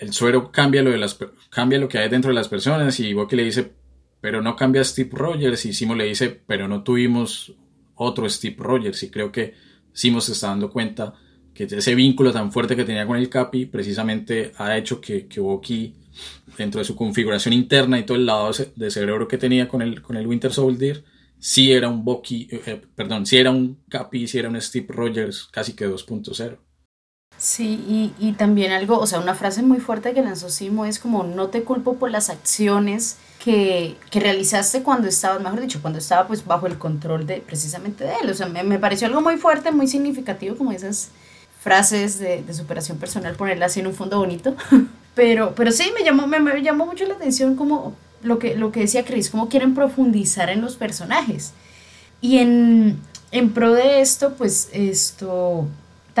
el 0.00 0.12
suero 0.12 0.50
cambia 0.50 0.82
lo, 0.82 0.90
de 0.90 0.98
las, 0.98 1.18
cambia 1.50 1.78
lo 1.78 1.88
que 1.88 1.98
hay 1.98 2.08
dentro 2.08 2.30
de 2.30 2.34
las 2.34 2.48
personas 2.48 2.98
y 3.00 3.12
Bucky 3.12 3.36
le 3.36 3.44
dice, 3.44 3.70
pero 4.20 4.42
no 4.42 4.56
cambia 4.56 4.82
Steve 4.82 5.10
Rogers 5.12 5.66
y 5.66 5.74
Simo 5.74 5.94
le 5.94 6.04
dice, 6.04 6.40
pero 6.46 6.66
no 6.68 6.82
tuvimos 6.82 7.54
otro 7.94 8.28
Steve 8.28 8.56
Rogers 8.58 9.02
y 9.02 9.10
creo 9.10 9.30
que 9.30 9.54
Simo 9.92 10.20
se 10.20 10.32
está 10.32 10.48
dando 10.48 10.70
cuenta 10.70 11.14
que 11.52 11.64
ese 11.64 11.94
vínculo 11.94 12.32
tan 12.32 12.50
fuerte 12.50 12.74
que 12.74 12.84
tenía 12.84 13.06
con 13.06 13.18
el 13.18 13.28
Capi 13.28 13.66
precisamente 13.66 14.52
ha 14.56 14.76
hecho 14.78 15.00
que, 15.00 15.26
que 15.26 15.92
dentro 16.56 16.78
de 16.78 16.84
su 16.84 16.96
configuración 16.96 17.52
interna 17.52 17.98
y 17.98 18.04
todo 18.04 18.16
el 18.16 18.24
lado 18.24 18.50
de 18.52 18.72
de 18.74 18.90
cerebro 18.90 19.28
que 19.28 19.36
tenía 19.36 19.68
con 19.68 19.82
el, 19.82 20.00
con 20.00 20.16
el 20.16 20.26
Winter 20.26 20.52
Soldier, 20.52 21.04
sí 21.38 21.72
era 21.72 21.88
un 21.88 22.04
Bucky, 22.04 22.48
eh, 22.50 22.62
eh, 22.64 22.82
perdón, 22.94 23.26
sí 23.26 23.36
era 23.36 23.50
un 23.50 23.82
Capi, 23.88 24.26
sí 24.26 24.38
era 24.38 24.48
un 24.48 24.60
Steve 24.60 24.86
Rogers 24.88 25.48
casi 25.52 25.74
que 25.74 25.86
2.0. 25.86 26.58
Sí, 27.42 27.82
y, 27.88 28.14
y 28.28 28.32
también 28.34 28.70
algo, 28.70 28.98
o 28.98 29.06
sea, 29.06 29.18
una 29.18 29.34
frase 29.34 29.62
muy 29.62 29.80
fuerte 29.80 30.12
que 30.12 30.20
lanzó 30.20 30.50
Simo 30.50 30.84
es 30.84 30.98
como, 30.98 31.22
no 31.24 31.48
te 31.48 31.62
culpo 31.64 31.94
por 31.96 32.10
las 32.10 32.28
acciones 32.28 33.16
que, 33.42 33.96
que 34.10 34.20
realizaste 34.20 34.82
cuando 34.82 35.08
estabas, 35.08 35.42
mejor 35.42 35.58
dicho, 35.62 35.80
cuando 35.80 35.98
estaba 35.98 36.26
pues 36.26 36.44
bajo 36.44 36.66
el 36.66 36.76
control 36.76 37.26
de 37.26 37.38
precisamente 37.40 38.04
de 38.04 38.12
él. 38.22 38.28
O 38.30 38.34
sea, 38.34 38.46
me, 38.46 38.62
me 38.62 38.78
pareció 38.78 39.06
algo 39.06 39.22
muy 39.22 39.38
fuerte, 39.38 39.70
muy 39.72 39.86
significativo, 39.88 40.54
como 40.54 40.72
esas 40.72 41.08
frases 41.60 42.18
de, 42.18 42.42
de 42.42 42.52
superación 42.54 42.98
personal, 42.98 43.34
ponerlas 43.36 43.72
así 43.72 43.80
en 43.80 43.86
un 43.86 43.94
fondo 43.94 44.18
bonito. 44.18 44.54
Pero, 45.14 45.54
pero 45.56 45.72
sí, 45.72 45.90
me 45.98 46.04
llamó, 46.04 46.28
me, 46.28 46.38
me 46.38 46.62
llamó 46.62 46.86
mucho 46.86 47.04
la 47.04 47.14
atención 47.14 47.56
como 47.56 47.94
lo 48.22 48.38
que, 48.38 48.54
lo 48.54 48.70
que 48.70 48.80
decía 48.80 49.04
Chris, 49.04 49.28
cómo 49.28 49.48
quieren 49.48 49.74
profundizar 49.74 50.48
en 50.50 50.60
los 50.60 50.76
personajes. 50.76 51.52
Y 52.20 52.38
en, 52.38 53.00
en 53.32 53.50
pro 53.52 53.72
de 53.72 54.00
esto, 54.00 54.34
pues 54.34 54.70
esto 54.72 55.66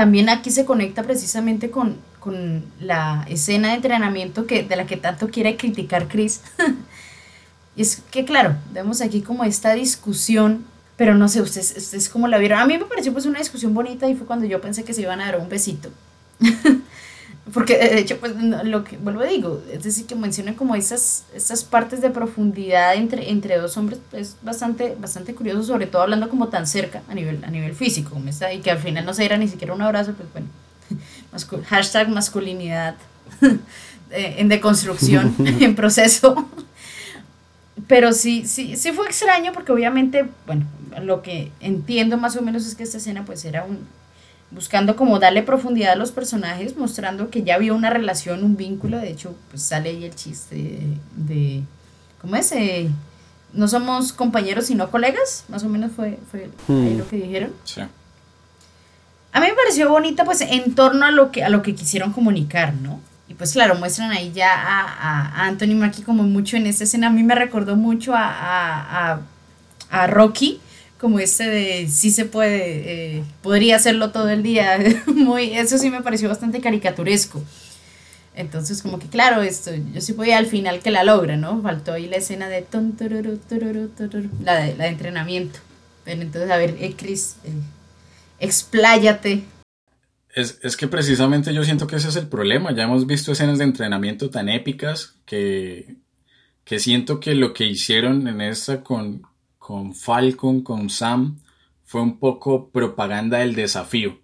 también 0.00 0.30
aquí 0.30 0.50
se 0.50 0.64
conecta 0.64 1.02
precisamente 1.02 1.70
con, 1.70 1.98
con 2.20 2.64
la 2.80 3.26
escena 3.28 3.68
de 3.68 3.74
entrenamiento 3.74 4.46
que, 4.46 4.62
de 4.62 4.74
la 4.74 4.86
que 4.86 4.96
tanto 4.96 5.28
quiere 5.28 5.58
criticar 5.58 6.08
Chris. 6.08 6.40
y 7.76 7.82
es 7.82 8.00
que, 8.10 8.24
claro, 8.24 8.56
vemos 8.72 9.02
aquí 9.02 9.20
como 9.20 9.44
esta 9.44 9.74
discusión, 9.74 10.64
pero 10.96 11.14
no 11.16 11.28
sé, 11.28 11.42
ustedes, 11.42 11.74
ustedes 11.76 12.08
cómo 12.08 12.28
la 12.28 12.38
vieron. 12.38 12.60
A 12.60 12.64
mí 12.64 12.78
me 12.78 12.86
pareció 12.86 13.12
pues 13.12 13.26
una 13.26 13.40
discusión 13.40 13.74
bonita 13.74 14.08
y 14.08 14.14
fue 14.14 14.26
cuando 14.26 14.46
yo 14.46 14.62
pensé 14.62 14.84
que 14.84 14.94
se 14.94 15.02
iban 15.02 15.20
a 15.20 15.26
dar 15.26 15.36
un 15.36 15.50
besito. 15.50 15.90
Porque 17.54 17.78
de 17.78 17.98
hecho, 17.98 18.18
pues 18.18 18.34
lo 18.64 18.84
que 18.84 18.96
vuelvo 18.98 19.22
a 19.22 19.26
digo, 19.26 19.62
es 19.72 19.82
decir, 19.82 20.06
que 20.06 20.14
mencionan 20.14 20.54
como 20.54 20.74
esas, 20.74 21.24
esas 21.34 21.64
partes 21.64 22.00
de 22.00 22.10
profundidad 22.10 22.94
entre, 22.94 23.30
entre 23.30 23.56
dos 23.56 23.76
hombres, 23.76 23.98
es 24.12 24.36
bastante, 24.42 24.94
bastante 25.00 25.34
curioso, 25.34 25.62
sobre 25.62 25.86
todo 25.86 26.02
hablando 26.02 26.28
como 26.28 26.48
tan 26.48 26.66
cerca 26.66 27.02
a 27.08 27.14
nivel, 27.14 27.42
a 27.44 27.50
nivel 27.50 27.74
físico, 27.74 28.10
como 28.10 28.28
está, 28.28 28.52
y 28.52 28.60
que 28.60 28.70
al 28.70 28.78
final 28.78 29.04
no 29.06 29.14
se 29.14 29.24
era 29.24 29.36
ni 29.38 29.48
siquiera 29.48 29.72
un 29.74 29.82
abrazo, 29.82 30.12
pues 30.12 30.28
bueno, 30.32 30.48
mascul- 31.32 31.64
hashtag 31.64 32.08
masculinidad 32.10 32.96
eh, 34.10 34.34
en 34.38 34.48
deconstrucción, 34.48 35.34
en 35.38 35.74
proceso. 35.74 36.48
Pero 37.86 38.12
sí, 38.12 38.44
sí, 38.46 38.76
sí 38.76 38.92
fue 38.92 39.06
extraño 39.06 39.52
porque 39.52 39.72
obviamente, 39.72 40.28
bueno, 40.46 40.66
lo 41.02 41.22
que 41.22 41.50
entiendo 41.60 42.18
más 42.18 42.36
o 42.36 42.42
menos 42.42 42.66
es 42.66 42.74
que 42.74 42.82
esta 42.82 42.98
escena 42.98 43.24
pues 43.24 43.44
era 43.44 43.64
un, 43.64 43.78
buscando 44.50 44.96
como 44.96 45.18
darle 45.18 45.42
profundidad 45.42 45.92
a 45.92 45.96
los 45.96 46.10
personajes, 46.12 46.76
mostrando 46.76 47.30
que 47.30 47.42
ya 47.44 47.54
había 47.54 47.72
una 47.72 47.90
relación, 47.90 48.42
un 48.44 48.56
vínculo, 48.56 48.98
de 48.98 49.10
hecho 49.10 49.34
pues 49.50 49.62
sale 49.62 49.90
ahí 49.90 50.04
el 50.04 50.14
chiste 50.14 50.56
de, 50.56 50.96
de 51.16 51.62
¿cómo 52.20 52.36
es? 52.36 52.50
Eh, 52.52 52.90
no 53.52 53.68
somos 53.68 54.12
compañeros 54.12 54.66
sino 54.66 54.90
colegas, 54.90 55.44
más 55.48 55.62
o 55.64 55.68
menos 55.68 55.92
fue, 55.92 56.18
fue 56.30 56.44
ahí 56.44 56.50
Hmm. 56.68 56.98
lo 56.98 57.08
que 57.08 57.16
dijeron. 57.16 57.52
Sí. 57.64 57.80
A 59.32 59.40
mí 59.40 59.46
me 59.46 59.54
pareció 59.54 59.88
bonita 59.88 60.24
pues 60.24 60.40
en 60.40 60.74
torno 60.74 61.06
a 61.06 61.10
lo 61.12 61.30
que, 61.30 61.44
a 61.44 61.48
lo 61.48 61.62
que 61.62 61.74
quisieron 61.74 62.12
comunicar, 62.12 62.74
¿no? 62.74 63.00
Y 63.28 63.34
pues 63.34 63.52
claro, 63.52 63.76
muestran 63.76 64.10
ahí 64.10 64.32
ya 64.32 64.52
a, 64.52 64.80
a- 64.82 65.26
a 65.42 65.46
Anthony 65.46 65.76
Mackie 65.76 66.02
como 66.02 66.24
mucho 66.24 66.56
en 66.56 66.66
esta 66.66 66.82
escena. 66.82 67.06
A 67.06 67.10
mí 67.10 67.22
me 67.22 67.36
recordó 67.36 67.76
mucho 67.76 68.12
a, 68.12 68.24
a, 68.28 69.12
a- 69.12 69.20
a 69.90 70.06
Rocky, 70.08 70.60
como 71.00 71.18
este 71.18 71.48
de 71.48 71.88
sí 71.88 72.10
se 72.10 72.26
puede, 72.26 73.16
eh, 73.16 73.24
podría 73.42 73.76
hacerlo 73.76 74.12
todo 74.12 74.28
el 74.28 74.42
día. 74.42 74.78
Muy, 75.06 75.54
eso 75.54 75.78
sí 75.78 75.90
me 75.90 76.02
pareció 76.02 76.28
bastante 76.28 76.60
caricaturesco. 76.60 77.42
Entonces, 78.34 78.82
como 78.82 78.98
que 78.98 79.08
claro, 79.08 79.42
esto, 79.42 79.70
yo 79.92 80.00
sí 80.00 80.12
podía 80.12 80.38
al 80.38 80.46
final 80.46 80.80
que 80.80 80.90
la 80.90 81.02
logra, 81.02 81.36
¿no? 81.36 81.60
Faltó 81.62 81.92
ahí 81.92 82.06
la 82.06 82.16
escena 82.16 82.48
de 82.48 82.62
ton, 82.62 82.96
la 84.44 84.60
de, 84.60 84.76
la 84.76 84.86
entrenamiento. 84.88 85.58
Entonces, 86.06 86.50
a 86.50 86.56
ver, 86.56 86.76
eh, 86.78 86.94
Chris, 86.96 87.36
eh, 87.44 87.50
expláyate. 88.38 89.44
Es, 90.34 90.58
es 90.62 90.76
que 90.76 90.86
precisamente 90.86 91.52
yo 91.52 91.64
siento 91.64 91.86
que 91.86 91.96
ese 91.96 92.08
es 92.08 92.16
el 92.16 92.28
problema. 92.28 92.74
Ya 92.74 92.84
hemos 92.84 93.06
visto 93.06 93.32
escenas 93.32 93.58
de 93.58 93.64
entrenamiento 93.64 94.30
tan 94.30 94.48
épicas 94.48 95.16
que, 95.26 95.96
que 96.64 96.78
siento 96.78 97.20
que 97.20 97.34
lo 97.34 97.52
que 97.52 97.64
hicieron 97.64 98.28
en 98.28 98.40
esta 98.40 98.82
con, 98.82 99.22
con 99.70 99.94
Falcon, 99.94 100.62
con 100.62 100.90
Sam, 100.90 101.38
fue 101.84 102.00
un 102.00 102.18
poco 102.18 102.72
propaganda 102.72 103.38
del 103.38 103.54
desafío. 103.54 104.18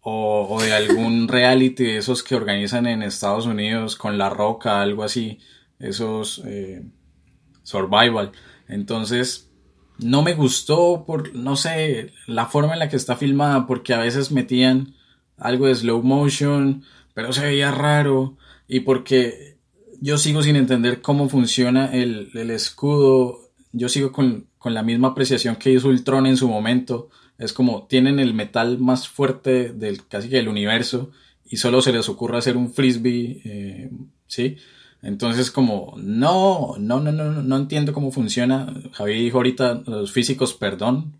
O, 0.00 0.46
o 0.48 0.62
de 0.62 0.72
algún 0.72 1.26
reality 1.36 1.82
de 1.82 1.96
esos 1.96 2.22
que 2.22 2.36
organizan 2.36 2.86
en 2.86 3.02
Estados 3.02 3.46
Unidos 3.46 3.96
con 3.96 4.18
La 4.18 4.30
Roca, 4.30 4.80
algo 4.80 5.02
así. 5.02 5.40
Esos 5.80 6.42
eh, 6.46 6.88
survival. 7.64 8.30
Entonces, 8.68 9.50
no 9.98 10.22
me 10.22 10.34
gustó 10.34 11.02
por, 11.04 11.34
no 11.34 11.56
sé, 11.56 12.12
la 12.28 12.46
forma 12.46 12.74
en 12.74 12.78
la 12.78 12.88
que 12.88 12.94
está 12.94 13.16
filmada, 13.16 13.66
porque 13.66 13.94
a 13.94 13.98
veces 13.98 14.30
metían 14.30 14.94
algo 15.38 15.66
de 15.66 15.74
slow 15.74 16.04
motion, 16.04 16.84
pero 17.14 17.32
se 17.32 17.44
veía 17.44 17.72
raro, 17.72 18.36
y 18.68 18.78
porque 18.80 19.58
yo 20.00 20.18
sigo 20.18 20.40
sin 20.44 20.54
entender 20.54 21.02
cómo 21.02 21.28
funciona 21.28 21.92
el, 21.92 22.30
el 22.34 22.52
escudo, 22.52 23.45
yo 23.72 23.88
sigo 23.88 24.12
con, 24.12 24.46
con 24.58 24.74
la 24.74 24.82
misma 24.82 25.08
apreciación 25.08 25.56
que 25.56 25.72
hizo 25.72 25.88
Ultron 25.88 26.26
en 26.26 26.36
su 26.36 26.48
momento, 26.48 27.10
es 27.38 27.52
como 27.52 27.86
tienen 27.86 28.18
el 28.18 28.34
metal 28.34 28.78
más 28.78 29.08
fuerte 29.08 29.72
del 29.72 30.06
casi 30.06 30.28
que 30.28 30.36
del 30.36 30.48
universo, 30.48 31.10
y 31.44 31.58
solo 31.58 31.80
se 31.82 31.92
les 31.92 32.08
ocurre 32.08 32.38
hacer 32.38 32.56
un 32.56 32.72
frisbee, 32.72 33.40
eh, 33.44 33.90
¿sí? 34.26 34.56
Entonces 35.02 35.50
como, 35.50 35.94
no, 35.98 36.74
no, 36.78 37.00
no, 37.00 37.12
no, 37.12 37.42
no 37.42 37.56
entiendo 37.56 37.92
cómo 37.92 38.10
funciona. 38.10 38.74
Javi 38.92 39.14
dijo 39.22 39.38
ahorita, 39.38 39.82
los 39.86 40.10
físicos, 40.10 40.54
perdón, 40.54 41.12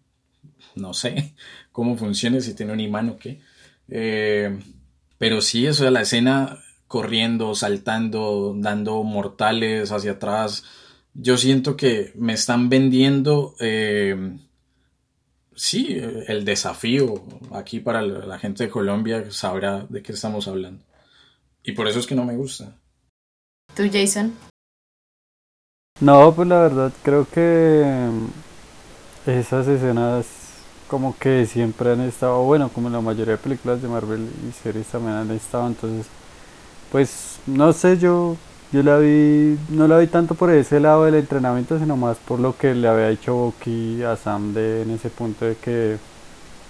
no 0.75 0.95
sé 0.95 1.35
cómo 1.73 1.97
funciona, 1.97 2.41
si 2.41 2.55
tiene 2.55 2.73
un 2.73 2.81
imán 2.81 3.11
o 3.11 3.19
qué. 3.19 3.41
Eh, 3.89 4.59
pero 5.19 5.41
sí, 5.41 5.67
eso 5.67 5.85
de 5.85 5.91
la 5.91 6.03
escena 6.03 6.59
corriendo, 6.89 7.55
saltando, 7.55 8.55
dando 8.57 9.03
mortales 9.03 9.93
hacia 9.93 10.13
atrás. 10.13 10.65
Yo 11.19 11.37
siento 11.39 11.77
que 11.77 12.13
me 12.15 12.35
están 12.35 12.69
vendiendo, 12.69 13.55
eh, 13.59 14.37
sí, 15.55 15.99
el 16.27 16.45
desafío 16.45 17.25
aquí 17.53 17.81
para 17.81 18.03
la 18.03 18.39
gente 18.39 18.65
de 18.65 18.71
Colombia 18.71 19.31
sabrá 19.31 19.87
de 19.89 20.03
qué 20.03 20.13
estamos 20.13 20.47
hablando. 20.47 20.85
Y 21.63 21.73
por 21.73 21.89
eso 21.89 21.99
es 21.99 22.07
que 22.07 22.15
no 22.15 22.25
me 22.25 22.37
gusta. 22.37 22.77
Tú, 23.75 23.85
Jason. 23.91 24.35
No, 26.01 26.35
pues 26.35 26.47
la 26.47 26.61
verdad 26.61 26.93
creo 27.03 27.27
que 27.29 27.83
mm, 27.85 29.31
esas 29.31 29.67
escenas 29.67 30.27
como 30.89 31.17
que 31.19 31.47
siempre 31.47 31.93
han 31.93 32.03
estado, 32.03 32.43
bueno, 32.43 32.69
como 32.69 32.91
la 32.91 33.01
mayoría 33.01 33.33
de 33.33 33.39
películas 33.39 33.81
de 33.81 33.89
Marvel 33.89 34.29
y 34.49 34.53
series 34.53 34.87
también 34.87 35.15
han 35.15 35.31
estado, 35.31 35.67
entonces 35.67 36.07
pues 36.93 37.39
no 37.47 37.73
sé, 37.73 37.99
yo 37.99 38.37
yo 38.73 38.83
la 38.83 38.99
vi, 38.99 39.59
no 39.71 39.87
la 39.89 39.99
vi 39.99 40.07
tanto 40.09 40.35
por 40.35 40.51
ese 40.51 40.81
lado 40.81 41.05
del 41.05 41.15
entrenamiento, 41.15 41.79
sino 41.79 41.97
más 41.97 42.17
por 42.19 42.41
lo 42.41 42.57
que 42.57 42.75
le 42.75 42.89
había 42.89 43.09
dicho 43.09 43.35
Bucky 43.35 44.03
a 44.03 44.17
Sam 44.17 44.55
de 44.55 44.83
en 44.83 44.91
ese 44.91 45.09
punto 45.11 45.45
de 45.45 45.57
que 45.57 45.99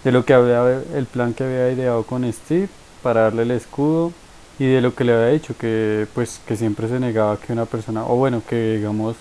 de 0.05 0.12
lo 0.12 0.24
que 0.24 0.34
había 0.34 0.82
el 0.94 1.07
plan 1.07 1.34
que 1.34 1.44
había 1.44 1.72
ideado 1.72 2.05
con 2.05 2.30
Steve 2.32 2.68
para 3.03 3.22
darle 3.22 3.42
el 3.42 3.51
escudo 3.51 4.12
y 4.59 4.66
de 4.66 4.80
lo 4.80 4.94
que 4.94 5.05
le 5.05 5.12
había 5.12 5.28
dicho 5.28 5.55
que 5.59 6.07
pues 6.14 6.40
que 6.47 6.57
siempre 6.57 6.88
se 6.88 7.01
negaba 7.01 7.38
que 7.38 7.53
una 7.53 7.64
persona 7.66 8.05
o 8.05 8.16
bueno 8.16 8.42
que 8.49 8.76
digamos 8.76 9.16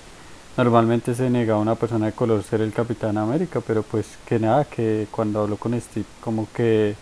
normalmente 0.57 1.15
se 1.15 1.30
negaba 1.30 1.59
a 1.59 1.61
una 1.61 1.76
persona 1.76 2.07
de 2.07 2.11
color 2.11 2.43
ser 2.43 2.61
el 2.61 2.71
Capitán 2.73 3.17
América 3.17 3.61
pero 3.65 3.84
pues 3.84 4.05
que 4.28 4.38
nada 4.39 4.65
que 4.65 5.07
cuando 5.11 5.41
habló 5.41 5.57
con 5.57 5.80
Steve 5.82 6.05
como 6.21 6.47
que 6.53 6.95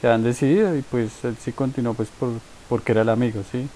se 0.00 0.08
han 0.08 0.22
decidido 0.22 0.76
y 0.76 0.82
pues 0.82 1.24
él 1.24 1.36
sí 1.40 1.52
continuó 1.52 1.94
pues 1.94 2.08
por 2.18 2.30
porque 2.68 2.92
era 2.92 3.02
el 3.02 3.08
amigo 3.10 3.42
sí 3.52 3.68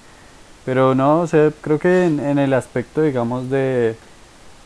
pero 0.65 0.95
no 0.95 1.21
o 1.21 1.27
sea 1.27 1.51
creo 1.61 1.79
que 1.79 2.07
en, 2.07 2.21
en 2.21 2.39
el 2.39 2.53
aspecto 2.55 3.03
digamos 3.03 3.51
de 3.51 3.97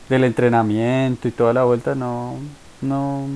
del 0.09 0.25
entrenamiento 0.25 1.29
y 1.29 1.33
toda 1.33 1.53
la 1.53 1.65
vuelta 1.65 1.95
no 1.95 2.37
no 2.83 3.27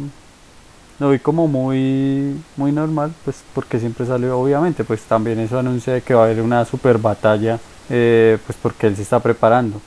lo 1.01 1.11
vi 1.11 1.19
como 1.19 1.49
muy 1.49 2.37
muy 2.57 2.73
normal 2.73 3.13
pues 3.25 3.43
porque 3.55 3.81
siempre 3.81 4.07
salió 4.07 4.39
obviamente 4.39 4.85
pues 4.85 5.03
también 5.03 5.41
eso 5.41 5.59
anuncia 5.59 5.95
de 5.95 6.03
que 6.03 6.15
va 6.15 6.23
a 6.23 6.25
haber 6.27 6.43
una 6.43 6.65
super 6.65 6.99
batalla 6.99 7.59
eh, 7.91 8.39
pues 8.47 8.57
porque 8.63 8.87
él 8.87 8.97
se 8.97 9.03
está 9.03 9.19
preparando. 9.19 9.81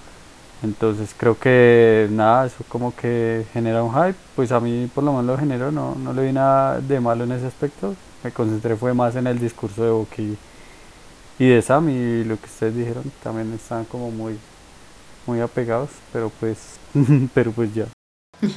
Entonces 0.61 1.13
creo 1.17 1.37
que 1.37 2.07
nada 2.11 2.45
eso 2.45 2.63
como 2.69 2.95
que 2.95 3.45
genera 3.53 3.83
un 3.83 3.93
hype 3.93 4.17
pues 4.35 4.51
a 4.51 4.59
mí 4.59 4.89
por 4.93 5.03
lo 5.03 5.11
menos 5.11 5.25
lo 5.25 5.37
generó 5.37 5.71
no, 5.71 5.95
no 5.95 6.13
le 6.13 6.25
vi 6.25 6.33
nada 6.33 6.79
de 6.81 6.99
malo 6.99 7.23
en 7.25 7.33
ese 7.33 7.47
aspecto. 7.47 7.95
Me 8.23 8.31
concentré 8.31 8.75
fue 8.75 8.93
más 8.93 9.15
en 9.15 9.27
el 9.27 9.39
discurso 9.39 9.83
de 9.83 9.91
Bucky 9.91 10.37
y 11.39 11.47
de 11.47 11.61
Sam 11.61 11.89
y 11.89 12.23
lo 12.23 12.39
que 12.39 12.45
ustedes 12.45 12.76
dijeron 12.76 13.11
también 13.23 13.53
están 13.53 13.85
como 13.85 14.11
muy 14.11 14.38
muy 15.26 15.39
apegados 15.39 15.89
pero 16.11 16.31
pues 16.39 16.77
pero 17.34 17.51
pues 17.51 17.73
ya 17.73 17.88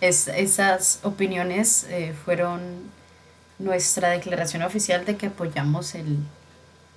Es, 0.00 0.28
esas 0.28 1.00
opiniones 1.02 1.84
eh, 1.90 2.14
fueron 2.24 2.60
nuestra 3.58 4.10
declaración 4.10 4.62
oficial 4.62 5.04
de 5.04 5.16
que 5.16 5.26
apoyamos 5.26 5.96
el 5.96 6.18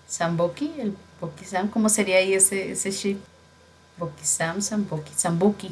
Samboki, 0.08 0.72
el 0.78 0.95
Boki 1.20 1.45
Sam. 1.45 1.70
¿Cómo 1.70 1.90
sería 1.90 2.18
ahí 2.18 2.34
ese, 2.36 2.74
ese 2.74 2.91
ship? 2.91 3.18
Boki 3.98 4.24
Sam, 4.24 4.62
Samboki, 4.62 5.14
Sambuki. 5.16 5.72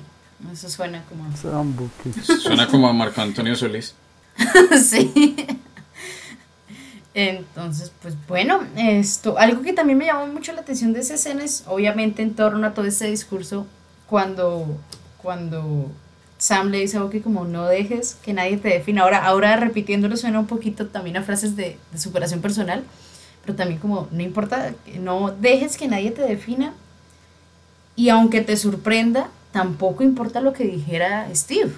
Eso 0.52 0.70
suena 0.70 1.04
como. 1.06 1.36
Sam 1.36 1.76
Bucky. 1.76 2.14
Suena 2.22 2.68
como 2.68 2.88
a 2.88 2.94
Marco 2.94 3.22
Antonio 3.22 3.56
Solís. 3.56 3.94
sí. 4.90 5.46
Entonces, 7.28 7.92
pues 8.02 8.16
bueno, 8.30 8.62
esto, 8.78 9.38
algo 9.38 9.62
que 9.62 9.74
también 9.74 9.98
me 9.98 10.06
llamó 10.06 10.28
mucho 10.28 10.54
la 10.54 10.62
atención 10.62 10.94
de 10.94 11.02
esa 11.02 11.16
escena 11.16 11.44
es 11.44 11.66
obviamente 11.68 12.22
en 12.22 12.34
torno 12.34 12.66
a 12.66 12.74
todo 12.74 12.86
ese 12.86 13.08
discurso 13.08 13.68
cuando, 14.08 14.78
cuando 15.22 15.92
Sam 16.38 16.70
le 16.70 16.80
dice 16.80 16.96
a 16.96 17.02
Bucky 17.02 17.20
como 17.20 17.44
no 17.44 17.66
dejes 17.66 18.16
que 18.24 18.32
nadie 18.32 18.56
te 18.56 18.70
defina. 18.70 19.02
Ahora, 19.02 19.26
ahora 19.26 19.58
repitiéndolo 19.58 20.16
suena 20.16 20.40
un 20.40 20.48
poquito 20.48 20.88
también 20.88 21.18
a 21.18 21.22
frases 21.22 21.58
de, 21.58 21.78
de 21.92 22.00
superación 22.00 22.40
personal, 22.40 22.86
pero 23.44 23.54
también 23.54 23.82
como 23.82 24.08
no 24.12 24.22
importa, 24.22 24.74
no 24.98 25.32
dejes 25.32 25.76
que 25.76 25.90
nadie 25.90 26.12
te 26.12 26.22
defina 26.22 26.74
y 27.98 28.08
aunque 28.08 28.40
te 28.40 28.56
sorprenda, 28.56 29.28
tampoco 29.52 30.04
importa 30.04 30.40
lo 30.40 30.54
que 30.54 30.64
dijera 30.64 31.28
Steve. 31.36 31.74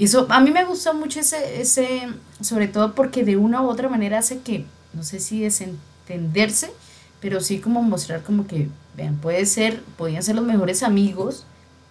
Y 0.00 0.04
eso 0.04 0.26
a 0.30 0.40
mí 0.40 0.50
me 0.50 0.64
gustó 0.64 0.94
mucho 0.94 1.20
ese, 1.20 1.60
ese, 1.60 2.08
sobre 2.40 2.68
todo 2.68 2.94
porque 2.94 3.22
de 3.22 3.36
una 3.36 3.60
u 3.60 3.68
otra 3.68 3.90
manera 3.90 4.20
hace 4.20 4.38
que, 4.38 4.64
no 4.94 5.02
sé 5.02 5.20
si 5.20 5.42
desentenderse, 5.42 6.72
pero 7.20 7.42
sí 7.42 7.58
como 7.58 7.82
mostrar 7.82 8.22
como 8.22 8.46
que, 8.46 8.68
vean, 8.96 9.16
puede 9.16 9.44
ser, 9.44 9.82
podían 9.98 10.22
ser 10.22 10.36
los 10.36 10.46
mejores 10.46 10.82
amigos, 10.82 11.44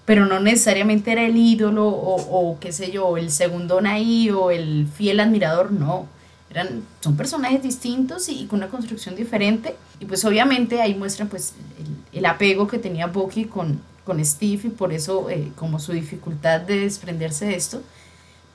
pero 0.06 0.26
no 0.26 0.40
necesariamente 0.40 1.12
era 1.12 1.22
el 1.22 1.38
ídolo 1.38 1.88
o, 1.88 2.16
o 2.16 2.60
qué 2.60 2.72
sé 2.72 2.90
yo, 2.90 3.16
el 3.16 3.30
segundón 3.30 3.86
ahí 3.86 4.32
o 4.32 4.50
el 4.50 4.88
fiel 4.88 5.20
admirador, 5.20 5.72
no. 5.72 6.08
Eran, 6.50 6.82
son 7.02 7.16
personajes 7.16 7.62
distintos 7.62 8.28
y, 8.28 8.40
y 8.42 8.48
con 8.48 8.58
una 8.58 8.70
construcción 8.70 9.16
diferente. 9.16 9.76
Y 10.00 10.06
pues 10.06 10.26
obviamente 10.26 10.82
ahí 10.82 10.96
muestran 10.96 11.30
pues 11.30 11.54
el, 11.78 12.18
el 12.18 12.26
apego 12.26 12.68
que 12.68 12.80
tenía 12.80 13.06
Bucky 13.06 13.46
con, 13.46 13.80
con 14.10 14.26
Steve 14.26 14.62
y 14.64 14.70
por 14.70 14.92
eso 14.92 15.30
eh, 15.30 15.52
como 15.56 15.78
su 15.78 15.92
dificultad 15.92 16.62
de 16.62 16.80
desprenderse 16.80 17.46
de 17.46 17.56
esto. 17.56 17.84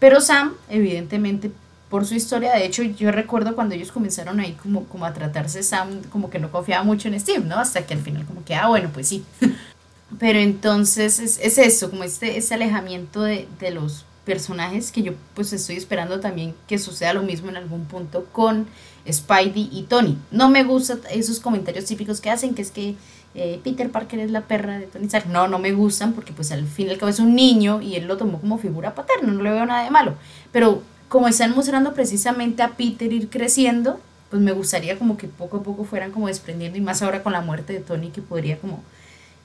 Pero 0.00 0.20
Sam, 0.20 0.54
evidentemente, 0.68 1.52
por 1.88 2.04
su 2.04 2.16
historia. 2.16 2.56
De 2.56 2.66
hecho, 2.66 2.82
yo 2.82 3.12
recuerdo 3.12 3.54
cuando 3.54 3.76
ellos 3.76 3.92
comenzaron 3.92 4.40
ahí 4.40 4.58
como, 4.60 4.82
como 4.86 5.06
a 5.06 5.14
tratarse 5.14 5.62
Sam, 5.62 6.02
como 6.10 6.28
que 6.28 6.40
no 6.40 6.50
confiaba 6.50 6.82
mucho 6.82 7.06
en 7.06 7.20
Steve, 7.20 7.44
¿no? 7.44 7.56
Hasta 7.56 7.86
que 7.86 7.94
al 7.94 8.00
final 8.00 8.26
como 8.26 8.44
que, 8.44 8.56
ah, 8.56 8.66
bueno, 8.66 8.90
pues 8.92 9.06
sí. 9.06 9.24
Pero 10.18 10.40
entonces 10.40 11.20
es, 11.20 11.38
es 11.38 11.56
eso, 11.56 11.90
como 11.90 12.02
este, 12.02 12.36
ese 12.36 12.54
alejamiento 12.54 13.22
de, 13.22 13.46
de 13.60 13.70
los 13.70 14.04
personajes 14.24 14.90
que 14.90 15.02
yo 15.04 15.12
pues 15.34 15.52
estoy 15.52 15.76
esperando 15.76 16.18
también 16.18 16.54
que 16.66 16.78
suceda 16.78 17.12
lo 17.12 17.22
mismo 17.22 17.50
en 17.50 17.58
algún 17.58 17.84
punto 17.84 18.26
con 18.32 18.66
Spidey 19.08 19.68
y 19.70 19.84
Tony. 19.84 20.18
No 20.32 20.48
me 20.48 20.64
gustan 20.64 21.00
esos 21.12 21.38
comentarios 21.38 21.84
típicos 21.84 22.20
que 22.20 22.30
hacen, 22.30 22.56
que 22.56 22.62
es 22.62 22.72
que 22.72 22.96
eh, 23.34 23.60
Peter 23.64 23.90
Parker 23.90 24.20
es 24.20 24.30
la 24.30 24.42
perra 24.42 24.78
de 24.78 24.86
Tony 24.86 25.06
Stark. 25.06 25.28
No, 25.28 25.48
no 25.48 25.58
me 25.58 25.72
gustan 25.72 26.12
porque 26.12 26.32
pues 26.32 26.52
al 26.52 26.66
fin 26.66 26.86
y 26.86 26.90
al 26.90 26.98
cabo 26.98 27.10
es 27.10 27.18
un 27.18 27.34
niño 27.34 27.82
y 27.82 27.96
él 27.96 28.06
lo 28.06 28.16
tomó 28.16 28.40
como 28.40 28.58
figura 28.58 28.94
paterna, 28.94 29.32
no 29.32 29.42
le 29.42 29.50
veo 29.50 29.66
nada 29.66 29.84
de 29.84 29.90
malo. 29.90 30.14
Pero 30.52 30.82
como 31.08 31.28
están 31.28 31.54
mostrando 31.54 31.94
precisamente 31.94 32.62
a 32.62 32.70
Peter 32.70 33.12
ir 33.12 33.28
creciendo, 33.28 34.00
pues 34.30 34.42
me 34.42 34.52
gustaría 34.52 34.98
como 34.98 35.16
que 35.16 35.28
poco 35.28 35.58
a 35.58 35.62
poco 35.62 35.84
fueran 35.84 36.10
como 36.10 36.28
desprendiendo 36.28 36.78
y 36.78 36.80
más 36.80 37.02
ahora 37.02 37.22
con 37.22 37.32
la 37.32 37.40
muerte 37.40 37.72
de 37.72 37.80
Tony 37.80 38.10
que 38.10 38.22
podría 38.22 38.58
como 38.58 38.82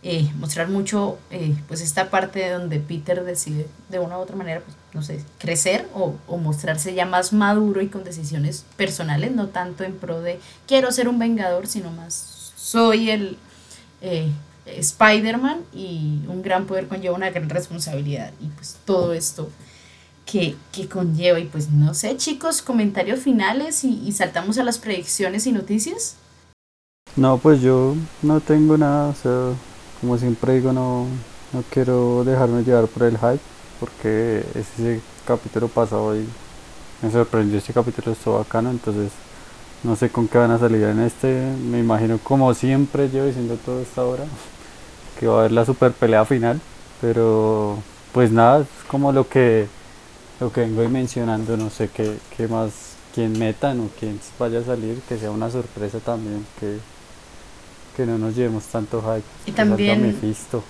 eh, 0.01 0.31
mostrar 0.37 0.69
mucho 0.69 1.19
eh, 1.29 1.55
pues 1.67 1.81
esta 1.81 2.09
parte 2.09 2.39
de 2.39 2.51
donde 2.51 2.79
Peter 2.79 3.23
decide 3.23 3.67
de 3.89 3.99
una 3.99 4.17
u 4.17 4.21
otra 4.21 4.35
manera 4.35 4.61
pues 4.61 4.75
no 4.93 5.03
sé 5.03 5.23
crecer 5.37 5.87
o, 5.93 6.15
o, 6.25 6.37
mostrarse 6.37 6.93
ya 6.93 7.05
más 7.05 7.33
maduro 7.33 7.81
y 7.81 7.89
con 7.89 8.05
decisiones 8.05 8.65
personales 8.77 9.31
no 9.33 9.49
tanto 9.49 9.83
en 9.83 9.93
pro 9.93 10.21
de 10.21 10.39
quiero 10.67 10.91
ser 10.91 11.09
un 11.09 11.19
vengador 11.19 11.67
sino 11.67 11.91
más 11.91 12.53
soy 12.55 13.09
el 13.09 13.37
eh, 14.01 14.31
Spider-Man 14.65 15.61
y 15.73 16.21
un 16.27 16.41
gran 16.41 16.65
poder 16.65 16.87
conlleva 16.87 17.15
una 17.15 17.29
gran 17.29 17.49
responsabilidad. 17.49 18.31
Y 18.41 18.47
pues 18.47 18.77
todo 18.85 19.13
esto 19.13 19.49
que, 20.25 20.55
que 20.71 20.87
conlleva. 20.87 21.39
Y 21.39 21.45
pues 21.45 21.69
no 21.69 21.93
sé 21.93 22.17
chicos 22.17 22.61
comentarios 22.61 23.19
finales 23.19 23.83
y, 23.83 24.11
saltamos 24.11 24.57
a 24.57 24.63
las 24.63 24.77
predicciones 24.77 25.47
y 25.47 25.51
noticias. 25.51 26.15
No 27.15 27.37
pues 27.37 27.61
yo 27.61 27.95
no 28.21 28.39
tengo 28.39 28.77
nada 28.77 29.09
o 29.09 29.15
sea 29.15 29.53
como 29.99 30.17
siempre 30.17 30.55
digo, 30.55 30.71
no, 30.71 31.07
no 31.53 31.63
quiero 31.69 32.23
dejarme 32.23 32.63
llevar 32.63 32.87
por 32.87 33.03
el 33.03 33.17
hype, 33.17 33.39
porque 33.79 34.45
ese 34.55 35.01
capítulo 35.25 35.67
pasado 35.67 36.15
y 36.15 36.25
me 37.01 37.11
sorprendió 37.11 37.57
este 37.57 37.73
capítulo, 37.73 38.11
estuvo 38.11 38.37
bacano, 38.37 38.71
entonces 38.71 39.11
no 39.83 39.95
sé 39.95 40.09
con 40.09 40.27
qué 40.27 40.37
van 40.37 40.51
a 40.51 40.59
salir 40.59 40.83
en 40.83 40.99
este, 41.01 41.53
me 41.69 41.79
imagino 41.79 42.19
como 42.19 42.53
siempre 42.53 43.09
yo 43.09 43.25
diciendo 43.25 43.57
toda 43.63 43.81
esta 43.81 44.03
hora, 44.03 44.25
que 45.19 45.27
va 45.27 45.35
a 45.35 45.39
haber 45.39 45.51
la 45.51 45.65
super 45.65 45.91
pelea 45.91 46.25
final, 46.25 46.59
pero 47.01 47.77
pues 48.13 48.31
nada, 48.31 48.61
es 48.61 48.67
como 48.87 49.11
lo 49.11 49.27
que 49.27 49.67
lo 50.39 50.51
que 50.51 50.61
vengo 50.61 50.87
mencionando, 50.89 51.57
no 51.57 51.69
sé 51.69 51.89
qué, 51.89 52.17
qué 52.35 52.47
más, 52.47 52.93
quién 53.13 53.37
metan 53.37 53.81
o 53.81 53.89
quién 53.99 54.19
vaya 54.37 54.59
a 54.59 54.63
salir, 54.63 55.01
que 55.07 55.17
sea 55.17 55.31
una 55.31 55.51
sorpresa 55.51 55.99
también, 55.99 56.45
que 56.59 56.77
que 57.99 58.05
no 58.05 58.17
nos 58.17 58.33
llevemos 58.33 58.63
tanto 58.67 59.01
hype. 59.01 59.25
Y 59.45 59.51
también, 59.51 60.17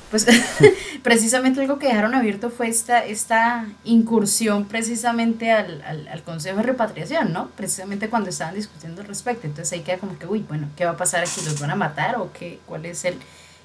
pues 0.10 0.26
precisamente 1.04 1.62
algo 1.62 1.78
que 1.78 1.86
dejaron 1.86 2.16
abierto 2.16 2.50
fue 2.50 2.70
esta, 2.70 3.06
esta 3.06 3.68
incursión 3.84 4.66
precisamente 4.66 5.52
al, 5.52 5.84
al, 5.84 6.08
al, 6.08 6.24
Consejo 6.24 6.58
de 6.58 6.64
Repatriación, 6.64 7.32
¿no? 7.32 7.50
Precisamente 7.50 8.10
cuando 8.10 8.32
estaban 8.32 8.56
discutiendo 8.56 9.02
al 9.02 9.08
respecto. 9.08 9.46
Entonces 9.46 9.74
ahí 9.74 9.82
queda 9.82 10.00
como 10.00 10.18
que, 10.18 10.26
uy, 10.26 10.44
bueno, 10.48 10.70
¿qué 10.76 10.86
va 10.86 10.92
a 10.92 10.98
pasar 10.98 11.22
aquí? 11.22 11.40
¿Los 11.46 11.60
van 11.60 11.70
a 11.70 11.76
matar 11.76 12.16
o 12.16 12.32
qué? 12.34 12.58
¿Cuál 12.66 12.88
es 12.88 13.06
el, 13.06 13.14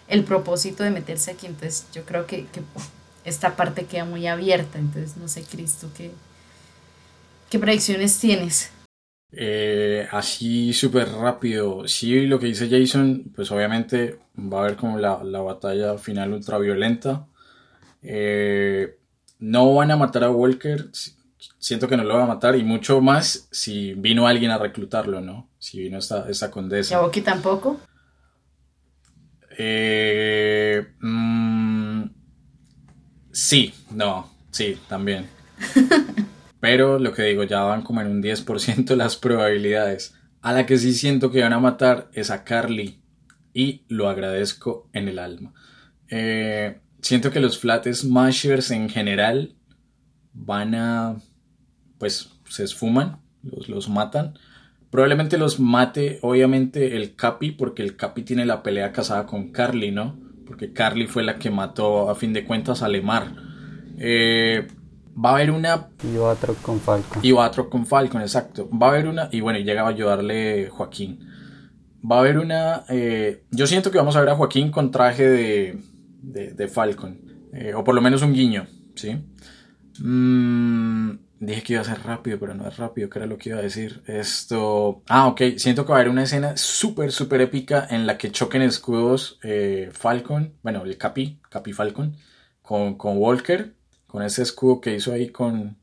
el 0.09 0.25
propósito 0.25 0.85
de 0.85 0.91
meterse 0.91 1.31
aquí? 1.31 1.47
Entonces 1.47 1.87
yo 1.95 2.05
creo 2.05 2.27
que, 2.27 2.45
que 2.53 2.61
esta 3.25 3.57
parte 3.57 3.87
queda 3.87 4.05
muy 4.05 4.27
abierta. 4.27 4.79
Entonces 4.79 5.17
no 5.17 5.27
sé, 5.27 5.43
Cristo, 5.43 5.89
¿qué, 5.97 6.11
qué 7.49 7.59
predicciones 7.59 8.19
tienes? 8.19 8.74
Eh, 9.37 10.07
así 10.13 10.73
súper 10.73 11.09
rápido. 11.09 11.89
Sí, 11.89 12.27
lo 12.27 12.39
que 12.39 12.47
dice 12.47 12.69
Jason, 12.69 13.33
pues 13.35 13.51
obviamente 13.51 14.21
va 14.39 14.59
a 14.59 14.65
haber 14.65 14.77
como 14.77 14.99
la, 14.99 15.23
la 15.25 15.41
batalla 15.41 15.99
final 15.99 16.33
ultraviolenta. 16.33 17.27
Eh, 18.03 18.97
no 19.41 19.75
van 19.75 19.91
a 19.91 19.97
matar 19.97 20.25
a 20.25 20.31
Walker. 20.31 20.91
Siento 21.59 21.89
que 21.89 21.97
no 21.97 22.05
lo 22.05 22.15
van 22.15 22.25
a 22.25 22.35
matar. 22.35 22.57
Y 22.57 22.63
mucho 22.63 23.01
más 23.01 23.49
si 23.51 23.95
vino 23.95 24.29
alguien 24.29 24.51
a 24.51 24.59
reclutarlo, 24.59 25.21
¿no? 25.21 25.49
Si 25.59 25.81
vino 25.81 25.99
esta, 25.99 26.29
esta 26.29 26.51
condesa. 26.51 26.95
¿Y 26.95 26.97
a 26.97 27.01
Bucky 27.01 27.21
tampoco? 27.23 27.81
Eh, 29.59 30.87
mmm, 31.01 32.05
sí, 33.33 33.73
no, 33.91 34.31
sí, 34.51 34.79
también. 34.89 35.29
Pero 36.65 36.99
lo 36.99 37.13
que 37.13 37.25
digo, 37.25 37.43
ya 37.43 37.61
van 37.61 37.83
como 37.83 38.01
en 38.01 38.07
un 38.07 38.23
10% 38.23 38.97
las 38.97 39.17
probabilidades. 39.17 40.15
A 40.41 40.55
la 40.55 40.65
que 40.65 40.79
sí 40.79 40.95
siento 40.95 41.31
que 41.31 41.43
van 41.43 41.53
a 41.53 41.61
matar 41.61 42.09
es 42.15 42.31
a 42.31 42.43
Carly. 42.43 43.03
Y 43.53 43.83
lo 43.89 44.09
agradezco 44.09 44.89
en 44.95 45.09
el 45.09 45.19
alma. 45.19 45.53
Eh, 46.09 46.79
siento 47.03 47.31
que 47.31 47.41
los 47.41 47.59
Flat 47.59 47.87
Smashers 47.87 48.71
en 48.71 48.89
general 48.89 49.57
van 50.33 50.75
a. 50.75 51.17
Pues 51.99 52.31
se 52.49 52.65
esfuman, 52.65 53.19
los, 53.43 53.69
los 53.69 53.91
matan. 53.91 54.39
Probablemente 54.89 55.37
los 55.37 55.61
mate, 55.61 56.19
obviamente, 56.23 56.97
el 56.97 57.15
Capi, 57.15 57.51
porque 57.51 57.83
el 57.83 57.95
Capi 57.97 58.23
tiene 58.23 58.47
la 58.47 58.63
pelea 58.63 58.91
casada 58.91 59.27
con 59.27 59.53
Carly, 59.53 59.91
¿no? 59.91 60.19
Porque 60.47 60.73
Carly 60.73 61.09
fue 61.09 61.25
la 61.25 61.39
que 61.39 61.51
mató, 61.51 62.09
a 62.09 62.15
fin 62.15 62.33
de 62.33 62.47
cuentas, 62.47 62.83
a 62.83 62.89
Lemar. 62.89 63.35
Eh, 63.99 64.67
va 65.17 65.31
a 65.31 65.35
haber 65.35 65.51
una... 65.51 65.89
Y 66.03 66.17
otro 66.17 66.55
con 66.55 66.81
Falcon. 66.81 67.25
Y 67.25 67.33
otro 67.33 67.71
con 67.71 67.87
Falcon, 67.87 68.21
exacto. 68.21 68.69
Va 68.71 68.89
a 68.89 68.91
haber 68.91 69.07
una... 69.07 69.29
Y 69.31 69.41
bueno, 69.41 69.59
llega 69.59 69.83
a 69.83 69.89
ayudarle 69.89 70.69
Joaquín. 70.71 71.21
Va 72.11 72.17
a 72.17 72.21
haber 72.21 72.39
una... 72.39 72.85
Eh, 72.89 73.45
yo 73.51 73.67
siento 73.67 73.91
que 73.91 73.99
vamos 73.99 74.17
a 74.17 74.21
ver 74.21 74.31
a 74.31 74.37
Joaquín 74.37 74.71
con 74.71 74.91
traje 74.91 75.29
de, 75.29 75.79
de, 76.23 76.53
de 76.53 76.69
Falcon. 76.69 77.21
Eh, 77.53 77.75
o 77.75 77.85
por 77.85 77.95
lo 77.95 78.01
menos 78.01 78.23
un 78.23 78.33
guiño, 78.33 78.67
¿sí? 78.95 79.17
Mm, 80.01 81.11
dije 81.39 81.63
que 81.63 81.73
iba 81.75 81.83
a 81.83 81.85
ser 81.85 82.03
rápido, 82.03 82.39
pero 82.41 82.55
no 82.55 82.67
es 82.67 82.77
rápido, 82.77 83.09
que 83.09 83.19
era 83.21 83.27
lo 83.27 83.39
que 83.39 83.51
iba 83.51 83.59
a 83.59 83.63
decir. 83.63 84.03
Esto... 84.07 85.03
Ah, 85.09 85.29
ok. 85.29 85.43
Siento 85.57 85.85
que 85.85 85.93
va 85.93 85.99
a 85.99 86.01
haber 86.01 86.11
una 86.11 86.25
escena 86.25 86.57
súper, 86.57 87.13
súper 87.13 87.41
épica 87.41 87.87
en 87.89 88.07
la 88.07 88.19
que 88.19 88.33
choquen 88.33 88.63
escudos 88.63 89.39
eh, 89.43 89.91
Falcon, 89.93 90.55
bueno, 90.63 90.85
el 90.85 90.99
Capi, 90.99 91.41
Capi 91.49 91.73
Falcon, 91.73 92.17
con, 92.61 92.97
con 92.97 93.19
Walker 93.19 93.75
con 94.15 94.23
ese 94.23 94.43
escudo 94.43 94.81
que 94.81 94.95
hizo 94.95 95.13
ahí 95.13 95.31
con... 95.31 95.77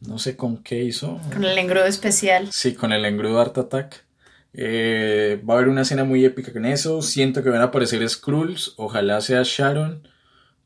No 0.00 0.18
sé 0.18 0.36
con 0.36 0.62
qué 0.62 0.84
hizo. 0.84 1.18
Con 1.32 1.46
el 1.46 1.56
engrudo 1.56 1.86
especial. 1.86 2.52
Sí, 2.52 2.74
con 2.74 2.92
el 2.92 3.06
engrudo 3.06 3.40
Art 3.40 3.56
Attack. 3.56 4.04
Eh, 4.52 5.42
va 5.48 5.54
a 5.54 5.56
haber 5.56 5.70
una 5.70 5.80
escena 5.80 6.04
muy 6.04 6.26
épica 6.26 6.52
con 6.52 6.66
eso. 6.66 7.00
Siento 7.00 7.42
que 7.42 7.48
van 7.48 7.62
a 7.62 7.64
aparecer 7.64 8.06
Skrulls. 8.06 8.74
Ojalá 8.76 9.22
sea 9.22 9.40
Sharon. 9.44 10.06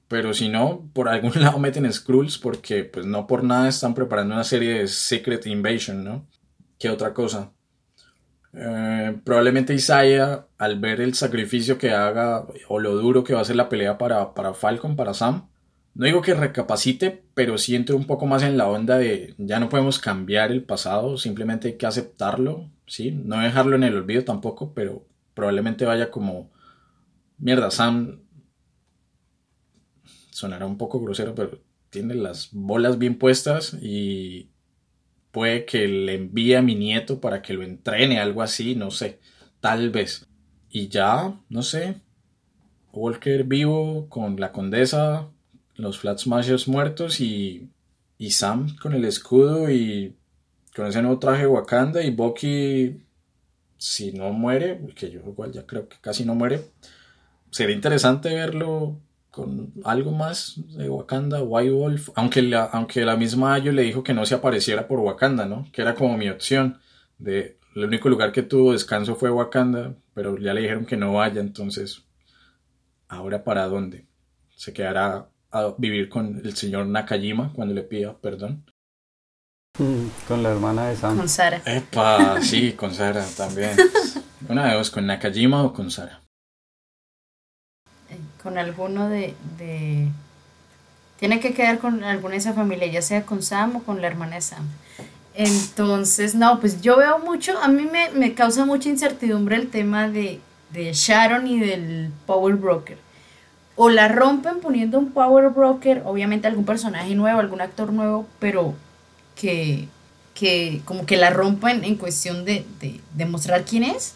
Pero 0.09 0.35
si 0.35 0.48
no, 0.48 0.90
por 0.93 1.09
algún 1.09 1.31
lado 1.40 1.60
meten 1.60 1.90
Skrulls 1.93 2.36
porque 2.36 2.82
pues 2.82 3.06
no 3.06 3.28
por 3.28 3.44
nada 3.44 3.68
están 3.68 3.94
preparando 3.94 4.35
una 4.35 4.43
serie 4.43 4.81
de 4.81 4.89
Secret 4.89 5.47
Invasion, 5.47 6.02
¿no? 6.02 6.27
¿Qué 6.81 6.90
otra 6.90 7.14
cosa? 7.14 7.52
Eh, 8.55 9.16
probablemente 9.22 9.72
Isaiah, 9.72 10.48
al 10.59 10.81
ver 10.81 11.01
el 11.01 11.14
sacrificio 11.14 11.78
que 11.78 11.93
haga 11.93 12.44
o 12.66 12.81
lo 12.81 12.97
duro 12.97 13.22
que 13.22 13.35
va 13.35 13.40
a 13.40 13.44
ser 13.44 13.55
la 13.55 13.68
pelea 13.68 13.98
para, 13.98 14.35
para 14.35 14.52
Falcon, 14.52 14.97
para 14.97 15.14
Sam, 15.14 15.48
no 15.95 16.07
digo 16.07 16.23
que 16.23 16.35
recapacite, 16.35 17.25
pero 17.35 17.59
siento 17.59 17.97
un 17.97 18.07
poco 18.07 18.27
más 18.27 18.43
en 18.43 18.57
la 18.57 18.69
onda 18.69 18.97
de 18.99 19.35
ya 19.39 19.59
no 19.61 19.69
podemos 19.69 19.99
cambiar 19.99 20.53
el 20.53 20.62
pasado, 20.62 21.19
simplemente 21.19 21.69
hay 21.69 21.77
que 21.77 21.87
aceptarlo, 21.87 22.71
¿sí? 22.87 23.11
No 23.11 23.41
dejarlo 23.41 23.77
en 23.77 23.85
el 23.85 23.97
olvido 23.97 24.25
tampoco, 24.25 24.73
pero 24.73 25.07
probablemente 25.35 25.85
vaya 25.85 26.11
como, 26.11 26.51
mierda, 27.39 27.71
Sam 27.71 28.21
sonará 30.31 30.67
un 30.67 30.79
poco 30.79 31.01
grosero, 31.01 31.35
pero 31.35 31.61
tiene 31.91 32.15
las 32.15 32.51
bolas 32.53 32.99
bien 32.99 33.19
puestas 33.19 33.77
y 33.83 34.51
puede 35.33 35.65
que 35.65 35.87
le 35.89 36.15
envíe 36.15 36.55
a 36.55 36.62
mi 36.62 36.75
nieto 36.75 37.21
para 37.21 37.43
que 37.43 37.53
lo 37.53 37.62
entrene, 37.62 38.21
algo 38.21 38.43
así, 38.43 38.75
no 38.75 38.91
sé, 38.91 39.21
tal 39.61 39.91
vez. 39.91 40.29
Y 40.71 40.89
ya, 40.89 41.41
no 41.49 41.62
sé, 41.62 42.01
Walker 42.93 43.45
vivo 43.45 44.09
con 44.09 44.39
la 44.41 44.53
condesa, 44.53 45.29
los 45.82 45.98
Flat 45.98 46.19
Smashers 46.19 46.69
muertos 46.69 47.20
y, 47.20 47.69
y 48.19 48.31
Sam 48.31 48.77
con 48.81 48.94
el 48.94 49.05
escudo 49.05 49.70
y 49.70 50.15
con 50.74 50.86
ese 50.86 51.02
nuevo 51.02 51.19
traje 51.19 51.47
Wakanda 51.47 52.02
y 52.02 52.11
Bucky 52.11 53.01
si 53.81 54.12
no 54.12 54.31
muere, 54.32 54.78
que 54.94 55.11
yo 55.11 55.20
igual 55.20 55.52
ya 55.52 55.66
creo 55.66 55.89
que 55.89 55.97
casi 56.02 56.27
no 56.27 56.35
muere, 56.35 56.66
sería 57.51 57.74
interesante 57.74 58.28
verlo 58.35 59.01
con 59.31 59.73
algo 59.85 60.12
más 60.12 60.61
de 60.77 60.90
Wakanda, 60.90 61.43
White 61.43 61.70
Wolf, 61.70 62.11
aunque 62.15 62.43
la, 62.43 62.65
aunque 62.65 63.07
la 63.07 63.16
misma 63.16 63.55
Ayo 63.55 63.73
le 63.73 63.82
dijo 63.82 64.05
que 64.05 64.12
no 64.12 64.27
se 64.27 64.35
apareciera 64.35 64.86
por 64.86 64.98
Wakanda, 65.01 65.47
¿no? 65.47 65.66
Que 65.73 65.81
era 65.81 65.94
como 65.94 66.19
mi 66.19 66.28
opción 66.28 66.78
de 67.19 67.57
el 67.74 67.85
único 67.85 68.11
lugar 68.11 68.32
que 68.32 68.43
tuvo 68.43 68.73
descanso 68.73 69.15
fue 69.15 69.31
Wakanda, 69.31 69.94
pero 70.12 70.36
ya 70.36 70.52
le 70.52 70.61
dijeron 70.61 70.85
que 70.85 70.98
no 70.98 71.15
vaya, 71.15 71.40
entonces 71.40 72.02
ahora 73.09 73.44
para 73.44 73.66
dónde? 73.66 74.05
Se 74.57 74.74
quedará 74.74 75.28
a 75.52 75.74
vivir 75.78 76.09
con 76.09 76.40
el 76.44 76.56
señor 76.56 76.86
Nakajima 76.86 77.52
cuando 77.52 77.74
le 77.74 77.82
pida 77.82 78.16
perdón. 78.18 78.64
Mm, 79.78 80.06
Con 80.28 80.43
la 80.43 80.51
hermana 80.51 80.89
de 80.89 80.97
Sam. 80.97 81.16
con 81.16 81.28
Sara. 81.28 81.62
Epa, 81.64 82.40
sí, 82.43 82.72
con 82.72 82.93
Sara 82.94 83.24
también. 83.36 83.70
Una 84.48 84.66
de 84.68 84.74
dos, 84.74 84.90
con 84.90 85.06
Nakajima 85.06 85.62
o 85.62 85.72
con 85.72 85.90
Sara. 85.90 86.22
con 88.43 88.56
alguno 88.59 89.09
de, 89.09 89.35
de... 89.59 90.09
Tiene 91.18 91.40
que 91.40 91.52
quedar 91.52 91.78
con 91.78 92.02
alguna 92.02 92.32
de 92.32 92.39
esa 92.39 92.55
familia, 92.55 92.86
ya 92.86 93.02
sea 93.02 93.27
con 93.27 93.43
Sam 93.43 93.77
o 93.77 93.82
con 93.82 94.01
la 94.01 94.06
hermana 94.06 94.36
de 94.36 94.40
Sam. 94.40 94.66
Entonces, 95.35 96.35
no, 96.35 96.59
pues 96.60 96.81
yo 96.81 96.97
veo 96.97 97.18
mucho, 97.18 97.59
a 97.59 97.68
mí 97.68 97.85
me, 97.85 98.10
me 98.10 98.35
causa 98.35 98.64
mucha 98.64 98.89
incertidumbre 98.89 99.56
el 99.56 99.68
tema 99.70 100.09
de, 100.09 100.40
de 100.70 100.93
Sharon 100.93 101.47
y 101.47 101.60
del 101.60 102.10
Power 102.27 102.56
Broker. 102.56 102.98
O 103.82 103.89
la 103.89 104.09
rompen 104.09 104.61
poniendo 104.61 104.98
un 104.98 105.11
Power 105.11 105.48
Broker, 105.48 106.02
obviamente 106.05 106.47
algún 106.47 106.66
personaje 106.66 107.15
nuevo, 107.15 107.40
algún 107.40 107.62
actor 107.62 107.94
nuevo, 107.94 108.27
pero 108.39 108.74
que, 109.35 109.89
que 110.35 110.82
como 110.85 111.07
que 111.07 111.16
la 111.16 111.31
rompen 111.31 111.82
en 111.85 111.97
cuestión 111.97 112.44
de, 112.44 112.66
de, 112.78 113.01
de 113.15 113.65
quién 113.66 113.85
es. 113.85 114.12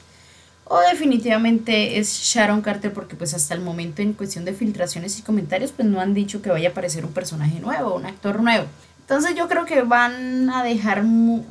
O 0.66 0.78
definitivamente 0.80 1.98
es 1.98 2.12
Sharon 2.12 2.60
Carter 2.60 2.92
porque 2.92 3.16
pues 3.16 3.32
hasta 3.32 3.54
el 3.54 3.62
momento 3.62 4.02
en 4.02 4.12
cuestión 4.12 4.44
de 4.44 4.52
filtraciones 4.52 5.18
y 5.18 5.22
comentarios 5.22 5.72
pues 5.72 5.88
no 5.88 5.98
han 5.98 6.12
dicho 6.12 6.42
que 6.42 6.50
vaya 6.50 6.68
a 6.68 6.72
aparecer 6.72 7.06
un 7.06 7.14
personaje 7.14 7.58
nuevo, 7.58 7.94
un 7.94 8.04
actor 8.04 8.42
nuevo. 8.42 8.66
Entonces 9.00 9.34
yo 9.34 9.48
creo 9.48 9.64
que 9.64 9.80
van 9.80 10.50
a 10.50 10.62
dejar 10.62 11.02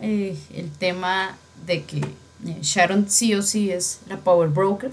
eh, 0.01 0.37
el 0.53 0.69
tema 0.69 1.35
de 1.65 1.81
que 1.81 1.97
eh, 1.97 2.59
Sharon 2.61 3.09
sí 3.09 3.33
o 3.33 3.41
sí 3.41 3.71
es 3.71 4.01
la 4.07 4.17
Power 4.17 4.49
Broker, 4.49 4.91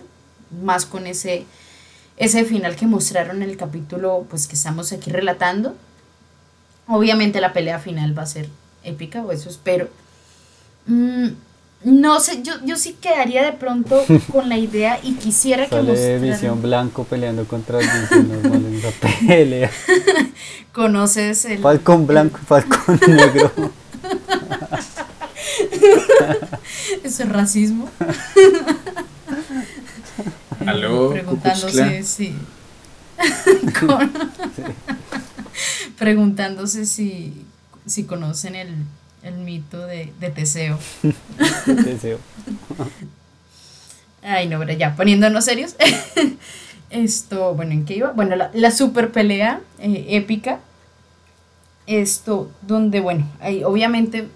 más 0.65 0.87
con 0.87 1.07
ese, 1.07 1.45
ese 2.21 2.45
final 2.45 2.77
que 2.77 2.87
mostraron 2.87 3.43
en 3.43 3.49
el 3.49 3.57
capítulo 3.57 4.27
pues 4.29 4.47
que 4.47 4.55
estamos 4.55 4.93
aquí 4.93 5.11
relatando. 5.11 5.75
Obviamente 6.87 7.41
la 7.41 7.55
pelea 7.55 7.79
final 7.79 8.17
va 8.17 8.25
a 8.25 8.27
ser 8.27 8.47
épica, 8.85 9.23
o 9.23 9.33
eso 9.33 9.49
espero. 9.49 9.89
Mm, 10.87 11.29
no 11.85 12.21
sé, 12.21 12.43
yo, 12.43 12.53
yo 12.63 12.77
sí 12.77 12.93
quedaría 13.01 13.43
de 13.43 13.53
pronto 13.53 14.05
con 14.33 14.51
la 14.51 14.59
idea 14.59 15.01
y 15.03 15.15
quisiera 15.15 15.65
que 15.65 15.71
Sale 15.71 15.93
mostraran... 15.93 16.23
Visión 16.23 16.63
Blanco 16.63 17.05
peleando 17.05 17.47
contra 17.47 17.79
Visión 17.79 18.29
Normal 18.29 18.67
en 18.67 18.75
esa 18.75 18.91
pelea. 19.27 19.71
Conoces 20.73 21.47
el... 21.47 21.61
Falcón 21.61 22.07
Blanco 22.07 22.39
y 22.43 22.45
Falcón 22.45 23.01
Negro. 23.09 23.51
Eso 27.03 27.23
es 27.23 27.29
racismo. 27.31 27.89
Aló, 30.67 31.11
preguntándose 31.11 32.03
si 32.03 32.35
con- 33.81 34.13
preguntándose 35.99 36.87
si 36.87 37.45
si 37.87 38.05
conocen 38.05 38.55
el, 38.55 38.75
el 39.23 39.35
mito 39.39 39.87
de, 39.87 40.13
de 40.21 40.31
Teseo. 40.31 40.79
Deseo. 41.67 42.19
ay 44.23 44.49
no 44.49 44.59
pero 44.59 44.73
ya 44.73 44.95
poniéndonos 44.97 45.45
serios. 45.45 45.75
Esto 46.91 47.55
bueno 47.55 47.73
en 47.73 47.85
qué 47.85 47.97
iba 47.97 48.13
bueno 48.13 48.37
la, 48.37 48.51
la 48.53 48.71
super 48.71 49.13
pelea 49.13 49.61
eh, 49.79 50.07
épica. 50.11 50.61
Esto 51.87 52.51
donde 52.63 53.01
bueno 53.01 53.27
ahí 53.41 53.65
obviamente 53.65 54.29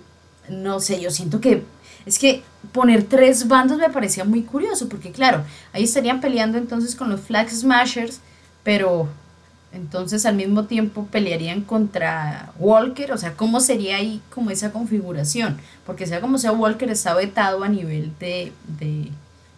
no 0.48 0.80
sé 0.80 1.00
yo 1.00 1.10
siento 1.10 1.40
que 1.40 1.62
es 2.06 2.18
que 2.18 2.42
poner 2.72 3.04
tres 3.04 3.48
bandos 3.48 3.78
me 3.78 3.90
parecía 3.90 4.24
muy 4.24 4.42
curioso, 4.42 4.88
porque 4.88 5.12
claro, 5.12 5.44
ahí 5.72 5.84
estarían 5.84 6.20
peleando 6.20 6.58
entonces 6.58 6.94
con 6.94 7.10
los 7.10 7.20
Flag 7.20 7.50
Smashers, 7.50 8.20
pero 8.62 9.08
entonces 9.72 10.24
al 10.26 10.36
mismo 10.36 10.64
tiempo 10.64 11.06
pelearían 11.10 11.62
contra 11.62 12.52
Walker, 12.58 13.12
o 13.12 13.18
sea, 13.18 13.34
¿cómo 13.34 13.60
sería 13.60 13.96
ahí 13.96 14.20
como 14.30 14.50
esa 14.50 14.72
configuración? 14.72 15.58
Porque 15.84 16.06
sea 16.06 16.20
como 16.20 16.38
sea, 16.38 16.52
Walker 16.52 16.90
está 16.90 17.14
vetado 17.14 17.64
a 17.64 17.68
nivel 17.68 18.12
de, 18.20 18.52
de 18.78 19.10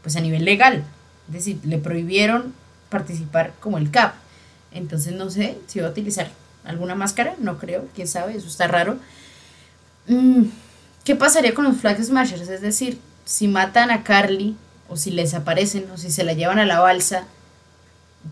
pues 0.02 0.16
a 0.16 0.20
nivel 0.20 0.44
legal, 0.44 0.84
es 1.28 1.34
decir, 1.34 1.58
le 1.64 1.78
prohibieron 1.78 2.54
participar 2.88 3.52
como 3.60 3.78
el 3.78 3.90
CAP, 3.90 4.14
entonces 4.72 5.14
no 5.14 5.30
sé 5.30 5.58
si 5.66 5.80
va 5.80 5.88
a 5.88 5.90
utilizar 5.90 6.30
alguna 6.64 6.94
máscara, 6.94 7.34
no 7.38 7.58
creo, 7.58 7.86
quién 7.94 8.08
sabe, 8.08 8.36
eso 8.36 8.48
está 8.48 8.66
raro. 8.66 8.98
Mm, 10.08 10.44
¿Qué 11.06 11.14
pasaría 11.14 11.54
con 11.54 11.64
los 11.64 11.76
Flag 11.76 12.02
Smashers? 12.02 12.48
Es 12.48 12.60
decir, 12.60 12.98
si 13.24 13.46
matan 13.46 13.90
a 13.92 14.02
Carly, 14.02 14.56
o 14.88 14.96
si 14.96 15.12
les 15.12 15.30
desaparecen, 15.30 15.88
o 15.94 15.96
si 15.96 16.10
se 16.10 16.24
la 16.24 16.32
llevan 16.32 16.58
a 16.58 16.66
la 16.66 16.80
balsa, 16.80 17.24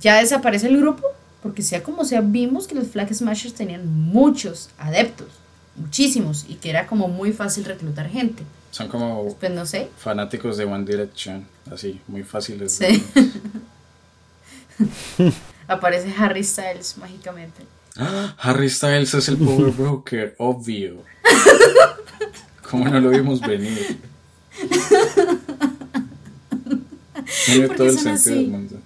¿ya 0.01 0.17
desaparece 0.19 0.67
el 0.67 0.79
grupo? 0.79 1.07
Porque 1.41 1.63
sea 1.63 1.85
como 1.85 2.05
sea, 2.05 2.21
vimos 2.21 2.67
que 2.67 2.75
los 2.75 2.89
Flag 2.89 3.15
Smashers 3.15 3.55
tenían 3.55 3.87
muchos 3.87 4.71
adeptos, 4.77 5.29
muchísimos, 5.77 6.47
y 6.49 6.57
que 6.57 6.71
era 6.71 6.89
como 6.89 7.07
muy 7.07 7.33
fácil 7.33 7.65
reclutar 7.65 8.09
gente. 8.11 8.43
Son 8.73 8.89
como 8.89 9.33
Pues 9.39 9.53
no 9.53 9.65
sé. 9.67 9.89
fanáticos 9.97 10.57
de 10.57 10.65
One 10.65 10.85
Direction, 10.85 11.47
así, 11.73 12.01
muy 12.09 12.25
fáciles. 12.25 12.73
Sí. 12.75 13.05
Aparece 15.69 16.13
Harry 16.19 16.43
Styles 16.43 16.97
mágicamente. 16.99 17.63
¡Ah! 17.97 18.35
Harry 18.39 18.69
Styles 18.69 19.15
es 19.15 19.29
el 19.29 19.37
Power 19.37 19.71
Broker, 19.71 20.35
obvio. 20.39 20.97
¿Cómo 22.75 22.89
no 22.89 22.99
lo 23.01 23.11
vimos 23.11 23.41
venir? 23.41 23.99
Tiene 27.47 27.69
¿Por 27.69 27.77
todo 27.77 27.87
el 27.89 27.93
sentido 27.95 28.15
así? 28.15 28.31
del 28.31 28.49
mundo. 28.49 28.81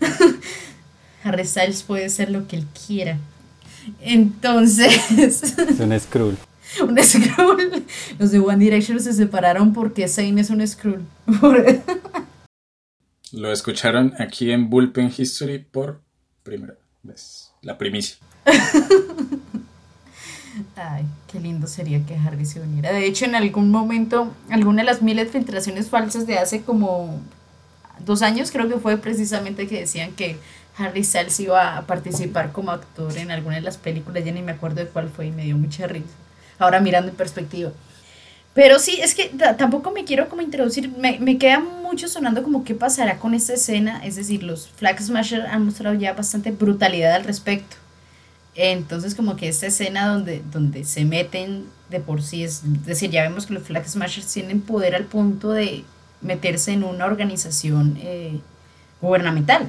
Harry 1.24 1.46
Styles 1.46 1.82
puede 1.82 2.08
ser 2.10 2.30
lo 2.30 2.46
que 2.46 2.56
él 2.56 2.66
quiera. 2.86 3.18
Entonces, 4.02 5.10
Es 5.18 5.54
un 5.80 5.98
Skrull. 5.98 6.36
un 6.82 6.98
Skrull. 7.02 7.84
Los 8.18 8.30
de 8.30 8.38
One 8.40 8.62
Direction 8.62 9.00
se 9.00 9.14
separaron 9.14 9.72
porque 9.72 10.06
Zayn 10.06 10.38
es 10.38 10.50
un 10.50 10.66
Skrull. 10.66 11.02
Lo 13.32 13.52
escucharon 13.52 14.12
aquí 14.18 14.50
en 14.50 14.68
Bullpen 14.68 15.10
History 15.16 15.60
por 15.60 16.02
primera 16.42 16.74
vez. 17.02 17.52
La 17.62 17.78
primicia. 17.78 18.16
Ay, 20.76 21.04
qué 21.30 21.38
lindo 21.40 21.66
sería 21.66 22.04
que 22.04 22.16
Harry 22.16 22.44
se 22.44 22.60
uniera. 22.60 22.92
De 22.92 23.06
hecho, 23.06 23.24
en 23.24 23.34
algún 23.34 23.70
momento, 23.70 24.34
alguna 24.50 24.82
de 24.82 24.86
las 24.86 25.00
miles 25.02 25.30
filtraciones 25.30 25.88
falsas 25.88 26.26
de 26.26 26.38
hace 26.38 26.62
como 26.62 27.20
dos 28.00 28.22
años, 28.22 28.50
creo 28.50 28.68
que 28.68 28.78
fue 28.78 28.98
precisamente 28.98 29.68
que 29.68 29.80
decían 29.80 30.12
que 30.12 30.38
Harry 30.78 31.04
Styles 31.04 31.38
iba 31.40 31.76
a 31.76 31.86
participar 31.86 32.52
como 32.52 32.72
actor 32.72 33.16
en 33.18 33.30
alguna 33.30 33.56
de 33.56 33.62
las 33.62 33.78
películas, 33.78 34.24
ya 34.24 34.32
ni 34.32 34.42
me 34.42 34.52
acuerdo 34.52 34.76
de 34.84 34.88
cuál 34.88 35.08
fue 35.08 35.26
y 35.28 35.32
me 35.32 35.44
dio 35.44 35.56
mucha 35.56 35.86
risa. 35.86 36.08
Ahora 36.58 36.80
mirando 36.80 37.10
en 37.10 37.16
perspectiva. 37.16 37.70
Pero 38.54 38.78
sí, 38.78 39.00
es 39.02 39.14
que 39.14 39.26
ta- 39.30 39.56
tampoco 39.56 39.90
me 39.92 40.04
quiero 40.04 40.28
como 40.28 40.42
introducir, 40.42 40.90
me, 40.90 41.18
me 41.20 41.38
queda 41.38 41.60
mucho 41.60 42.08
sonando 42.08 42.42
como 42.42 42.64
qué 42.64 42.74
pasará 42.74 43.18
con 43.18 43.34
esta 43.34 43.54
escena, 43.54 44.04
es 44.04 44.16
decir, 44.16 44.42
los 44.42 44.68
Flag 44.68 45.00
Smasher 45.02 45.46
han 45.46 45.64
mostrado 45.66 45.94
ya 45.96 46.14
bastante 46.14 46.50
brutalidad 46.52 47.14
al 47.14 47.24
respecto. 47.24 47.76
Entonces 48.54 49.14
como 49.14 49.36
que 49.36 49.48
esta 49.48 49.66
escena 49.66 50.08
donde, 50.08 50.42
donde 50.52 50.84
se 50.84 51.04
meten 51.04 51.66
de 51.88 52.00
por 52.00 52.22
sí, 52.22 52.44
es, 52.44 52.62
decir, 52.84 53.10
ya 53.10 53.22
vemos 53.22 53.46
que 53.46 53.54
los 53.54 53.62
Flag 53.62 53.88
Smashers 53.88 54.32
tienen 54.32 54.60
poder 54.60 54.94
al 54.94 55.04
punto 55.04 55.50
de 55.50 55.84
meterse 56.20 56.72
en 56.72 56.84
una 56.84 57.06
organización 57.06 57.98
eh, 58.00 58.40
gubernamental 59.00 59.68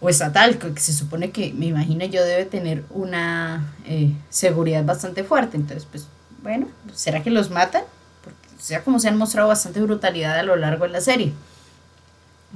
o 0.00 0.08
estatal, 0.08 0.58
que 0.58 0.74
que 0.74 0.80
se 0.80 0.92
supone 0.92 1.30
que, 1.30 1.52
me 1.52 1.66
imagino 1.66 2.04
yo, 2.06 2.24
debe 2.24 2.44
tener 2.44 2.84
una 2.90 3.72
eh, 3.86 4.12
seguridad 4.30 4.84
bastante 4.84 5.22
fuerte. 5.22 5.56
Entonces, 5.56 5.86
pues, 5.88 6.08
bueno, 6.42 6.66
¿será 6.92 7.22
que 7.22 7.30
los 7.30 7.50
matan? 7.50 7.84
Porque 8.24 8.48
sea 8.58 8.82
como 8.82 8.98
se 8.98 9.08
han 9.08 9.16
mostrado 9.16 9.48
bastante 9.48 9.80
brutalidad 9.80 10.36
a 10.38 10.42
lo 10.42 10.56
largo 10.56 10.84
de 10.84 10.90
la 10.90 11.00
serie. 11.00 11.32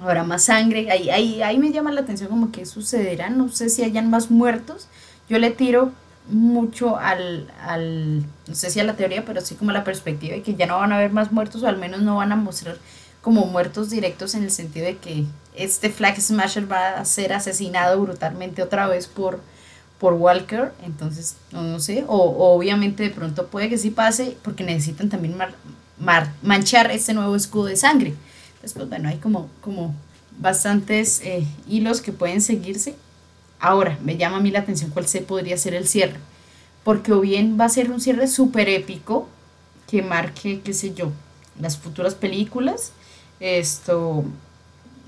Habrá 0.00 0.24
más 0.24 0.44
sangre, 0.44 0.90
ahí, 0.90 1.08
ahí, 1.10 1.42
ahí 1.42 1.58
me 1.58 1.72
llama 1.72 1.90
la 1.90 2.02
atención 2.02 2.28
como 2.28 2.52
que 2.52 2.66
sucederá, 2.66 3.30
no 3.30 3.48
sé 3.48 3.70
si 3.70 3.82
hayan 3.82 4.10
más 4.10 4.30
muertos. 4.30 4.88
Yo 5.28 5.38
le 5.38 5.50
tiro 5.50 5.90
mucho 6.28 6.96
al, 6.98 7.50
al, 7.62 8.22
no 8.46 8.54
sé 8.54 8.70
si 8.70 8.80
a 8.80 8.84
la 8.84 8.96
teoría, 8.96 9.24
pero 9.24 9.40
sí 9.40 9.54
como 9.54 9.70
a 9.70 9.74
la 9.74 9.84
perspectiva 9.84 10.34
de 10.34 10.42
que 10.42 10.54
ya 10.54 10.66
no 10.66 10.78
van 10.78 10.92
a 10.92 10.96
haber 10.96 11.12
más 11.12 11.32
muertos 11.32 11.62
o 11.62 11.66
al 11.68 11.78
menos 11.78 12.02
no 12.02 12.16
van 12.16 12.32
a 12.32 12.36
mostrar 12.36 12.76
como 13.22 13.46
muertos 13.46 13.90
directos 13.90 14.34
en 14.34 14.42
el 14.44 14.50
sentido 14.50 14.86
de 14.86 14.98
que 14.98 15.24
este 15.54 15.88
Flag 15.90 16.20
Smasher 16.20 16.70
va 16.70 16.90
a 16.98 17.04
ser 17.04 17.32
asesinado 17.32 18.00
brutalmente 18.00 18.62
otra 18.62 18.86
vez 18.88 19.06
por, 19.06 19.40
por 19.98 20.12
Walker, 20.14 20.72
entonces 20.84 21.36
no, 21.52 21.62
no 21.62 21.80
sé, 21.80 22.04
o, 22.06 22.16
o 22.16 22.54
obviamente 22.56 23.02
de 23.04 23.10
pronto 23.10 23.46
puede 23.46 23.68
que 23.68 23.78
sí 23.78 23.90
pase 23.90 24.36
porque 24.42 24.62
necesitan 24.62 25.08
también 25.08 25.36
mar- 25.36 25.54
mar- 25.98 26.32
manchar 26.42 26.90
este 26.90 27.14
nuevo 27.14 27.34
escudo 27.34 27.64
de 27.66 27.76
sangre. 27.76 28.14
Entonces, 28.66 28.78
pues 28.78 28.88
bueno, 28.88 29.08
hay 29.08 29.18
como, 29.18 29.48
como 29.60 29.94
bastantes 30.40 31.20
eh, 31.20 31.46
hilos 31.68 32.00
que 32.00 32.10
pueden 32.10 32.40
seguirse. 32.40 32.96
Ahora, 33.60 33.96
me 34.02 34.16
llama 34.16 34.38
a 34.38 34.40
mí 34.40 34.50
la 34.50 34.58
atención 34.58 34.90
cuál 34.90 35.06
se 35.06 35.20
podría 35.20 35.56
ser 35.56 35.72
el 35.74 35.86
cierre, 35.86 36.18
porque 36.82 37.12
o 37.12 37.20
bien 37.20 37.56
va 37.60 37.66
a 37.66 37.68
ser 37.68 37.92
un 37.92 38.00
cierre 38.00 38.26
súper 38.26 38.68
épico 38.68 39.28
que 39.88 40.02
marque, 40.02 40.62
qué 40.64 40.72
sé 40.72 40.94
yo, 40.94 41.12
las 41.60 41.78
futuras 41.78 42.16
películas, 42.16 42.90
esto, 43.38 44.24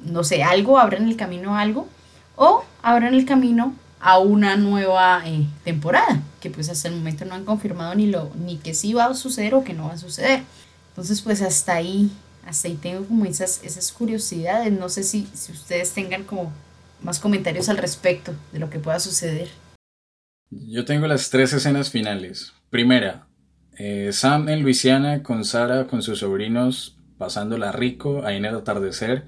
no 0.05 0.23
sé, 0.23 0.45
algo, 0.45 0.79
abran 0.79 1.09
el 1.09 1.17
camino 1.17 1.57
a 1.57 1.61
algo, 1.61 1.89
o 2.37 2.63
abran 2.81 3.13
el 3.13 3.25
camino 3.25 3.75
a 3.99 4.21
una 4.21 4.57
nueva 4.57 5.23
eh, 5.27 5.49
temporada, 5.65 6.23
que 6.41 6.49
pues 6.49 6.69
hasta 6.69 6.87
el 6.87 6.95
momento 6.95 7.25
no 7.25 7.35
han 7.35 7.45
confirmado 7.45 7.93
ni, 7.97 8.07
lo, 8.07 8.31
ni 8.37 8.59
que 8.59 8.73
sí 8.73 8.93
va 8.93 9.07
a 9.07 9.15
suceder 9.15 9.57
o 9.57 9.65
que 9.65 9.75
no 9.75 9.89
va 9.89 9.95
a 9.95 9.99
suceder. 9.99 10.45
Entonces 10.91 11.21
pues 11.23 11.43
hasta 11.43 11.75
ahí, 11.75 12.13
hasta 12.49 12.69
ahí 12.69 12.77
tengo 12.77 13.05
como 13.05 13.27
esas, 13.27 13.63
esas 13.63 13.93
curiosidades, 13.93 14.73
no 14.73 14.89
sé 14.89 15.03
si, 15.03 15.29
si 15.35 15.53
ustedes 15.53 15.93
tengan 15.93 16.25
como 16.25 16.51
más 17.03 17.21
comentarios 17.21 17.69
al 17.69 17.77
respecto 17.77 18.35
de 18.53 18.59
lo 18.59 18.71
que 18.71 18.79
pueda 18.79 18.99
suceder. 18.99 19.49
Yo 20.51 20.87
tengo 20.87 21.07
las 21.07 21.29
tres 21.29 21.53
escenas 21.53 21.91
finales. 21.91 22.55
Primera, 22.71 23.29
eh, 23.77 24.11
Sam 24.13 24.49
en 24.49 24.63
Luisiana 24.63 25.23
con 25.23 25.45
Sara, 25.45 25.87
con 25.87 26.01
sus 26.01 26.21
sobrinos, 26.21 26.97
pasándola 27.19 27.71
rico 27.71 28.25
ahí 28.25 28.39
en 28.39 28.47
el 28.47 28.55
atardecer. 28.55 29.27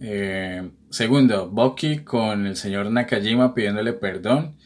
Eh, 0.00 0.70
segundo, 0.88 1.50
Bucky 1.50 2.04
con 2.04 2.46
el 2.46 2.56
señor 2.56 2.90
Nakajima 2.90 3.54
pidiéndole 3.54 3.92
perdón, 3.92 4.56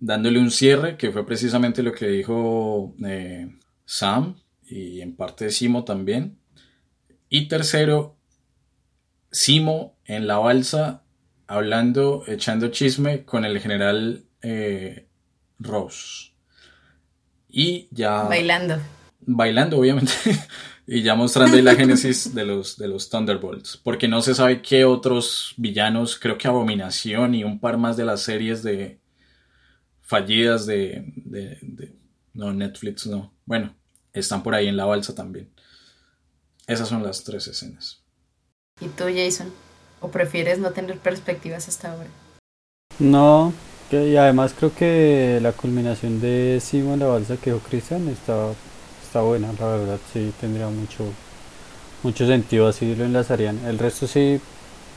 dándole 0.00 0.38
un 0.38 0.50
cierre, 0.50 0.98
que 0.98 1.10
fue 1.10 1.24
precisamente 1.24 1.82
lo 1.82 1.92
que 1.92 2.08
dijo 2.08 2.94
eh, 3.06 3.56
Sam 3.86 4.36
y 4.66 5.00
en 5.00 5.16
parte 5.16 5.50
Simo 5.50 5.84
también. 5.84 6.41
Y 7.34 7.48
tercero, 7.48 8.18
Simo 9.30 9.96
en 10.04 10.26
la 10.26 10.36
balsa 10.36 11.02
hablando, 11.46 12.24
echando 12.26 12.68
chisme 12.68 13.24
con 13.24 13.46
el 13.46 13.58
general 13.58 14.26
eh, 14.42 15.08
Ross. 15.58 16.34
Y 17.48 17.88
ya... 17.90 18.24
Bailando. 18.24 18.78
Bailando, 19.20 19.78
obviamente. 19.78 20.12
y 20.86 21.00
ya 21.00 21.14
mostrando 21.14 21.56
ahí 21.56 21.62
la 21.62 21.74
génesis 21.74 22.34
de 22.34 22.44
los, 22.44 22.76
de 22.76 22.86
los 22.86 23.08
Thunderbolts. 23.08 23.78
Porque 23.78 24.08
no 24.08 24.20
se 24.20 24.34
sabe 24.34 24.60
qué 24.60 24.84
otros 24.84 25.54
villanos, 25.56 26.18
creo 26.18 26.36
que 26.36 26.48
Abominación 26.48 27.34
y 27.34 27.44
un 27.44 27.60
par 27.60 27.78
más 27.78 27.96
de 27.96 28.04
las 28.04 28.20
series 28.20 28.62
de 28.62 29.00
fallidas 30.02 30.66
de, 30.66 31.10
de, 31.16 31.56
de 31.62 31.94
no, 32.34 32.52
Netflix 32.52 33.06
no. 33.06 33.32
Bueno, 33.46 33.74
están 34.12 34.42
por 34.42 34.54
ahí 34.54 34.68
en 34.68 34.76
la 34.76 34.84
balsa 34.84 35.14
también. 35.14 35.48
Esas 36.72 36.88
son 36.88 37.02
las 37.02 37.22
tres 37.22 37.46
escenas. 37.48 38.02
¿Y 38.80 38.88
tú, 38.88 39.04
Jason? 39.14 39.52
¿O 40.00 40.08
prefieres 40.08 40.58
no 40.58 40.70
tener 40.70 40.98
perspectivas 40.98 41.68
hasta 41.68 41.92
ahora? 41.92 42.08
No, 42.98 43.52
que, 43.90 44.08
y 44.08 44.16
además 44.16 44.54
creo 44.58 44.74
que 44.74 45.38
la 45.42 45.52
culminación 45.52 46.20
de 46.20 46.60
Simo 46.62 46.94
en 46.94 47.00
la 47.00 47.06
balsa 47.06 47.36
que 47.36 47.52
dijo 47.52 47.62
Cristian 47.68 48.08
está, 48.08 48.52
está 49.02 49.20
buena, 49.20 49.52
la 49.52 49.66
verdad, 49.66 49.98
sí 50.12 50.32
tendría 50.40 50.68
mucho, 50.68 51.04
mucho 52.02 52.26
sentido, 52.26 52.68
así 52.68 52.94
lo 52.94 53.04
enlazarían. 53.04 53.58
El 53.66 53.78
resto 53.78 54.06
sí, 54.06 54.40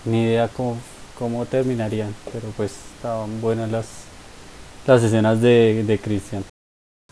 ni 0.05 0.23
idea 0.23 0.47
cómo, 0.47 0.77
cómo 1.19 1.45
terminarían, 1.45 2.15
pero 2.31 2.47
pues 2.55 2.73
estaban 2.95 3.41
buenas 3.41 3.69
las, 3.69 3.87
las 4.87 5.03
escenas 5.03 5.41
de, 5.41 5.83
de 5.85 5.99
Cristian. 5.99 6.45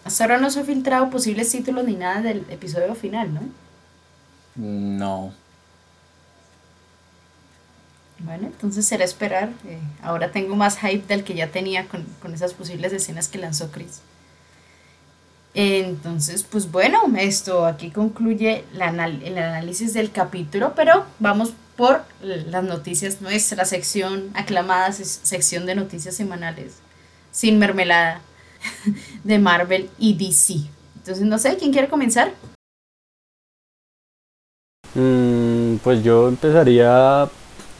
Hasta 0.05 0.23
ahora 0.23 0.37
no 0.37 0.49
se 0.49 0.61
ha 0.61 0.63
filtrado 0.63 1.09
posibles 1.09 1.49
títulos 1.51 1.83
ni 1.85 1.95
nada 1.95 2.21
del 2.21 2.45
episodio 2.49 2.95
final, 2.95 3.33
¿no? 3.33 3.41
No. 4.55 5.33
Bueno, 8.19 8.47
entonces 8.47 8.85
será 8.85 9.03
esperar. 9.03 9.49
Eh, 9.65 9.79
ahora 10.01 10.31
tengo 10.31 10.55
más 10.55 10.77
hype 10.79 11.07
del 11.07 11.23
que 11.23 11.33
ya 11.33 11.47
tenía 11.47 11.87
con, 11.87 12.05
con 12.21 12.33
esas 12.33 12.53
posibles 12.53 12.93
escenas 12.93 13.27
que 13.27 13.37
lanzó 13.37 13.71
Chris. 13.71 14.01
Entonces, 15.55 16.43
pues 16.43 16.71
bueno, 16.71 17.01
esto 17.17 17.65
aquí 17.65 17.91
concluye 17.91 18.63
el 18.73 18.81
análisis 18.81 19.93
del 19.93 20.11
capítulo, 20.11 20.73
pero 20.75 21.05
vamos 21.19 21.53
por 21.75 22.03
las 22.21 22.63
noticias, 22.63 23.21
nuestra 23.21 23.65
sección 23.65 24.31
aclamada, 24.33 24.91
sección 24.91 25.65
de 25.65 25.75
noticias 25.75 26.15
semanales, 26.15 26.75
sin 27.31 27.59
mermelada, 27.59 28.21
de 29.23 29.39
Marvel 29.39 29.89
y 29.99 30.15
DC. 30.15 30.69
Entonces, 30.97 31.25
no 31.25 31.37
sé, 31.37 31.57
¿quién 31.57 31.71
quiere 31.71 31.87
comenzar? 31.87 32.33
Mm, 34.95 35.72
pues 35.83 36.01
yo 36.01 36.29
empezaría 36.29 37.27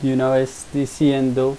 de 0.01 0.13
una 0.13 0.29
vez 0.29 0.65
diciendo 0.73 1.57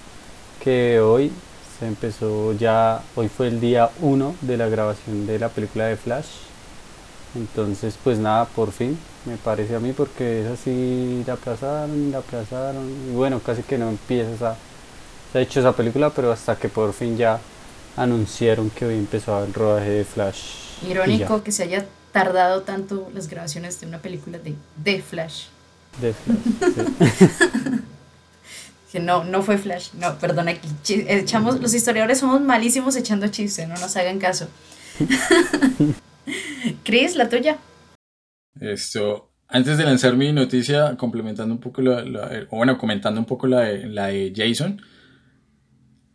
que 0.63 1.01
hoy 1.01 1.33
se 1.79 1.87
empezó 1.87 2.53
ya, 2.53 3.01
hoy 3.17 3.29
fue 3.29 3.49
el 3.49 3.61
día 3.61 3.91
1 4.01 4.37
de 4.43 4.57
la 4.59 4.69
grabación 4.69 5.27
de 5.27 5.39
la 5.39 5.49
película 5.49 5.87
de 5.87 5.97
Flash. 5.97 6.27
Entonces, 7.35 7.97
pues 8.05 8.19
nada, 8.19 8.45
por 8.45 8.73
fin, 8.73 8.97
me 9.25 9.37
parece 9.39 9.75
a 9.75 9.81
mí, 9.81 9.93
porque 9.93 10.43
es 10.43 10.47
así, 10.47 11.25
la 11.27 11.33
aplazaron, 11.33 12.13
la 12.13 12.19
aplazaron, 12.19 12.91
y 13.11 13.15
bueno, 13.15 13.41
casi 13.41 13.63
que 13.63 13.79
no 13.79 13.89
empieza 13.89 14.31
esa, 14.33 14.57
se 15.33 15.39
ha 15.39 15.41
hecho 15.41 15.61
esa 15.61 15.73
película, 15.73 16.11
pero 16.11 16.31
hasta 16.31 16.57
que 16.57 16.69
por 16.69 16.93
fin 16.93 17.17
ya 17.17 17.41
anunciaron 17.97 18.71
que 18.71 18.85
hoy 18.85 18.95
empezó 18.95 19.43
el 19.43 19.53
rodaje 19.53 19.91
de 19.91 20.05
Flash. 20.05 20.43
Irónico 20.89 21.43
que 21.43 21.51
se 21.51 21.65
haya 21.65 21.87
tardado 22.13 22.63
tanto 22.63 23.11
las 23.15 23.29
grabaciones 23.29 23.81
de 23.81 23.87
una 23.87 23.99
película 23.99 24.39
de, 24.39 24.55
de 24.77 25.03
Flash. 25.03 25.47
De 26.01 26.13
Flash, 26.13 26.39
sí. 27.39 27.81
Que 28.93 29.01
no, 29.01 29.25
no 29.25 29.43
fue 29.43 29.59
Flash. 29.59 29.91
No, 29.95 30.19
perdón, 30.19 30.49
aquí 30.49 30.69
echamos, 31.09 31.61
los 31.61 31.75
historiadores 31.75 32.19
somos 32.19 32.41
malísimos 32.41 32.95
echando 32.97 33.27
chistes, 33.29 33.67
no 33.69 33.75
nos 33.77 33.97
hagan 33.97 34.19
caso. 34.19 34.49
Chris, 36.85 37.17
la 37.17 37.29
tuya. 37.29 37.59
Esto, 38.61 39.31
antes 39.49 39.79
de 39.79 39.85
lanzar 39.85 40.17
mi 40.17 40.33
noticia, 40.33 40.97
complementando 40.97 41.53
un 41.55 41.61
poco 41.61 41.83
la, 41.83 42.05
la- 42.05 42.47
o 42.51 42.57
bueno, 42.57 42.79
comentando 42.79 43.21
un 43.21 43.27
poco 43.27 43.47
la 43.47 43.61
de, 43.63 43.87
la 43.87 44.07
de 44.09 44.33
Jason, 44.35 44.81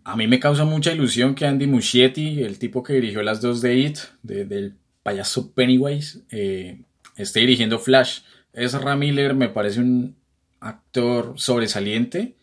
a 0.06 0.16
mí 0.16 0.28
me 0.28 0.40
causa 0.40 0.64
mucha 0.66 0.92
ilusión 0.94 1.36
que 1.36 1.46
Andy 1.46 1.68
Muschietti, 1.68 2.42
el 2.44 2.58
tipo 2.60 2.82
que 2.82 2.94
dirigió 2.94 3.22
las 3.22 3.42
dos 3.42 3.62
de 3.62 3.76
It, 3.78 3.98
de- 4.24 4.46
del 4.46 4.78
payaso 5.04 5.52
Pennywise, 5.52 6.22
eh, 6.32 6.82
esté 7.18 7.42
dirigiendo 7.42 7.78
Flash. 7.80 8.22
Ezra 8.54 8.96
Miller 8.96 9.34
me 9.34 9.50
parece 9.50 9.80
un 9.80 10.16
actor 10.60 11.34
sobresaliente, 11.38 12.38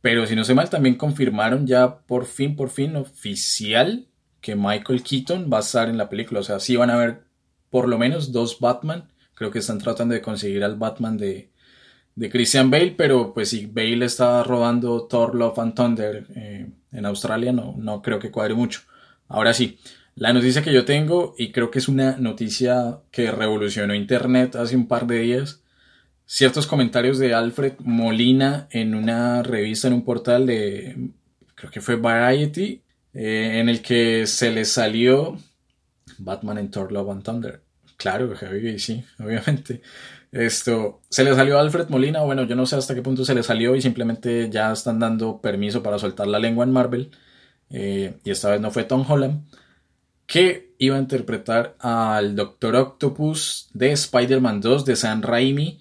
pero 0.00 0.26
si 0.26 0.36
no 0.36 0.44
sé 0.44 0.54
mal, 0.54 0.70
también 0.70 0.96
confirmaron 0.96 1.66
ya 1.66 1.98
por 2.00 2.26
fin, 2.26 2.56
por 2.56 2.70
fin, 2.70 2.96
oficial, 2.96 4.06
que 4.40 4.54
Michael 4.54 5.02
Keaton 5.02 5.50
va 5.52 5.58
a 5.58 5.60
estar 5.60 5.88
en 5.88 5.98
la 5.98 6.08
película. 6.08 6.40
O 6.40 6.44
sea, 6.44 6.60
sí 6.60 6.76
van 6.76 6.90
a 6.90 6.94
haber 6.94 7.24
por 7.70 7.88
lo 7.88 7.98
menos 7.98 8.32
dos 8.32 8.60
Batman. 8.60 9.10
Creo 9.34 9.50
que 9.50 9.58
están 9.58 9.78
tratando 9.78 10.14
de 10.14 10.22
conseguir 10.22 10.62
al 10.62 10.76
Batman 10.76 11.16
de, 11.16 11.50
de 12.14 12.30
Christian 12.30 12.70
Bale, 12.70 12.94
pero 12.96 13.34
pues 13.34 13.50
si 13.50 13.66
Bale 13.66 14.04
está 14.04 14.42
rodando 14.42 15.06
Thor 15.06 15.34
Love 15.34 15.58
and 15.58 15.74
Thunder 15.74 16.26
eh, 16.34 16.70
en 16.92 17.06
Australia, 17.06 17.52
no, 17.52 17.74
no 17.76 18.02
creo 18.02 18.18
que 18.18 18.30
cuadre 18.30 18.54
mucho. 18.54 18.80
Ahora 19.28 19.52
sí, 19.52 19.78
la 20.16 20.32
noticia 20.32 20.62
que 20.62 20.72
yo 20.72 20.84
tengo, 20.86 21.34
y 21.38 21.52
creo 21.52 21.70
que 21.70 21.78
es 21.78 21.88
una 21.88 22.16
noticia 22.16 23.00
que 23.10 23.30
revolucionó 23.30 23.94
Internet 23.94 24.56
hace 24.56 24.74
un 24.74 24.88
par 24.88 25.06
de 25.06 25.20
días, 25.20 25.62
ciertos 26.24 26.66
comentarios 26.66 27.18
de 27.18 27.34
Alfred 27.34 27.74
Molina 27.80 28.66
en 28.70 28.94
una 28.94 29.42
revista, 29.42 29.88
en 29.88 29.94
un 29.94 30.04
portal 30.04 30.46
de, 30.46 31.10
creo 31.54 31.70
que 31.70 31.82
fue 31.82 31.96
Variety, 31.96 32.82
eh, 33.12 33.58
en 33.60 33.68
el 33.68 33.82
que 33.82 34.26
se 34.26 34.50
le 34.50 34.64
salió 34.64 35.36
Batman 36.18 36.58
en 36.58 36.70
Thor 36.70 36.92
Love 36.92 37.10
and 37.10 37.22
Thunder. 37.22 37.62
Claro, 37.98 38.34
Javi, 38.34 38.78
sí, 38.78 39.04
obviamente. 39.20 39.82
Esto, 40.32 41.02
se 41.10 41.24
le 41.24 41.34
salió 41.34 41.58
a 41.58 41.60
Alfred 41.60 41.88
Molina, 41.88 42.22
bueno, 42.22 42.44
yo 42.44 42.56
no 42.56 42.64
sé 42.64 42.76
hasta 42.76 42.94
qué 42.94 43.02
punto 43.02 43.22
se 43.24 43.34
le 43.34 43.42
salió 43.42 43.76
y 43.76 43.82
simplemente 43.82 44.48
ya 44.50 44.72
están 44.72 44.98
dando 44.98 45.42
permiso 45.42 45.82
para 45.82 45.98
soltar 45.98 46.26
la 46.26 46.38
lengua 46.38 46.64
en 46.64 46.72
Marvel. 46.72 47.10
eh, 47.70 48.18
y 48.24 48.30
esta 48.30 48.50
vez 48.50 48.60
no 48.60 48.70
fue 48.70 48.84
Tom 48.84 49.04
Holland, 49.08 49.44
que 50.26 50.74
iba 50.78 50.96
a 50.96 51.00
interpretar 51.00 51.76
al 51.78 52.36
Doctor 52.36 52.76
Octopus 52.76 53.70
de 53.72 53.92
Spider-Man 53.92 54.60
2 54.60 54.84
de 54.84 54.96
Sam 54.96 55.22
Raimi 55.22 55.78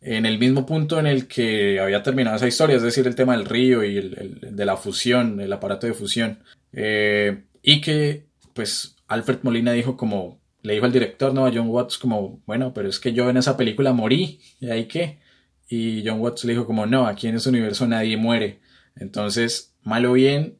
en 0.00 0.26
el 0.26 0.38
mismo 0.38 0.66
punto 0.66 0.98
en 0.98 1.06
el 1.06 1.28
que 1.28 1.78
había 1.78 2.02
terminado 2.02 2.36
esa 2.36 2.48
historia, 2.48 2.76
es 2.76 2.82
decir, 2.82 3.06
el 3.06 3.14
tema 3.14 3.36
del 3.36 3.46
río 3.46 3.84
y 3.84 3.96
el, 3.96 4.38
de 4.50 4.64
la 4.64 4.76
fusión, 4.76 5.40
el 5.40 5.52
aparato 5.52 5.86
de 5.86 5.94
fusión. 5.94 6.40
Eh, 6.72 7.44
y 7.62 7.80
que, 7.80 8.26
pues, 8.52 8.96
Alfred 9.06 9.38
Molina 9.42 9.72
dijo 9.72 9.96
como, 9.96 10.40
le 10.62 10.74
dijo 10.74 10.86
al 10.86 10.92
director, 10.92 11.32
no, 11.32 11.46
a 11.46 11.52
John 11.52 11.68
Watts, 11.68 11.98
como, 11.98 12.42
bueno, 12.46 12.74
pero 12.74 12.88
es 12.88 12.98
que 12.98 13.12
yo 13.12 13.30
en 13.30 13.36
esa 13.36 13.56
película 13.56 13.92
morí, 13.92 14.40
¿y 14.58 14.70
ahí 14.70 14.86
qué? 14.86 15.20
Y 15.68 16.02
John 16.04 16.20
Watts 16.20 16.44
le 16.44 16.54
dijo 16.54 16.66
como, 16.66 16.84
no, 16.86 17.06
aquí 17.06 17.28
en 17.28 17.36
este 17.36 17.50
universo 17.50 17.86
nadie 17.86 18.16
muere. 18.16 18.60
Entonces, 18.96 19.74
mal 19.82 20.04
o 20.06 20.14
bien, 20.14 20.58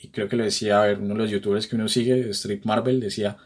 y 0.00 0.08
creo 0.08 0.28
que 0.28 0.36
lo 0.36 0.44
decía, 0.44 0.80
a 0.80 0.86
ver, 0.86 0.98
uno 0.98 1.14
de 1.14 1.20
los 1.20 1.30
youtubers 1.30 1.66
que 1.66 1.76
uno 1.76 1.88
sigue, 1.88 2.30
Street 2.30 2.60
Marvel, 2.64 3.00
decía, 3.00 3.36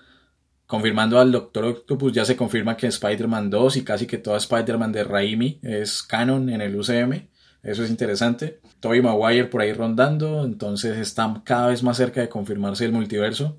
confirmando 0.67 1.19
al 1.19 1.33
Doctor 1.33 1.65
Octopus, 1.65 2.13
ya 2.13 2.25
se 2.25 2.37
confirma 2.37 2.77
que 2.77 2.87
Spider-Man 2.87 3.51
2 3.51 3.77
y 3.79 3.85
casi 3.85 4.07
que 4.07 4.19
toda 4.19 4.39
Spider-Man 4.39 4.93
de 4.93 5.05
Raimi 5.05 5.61
es 5.63 6.03
canon 6.03 6.51
en 6.51 6.61
el 6.61 6.77
UCM. 6.77 7.29
Eso 7.63 7.85
es 7.85 7.91
interesante. 7.91 8.61
Tobey 8.81 9.01
Maguire 9.01 9.47
por 9.47 9.63
ahí 9.63 9.73
rondando, 9.73 10.45
entonces 10.45 10.99
está 10.99 11.43
cada 11.45 11.69
vez 11.69 11.83
más 11.83 11.97
cerca 11.97 12.21
de 12.21 12.29
confirmarse 12.29 12.85
el 12.85 12.93
multiverso. 12.93 13.59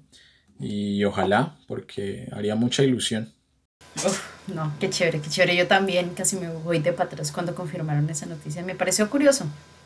Y 0.60 1.04
ojalá, 1.04 1.58
porque 1.68 2.28
haría 2.32 2.56
mucha 2.56 2.84
ilusión. 2.84 3.34
Uf, 3.98 4.22
no, 4.54 4.74
qué 4.80 4.90
chévere, 4.90 5.20
qué 5.20 5.30
chévere. 5.30 5.56
Yo 5.56 5.68
también 5.68 6.14
casi 6.16 6.36
me 6.36 6.50
voy 6.50 6.80
de 6.80 6.94
para 6.94 7.10
atrás 7.10 7.32
cuando 7.32 7.56
confirmaron 7.56 8.10
esa 8.10 8.26
noticia. 8.26 8.62
Me 8.64 8.76
pareció 8.76 9.10
curioso, 9.10 9.46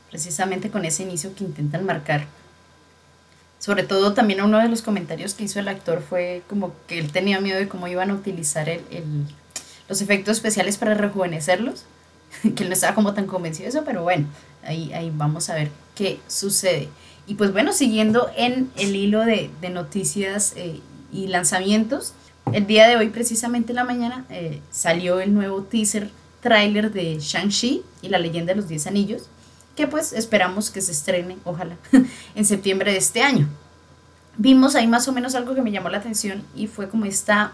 precisamente 0.09 0.69
con 0.69 0.83
ese 0.83 1.03
inicio 1.03 1.33
que 1.35 1.43
intentan 1.43 1.85
marcar 1.85 2.25
Sobre 3.59 3.83
todo 3.83 4.13
también 4.13 4.41
uno 4.41 4.59
de 4.59 4.69
los 4.69 4.81
comentarios 4.81 5.33
que 5.33 5.43
hizo 5.45 5.59
el 5.59 5.67
actor 5.67 6.03
fue 6.07 6.43
como 6.47 6.73
que 6.87 6.99
él 6.99 7.11
tenía 7.11 7.39
miedo 7.41 7.57
de 7.59 7.67
cómo 7.67 7.87
iban 7.87 8.11
a 8.11 8.13
utilizar 8.13 8.69
el, 8.69 8.81
el- 8.91 9.25
los 9.89 10.01
efectos 10.01 10.37
especiales 10.37 10.77
para 10.77 10.93
rejuvenecerlos, 10.93 11.85
que 12.55 12.63
él 12.63 12.69
no 12.69 12.73
estaba 12.73 12.93
como 12.93 13.13
tan 13.13 13.25
convencido 13.25 13.63
de 13.63 13.69
eso, 13.69 13.83
pero 13.85 14.03
bueno, 14.03 14.27
ahí, 14.63 14.91
ahí 14.93 15.11
vamos 15.15 15.49
a 15.49 15.55
ver 15.55 15.69
qué 15.95 16.19
sucede. 16.27 16.89
Y 17.25 17.35
pues 17.35 17.51
bueno, 17.51 17.73
siguiendo 17.73 18.29
en 18.37 18.69
el 18.77 18.95
hilo 18.95 19.21
de, 19.25 19.49
de 19.61 19.69
noticias 19.69 20.53
eh, 20.55 20.79
y 21.11 21.27
lanzamientos, 21.27 22.13
el 22.53 22.67
día 22.67 22.87
de 22.87 22.95
hoy, 22.95 23.09
precisamente 23.09 23.71
en 23.71 23.77
la 23.77 23.83
mañana, 23.83 24.25
eh, 24.29 24.61
salió 24.71 25.19
el 25.19 25.33
nuevo 25.33 25.63
teaser 25.63 26.09
tráiler 26.41 26.91
de 26.93 27.17
Shang-Chi 27.19 27.81
y 28.01 28.09
la 28.09 28.19
leyenda 28.19 28.53
de 28.53 28.57
los 28.61 28.69
10 28.69 28.87
anillos, 28.87 29.23
que 29.77 29.87
pues 29.87 30.11
esperamos 30.11 30.71
que 30.71 30.81
se 30.81 30.91
estrene, 30.91 31.37
ojalá, 31.45 31.77
en 32.35 32.45
septiembre 32.45 32.91
de 32.91 32.97
este 32.97 33.21
año. 33.21 33.47
Vimos 34.35 34.75
ahí 34.75 34.87
más 34.87 35.07
o 35.07 35.13
menos 35.13 35.35
algo 35.35 35.55
que 35.55 35.61
me 35.61 35.71
llamó 35.71 35.89
la 35.89 35.99
atención 35.99 36.43
y 36.55 36.67
fue 36.67 36.89
como 36.89 37.05
esta 37.05 37.53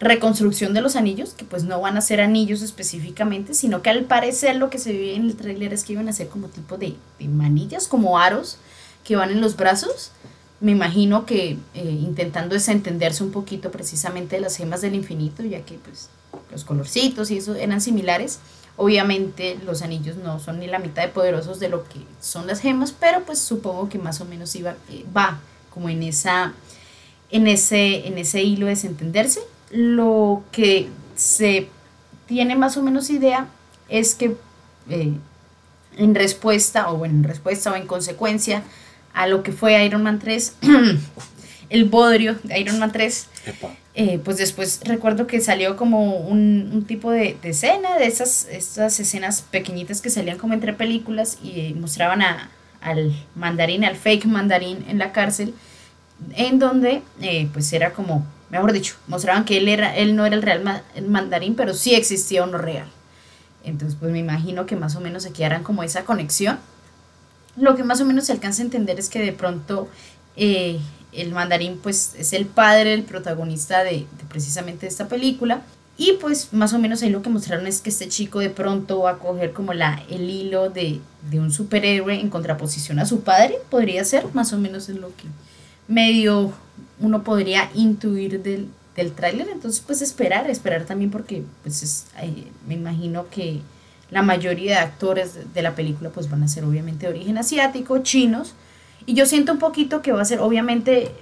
reconstrucción 0.00 0.74
de 0.74 0.82
los 0.82 0.96
anillos, 0.96 1.32
que 1.34 1.44
pues 1.44 1.62
no 1.62 1.80
van 1.80 1.96
a 1.96 2.00
ser 2.00 2.20
anillos 2.20 2.62
específicamente, 2.62 3.54
sino 3.54 3.80
que 3.80 3.90
al 3.90 4.04
parecer 4.04 4.56
lo 4.56 4.70
que 4.70 4.78
se 4.78 4.92
ve 4.92 5.14
en 5.14 5.24
el 5.24 5.36
tráiler 5.36 5.72
es 5.72 5.84
que 5.84 5.94
iban 5.94 6.08
a 6.08 6.12
ser 6.12 6.28
como 6.28 6.48
tipo 6.48 6.76
de, 6.76 6.96
de 7.18 7.28
manillas, 7.28 7.88
como 7.88 8.18
aros 8.18 8.58
que 9.04 9.16
van 9.16 9.30
en 9.30 9.40
los 9.40 9.56
brazos. 9.56 10.10
Me 10.60 10.72
imagino 10.72 11.26
que 11.26 11.58
eh, 11.74 11.84
intentando 11.84 12.54
desentenderse 12.54 13.22
un 13.22 13.30
poquito 13.30 13.70
precisamente 13.70 14.36
de 14.36 14.42
las 14.42 14.56
gemas 14.56 14.80
del 14.80 14.96
infinito, 14.96 15.44
ya 15.44 15.60
que 15.60 15.74
pues 15.74 16.08
los 16.50 16.64
colorcitos 16.64 17.30
y 17.30 17.38
eso 17.38 17.54
eran 17.54 17.80
similares. 17.80 18.40
Obviamente 18.76 19.58
los 19.64 19.82
anillos 19.82 20.16
no 20.16 20.38
son 20.38 20.60
ni 20.60 20.66
la 20.66 20.78
mitad 20.78 21.02
de 21.02 21.08
poderosos 21.08 21.60
de 21.60 21.68
lo 21.68 21.84
que 21.84 22.00
son 22.20 22.46
las 22.46 22.60
gemas, 22.60 22.92
pero 22.92 23.22
pues 23.24 23.38
supongo 23.38 23.88
que 23.88 23.98
más 23.98 24.20
o 24.20 24.24
menos 24.24 24.54
iba, 24.54 24.76
eh, 24.90 25.04
va 25.16 25.40
como 25.70 25.88
en 25.88 26.02
esa 26.02 26.52
en 27.30 27.46
ese, 27.46 28.06
en 28.06 28.18
ese 28.18 28.42
hilo 28.42 28.66
de 28.66 28.72
desentenderse. 28.72 29.40
Lo 29.70 30.44
que 30.52 30.88
se 31.16 31.68
tiene 32.26 32.56
más 32.56 32.76
o 32.76 32.82
menos 32.82 33.10
idea 33.10 33.46
es 33.88 34.14
que 34.14 34.36
eh, 34.88 35.14
en 35.96 36.14
respuesta, 36.14 36.90
o 36.90 36.98
bueno, 36.98 37.14
en 37.14 37.24
respuesta 37.24 37.72
o 37.72 37.76
en 37.76 37.86
consecuencia 37.86 38.62
a 39.14 39.26
lo 39.26 39.42
que 39.42 39.52
fue 39.52 39.82
Iron 39.84 40.02
Man 40.02 40.18
3, 40.18 40.56
el 41.70 41.84
bodrio 41.84 42.36
de 42.44 42.58
Iron 42.60 42.78
Man 42.78 42.92
3, 42.92 43.26
Epa. 43.46 43.74
eh, 43.94 44.20
pues 44.24 44.36
después 44.38 44.80
recuerdo 44.84 45.26
que 45.26 45.40
salió 45.40 45.76
como 45.76 46.16
un, 46.16 46.70
un 46.72 46.84
tipo 46.84 47.10
de, 47.10 47.36
de 47.42 47.50
escena, 47.50 47.96
de 47.96 48.06
esas, 48.06 48.46
estas 48.50 48.98
escenas 49.00 49.42
pequeñitas 49.42 50.00
que 50.00 50.10
salían 50.10 50.38
como 50.38 50.54
entre 50.54 50.72
películas 50.72 51.38
y 51.42 51.60
eh, 51.60 51.74
mostraban 51.78 52.22
a, 52.22 52.50
al 52.80 53.12
mandarín, 53.34 53.84
al 53.84 53.96
fake 53.96 54.26
mandarín 54.26 54.84
en 54.88 54.98
la 54.98 55.12
cárcel, 55.12 55.54
en 56.34 56.58
donde 56.58 57.02
eh, 57.20 57.48
pues 57.52 57.72
era 57.72 57.92
como, 57.92 58.26
mejor 58.50 58.72
dicho, 58.72 58.94
mostraban 59.06 59.44
que 59.44 59.58
él, 59.58 59.68
era, 59.68 59.96
él 59.96 60.16
no 60.16 60.24
era 60.24 60.36
el 60.36 60.42
real 60.42 60.62
ma- 60.62 60.82
el 60.94 61.06
mandarín, 61.08 61.54
pero 61.56 61.74
sí 61.74 61.94
existía 61.94 62.44
uno 62.44 62.58
real. 62.58 62.86
Entonces 63.64 63.98
pues 63.98 64.12
me 64.12 64.20
imagino 64.20 64.64
que 64.66 64.76
más 64.76 64.94
o 64.96 65.00
menos 65.00 65.26
aquí 65.26 65.42
harán 65.42 65.62
como 65.64 65.82
esa 65.82 66.04
conexión. 66.04 66.58
Lo 67.56 67.74
que 67.74 67.82
más 67.84 68.00
o 68.00 68.04
menos 68.04 68.26
se 68.26 68.32
alcanza 68.32 68.62
a 68.62 68.66
entender 68.66 68.98
es 69.00 69.08
que 69.08 69.18
de 69.20 69.32
pronto 69.32 69.88
eh, 70.36 70.78
el 71.16 71.32
mandarín 71.32 71.78
pues 71.82 72.14
es 72.18 72.32
el 72.32 72.46
padre 72.46 72.90
del 72.90 73.02
protagonista 73.02 73.82
de, 73.84 74.06
precisamente 74.28 74.86
esta 74.86 75.08
película. 75.08 75.62
Y 75.98 76.12
pues 76.20 76.52
más 76.52 76.74
o 76.74 76.78
menos 76.78 77.02
ahí 77.02 77.08
lo 77.08 77.22
que 77.22 77.30
mostraron 77.30 77.66
es 77.66 77.80
que 77.80 77.88
este 77.88 78.08
chico 78.08 78.38
de 78.40 78.50
pronto 78.50 79.00
va 79.00 79.12
a 79.12 79.18
coger 79.18 79.52
como 79.54 79.72
la, 79.72 80.02
el 80.10 80.28
hilo 80.28 80.68
de, 80.68 81.00
de 81.30 81.40
un 81.40 81.50
superhéroe 81.50 82.20
en 82.20 82.28
contraposición 82.28 82.98
a 82.98 83.06
su 83.06 83.22
padre. 83.22 83.56
Podría 83.70 84.04
ser, 84.04 84.26
más 84.34 84.52
o 84.52 84.58
menos 84.58 84.88
es 84.90 84.96
lo 84.96 85.08
que 85.08 85.24
medio 85.88 86.52
uno 87.00 87.22
podría 87.24 87.70
intuir 87.74 88.42
del, 88.42 88.68
del 88.94 89.12
tráiler. 89.12 89.48
Entonces 89.48 89.82
pues 89.86 90.02
esperar, 90.02 90.50
esperar 90.50 90.84
también 90.84 91.10
porque 91.10 91.42
pues 91.62 91.82
es, 91.82 92.06
me 92.66 92.74
imagino 92.74 93.28
que 93.30 93.60
la 94.10 94.22
mayoría 94.22 94.72
de 94.72 94.80
actores 94.80 95.34
de- 95.34 95.44
de 95.44 95.62
la 95.62 95.74
película 95.74 96.10
pues 96.10 96.28
van 96.30 96.42
a 96.42 96.48
ser 96.48 96.64
obviamente 96.64 97.06
de 97.06 97.12
origen 97.14 97.38
asiático, 97.38 97.98
chinos. 98.02 98.52
Y 99.06 99.14
yo 99.14 99.24
siento 99.24 99.52
un 99.52 99.58
poquito 99.58 100.02
que 100.02 100.12
va 100.12 100.20
a 100.20 100.24
ser 100.24 100.40
obviamente 100.40 101.12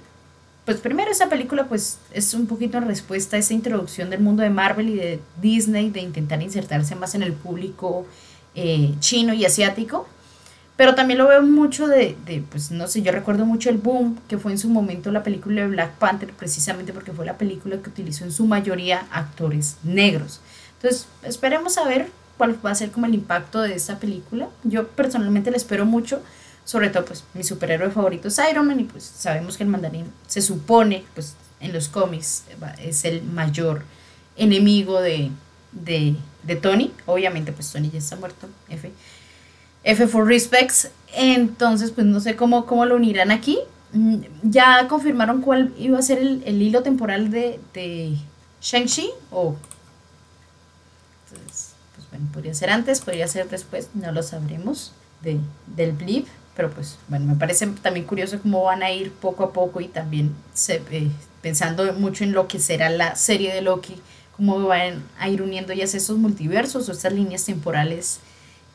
pues 0.65 0.77
primero 0.77 1.11
esa 1.11 1.29
película 1.29 1.67
pues 1.67 1.99
es 2.11 2.33
un 2.33 2.47
poquito 2.47 2.79
en 2.79 2.87
respuesta 2.87 3.35
a 3.37 3.39
esa 3.39 3.53
introducción 3.53 4.09
del 4.09 4.19
mundo 4.19 4.41
de 4.41 4.49
Marvel 4.49 4.89
y 4.89 4.95
de 4.95 5.19
Disney 5.39 5.91
de 5.91 6.01
intentar 6.01 6.41
insertarse 6.41 6.95
más 6.95 7.13
en 7.13 7.21
el 7.21 7.33
público 7.33 8.07
eh, 8.55 8.93
chino 8.99 9.33
y 9.33 9.45
asiático. 9.45 10.07
Pero 10.75 10.93
también 10.93 11.19
lo 11.19 11.27
veo 11.27 11.41
mucho 11.41 11.87
de, 11.87 12.17
de, 12.25 12.43
pues 12.49 12.71
no 12.71 12.87
sé, 12.87 13.01
yo 13.01 13.13
recuerdo 13.13 13.45
mucho 13.45 13.69
el 13.69 13.77
boom 13.77 14.19
que 14.27 14.37
fue 14.37 14.51
en 14.51 14.57
su 14.57 14.67
momento 14.67 15.09
la 15.09 15.23
película 15.23 15.61
de 15.61 15.67
Black 15.67 15.93
Panther, 15.93 16.31
precisamente 16.33 16.91
porque 16.91 17.13
fue 17.13 17.25
la 17.25 17.37
película 17.37 17.77
que 17.77 17.89
utilizó 17.89 18.25
en 18.25 18.33
su 18.33 18.45
mayoría 18.45 19.05
actores 19.11 19.77
negros. 19.83 20.41
Entonces, 20.77 21.07
esperemos 21.23 21.77
a 21.77 21.85
ver 21.87 22.09
cuál 22.37 22.57
va 22.65 22.71
a 22.71 22.75
ser 22.75 22.91
como 22.91 23.05
el 23.05 23.13
impacto 23.13 23.61
de 23.61 23.73
esta 23.73 23.99
película. 23.99 24.49
Yo 24.63 24.87
personalmente 24.89 25.49
la 25.49 25.55
espero 25.55 25.85
mucho, 25.85 26.21
sobre 26.65 26.89
todo 26.89 27.05
pues 27.05 27.23
mi 27.33 27.43
superhéroe 27.43 27.91
favorito 27.91 28.27
es 28.27 28.39
Iron 28.51 28.67
Man 28.67 28.79
y 28.81 28.83
pues 28.83 29.03
sabemos 29.03 29.55
que 29.55 29.63
el 29.63 29.69
mandarín 29.69 30.11
se 30.27 30.41
supone 30.41 31.05
pues 31.13 31.35
en 31.61 31.71
los 31.71 31.87
cómics 31.87 32.43
es 32.81 33.05
el 33.05 33.23
mayor 33.23 33.83
enemigo 34.35 34.99
de, 34.99 35.31
de, 35.71 36.15
de 36.43 36.55
Tony. 36.57 36.91
Obviamente 37.05 37.53
pues 37.53 37.71
Tony 37.71 37.89
ya 37.91 37.99
está 37.99 38.15
muerto, 38.17 38.47
F. 38.69 38.91
F 39.83 40.07
for 40.07 40.27
Respects. 40.27 40.89
Entonces, 41.13 41.91
pues 41.91 42.05
no 42.05 42.19
sé 42.19 42.35
cómo, 42.35 42.65
cómo 42.65 42.85
lo 42.85 42.95
unirán 42.97 43.31
aquí. 43.31 43.57
Mm, 43.93 44.17
Ya 44.43 44.87
confirmaron 44.89 45.41
cuál 45.41 45.73
iba 45.77 45.97
a 45.97 46.01
ser 46.01 46.17
el, 46.17 46.43
el 46.45 46.61
hilo 46.61 46.83
temporal 46.83 47.29
de, 47.31 47.59
de 47.73 48.17
Shang-Chi 48.61 49.09
o... 49.31 49.55
Entonces, 51.29 51.73
pues 51.95 52.09
bueno, 52.09 52.25
podría 52.33 52.53
ser 52.53 52.69
antes, 52.69 53.01
podría 53.01 53.27
ser 53.27 53.49
después, 53.49 53.89
no 53.93 54.11
lo 54.11 54.23
sabremos 54.23 54.91
de, 55.21 55.39
del 55.75 55.91
blip. 55.93 56.27
Pero 56.55 56.71
pues 56.71 56.97
bueno, 57.09 57.25
me 57.25 57.35
parece 57.35 57.67
también 57.67 58.05
curioso 58.05 58.39
cómo 58.41 58.63
van 58.63 58.81
a 58.81 58.91
ir 58.91 59.11
poco 59.11 59.43
a 59.43 59.53
poco 59.53 59.81
y 59.81 59.87
también 59.87 60.33
se, 60.53 60.81
eh, 60.91 61.11
pensando 61.41 61.91
mucho 61.93 62.23
en 62.23 62.31
lo 62.31 62.47
que 62.47 62.59
será 62.59 62.89
la 62.89 63.15
serie 63.15 63.53
de 63.53 63.61
Loki, 63.61 63.95
cómo 64.35 64.59
van 64.65 65.03
a 65.19 65.29
ir 65.29 65.41
uniendo 65.41 65.73
ya 65.73 65.83
esos 65.83 66.17
multiversos 66.17 66.87
o 66.87 66.91
estas 66.91 67.13
líneas 67.13 67.43
temporales 67.43 68.19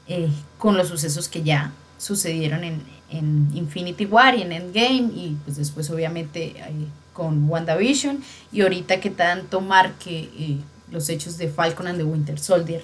eh, 0.09 0.29
con 0.59 0.77
los 0.77 0.89
sucesos 0.89 1.29
que 1.29 1.43
ya 1.43 1.73
sucedieron 1.97 2.65
en, 2.65 2.83
en 3.11 3.51
Infinity 3.55 4.05
War 4.07 4.35
y 4.35 4.43
en 4.43 4.53
Endgame 4.53 5.11
y 5.15 5.37
pues 5.45 5.57
después 5.57 5.89
obviamente 5.91 6.55
eh, 6.57 6.87
con 7.15 7.49
WandaVision 7.49 8.23
y 8.53 8.61
ahorita 8.61 9.01
que 9.01 9.11
tanto 9.11 9.61
marque 9.61 10.59
los 10.91 11.09
hechos 11.09 11.39
de 11.39 11.49
Falcon 11.49 11.87
and 11.87 11.99
the 11.99 12.05
Winter 12.05 12.39
Soldier 12.39 12.83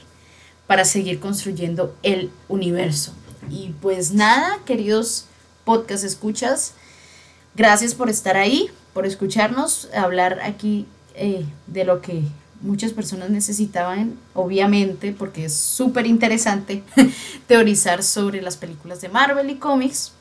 para 0.67 0.85
seguir 0.85 1.21
construyendo 1.21 1.95
el 2.03 2.31
universo. 2.49 3.13
Y 3.51 3.75
pues 3.81 4.13
nada, 4.13 4.59
queridos 4.65 5.27
podcast 5.65 6.05
escuchas, 6.05 6.73
gracias 7.55 7.95
por 7.95 8.09
estar 8.09 8.37
ahí, 8.37 8.71
por 8.95 9.07
escucharnos, 9.07 9.89
hablar 9.95 10.41
aquí 10.43 10.87
eh, 11.15 11.45
de 11.67 11.85
lo 11.85 12.01
que 12.01 12.23
muchas 12.61 12.93
personas 12.93 13.31
necesitaban, 13.31 14.19
obviamente, 14.35 15.13
porque 15.13 15.47
es 15.47 15.55
súper 15.55 16.07
interesante 16.07 16.83
teorizar 17.47 18.03
sobre 18.03 18.43
las 18.43 18.57
películas 18.57 19.01
de 19.01 19.09
Marvel 19.09 19.51
y 19.51 19.57
cómics. 19.57 20.13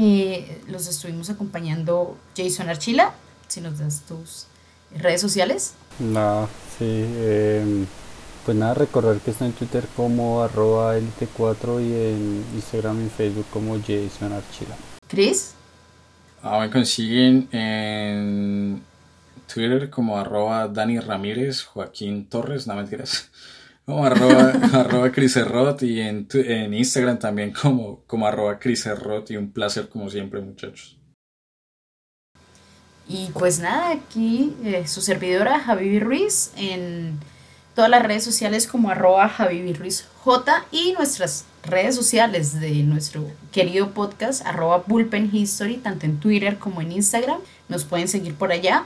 Eh, 0.00 0.60
los 0.68 0.86
estuvimos 0.86 1.30
acompañando 1.30 2.16
Jason 2.36 2.68
Archila, 2.68 3.14
si 3.48 3.60
nos 3.60 3.78
das 3.78 4.02
tus 4.08 4.46
redes 4.96 5.20
sociales. 5.20 5.74
No, 5.98 6.48
sí. 6.78 6.84
em, 6.84 7.86
pues 8.44 8.56
nada, 8.56 8.74
recordar 8.74 9.18
que 9.18 9.30
está 9.30 9.46
en 9.46 9.52
Twitter 9.52 9.84
como 9.96 10.42
arroba 10.42 10.96
elite4 10.98 11.80
y 11.80 11.92
en 11.92 12.44
Instagram 12.54 13.06
y 13.06 13.08
Facebook 13.08 13.46
como 13.52 13.76
Jason 13.78 14.32
Archila. 14.32 14.76
Chris, 15.08 15.54
Ah, 16.46 16.60
me 16.60 16.68
consiguen 16.70 17.48
en 17.52 18.82
Twitter 19.52 19.88
como 19.88 20.18
arroba 20.18 20.68
Dani 20.68 20.98
Ramírez, 21.00 21.62
Joaquín 21.62 22.28
Torres, 22.28 22.66
no 22.66 22.74
mentiras, 22.74 23.30
como 23.86 24.04
arroba, 24.04 24.50
arroba 24.74 25.10
y 25.80 26.00
en, 26.00 26.28
tu- 26.28 26.38
en 26.40 26.74
Instagram 26.74 27.18
también 27.18 27.50
como, 27.52 28.02
como 28.06 28.26
arroba 28.26 28.58
Chris 28.58 28.84
Herrot 28.84 29.30
y 29.30 29.38
un 29.38 29.52
placer 29.52 29.88
como 29.88 30.10
siempre 30.10 30.42
muchachos. 30.42 30.98
Y 33.08 33.30
pues 33.32 33.60
nada, 33.60 33.90
aquí 33.92 34.54
eh, 34.64 34.86
su 34.86 35.00
servidora 35.00 35.60
Javi 35.60 35.98
Ruiz 35.98 36.52
en 36.56 37.18
todas 37.74 37.90
las 37.90 38.02
redes 38.02 38.24
sociales 38.24 38.66
como 38.66 38.90
arroba 38.90 39.28
Javi 39.28 39.74
J 40.24 40.64
y 40.70 40.92
nuestras 40.92 41.44
redes 41.64 41.94
sociales 41.96 42.60
de 42.60 42.70
nuestro 42.82 43.28
querido 43.52 43.90
podcast 43.90 44.46
arroba 44.46 44.84
Bullpen 44.86 45.30
History, 45.32 45.76
tanto 45.78 46.06
en 46.06 46.20
Twitter 46.20 46.58
como 46.58 46.80
en 46.80 46.92
Instagram. 46.92 47.38
Nos 47.68 47.84
pueden 47.84 48.08
seguir 48.08 48.34
por 48.34 48.52
allá. 48.52 48.84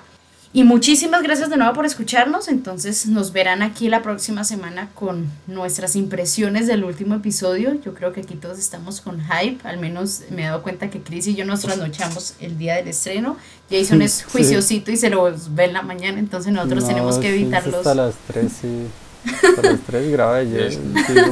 Y 0.59 0.65
muchísimas 0.65 1.23
gracias 1.23 1.51
de 1.51 1.57
nuevo 1.57 1.73
por 1.73 1.87
escucharnos. 1.87 2.49
Entonces 2.49 3.07
nos 3.07 3.33
verán 3.33 3.63
aquí 3.63 3.89
la 3.89 4.03
próxima 4.03 4.43
semana 4.43 4.91
con 4.93 5.31
nuestras 5.47 5.95
impresiones 5.95 6.67
del 6.67 6.83
último 6.83 7.15
episodio. 7.15 7.75
Yo 7.85 7.95
creo 7.95 8.13
que 8.13 8.23
aquí 8.23 8.35
todos 8.35 8.59
estamos 8.59 9.01
con 9.01 9.21
hype. 9.21 9.61
Al 9.69 9.79
menos 9.79 10.23
me 10.31 10.43
he 10.43 10.47
dado 10.47 10.65
cuenta 10.65 10.91
que 10.91 11.01
Chris 11.01 11.29
y 11.29 11.37
yo 11.37 11.45
nos 11.45 11.61
trasnochamos 11.61 12.35
el 12.41 12.59
día 12.59 12.75
del 12.75 12.89
estreno. 12.89 13.37
Jason 13.71 14.03
es 14.03 14.13
Sí. 14.15 14.25
juiciosito 14.33 14.91
y 14.91 14.97
se 14.97 15.11
lo 15.11 15.33
ve 15.51 15.67
en 15.67 15.75
la 15.75 15.83
mañana. 15.83 16.19
Entonces 16.19 16.53
nosotros 16.53 16.83
No, 16.83 16.89
tenemos 16.89 17.19
que 17.19 17.29
evitarlos. 17.29 17.77
Hasta 17.77 17.95
las 17.95 18.15
3, 18.27 18.53
sí. 18.61 18.87
Hasta 19.27 19.63
las 19.63 19.81
3 19.83 20.11
graba 20.11 20.37
ayer. 20.39 20.73
Sí, 20.73 20.81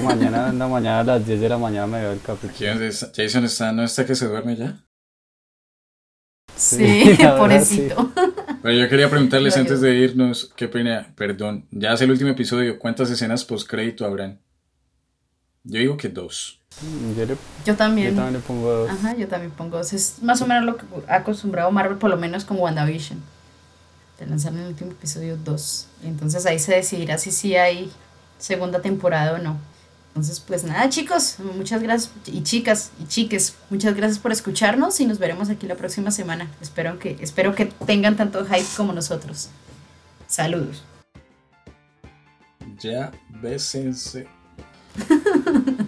mañana, 0.05 0.51
en 0.51 0.59
la 0.61 0.69
mañana 0.69 1.01
a 1.01 1.03
las 1.05 1.27
10 1.27 1.41
de 1.41 1.49
la 1.49 1.59
mañana 1.59 1.89
me 1.89 2.01
veo 2.01 2.13
el 2.13 2.21
capítulo. 2.21 2.85
Está- 2.85 3.11
Jason 3.17 3.45
está, 3.45 3.73
¿no 3.73 3.83
está 3.83 4.07
que 4.07 4.15
se 4.15 4.29
duerme 4.29 4.55
ya? 4.55 4.85
Sí, 6.57 6.77
Sí, 6.77 7.09
verdad, 7.19 7.37
pobrecito. 7.39 8.13
Pero 8.67 8.79
yo 8.81 8.89
quería 8.89 9.09
preguntarles 9.09 9.57
antes 9.57 9.81
de 9.81 9.95
irnos, 9.95 10.51
qué 10.57 10.67
pena, 10.67 11.13
perdón, 11.15 11.69
ya 11.71 11.93
es 11.93 12.01
el 12.01 12.11
último 12.11 12.31
episodio, 12.31 12.81
¿cuántas 12.81 13.09
escenas 13.09 13.45
post 13.45 13.71
crédito 13.71 14.05
habrán? 14.05 14.41
Yo 15.63 15.79
digo 15.79 15.97
que 15.97 16.09
dos. 16.09 16.59
Yo, 17.17 17.27
le, 17.27 17.35
Yo 17.35 17.37
yo 17.65 17.77
también. 17.77 18.17
también 18.17 18.35
le 18.35 18.41
pongo 18.41 18.69
dos. 18.69 18.91
Ajá, 18.91 19.15
yo 19.15 19.29
también 19.29 19.53
pongo. 19.53 19.77
dos. 19.77 19.93
Es 19.93 20.21
más 20.21 20.43
o 20.43 20.49
menos 20.49 20.65
lo 20.65 20.77
que 20.79 20.85
ha 21.07 21.15
acostumbrado 21.15 21.71
Marvel, 21.71 21.97
por 21.97 22.11
lo 22.11 22.17
menos 22.17 22.45
con 22.45 22.59
WandaVision. 22.59 23.23
De 24.19 24.27
lanzar 24.27 24.53
en 24.53 24.59
el 24.59 24.67
último 24.67 24.91
episodio 24.91 25.37
2. 25.37 25.87
Entonces 26.03 26.45
ahí 26.45 26.59
se 26.59 26.75
decidirá 26.75 27.19
si 27.19 27.31
sí 27.31 27.55
hay 27.55 27.93
segunda 28.37 28.83
temporada 28.83 29.35
o 29.35 29.39
no. 29.39 29.61
Entonces, 30.17 30.41
pues 30.41 30.65
nada, 30.65 30.89
chicos, 30.89 31.37
muchas 31.41 31.83
gracias. 31.83 32.11
Y 32.25 32.43
chicas 32.43 32.91
y 32.99 33.07
chiques, 33.07 33.55
muchas 33.69 33.95
gracias 33.95 34.19
por 34.19 34.33
escucharnos 34.33 34.99
y 34.99 35.05
nos 35.05 35.19
veremos 35.19 35.51
aquí 35.51 35.67
la 35.67 35.75
próxima 35.75 36.11
semana. 36.11 36.51
Espero 36.63 36.99
que, 36.99 37.19
espero 37.21 37.55
que 37.55 37.67
tengan 37.67 38.17
tanto 38.17 38.47
hype 38.47 38.65
como 38.79 38.95
nosotros. 38.95 39.51
Saludos. 40.27 40.85
Ya, 42.79 43.13
bésense. 43.29 44.27